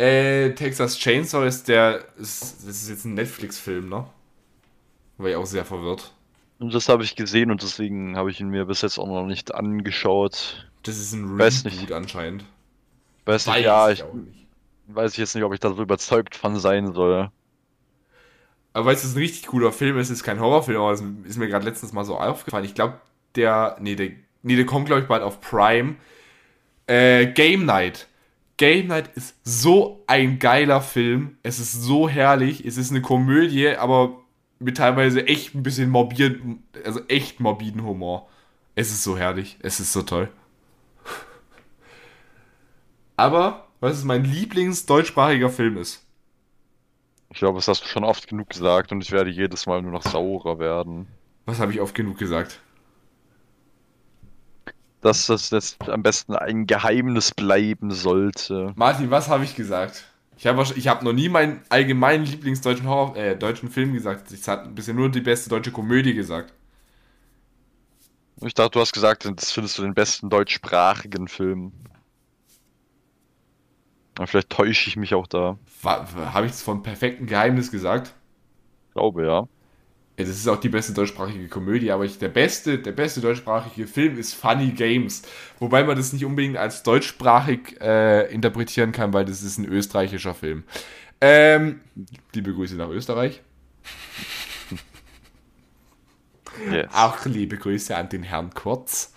Äh, 0.00 0.54
Texas 0.54 0.96
Chainsaw 0.98 1.46
ist 1.46 1.68
der, 1.68 2.04
ist, 2.18 2.66
das 2.66 2.82
ist 2.82 2.88
jetzt 2.88 3.04
ein 3.04 3.14
Netflix-Film, 3.14 3.88
ne? 3.88 4.06
War 5.18 5.28
ich 5.30 5.36
auch 5.36 5.46
sehr 5.46 5.64
verwirrt. 5.64 6.12
Und 6.60 6.74
das 6.74 6.88
habe 6.88 7.02
ich 7.02 7.16
gesehen 7.16 7.50
und 7.50 7.62
deswegen 7.62 8.16
habe 8.16 8.30
ich 8.30 8.40
ihn 8.40 8.50
mir 8.50 8.66
bis 8.66 8.82
jetzt 8.82 8.98
auch 8.98 9.06
noch 9.06 9.26
nicht 9.26 9.52
angeschaut. 9.54 10.70
Das 10.82 10.98
ist 10.98 11.12
ein 11.14 11.36
Reboot 11.40 11.64
nicht. 11.64 11.92
anscheinend. 11.92 12.44
Weiß 13.24 13.46
nicht, 13.46 13.56
Weiß 13.56 13.64
ja, 13.64 13.90
ich 13.90 14.04
nicht. 14.12 14.48
weiß 14.88 15.16
jetzt 15.16 15.34
nicht, 15.34 15.44
ob 15.44 15.52
ich 15.54 15.60
da 15.60 15.72
so 15.74 15.82
überzeugt 15.82 16.34
von 16.34 16.58
sein 16.58 16.92
soll. 16.92 17.30
Aber 18.72 18.86
weil 18.86 18.94
es 18.94 19.04
ist 19.04 19.14
ein 19.16 19.18
richtig 19.18 19.46
cooler 19.48 19.72
Film 19.72 19.98
ist, 19.98 20.10
ist 20.10 20.22
kein 20.22 20.40
Horrorfilm, 20.40 20.80
aber 20.80 20.92
es 20.92 21.02
ist 21.24 21.36
mir 21.38 21.48
gerade 21.48 21.64
letztens 21.64 21.92
mal 21.92 22.04
so 22.04 22.16
aufgefallen. 22.18 22.64
Ich 22.64 22.74
glaube, 22.74 23.00
der, 23.34 23.76
nee, 23.80 23.96
der, 23.96 24.10
nee, 24.42 24.56
der 24.56 24.66
kommt, 24.66 24.86
glaube 24.86 25.02
ich, 25.02 25.08
bald 25.08 25.22
auf 25.22 25.40
Prime. 25.40 25.96
Äh, 26.86 27.28
Game 27.28 27.66
Night. 27.66 28.08
Game 28.60 28.88
Night 28.88 29.16
ist 29.16 29.36
so 29.42 30.04
ein 30.06 30.38
geiler 30.38 30.82
Film. 30.82 31.38
Es 31.42 31.58
ist 31.58 31.72
so 31.72 32.10
herrlich. 32.10 32.62
Es 32.62 32.76
ist 32.76 32.90
eine 32.90 33.00
Komödie, 33.00 33.68
aber 33.68 34.18
mit 34.58 34.76
teilweise 34.76 35.26
echt 35.26 35.54
ein 35.54 35.62
bisschen 35.62 35.88
morbiden, 35.88 36.62
also 36.84 37.00
echt 37.08 37.40
morbiden 37.40 37.82
Humor. 37.82 38.28
Es 38.74 38.90
ist 38.90 39.02
so 39.02 39.16
herrlich. 39.16 39.56
Es 39.62 39.80
ist 39.80 39.94
so 39.94 40.02
toll. 40.02 40.28
Aber, 43.16 43.66
was 43.80 43.96
ist 43.96 44.04
mein 44.04 44.24
Lieblings-deutschsprachiger 44.24 45.48
Film 45.48 45.78
ist? 45.78 46.04
Ich 47.30 47.38
glaube, 47.38 47.56
das 47.56 47.66
hast 47.66 47.84
du 47.84 47.88
schon 47.88 48.04
oft 48.04 48.28
genug 48.28 48.50
gesagt 48.50 48.92
und 48.92 49.02
ich 49.02 49.10
werde 49.10 49.30
jedes 49.30 49.64
Mal 49.64 49.80
nur 49.80 49.92
noch 49.92 50.02
saurer 50.02 50.58
werden. 50.58 51.06
Was 51.46 51.60
habe 51.60 51.72
ich 51.72 51.80
oft 51.80 51.94
genug 51.94 52.18
gesagt? 52.18 52.60
Dass 55.00 55.26
das 55.26 55.50
jetzt 55.50 55.88
am 55.88 56.02
besten 56.02 56.34
ein 56.34 56.66
Geheimnis 56.66 57.32
bleiben 57.32 57.90
sollte. 57.90 58.72
Martin, 58.76 59.10
was 59.10 59.28
habe 59.28 59.44
ich 59.44 59.56
gesagt? 59.56 60.04
Ich 60.36 60.46
habe 60.46 60.64
ich 60.74 60.88
hab 60.88 61.02
noch 61.02 61.12
nie 61.12 61.28
meinen 61.28 61.60
allgemeinen 61.68 62.24
Lieblingsdeutschen 62.24 62.88
Horror, 62.88 63.16
äh, 63.16 63.36
deutschen 63.36 63.70
Film 63.70 63.92
gesagt. 63.92 64.32
Ich 64.32 64.48
habe 64.48 64.70
bisher 64.70 64.94
nur 64.94 65.10
die 65.10 65.20
beste 65.20 65.50
deutsche 65.50 65.70
Komödie 65.70 66.14
gesagt. 66.14 66.54
Ich 68.42 68.54
dachte, 68.54 68.70
du 68.70 68.80
hast 68.80 68.92
gesagt, 68.92 69.30
das 69.36 69.52
findest 69.52 69.76
du 69.76 69.82
den 69.82 69.92
besten 69.92 70.30
deutschsprachigen 70.30 71.28
Film. 71.28 71.72
Aber 74.16 74.26
vielleicht 74.26 74.50
täusche 74.50 74.88
ich 74.88 74.96
mich 74.96 75.14
auch 75.14 75.26
da. 75.26 75.58
Habe 75.84 76.46
ich 76.46 76.52
es 76.52 76.62
vom 76.62 76.82
perfekten 76.82 77.26
Geheimnis 77.26 77.70
gesagt? 77.70 78.14
Ich 78.88 78.94
glaube, 78.94 79.26
ja. 79.26 79.46
Ja, 80.20 80.26
das 80.26 80.36
ist 80.36 80.48
auch 80.48 80.60
die 80.60 80.68
beste 80.68 80.92
deutschsprachige 80.92 81.48
Komödie, 81.48 81.90
aber 81.90 82.04
ich, 82.04 82.18
der 82.18 82.28
beste, 82.28 82.78
der 82.78 82.92
beste 82.92 83.22
deutschsprachige 83.22 83.86
Film 83.86 84.18
ist 84.18 84.34
Funny 84.34 84.72
Games. 84.72 85.22
Wobei 85.58 85.82
man 85.82 85.96
das 85.96 86.12
nicht 86.12 86.26
unbedingt 86.26 86.58
als 86.58 86.82
deutschsprachig 86.82 87.80
äh, 87.80 88.30
interpretieren 88.30 88.92
kann, 88.92 89.14
weil 89.14 89.24
das 89.24 89.42
ist 89.42 89.56
ein 89.56 89.64
österreichischer 89.64 90.34
Film. 90.34 90.64
Ähm, 91.22 91.80
liebe 92.34 92.52
Grüße 92.52 92.74
nach 92.76 92.90
Österreich. 92.90 93.40
Yes. 96.70 96.88
Auch 96.92 97.24
liebe 97.24 97.56
Grüße 97.56 97.96
an 97.96 98.10
den 98.10 98.22
Herrn 98.22 98.52
Kurz. 98.52 99.14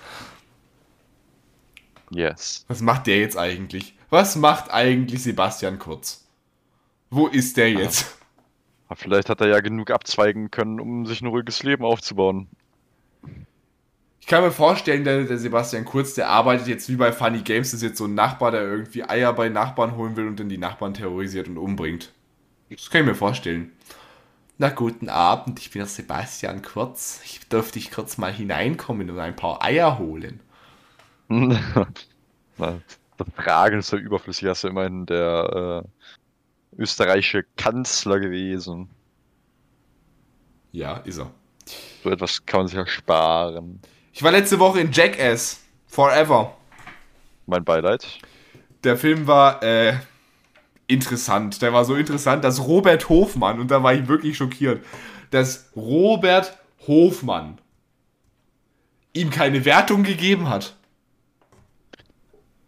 Yes. 2.10 2.64
Was 2.70 2.80
macht 2.80 3.08
der 3.08 3.18
jetzt 3.20 3.38
eigentlich? 3.38 3.98
Was 4.10 4.38
macht 4.38 4.72
eigentlich 4.72 5.24
Sebastian 5.24 5.78
Kurz? 5.78 6.26
Wo 7.10 7.28
ist 7.28 7.58
der 7.58 7.72
jetzt? 7.72 8.16
Aber 8.88 8.96
vielleicht 8.96 9.30
hat 9.30 9.42
er 9.42 9.48
ja 9.48 9.60
genug 9.60 9.92
abzweigen 9.92 10.52
können, 10.52 10.80
um 10.80 11.06
sich 11.06 11.22
ein 11.22 11.28
ruhiges 11.28 11.64
Leben 11.64 11.86
aufzubauen. 11.86 12.48
Ich 14.20 14.28
kann 14.28 14.44
mir 14.44 14.52
vorstellen, 14.52 15.04
der, 15.04 15.26
der, 15.26 15.38
Sebastian 15.38 15.84
Kurz, 15.84 16.14
der 16.14 16.30
arbeitet 16.30 16.68
jetzt 16.68 16.88
wie 16.88 16.96
bei 16.96 17.12
Funny 17.12 17.42
Games, 17.42 17.74
ist 17.74 17.84
jetzt 17.84 17.98
so 17.98 18.06
ein 18.06 18.16
Nachbar, 18.16 18.52
der 18.52 18.62
irgendwie 18.62 19.04
Eier 19.04 19.34
bei 19.34 19.50
Nachbarn 19.50 19.98
holen 19.98 20.16
will 20.16 20.28
und 20.28 20.40
dann 20.40 20.48
die 20.48 20.58
Nachbarn 20.58 20.94
terrorisiert 20.94 21.50
und 21.50 21.58
umbringt. 21.58 22.14
Das 22.70 22.90
kann 22.90 23.02
ich 23.02 23.08
mir 23.08 23.16
vorstellen. 23.16 23.72
Na, 24.58 24.70
guten 24.70 25.10
Abend, 25.10 25.60
ich 25.60 25.72
bin 25.72 25.80
der 25.80 25.88
Sebastian 25.88 26.62
Kurz. 26.62 27.20
Ich 27.26 27.48
dürfte 27.50 27.74
dich 27.74 27.92
kurz 27.92 28.18
mal 28.18 28.32
hineinkommen 28.32 29.10
und 29.10 29.20
ein 29.20 29.36
paar 29.36 29.62
Eier 29.62 29.98
holen. 30.00 30.40
Na, 31.28 32.80
das 33.18 33.28
Fragen 33.36 33.80
ist 33.80 33.88
so 33.88 33.98
überflüssig, 33.98 34.48
hast 34.48 34.64
du 34.64 34.70
immerhin 34.70 35.06
der 35.06 35.84
äh, 35.84 35.90
österreichische 36.78 37.46
Kanzler 37.58 38.20
gewesen. 38.20 38.90
Ja, 40.72 40.98
ist 40.98 41.20
er. 41.20 41.32
So 42.04 42.10
etwas 42.10 42.46
kann 42.46 42.62
man 42.62 42.68
sich 42.68 42.78
ersparen. 42.78 43.80
Ich 44.12 44.24
war 44.24 44.32
letzte 44.32 44.60
Woche 44.60 44.80
in 44.80 44.92
Jackass. 44.92 45.62
Forever. 45.88 46.58
Mein 47.46 47.64
Beileid. 47.64 48.20
Der 48.84 48.98
Film 48.98 49.28
war 49.28 49.62
äh, 49.62 49.96
interessant. 50.88 51.62
Der 51.62 51.72
war 51.72 51.86
so 51.86 51.96
interessant, 51.96 52.44
dass 52.44 52.66
Robert 52.68 53.10
Hofmann, 53.10 53.60
und 53.60 53.70
da 53.70 53.84
war 53.84 53.94
ich 53.94 54.08
wirklich 54.08 54.38
schockiert, 54.38 54.84
dass 55.30 55.70
Robert 55.76 56.58
Hofmann 56.88 57.60
ihm 59.14 59.30
keine 59.30 59.66
Wertung 59.66 60.04
gegeben 60.04 60.50
hat. 60.50 60.76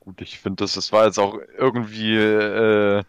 Gut, 0.01 0.21
ich 0.21 0.39
finde, 0.39 0.63
das, 0.63 0.73
das 0.73 0.91
war 0.91 1.05
jetzt 1.05 1.17
auch 1.17 1.39
irgendwie, 1.57 2.15
äh, 2.15 3.03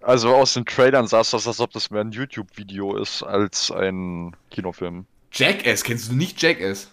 also 0.00 0.34
aus 0.34 0.54
den 0.54 0.64
Trailern 0.64 1.06
sah 1.06 1.20
es 1.20 1.34
aus, 1.34 1.46
als 1.46 1.60
ob 1.60 1.72
das 1.72 1.90
mehr 1.90 2.02
ein 2.02 2.12
YouTube-Video 2.12 2.96
ist 2.96 3.22
als 3.22 3.70
ein 3.70 4.36
Kinofilm. 4.50 5.06
Jackass, 5.32 5.84
kennst 5.84 6.10
du 6.10 6.14
nicht 6.14 6.40
Jackass? 6.40 6.90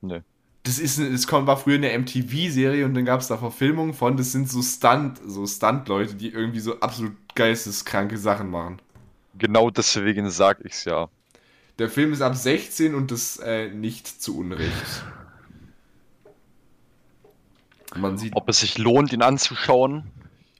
Nee. 0.00 0.22
Das 0.62 0.78
ist, 0.80 0.98
es 0.98 1.30
war 1.30 1.56
früher 1.56 1.76
eine 1.76 1.96
MTV-Serie 1.96 2.84
und 2.84 2.94
dann 2.94 3.04
gab 3.04 3.20
es 3.20 3.28
da 3.28 3.36
Verfilmungen 3.38 3.94
von, 3.94 4.16
das 4.16 4.32
sind 4.32 4.50
so 4.50 4.62
Stunt, 4.62 5.20
so 5.24 5.46
Stunt-Leute, 5.46 6.14
die 6.14 6.30
irgendwie 6.30 6.58
so 6.58 6.80
absolut 6.80 7.12
geisteskranke 7.36 8.18
Sachen 8.18 8.50
machen. 8.50 8.80
Genau 9.38 9.70
deswegen 9.70 10.28
sag 10.30 10.64
ich's 10.64 10.84
ja. 10.84 11.08
Der 11.78 11.88
Film 11.88 12.12
ist 12.12 12.22
ab 12.22 12.34
16 12.34 12.94
und 12.94 13.10
das 13.10 13.36
äh, 13.36 13.68
nicht 13.68 14.08
zu 14.08 14.38
Unrecht. 14.38 15.04
Man 17.94 18.18
sieht. 18.18 18.34
Ob 18.34 18.48
es 18.48 18.60
sich 18.60 18.78
lohnt, 18.78 19.12
ihn 19.12 19.22
anzuschauen? 19.22 20.10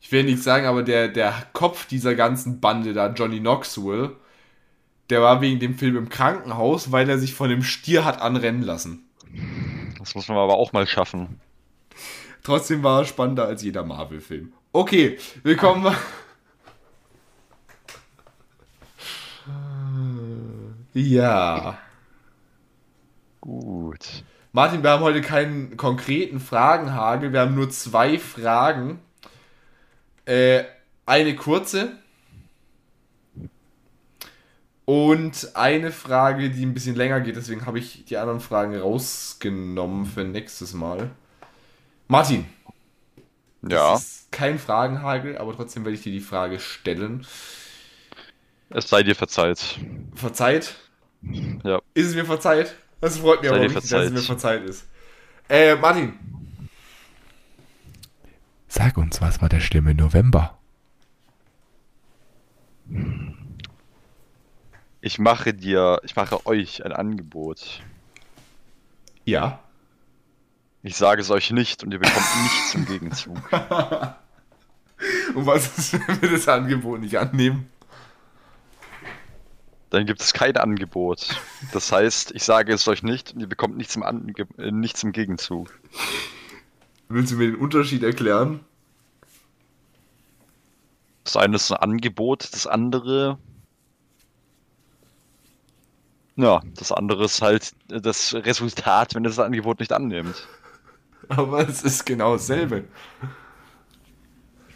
Ich 0.06 0.12
will 0.12 0.22
nicht 0.22 0.40
sagen, 0.40 0.66
aber 0.66 0.84
der, 0.84 1.08
der 1.08 1.34
Kopf 1.52 1.88
dieser 1.88 2.14
ganzen 2.14 2.60
Bande 2.60 2.92
da, 2.92 3.12
Johnny 3.12 3.40
Knoxville, 3.40 4.14
der 5.10 5.20
war 5.20 5.40
wegen 5.40 5.58
dem 5.58 5.76
Film 5.76 5.96
im 5.96 6.08
Krankenhaus, 6.08 6.92
weil 6.92 7.10
er 7.10 7.18
sich 7.18 7.34
von 7.34 7.50
dem 7.50 7.64
Stier 7.64 8.04
hat 8.04 8.22
anrennen 8.22 8.62
lassen. 8.62 9.10
Das 9.98 10.14
muss 10.14 10.28
man 10.28 10.38
aber 10.38 10.54
auch 10.54 10.72
mal 10.72 10.86
schaffen. 10.86 11.40
Trotzdem 12.44 12.84
war 12.84 13.00
er 13.00 13.04
spannender 13.04 13.46
als 13.46 13.64
jeder 13.64 13.82
Marvel-Film. 13.82 14.52
Okay, 14.70 15.18
willkommen. 15.42 15.92
ja. 20.94 21.78
Gut. 23.40 24.22
Martin, 24.52 24.84
wir 24.84 24.90
haben 24.90 25.02
heute 25.02 25.20
keinen 25.20 25.76
konkreten 25.76 26.38
Fragenhagel. 26.38 27.32
Wir 27.32 27.40
haben 27.40 27.56
nur 27.56 27.70
zwei 27.70 28.20
Fragen. 28.20 29.00
Äh, 30.27 30.65
eine 31.07 31.36
kurze 31.36 31.93
und 34.85 35.51
eine 35.55 35.93
Frage, 35.93 36.51
die 36.51 36.65
ein 36.65 36.74
bisschen 36.74 36.97
länger 36.97 37.20
geht, 37.20 37.36
deswegen 37.36 37.66
habe 37.66 37.78
ich 37.78 38.05
die 38.05 38.16
anderen 38.16 38.40
Fragen 38.40 38.77
rausgenommen 38.77 40.07
für 40.07 40.24
nächstes 40.24 40.74
Mal. 40.74 41.11
Martin. 42.09 42.47
Ja. 43.62 43.93
Das 43.93 44.03
ist 44.03 44.32
kein 44.32 44.59
Fragenhagel, 44.59 45.39
aber 45.39 45.55
trotzdem 45.55 45.85
werde 45.85 45.97
ich 45.97 46.03
dir 46.03 46.12
die 46.12 46.20
Frage 46.20 46.61
stellen. 46.61 47.27
Es 48.70 48.89
sei 48.89 49.03
dir 49.03 49.15
verzeiht. 49.15 49.78
Verzeiht? 50.15 50.74
Ja. 51.65 51.81
Ist 51.94 52.07
es 52.07 52.15
mir 52.15 52.24
verzeiht? 52.24 52.74
Das 53.01 53.19
freut 53.19 53.43
mich 53.43 53.51
aber 53.51 53.61
richtig, 53.61 53.73
verzeiht. 53.73 53.98
dass 53.98 54.07
es 54.07 54.12
mir 54.12 54.23
verzeiht 54.23 54.65
ist. 54.65 54.86
Äh, 55.48 55.74
Martin. 55.77 56.15
Sag 58.86 58.98
uns, 58.98 59.20
was 59.20 59.42
war 59.42 59.48
der 59.48 59.58
Stimme 59.58 59.96
November? 59.96 60.56
Ich 65.00 65.18
mache 65.18 65.52
dir, 65.52 66.00
ich 66.04 66.14
mache 66.14 66.46
euch 66.46 66.84
ein 66.84 66.92
Angebot. 66.92 67.82
Ja. 69.24 69.58
Ich 70.84 70.94
sage 70.94 71.20
es 71.20 71.32
euch 71.32 71.50
nicht 71.50 71.82
und 71.82 71.90
ihr 71.90 71.98
bekommt 71.98 72.26
nichts 72.44 72.74
im 72.76 72.86
Gegenzug. 72.86 73.52
und 75.34 75.46
was 75.46 75.76
ist, 75.76 75.94
wenn 75.94 76.22
wir 76.22 76.30
das 76.30 76.46
Angebot 76.46 77.00
nicht 77.00 77.18
annehmen? 77.18 77.68
Dann 79.90 80.06
gibt 80.06 80.20
es 80.20 80.32
kein 80.32 80.56
Angebot. 80.56 81.40
Das 81.72 81.90
heißt, 81.90 82.30
ich 82.36 82.44
sage 82.44 82.72
es 82.72 82.86
euch 82.86 83.02
nicht 83.02 83.34
und 83.34 83.40
ihr 83.40 83.48
bekommt 83.48 83.76
nichts 83.78 83.96
im, 83.96 84.04
Ange 84.04 84.46
äh, 84.58 84.70
nichts 84.70 85.02
im 85.02 85.10
Gegenzug. 85.10 85.76
Willst 87.08 87.32
du 87.32 87.36
mir 87.36 87.50
den 87.50 87.56
Unterschied 87.56 88.04
erklären? 88.04 88.60
Das 91.27 91.36
eine 91.36 91.57
ist 91.57 91.73
ein 91.73 91.78
Angebot, 91.78 92.48
das 92.53 92.69
andere 92.69 93.36
ja, 96.36 96.61
das 96.77 96.93
andere 96.93 97.24
ist 97.24 97.43
halt 97.43 97.73
das 97.89 98.32
Resultat, 98.32 99.16
wenn 99.16 99.24
es 99.24 99.35
das 99.35 99.44
Angebot 99.44 99.81
nicht 99.81 99.93
annimmt. 99.93 100.47
Aber 101.28 101.69
es 101.69 101.82
ist 101.82 102.07
genau 102.07 102.35
dasselbe. 102.35 102.85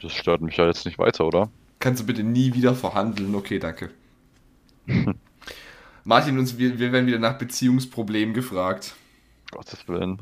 Das 0.02 0.12
stört 0.12 0.40
mich 0.40 0.56
ja 0.56 0.66
jetzt 0.66 0.86
nicht 0.86 0.98
weiter, 0.98 1.24
oder? 1.24 1.50
Kannst 1.78 2.02
du 2.02 2.06
bitte 2.06 2.24
nie 2.24 2.52
wieder 2.52 2.74
verhandeln? 2.74 3.32
Okay, 3.36 3.60
danke. 3.60 3.90
Martin, 6.04 6.36
uns, 6.36 6.58
wir, 6.58 6.80
wir 6.80 6.90
werden 6.90 7.06
wieder 7.06 7.20
nach 7.20 7.38
Beziehungsproblemen 7.38 8.34
gefragt. 8.34 8.96
Gottes 9.52 9.86
Willen. 9.86 10.20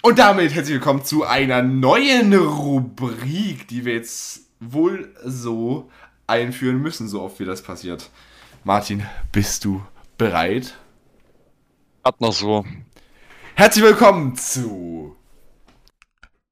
Und 0.00 0.18
damit 0.18 0.54
herzlich 0.54 0.76
willkommen 0.76 1.04
zu 1.04 1.24
einer 1.24 1.60
neuen 1.60 2.32
Rubrik, 2.32 3.68
die 3.68 3.84
wir 3.84 3.94
jetzt 3.94 4.45
wohl 4.60 5.14
so 5.24 5.90
einführen 6.26 6.80
müssen, 6.80 7.08
so 7.08 7.22
oft 7.22 7.38
wie 7.40 7.44
das 7.44 7.62
passiert. 7.62 8.10
Martin, 8.64 9.06
bist 9.32 9.64
du 9.64 9.82
bereit? 10.18 10.76
Hat 12.04 12.20
noch 12.20 12.32
so. 12.32 12.64
Herzlich 13.54 13.84
willkommen 13.84 14.36
zu 14.36 15.16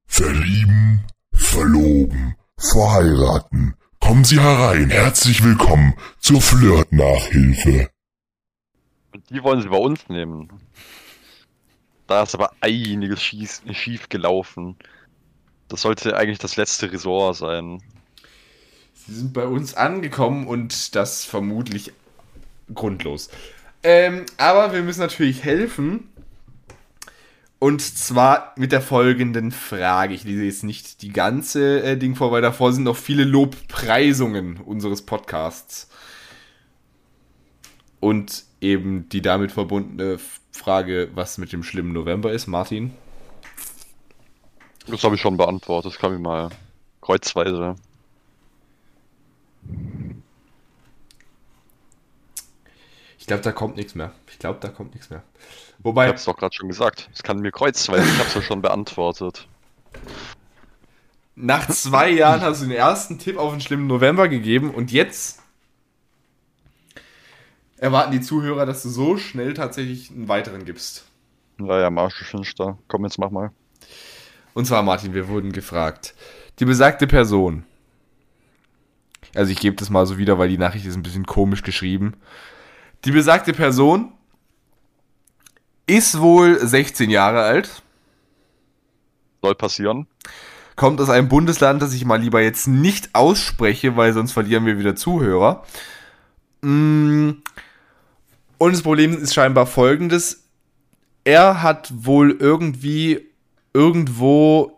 Verlieben, 0.05 1.05
verloben, 1.33 2.35
verheiraten. 2.57 3.75
Kommen 3.99 4.23
Sie 4.23 4.39
herein. 4.39 4.89
Herzlich 4.89 5.43
willkommen 5.43 5.95
zur 6.19 6.39
Flirt-Nachhilfe. 6.39 7.89
Und 9.13 9.29
die 9.29 9.43
wollen 9.43 9.61
Sie 9.61 9.67
bei 9.67 9.77
uns 9.77 10.07
nehmen. 10.07 10.47
Da 12.07 12.23
ist 12.23 12.33
aber 12.33 12.51
einiges 12.61 13.21
schief 13.21 14.07
gelaufen. 14.09 14.77
Das 15.67 15.81
sollte 15.81 16.15
eigentlich 16.15 16.39
das 16.39 16.55
letzte 16.55 16.91
Ressort 16.91 17.35
sein. 17.35 17.81
Sie 19.07 19.13
sind 19.13 19.33
bei 19.33 19.45
uns 19.45 19.75
angekommen 19.75 20.47
und 20.47 20.95
das 20.95 21.25
vermutlich 21.25 21.91
grundlos. 22.73 23.29
Ähm, 23.83 24.25
aber 24.37 24.73
wir 24.73 24.81
müssen 24.81 25.01
natürlich 25.01 25.43
helfen. 25.43 26.09
Und 27.59 27.81
zwar 27.81 28.53
mit 28.57 28.71
der 28.71 28.81
folgenden 28.81 29.51
Frage. 29.51 30.13
Ich 30.13 30.23
lese 30.23 30.43
jetzt 30.43 30.63
nicht 30.63 31.01
die 31.01 31.13
ganze 31.13 31.83
äh, 31.83 31.97
Ding 31.97 32.15
vor, 32.15 32.31
weil 32.31 32.41
davor 32.41 32.73
sind 32.73 32.83
noch 32.83 32.97
viele 32.97 33.23
Lobpreisungen 33.23 34.57
unseres 34.57 35.03
Podcasts. 35.03 35.89
Und 37.99 38.43
eben 38.59 39.07
die 39.09 39.21
damit 39.21 39.51
verbundene 39.51 40.19
Frage, 40.51 41.09
was 41.13 41.37
mit 41.37 41.53
dem 41.53 41.63
schlimmen 41.63 41.93
November 41.93 42.31
ist. 42.31 42.47
Martin? 42.47 42.93
Das 44.87 45.03
habe 45.03 45.15
ich 45.15 45.21
schon 45.21 45.37
beantwortet. 45.37 45.93
Das 45.93 45.99
kann 45.99 46.13
ich 46.13 46.19
mal 46.19 46.49
kreuzweise. 47.01 47.75
Ich 53.17 53.27
glaube, 53.27 53.41
da 53.41 53.51
kommt 53.51 53.75
nichts 53.75 53.95
mehr. 53.95 54.11
Ich 54.29 54.37
glaube, 54.39 54.59
da 54.61 54.69
kommt 54.69 54.93
nichts 54.93 55.09
mehr. 55.09 55.23
Ich 55.79 55.85
Wobei, 55.85 56.07
habe 56.07 56.17
es 56.17 56.25
doch 56.25 56.37
gerade 56.37 56.53
schon 56.53 56.69
gesagt. 56.69 57.09
Das 57.11 57.23
kann 57.23 57.39
mir 57.39 57.51
kreuzweise. 57.51 58.03
Ich 58.07 58.17
habe 58.19 58.27
es 58.27 58.33
ja 58.35 58.41
schon 58.41 58.61
beantwortet. 58.61 59.47
nach 61.35 61.67
zwei 61.69 62.09
Jahren 62.09 62.41
hast 62.41 62.61
du 62.61 62.65
den 62.67 62.75
ersten 62.75 63.19
Tipp 63.19 63.37
auf 63.37 63.51
den 63.51 63.61
schlimmen 63.61 63.87
November 63.87 64.27
gegeben 64.29 64.73
und 64.73 64.91
jetzt 64.91 65.41
erwarten 67.77 68.11
die 68.11 68.21
Zuhörer, 68.21 68.65
dass 68.65 68.83
du 68.83 68.89
so 68.89 69.17
schnell 69.17 69.53
tatsächlich 69.53 70.11
einen 70.11 70.27
weiteren 70.27 70.65
gibst. 70.65 71.05
Naja, 71.57 71.89
Marschfinster. 71.89 72.77
Komm, 72.87 73.03
jetzt 73.05 73.17
mach 73.17 73.31
mal. 73.31 73.51
Und 74.53 74.65
zwar, 74.65 74.83
Martin, 74.83 75.13
wir 75.13 75.27
wurden 75.27 75.51
gefragt. 75.51 76.15
Die 76.59 76.65
besagte 76.65 77.07
Person. 77.07 77.65
Also 79.35 79.51
ich 79.51 79.59
gebe 79.59 79.75
das 79.75 79.89
mal 79.89 80.05
so 80.05 80.17
wieder, 80.17 80.37
weil 80.37 80.49
die 80.49 80.57
Nachricht 80.57 80.85
ist 80.85 80.95
ein 80.95 81.03
bisschen 81.03 81.25
komisch 81.25 81.61
geschrieben. 81.61 82.13
Die 83.03 83.11
besagte 83.11 83.53
Person 83.53 84.13
ist 85.87 86.19
wohl 86.19 86.59
16 86.59 87.09
Jahre 87.09 87.43
alt, 87.43 87.83
Soll 89.41 89.55
passieren. 89.55 90.07
kommt 90.75 90.99
aus 90.99 91.09
einem 91.09 91.29
Bundesland, 91.29 91.81
das 91.81 91.93
ich 91.93 92.05
mal 92.05 92.19
lieber 92.19 92.41
jetzt 92.41 92.67
nicht 92.67 93.13
ausspreche, 93.13 93.95
weil 93.95 94.13
sonst 94.13 94.31
verlieren 94.31 94.65
wir 94.65 94.79
wieder 94.79 94.95
Zuhörer. 94.95 95.63
Mm. 96.61 97.31
Und 98.57 98.71
das 98.71 98.81
Problem 98.81 99.15
ist 99.15 99.33
scheinbar 99.33 99.67
folgendes. 99.67 100.45
Er 101.23 101.61
hat 101.61 101.91
wohl 101.93 102.31
irgendwie 102.31 103.29
irgendwo 103.73 104.74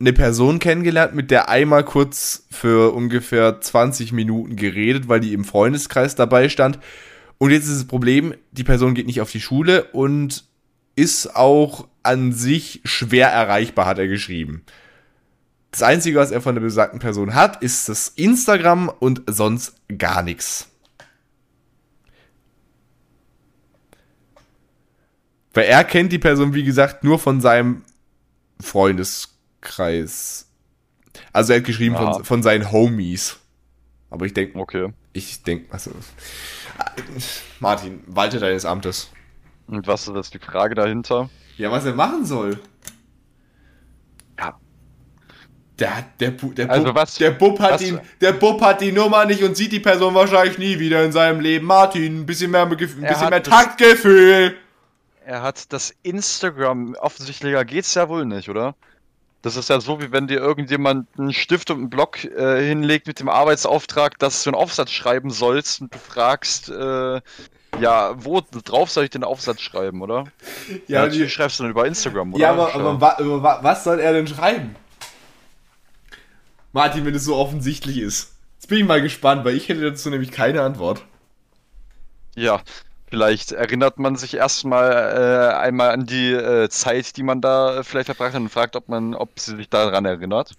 eine 0.00 0.12
Person 0.12 0.58
kennengelernt, 0.58 1.14
mit 1.14 1.30
der 1.30 1.48
einmal 1.48 1.84
kurz 1.84 2.46
für 2.50 2.94
ungefähr 2.94 3.60
20 3.60 4.12
Minuten 4.12 4.54
geredet, 4.56 5.08
weil 5.08 5.20
die 5.20 5.32
im 5.32 5.44
Freundeskreis 5.44 6.14
dabei 6.14 6.48
stand. 6.48 6.78
Und 7.38 7.50
jetzt 7.50 7.66
ist 7.66 7.78
das 7.78 7.86
Problem, 7.86 8.34
die 8.52 8.64
Person 8.64 8.94
geht 8.94 9.06
nicht 9.06 9.20
auf 9.20 9.30
die 9.30 9.40
Schule 9.40 9.84
und 9.92 10.44
ist 10.94 11.34
auch 11.36 11.88
an 12.02 12.32
sich 12.32 12.80
schwer 12.84 13.28
erreichbar, 13.28 13.86
hat 13.86 13.98
er 13.98 14.08
geschrieben. 14.08 14.64
Das 15.70 15.82
Einzige, 15.82 16.18
was 16.18 16.30
er 16.30 16.40
von 16.40 16.54
der 16.54 16.62
besagten 16.62 16.98
Person 16.98 17.34
hat, 17.34 17.62
ist 17.62 17.88
das 17.88 18.08
Instagram 18.08 18.88
und 18.88 19.22
sonst 19.26 19.74
gar 19.98 20.22
nichts. 20.22 20.68
Weil 25.54 25.64
er 25.64 25.84
kennt 25.84 26.12
die 26.12 26.18
Person, 26.18 26.54
wie 26.54 26.64
gesagt, 26.64 27.04
nur 27.04 27.18
von 27.18 27.40
seinem 27.40 27.82
Freundeskreis. 28.60 29.37
Also 31.32 31.52
er 31.52 31.58
hat 31.58 31.64
geschrieben 31.66 31.94
Ja. 31.94 32.12
von, 32.14 32.24
von 32.24 32.42
seinen 32.42 32.70
Homies. 32.70 33.38
Aber 34.10 34.24
ich 34.26 34.32
denke, 34.34 34.58
Okay. 34.58 34.92
ich 35.12 35.42
denke, 35.42 35.72
also. 35.72 35.90
Martin, 37.60 38.02
walte 38.06 38.38
deines 38.38 38.64
Amtes. 38.64 39.10
Und 39.66 39.86
was 39.86 40.08
ist 40.08 40.14
jetzt 40.14 40.34
die 40.34 40.38
Frage 40.38 40.74
dahinter? 40.74 41.28
Ja, 41.56 41.70
was 41.70 41.84
er 41.84 41.94
machen 41.94 42.24
soll. 42.24 42.58
Ja. 44.38 44.58
Der, 45.78 45.96
hat- 45.96 46.20
der, 46.20 46.30
der, 46.30 46.70
Also 46.70 46.84
Bub, 46.86 46.94
was- 46.94 47.14
der 47.16 47.30
Bub 47.32 47.58
hat 47.60 47.72
was- 47.72 47.82
ihn, 47.82 48.00
der 48.20 48.32
Bub 48.32 48.60
hat 48.62 48.80
die 48.80 48.92
Nummer 48.92 49.24
nicht 49.26 49.42
und 49.42 49.56
sieht 49.56 49.72
die 49.72 49.80
Person 49.80 50.14
wahrscheinlich 50.14 50.58
nie 50.58 50.78
wieder 50.78 51.04
in 51.04 51.12
seinem 51.12 51.40
Leben. 51.40 51.66
Martin, 51.66 52.20
ein 52.20 52.26
bisschen 52.26 52.50
mehr, 52.50 52.62
ein 52.62 52.76
bisschen 52.76 53.00
mehr 53.00 53.12
das- 53.40 53.42
Taktgefühl. 53.42 54.56
Er 55.26 55.42
hat 55.42 55.70
das 55.72 55.94
Instagram. 56.02 56.94
Offensichtlicher 56.94 57.64
geht's 57.66 57.94
ja 57.94 58.08
wohl 58.08 58.24
nicht, 58.24 58.48
oder? 58.48 58.74
Das 59.42 59.56
ist 59.56 59.68
ja 59.68 59.80
so, 59.80 60.00
wie 60.00 60.10
wenn 60.10 60.26
dir 60.26 60.38
irgendjemand 60.38 61.06
einen 61.16 61.32
Stift 61.32 61.70
und 61.70 61.78
einen 61.78 61.90
Block 61.90 62.24
äh, 62.24 62.60
hinlegt 62.66 63.06
mit 63.06 63.20
dem 63.20 63.28
Arbeitsauftrag, 63.28 64.18
dass 64.18 64.42
du 64.42 64.50
einen 64.50 64.56
Aufsatz 64.56 64.90
schreiben 64.90 65.30
sollst 65.30 65.80
und 65.80 65.94
du 65.94 65.98
fragst, 65.98 66.68
äh, 66.70 67.20
ja, 67.80 68.14
wo 68.16 68.40
drauf 68.40 68.90
soll 68.90 69.04
ich 69.04 69.10
den 69.10 69.22
Aufsatz 69.22 69.60
schreiben, 69.60 70.02
oder? 70.02 70.24
Ja, 70.88 71.02
natürlich 71.02 71.28
die, 71.28 71.30
schreibst 71.30 71.58
du 71.58 71.64
dann 71.64 71.70
über 71.70 71.86
Instagram, 71.86 72.34
oder? 72.34 72.42
ja 72.42 72.50
aber, 72.50 72.74
aber 72.74 73.00
wa, 73.00 73.16
über 73.20 73.42
wa, 73.42 73.58
was 73.62 73.84
soll 73.84 74.00
er 74.00 74.12
denn 74.12 74.26
schreiben? 74.26 74.74
Martin, 76.72 77.04
wenn 77.04 77.14
es 77.14 77.24
so 77.24 77.36
offensichtlich 77.36 77.98
ist. 77.98 78.34
Jetzt 78.56 78.68
bin 78.68 78.78
ich 78.78 78.84
mal 78.84 79.00
gespannt, 79.00 79.44
weil 79.44 79.54
ich 79.54 79.68
hätte 79.68 79.82
dazu 79.82 80.10
nämlich 80.10 80.32
keine 80.32 80.62
Antwort. 80.62 81.04
Ja, 82.34 82.60
vielleicht 83.10 83.52
erinnert 83.52 83.98
man 83.98 84.16
sich 84.16 84.34
erstmal 84.34 84.90
äh, 84.92 85.56
einmal 85.56 85.90
an 85.90 86.06
die 86.06 86.32
äh, 86.32 86.68
Zeit, 86.68 87.16
die 87.16 87.22
man 87.22 87.40
da 87.40 87.78
äh, 87.78 87.84
vielleicht 87.84 88.06
verbracht 88.06 88.34
hat 88.34 88.40
und 88.40 88.48
fragt, 88.48 88.76
ob 88.76 88.88
man, 88.88 89.14
ob 89.14 89.38
sie 89.38 89.56
sich 89.56 89.68
daran 89.68 90.04
erinnert. 90.04 90.52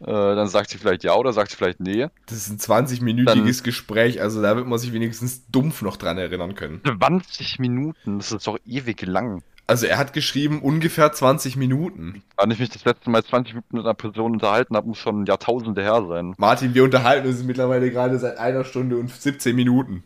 Äh, 0.00 0.06
dann 0.06 0.48
sagt 0.48 0.70
sie 0.70 0.78
vielleicht 0.78 1.04
ja 1.04 1.14
oder 1.14 1.32
sagt 1.32 1.50
sie 1.50 1.56
vielleicht 1.56 1.80
nee. 1.80 2.08
Das 2.26 2.48
ist 2.48 2.50
ein 2.50 2.86
20-minütiges 2.86 3.62
Gespräch, 3.62 4.20
also 4.20 4.42
da 4.42 4.56
wird 4.56 4.66
man 4.66 4.78
sich 4.78 4.92
wenigstens 4.92 5.46
dumpf 5.50 5.82
noch 5.82 5.96
dran 5.96 6.18
erinnern 6.18 6.54
können. 6.54 6.80
20 6.84 7.60
Minuten, 7.60 8.18
das 8.18 8.32
ist 8.32 8.46
doch 8.46 8.58
ewig 8.66 9.02
lang. 9.02 9.42
Also 9.68 9.86
er 9.86 9.98
hat 9.98 10.12
geschrieben 10.12 10.60
ungefähr 10.60 11.12
20 11.12 11.56
Minuten. 11.56 12.22
Wann 12.36 12.50
ich 12.50 12.58
mich 12.58 12.70
das 12.70 12.84
letzte 12.84 13.10
Mal 13.10 13.22
20 13.22 13.54
Minuten 13.54 13.76
mit 13.76 13.84
einer 13.86 13.94
Person 13.94 14.32
unterhalten 14.32 14.76
habe, 14.76 14.88
muss 14.88 14.98
schon 14.98 15.24
Jahrtausende 15.24 15.82
her 15.82 16.04
sein. 16.08 16.34
Martin, 16.36 16.74
wir 16.74 16.82
unterhalten 16.82 17.28
uns 17.28 17.44
mittlerweile 17.44 17.90
gerade 17.90 18.18
seit 18.18 18.38
einer 18.38 18.64
Stunde 18.64 18.96
und 18.96 19.10
17 19.10 19.54
Minuten. 19.54 20.02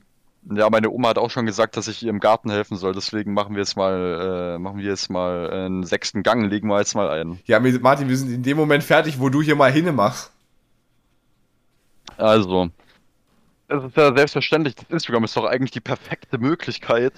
Ja, 0.48 0.70
meine 0.70 0.90
Oma 0.90 1.09
hat 1.09 1.18
auch 1.18 1.31
schon 1.31 1.44
gesagt, 1.47 1.77
dass 1.77 1.89
ich 1.89 2.02
ihr 2.05 2.10
im 2.10 2.20
Garten 2.20 2.51
helfen 2.51 2.77
soll. 2.77 2.93
Deswegen 2.94 3.35
machen 3.35 3.55
wir 3.56 3.62
jetzt 3.62 3.77
mal, 3.77 4.55
äh, 4.55 4.59
machen 4.59 4.78
wir 4.78 4.85
jetzt 4.85 5.10
mal 5.10 5.51
einen 5.51 5.85
sechsten 5.85 6.23
Gang, 6.23 6.48
legen 6.48 6.68
wir 6.68 6.78
jetzt 6.78 6.94
mal 6.94 7.09
ein. 7.10 7.40
Ja, 7.47 7.62
wir- 7.64 7.81
Martin, 7.81 8.09
wir 8.09 8.16
sind 8.16 8.31
in 8.32 8.43
dem 8.44 8.56
Moment 8.56 8.85
fertig, 8.85 9.18
wo 9.18 9.28
du 9.28 9.43
hier 9.43 9.56
mal 9.56 9.73
hinne 9.73 9.90
machst. 9.93 10.32
Also, 12.16 12.70
es 13.68 13.82
ist 13.82 13.97
ja 13.97 14.14
selbstverständlich, 14.16 14.77
das 14.77 14.89
Instagram 14.89 15.24
ist 15.24 15.36
doch 15.36 15.44
eigentlich 15.44 15.73
die 15.73 15.81
perfekte 15.81 16.39
Möglichkeit, 16.39 17.12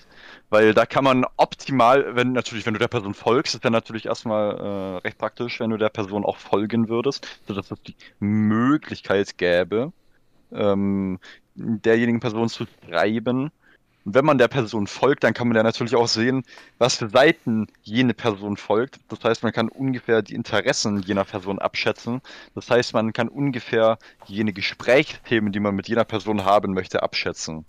weil 0.48 0.72
da 0.72 0.86
kann 0.86 1.04
man 1.04 1.26
optimal, 1.36 2.16
wenn 2.16 2.32
natürlich, 2.32 2.64
wenn 2.64 2.72
du 2.72 2.80
der 2.80 2.88
Person 2.88 3.12
folgst, 3.14 3.54
ist 3.54 3.64
ja 3.64 3.70
natürlich 3.70 4.06
erstmal 4.06 4.56
äh, 4.56 4.96
recht 5.06 5.18
praktisch, 5.18 5.60
wenn 5.60 5.70
du 5.70 5.76
der 5.76 5.90
Person 5.90 6.24
auch 6.24 6.38
folgen 6.38 6.88
würdest, 6.88 7.26
sodass 7.46 7.70
es 7.70 7.82
die 7.82 7.94
Möglichkeit 8.18 9.36
gäbe, 9.36 9.92
ähm, 10.50 11.18
derjenigen 11.58 12.20
Person 12.20 12.48
zu 12.48 12.66
schreiben. 12.86 13.50
Und 14.04 14.14
wenn 14.14 14.24
man 14.24 14.38
der 14.38 14.48
Person 14.48 14.86
folgt, 14.86 15.24
dann 15.24 15.34
kann 15.34 15.48
man 15.48 15.56
ja 15.56 15.62
natürlich 15.62 15.94
auch 15.94 16.08
sehen, 16.08 16.44
was 16.78 16.96
für 16.96 17.10
Seiten 17.10 17.66
jene 17.82 18.14
Person 18.14 18.56
folgt. 18.56 19.00
Das 19.08 19.22
heißt, 19.22 19.42
man 19.42 19.52
kann 19.52 19.68
ungefähr 19.68 20.22
die 20.22 20.34
Interessen 20.34 21.02
jener 21.02 21.24
Person 21.24 21.58
abschätzen. 21.58 22.22
Das 22.54 22.70
heißt, 22.70 22.94
man 22.94 23.12
kann 23.12 23.28
ungefähr 23.28 23.98
jene 24.26 24.52
Gesprächsthemen, 24.52 25.52
die 25.52 25.60
man 25.60 25.74
mit 25.74 25.88
jener 25.88 26.04
Person 26.04 26.44
haben 26.44 26.72
möchte, 26.72 27.02
abschätzen. 27.02 27.66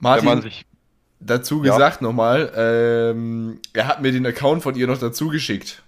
Martin, 0.00 0.42
sich. 0.42 0.66
dazu 1.20 1.62
Ja. 1.62 1.74
gesagt 1.74 2.02
nochmal, 2.02 2.52
ähm, 2.56 3.60
er 3.72 3.86
hat 3.86 4.02
mir 4.02 4.12
den 4.12 4.26
Account 4.26 4.62
von 4.62 4.74
ihr 4.74 4.86
noch 4.86 4.98
dazu 4.98 5.28
geschickt. 5.28 5.82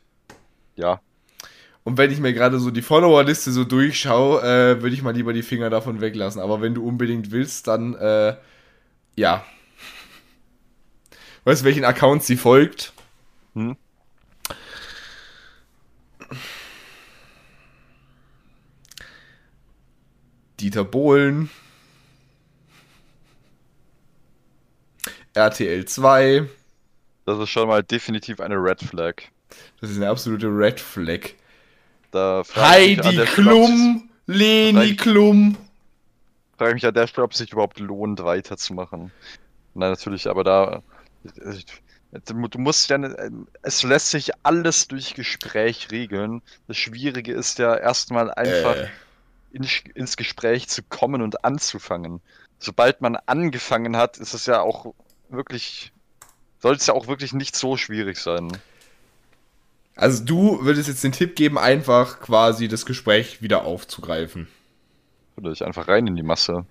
Ja, 0.76 1.00
Und 1.88 1.96
wenn 1.96 2.10
ich 2.10 2.20
mir 2.20 2.34
gerade 2.34 2.58
so 2.58 2.70
die 2.70 2.82
Followerliste 2.82 3.50
so 3.50 3.64
durchschaue, 3.64 4.42
äh, 4.42 4.82
würde 4.82 4.94
ich 4.94 5.00
mal 5.00 5.14
lieber 5.14 5.32
die 5.32 5.42
Finger 5.42 5.70
davon 5.70 6.02
weglassen. 6.02 6.38
Aber 6.38 6.60
wenn 6.60 6.74
du 6.74 6.86
unbedingt 6.86 7.30
willst, 7.30 7.66
dann, 7.66 7.94
äh, 7.94 8.36
ja. 9.16 9.42
Weißt 11.44 11.62
du, 11.62 11.64
welchen 11.64 11.86
Account 11.86 12.24
sie 12.24 12.36
folgt? 12.36 12.92
Hm? 13.54 13.74
Dieter 20.60 20.84
Bohlen. 20.84 21.48
RTL 25.32 25.86
2. 25.86 26.46
das 27.24 27.38
ist 27.38 27.48
schon 27.48 27.66
mal 27.66 27.82
definitiv 27.82 28.40
eine 28.40 28.56
Red 28.56 28.82
Flag. 28.82 29.22
Das 29.80 29.88
ist 29.88 29.96
eine 29.96 30.10
absolute 30.10 30.48
Red 30.48 30.80
Flag. 30.80 31.30
Da 32.10 32.42
Heidi 32.54 32.96
der 32.96 33.26
Stelle, 33.26 33.26
Klum. 33.26 34.10
Leni 34.26 34.96
Klum. 34.96 35.56
frage 36.56 36.74
mich 36.74 36.86
an 36.86 36.94
der 36.94 37.06
Stelle, 37.06 37.24
ob 37.24 37.32
es 37.32 37.38
sich 37.38 37.52
überhaupt 37.52 37.78
lohnt, 37.78 38.22
weiterzumachen. 38.22 39.10
Nein, 39.74 39.90
natürlich, 39.90 40.28
aber 40.28 40.44
da. 40.44 40.82
Du 42.26 42.58
musst 42.58 42.88
ja. 42.90 42.98
Es 43.62 43.82
lässt 43.82 44.10
sich 44.10 44.30
alles 44.42 44.88
durch 44.88 45.14
Gespräch 45.14 45.88
regeln. 45.90 46.42
Das 46.66 46.76
Schwierige 46.78 47.32
ist 47.32 47.58
ja 47.58 47.76
erstmal 47.76 48.32
einfach 48.32 48.76
Äh. 48.76 48.88
in, 49.52 49.66
ins 49.94 50.16
Gespräch 50.16 50.68
zu 50.68 50.82
kommen 50.82 51.20
und 51.22 51.44
anzufangen. 51.44 52.20
Sobald 52.58 53.00
man 53.02 53.16
angefangen 53.26 53.96
hat, 53.96 54.16
ist 54.16 54.34
es 54.34 54.46
ja 54.46 54.60
auch 54.60 54.94
wirklich 55.28 55.92
sollte 56.60 56.80
es 56.80 56.86
ja 56.86 56.94
auch 56.94 57.06
wirklich 57.06 57.32
nicht 57.32 57.54
so 57.56 57.76
schwierig 57.76 58.18
sein. 58.18 58.50
Also 59.98 60.24
du 60.24 60.64
würdest 60.64 60.88
jetzt 60.88 61.02
den 61.02 61.10
Tipp 61.10 61.34
geben, 61.34 61.58
einfach 61.58 62.20
quasi 62.20 62.68
das 62.68 62.86
Gespräch 62.86 63.42
wieder 63.42 63.64
aufzugreifen. 63.64 64.46
Würde 65.34 65.50
ich 65.50 65.64
einfach 65.64 65.88
rein 65.88 66.06
in 66.06 66.14
die 66.14 66.22
Masse. 66.22 66.66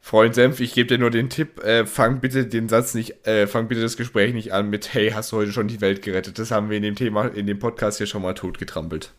Freund 0.00 0.36
Senf, 0.36 0.60
ich 0.60 0.72
gebe 0.74 0.86
dir 0.86 0.98
nur 0.98 1.10
den 1.10 1.28
Tipp, 1.28 1.58
äh, 1.64 1.86
fang 1.86 2.20
bitte 2.20 2.46
den 2.46 2.68
Satz 2.68 2.94
nicht, 2.94 3.26
äh, 3.26 3.48
fang 3.48 3.66
bitte 3.66 3.80
das 3.80 3.96
Gespräch 3.96 4.32
nicht 4.32 4.52
an 4.52 4.70
mit, 4.70 4.94
hey, 4.94 5.10
hast 5.10 5.32
du 5.32 5.38
heute 5.38 5.50
schon 5.50 5.66
die 5.66 5.80
Welt 5.80 6.02
gerettet? 6.02 6.38
Das 6.38 6.52
haben 6.52 6.70
wir 6.70 6.76
in 6.76 6.84
dem 6.84 6.94
Thema, 6.94 7.26
in 7.26 7.48
dem 7.48 7.58
Podcast 7.58 7.98
hier 7.98 8.06
schon 8.06 8.22
mal 8.22 8.34
totgetrampelt. 8.34 9.12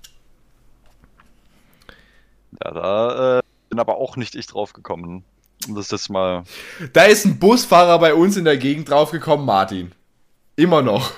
Ja, 2.64 2.72
da 2.72 3.40
äh, 3.40 3.42
bin 3.70 3.78
aber 3.78 3.98
auch 3.98 4.16
nicht 4.16 4.36
ich 4.36 4.48
drauf 4.48 4.72
gekommen. 4.72 5.26
Um 5.68 5.76
das 5.76 5.92
jetzt 5.92 6.10
mal. 6.10 6.46
Da 6.94 7.04
ist 7.04 7.26
ein 7.26 7.40
Busfahrer 7.40 8.00
bei 8.00 8.14
uns 8.14 8.38
in 8.38 8.46
der 8.46 8.58
Gegend 8.58 8.90
draufgekommen, 8.90 9.46
Martin. 9.46 9.92
Immer 10.56 10.82
noch. 10.82 11.12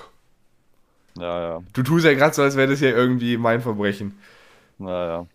Ja, 1.18 1.42
ja. 1.42 1.64
Du 1.74 1.84
tust 1.84 2.06
ja 2.06 2.14
gerade 2.14 2.34
so, 2.34 2.42
als 2.42 2.56
wäre 2.56 2.70
das 2.70 2.80
ja 2.80 2.90
irgendwie 2.90 3.38
mein 3.38 3.62
Verbrechen. 3.62 4.18
Naja. 4.78 5.28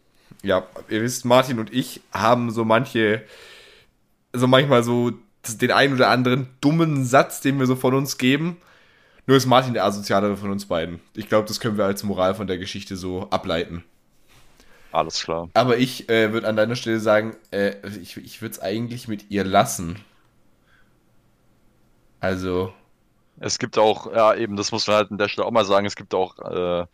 Ja, 0.42 0.66
ihr 0.88 1.02
wisst, 1.02 1.24
Martin 1.24 1.58
und 1.58 1.72
ich 1.72 2.00
haben 2.12 2.50
so 2.50 2.64
manche, 2.64 3.22
so 4.32 4.46
manchmal 4.46 4.82
so 4.82 5.12
den 5.46 5.70
einen 5.70 5.94
oder 5.94 6.08
anderen 6.10 6.48
dummen 6.60 7.04
Satz, 7.04 7.40
den 7.40 7.58
wir 7.58 7.66
so 7.66 7.76
von 7.76 7.94
uns 7.94 8.18
geben. 8.18 8.58
Nur 9.26 9.36
ist 9.36 9.46
Martin 9.46 9.74
der 9.74 9.84
asozialere 9.84 10.36
von 10.36 10.50
uns 10.50 10.66
beiden. 10.66 11.00
Ich 11.14 11.28
glaube, 11.28 11.46
das 11.46 11.60
können 11.60 11.76
wir 11.76 11.84
als 11.84 12.02
Moral 12.02 12.34
von 12.34 12.46
der 12.46 12.58
Geschichte 12.58 12.96
so 12.96 13.28
ableiten. 13.30 13.84
Alles 14.90 15.22
klar. 15.22 15.50
Aber 15.54 15.76
ich 15.76 16.08
äh, 16.08 16.32
würde 16.32 16.48
an 16.48 16.56
deiner 16.56 16.76
Stelle 16.76 16.98
sagen, 16.98 17.36
äh, 17.50 17.74
ich, 18.00 18.16
ich 18.16 18.40
würde 18.40 18.52
es 18.52 18.60
eigentlich 18.60 19.06
mit 19.06 19.30
ihr 19.30 19.44
lassen. 19.44 19.98
Also. 22.20 22.72
Es 23.40 23.58
gibt 23.58 23.78
auch, 23.78 24.12
ja, 24.12 24.34
eben, 24.34 24.56
das 24.56 24.72
muss 24.72 24.86
man 24.86 24.96
halt 24.96 25.10
an 25.10 25.18
der 25.18 25.28
Stelle 25.28 25.46
auch 25.46 25.52
mal 25.52 25.64
sagen, 25.64 25.86
es 25.86 25.96
gibt 25.96 26.14
auch 26.14 26.38
äh, 26.38 26.86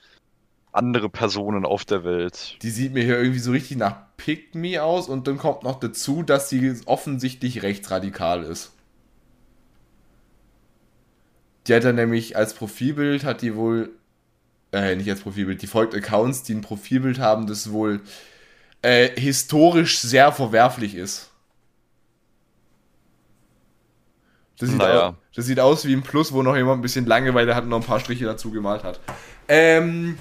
andere 0.72 1.08
Personen 1.08 1.64
auf 1.64 1.84
der 1.84 2.04
Welt. 2.04 2.58
Die 2.62 2.70
sieht 2.70 2.92
mir 2.92 3.04
hier 3.04 3.18
irgendwie 3.18 3.38
so 3.38 3.52
richtig 3.52 3.76
nach 3.76 3.96
Pick 4.16 4.54
Me 4.54 4.82
aus 4.82 5.08
und 5.08 5.26
dann 5.26 5.38
kommt 5.38 5.62
noch 5.62 5.78
dazu, 5.78 6.22
dass 6.22 6.48
sie 6.48 6.76
offensichtlich 6.86 7.62
rechtsradikal 7.62 8.42
ist. 8.42 8.72
Die 11.66 11.74
hat 11.74 11.84
dann 11.84 11.94
nämlich 11.94 12.36
als 12.36 12.54
Profilbild, 12.54 13.24
hat 13.24 13.40
die 13.40 13.56
wohl, 13.56 13.90
äh, 14.72 14.96
nicht 14.96 15.08
als 15.08 15.20
Profilbild, 15.20 15.62
die 15.62 15.66
folgt 15.66 15.94
Accounts, 15.94 16.42
die 16.42 16.54
ein 16.54 16.60
Profilbild 16.60 17.18
haben, 17.18 17.46
das 17.46 17.70
wohl 17.70 18.00
äh, 18.82 19.08
historisch 19.18 20.00
sehr 20.00 20.30
verwerflich 20.32 20.94
ist. 20.94 21.30
Das 24.58 24.68
sieht, 24.68 24.78
Naja. 24.78 25.08
aus, 25.08 25.14
das 25.34 25.46
sieht 25.46 25.60
aus 25.60 25.84
wie 25.84 25.94
ein 25.94 26.02
Plus, 26.02 26.32
wo 26.32 26.42
noch 26.42 26.56
jemand 26.56 26.78
ein 26.78 26.82
bisschen 26.82 27.06
Langeweile 27.06 27.54
hat 27.56 27.64
und 27.64 27.70
noch 27.70 27.80
ein 27.80 27.86
paar 27.86 28.00
Striche 28.00 28.24
dazu 28.24 28.50
gemalt 28.50 28.84
hat. 28.84 29.00
Ähm, 29.48 30.16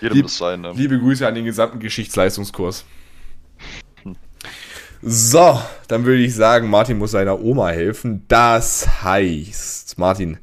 Jedem 0.00 0.16
Lieb- 0.16 0.26
das 0.26 0.38
seine. 0.38 0.72
Liebe 0.72 0.98
Grüße 0.98 1.26
an 1.26 1.34
den 1.34 1.44
gesamten 1.44 1.78
Geschichtsleistungskurs. 1.78 2.84
So, 5.02 5.60
dann 5.88 6.04
würde 6.04 6.20
ich 6.22 6.34
sagen, 6.34 6.68
Martin 6.68 6.98
muss 6.98 7.12
seiner 7.12 7.40
Oma 7.40 7.68
helfen. 7.70 8.24
Das 8.28 9.02
heißt, 9.02 9.98
Martin, 9.98 10.38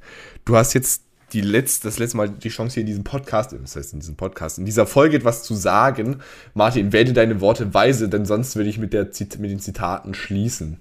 du 0.45 0.55
hast 0.55 0.73
jetzt 0.73 1.03
die 1.33 1.41
letzte, 1.41 1.87
das 1.89 1.99
letzte 1.99 2.17
Mal 2.17 2.29
die 2.29 2.49
Chance 2.49 2.75
hier 2.75 2.81
in 2.81 2.87
diesem 2.87 3.03
Podcast, 3.03 3.51
das 3.53 3.75
heißt 3.75 3.93
in 3.93 3.99
diesem 3.99 4.15
Podcast, 4.15 4.57
in 4.57 4.65
dieser 4.65 4.87
Folge 4.87 5.17
etwas 5.17 5.43
zu 5.43 5.53
sagen. 5.53 6.21
Martin, 6.55 6.91
wähle 6.93 7.13
deine 7.13 7.39
Worte 7.41 7.73
weise, 7.73 8.09
denn 8.09 8.25
sonst 8.25 8.55
würde 8.55 8.69
ich 8.69 8.79
mit, 8.79 8.93
der, 8.93 9.03
mit 9.03 9.51
den 9.51 9.59
Zitaten 9.59 10.13
schließen. 10.13 10.79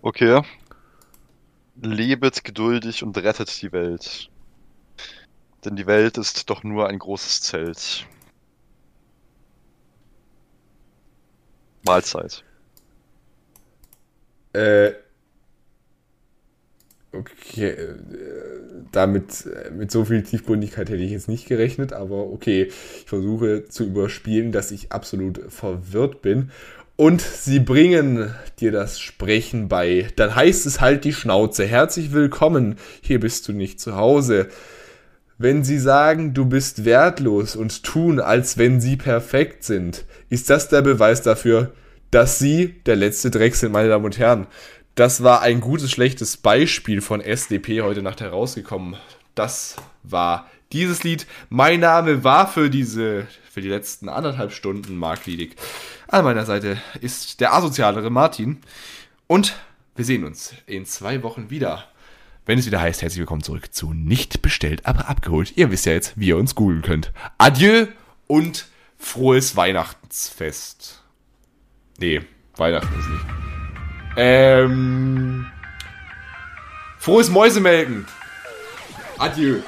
Okay. 0.00 0.40
Lebet 1.82 2.44
geduldig 2.44 3.02
und 3.02 3.16
rettet 3.18 3.62
die 3.62 3.72
Welt. 3.72 4.30
Denn 5.64 5.76
die 5.76 5.86
Welt 5.86 6.18
ist 6.18 6.50
doch 6.50 6.62
nur 6.62 6.88
ein 6.88 6.98
großes 6.98 7.42
Zelt. 7.42 8.06
Mahlzeit. 11.84 12.44
Äh, 14.52 14.92
okay, 17.12 17.70
äh, 17.70 17.96
damit, 18.92 19.46
äh, 19.46 19.70
mit 19.70 19.90
so 19.90 20.04
viel 20.04 20.22
Tiefgründigkeit 20.22 20.88
hätte 20.88 21.02
ich 21.02 21.10
jetzt 21.10 21.28
nicht 21.28 21.46
gerechnet, 21.46 21.92
aber 21.92 22.26
okay, 22.30 22.64
ich 22.64 23.04
versuche 23.06 23.68
zu 23.68 23.84
überspielen, 23.84 24.52
dass 24.52 24.70
ich 24.70 24.92
absolut 24.92 25.40
verwirrt 25.52 26.22
bin. 26.22 26.50
Und 27.00 27.20
sie 27.20 27.60
bringen 27.60 28.34
dir 28.58 28.72
das 28.72 28.98
Sprechen 28.98 29.68
bei. 29.68 30.08
Dann 30.16 30.34
heißt 30.34 30.66
es 30.66 30.80
halt 30.80 31.04
die 31.04 31.12
Schnauze. 31.12 31.64
Herzlich 31.64 32.10
willkommen, 32.10 32.74
hier 33.02 33.20
bist 33.20 33.46
du 33.46 33.52
nicht 33.52 33.78
zu 33.78 33.94
Hause. 33.94 34.48
Wenn 35.38 35.62
sie 35.62 35.78
sagen, 35.78 36.34
du 36.34 36.44
bist 36.44 36.84
wertlos 36.84 37.54
und 37.54 37.84
tun, 37.84 38.18
als 38.18 38.58
wenn 38.58 38.80
sie 38.80 38.96
perfekt 38.96 39.62
sind, 39.62 40.06
ist 40.28 40.50
das 40.50 40.70
der 40.70 40.82
Beweis 40.82 41.22
dafür, 41.22 41.72
dass 42.10 42.40
sie 42.40 42.74
der 42.86 42.96
letzte 42.96 43.30
Dreck 43.30 43.54
sind, 43.54 43.70
meine 43.70 43.90
Damen 43.90 44.04
und 44.04 44.18
Herren. 44.18 44.48
Das 44.96 45.22
war 45.22 45.42
ein 45.42 45.60
gutes, 45.60 45.92
schlechtes 45.92 46.36
Beispiel 46.36 47.00
von 47.00 47.20
SDP 47.20 47.82
heute 47.82 48.02
Nacht 48.02 48.20
herausgekommen. 48.20 48.96
Das 49.36 49.76
war 50.02 50.50
dieses 50.72 51.04
Lied. 51.04 51.28
Mein 51.48 51.78
Name 51.78 52.24
war 52.24 52.48
für 52.48 52.70
diese, 52.70 53.28
für 53.58 53.62
die 53.62 53.68
letzten 53.68 54.08
anderthalb 54.08 54.52
Stunden 54.52 54.96
Mark 54.96 55.26
Liedig. 55.26 55.56
An 56.06 56.22
meiner 56.22 56.46
Seite 56.46 56.80
ist 57.00 57.40
der 57.40 57.54
asozialere 57.54 58.08
Martin. 58.08 58.60
Und 59.26 59.56
wir 59.96 60.04
sehen 60.04 60.22
uns 60.22 60.54
in 60.66 60.86
zwei 60.86 61.24
Wochen 61.24 61.50
wieder. 61.50 61.88
Wenn 62.46 62.60
es 62.60 62.66
wieder 62.66 62.80
heißt, 62.80 63.02
herzlich 63.02 63.18
willkommen 63.18 63.42
zurück 63.42 63.74
zu 63.74 63.92
Nicht 63.92 64.42
bestellt, 64.42 64.86
aber 64.86 65.08
abgeholt. 65.08 65.56
Ihr 65.56 65.72
wisst 65.72 65.86
ja 65.86 65.92
jetzt, 65.92 66.12
wie 66.14 66.28
ihr 66.28 66.36
uns 66.36 66.54
googeln 66.54 66.82
könnt. 66.82 67.12
Adieu 67.36 67.88
und 68.28 68.66
frohes 68.96 69.56
Weihnachtsfest. 69.56 71.02
Nee, 71.98 72.20
Weihnachten 72.54 72.96
ist 72.96 73.08
nicht. 73.08 73.24
Ähm. 74.18 75.46
Frohes 77.00 77.28
Mäusemelken. 77.28 78.06
Adieu. 79.18 79.62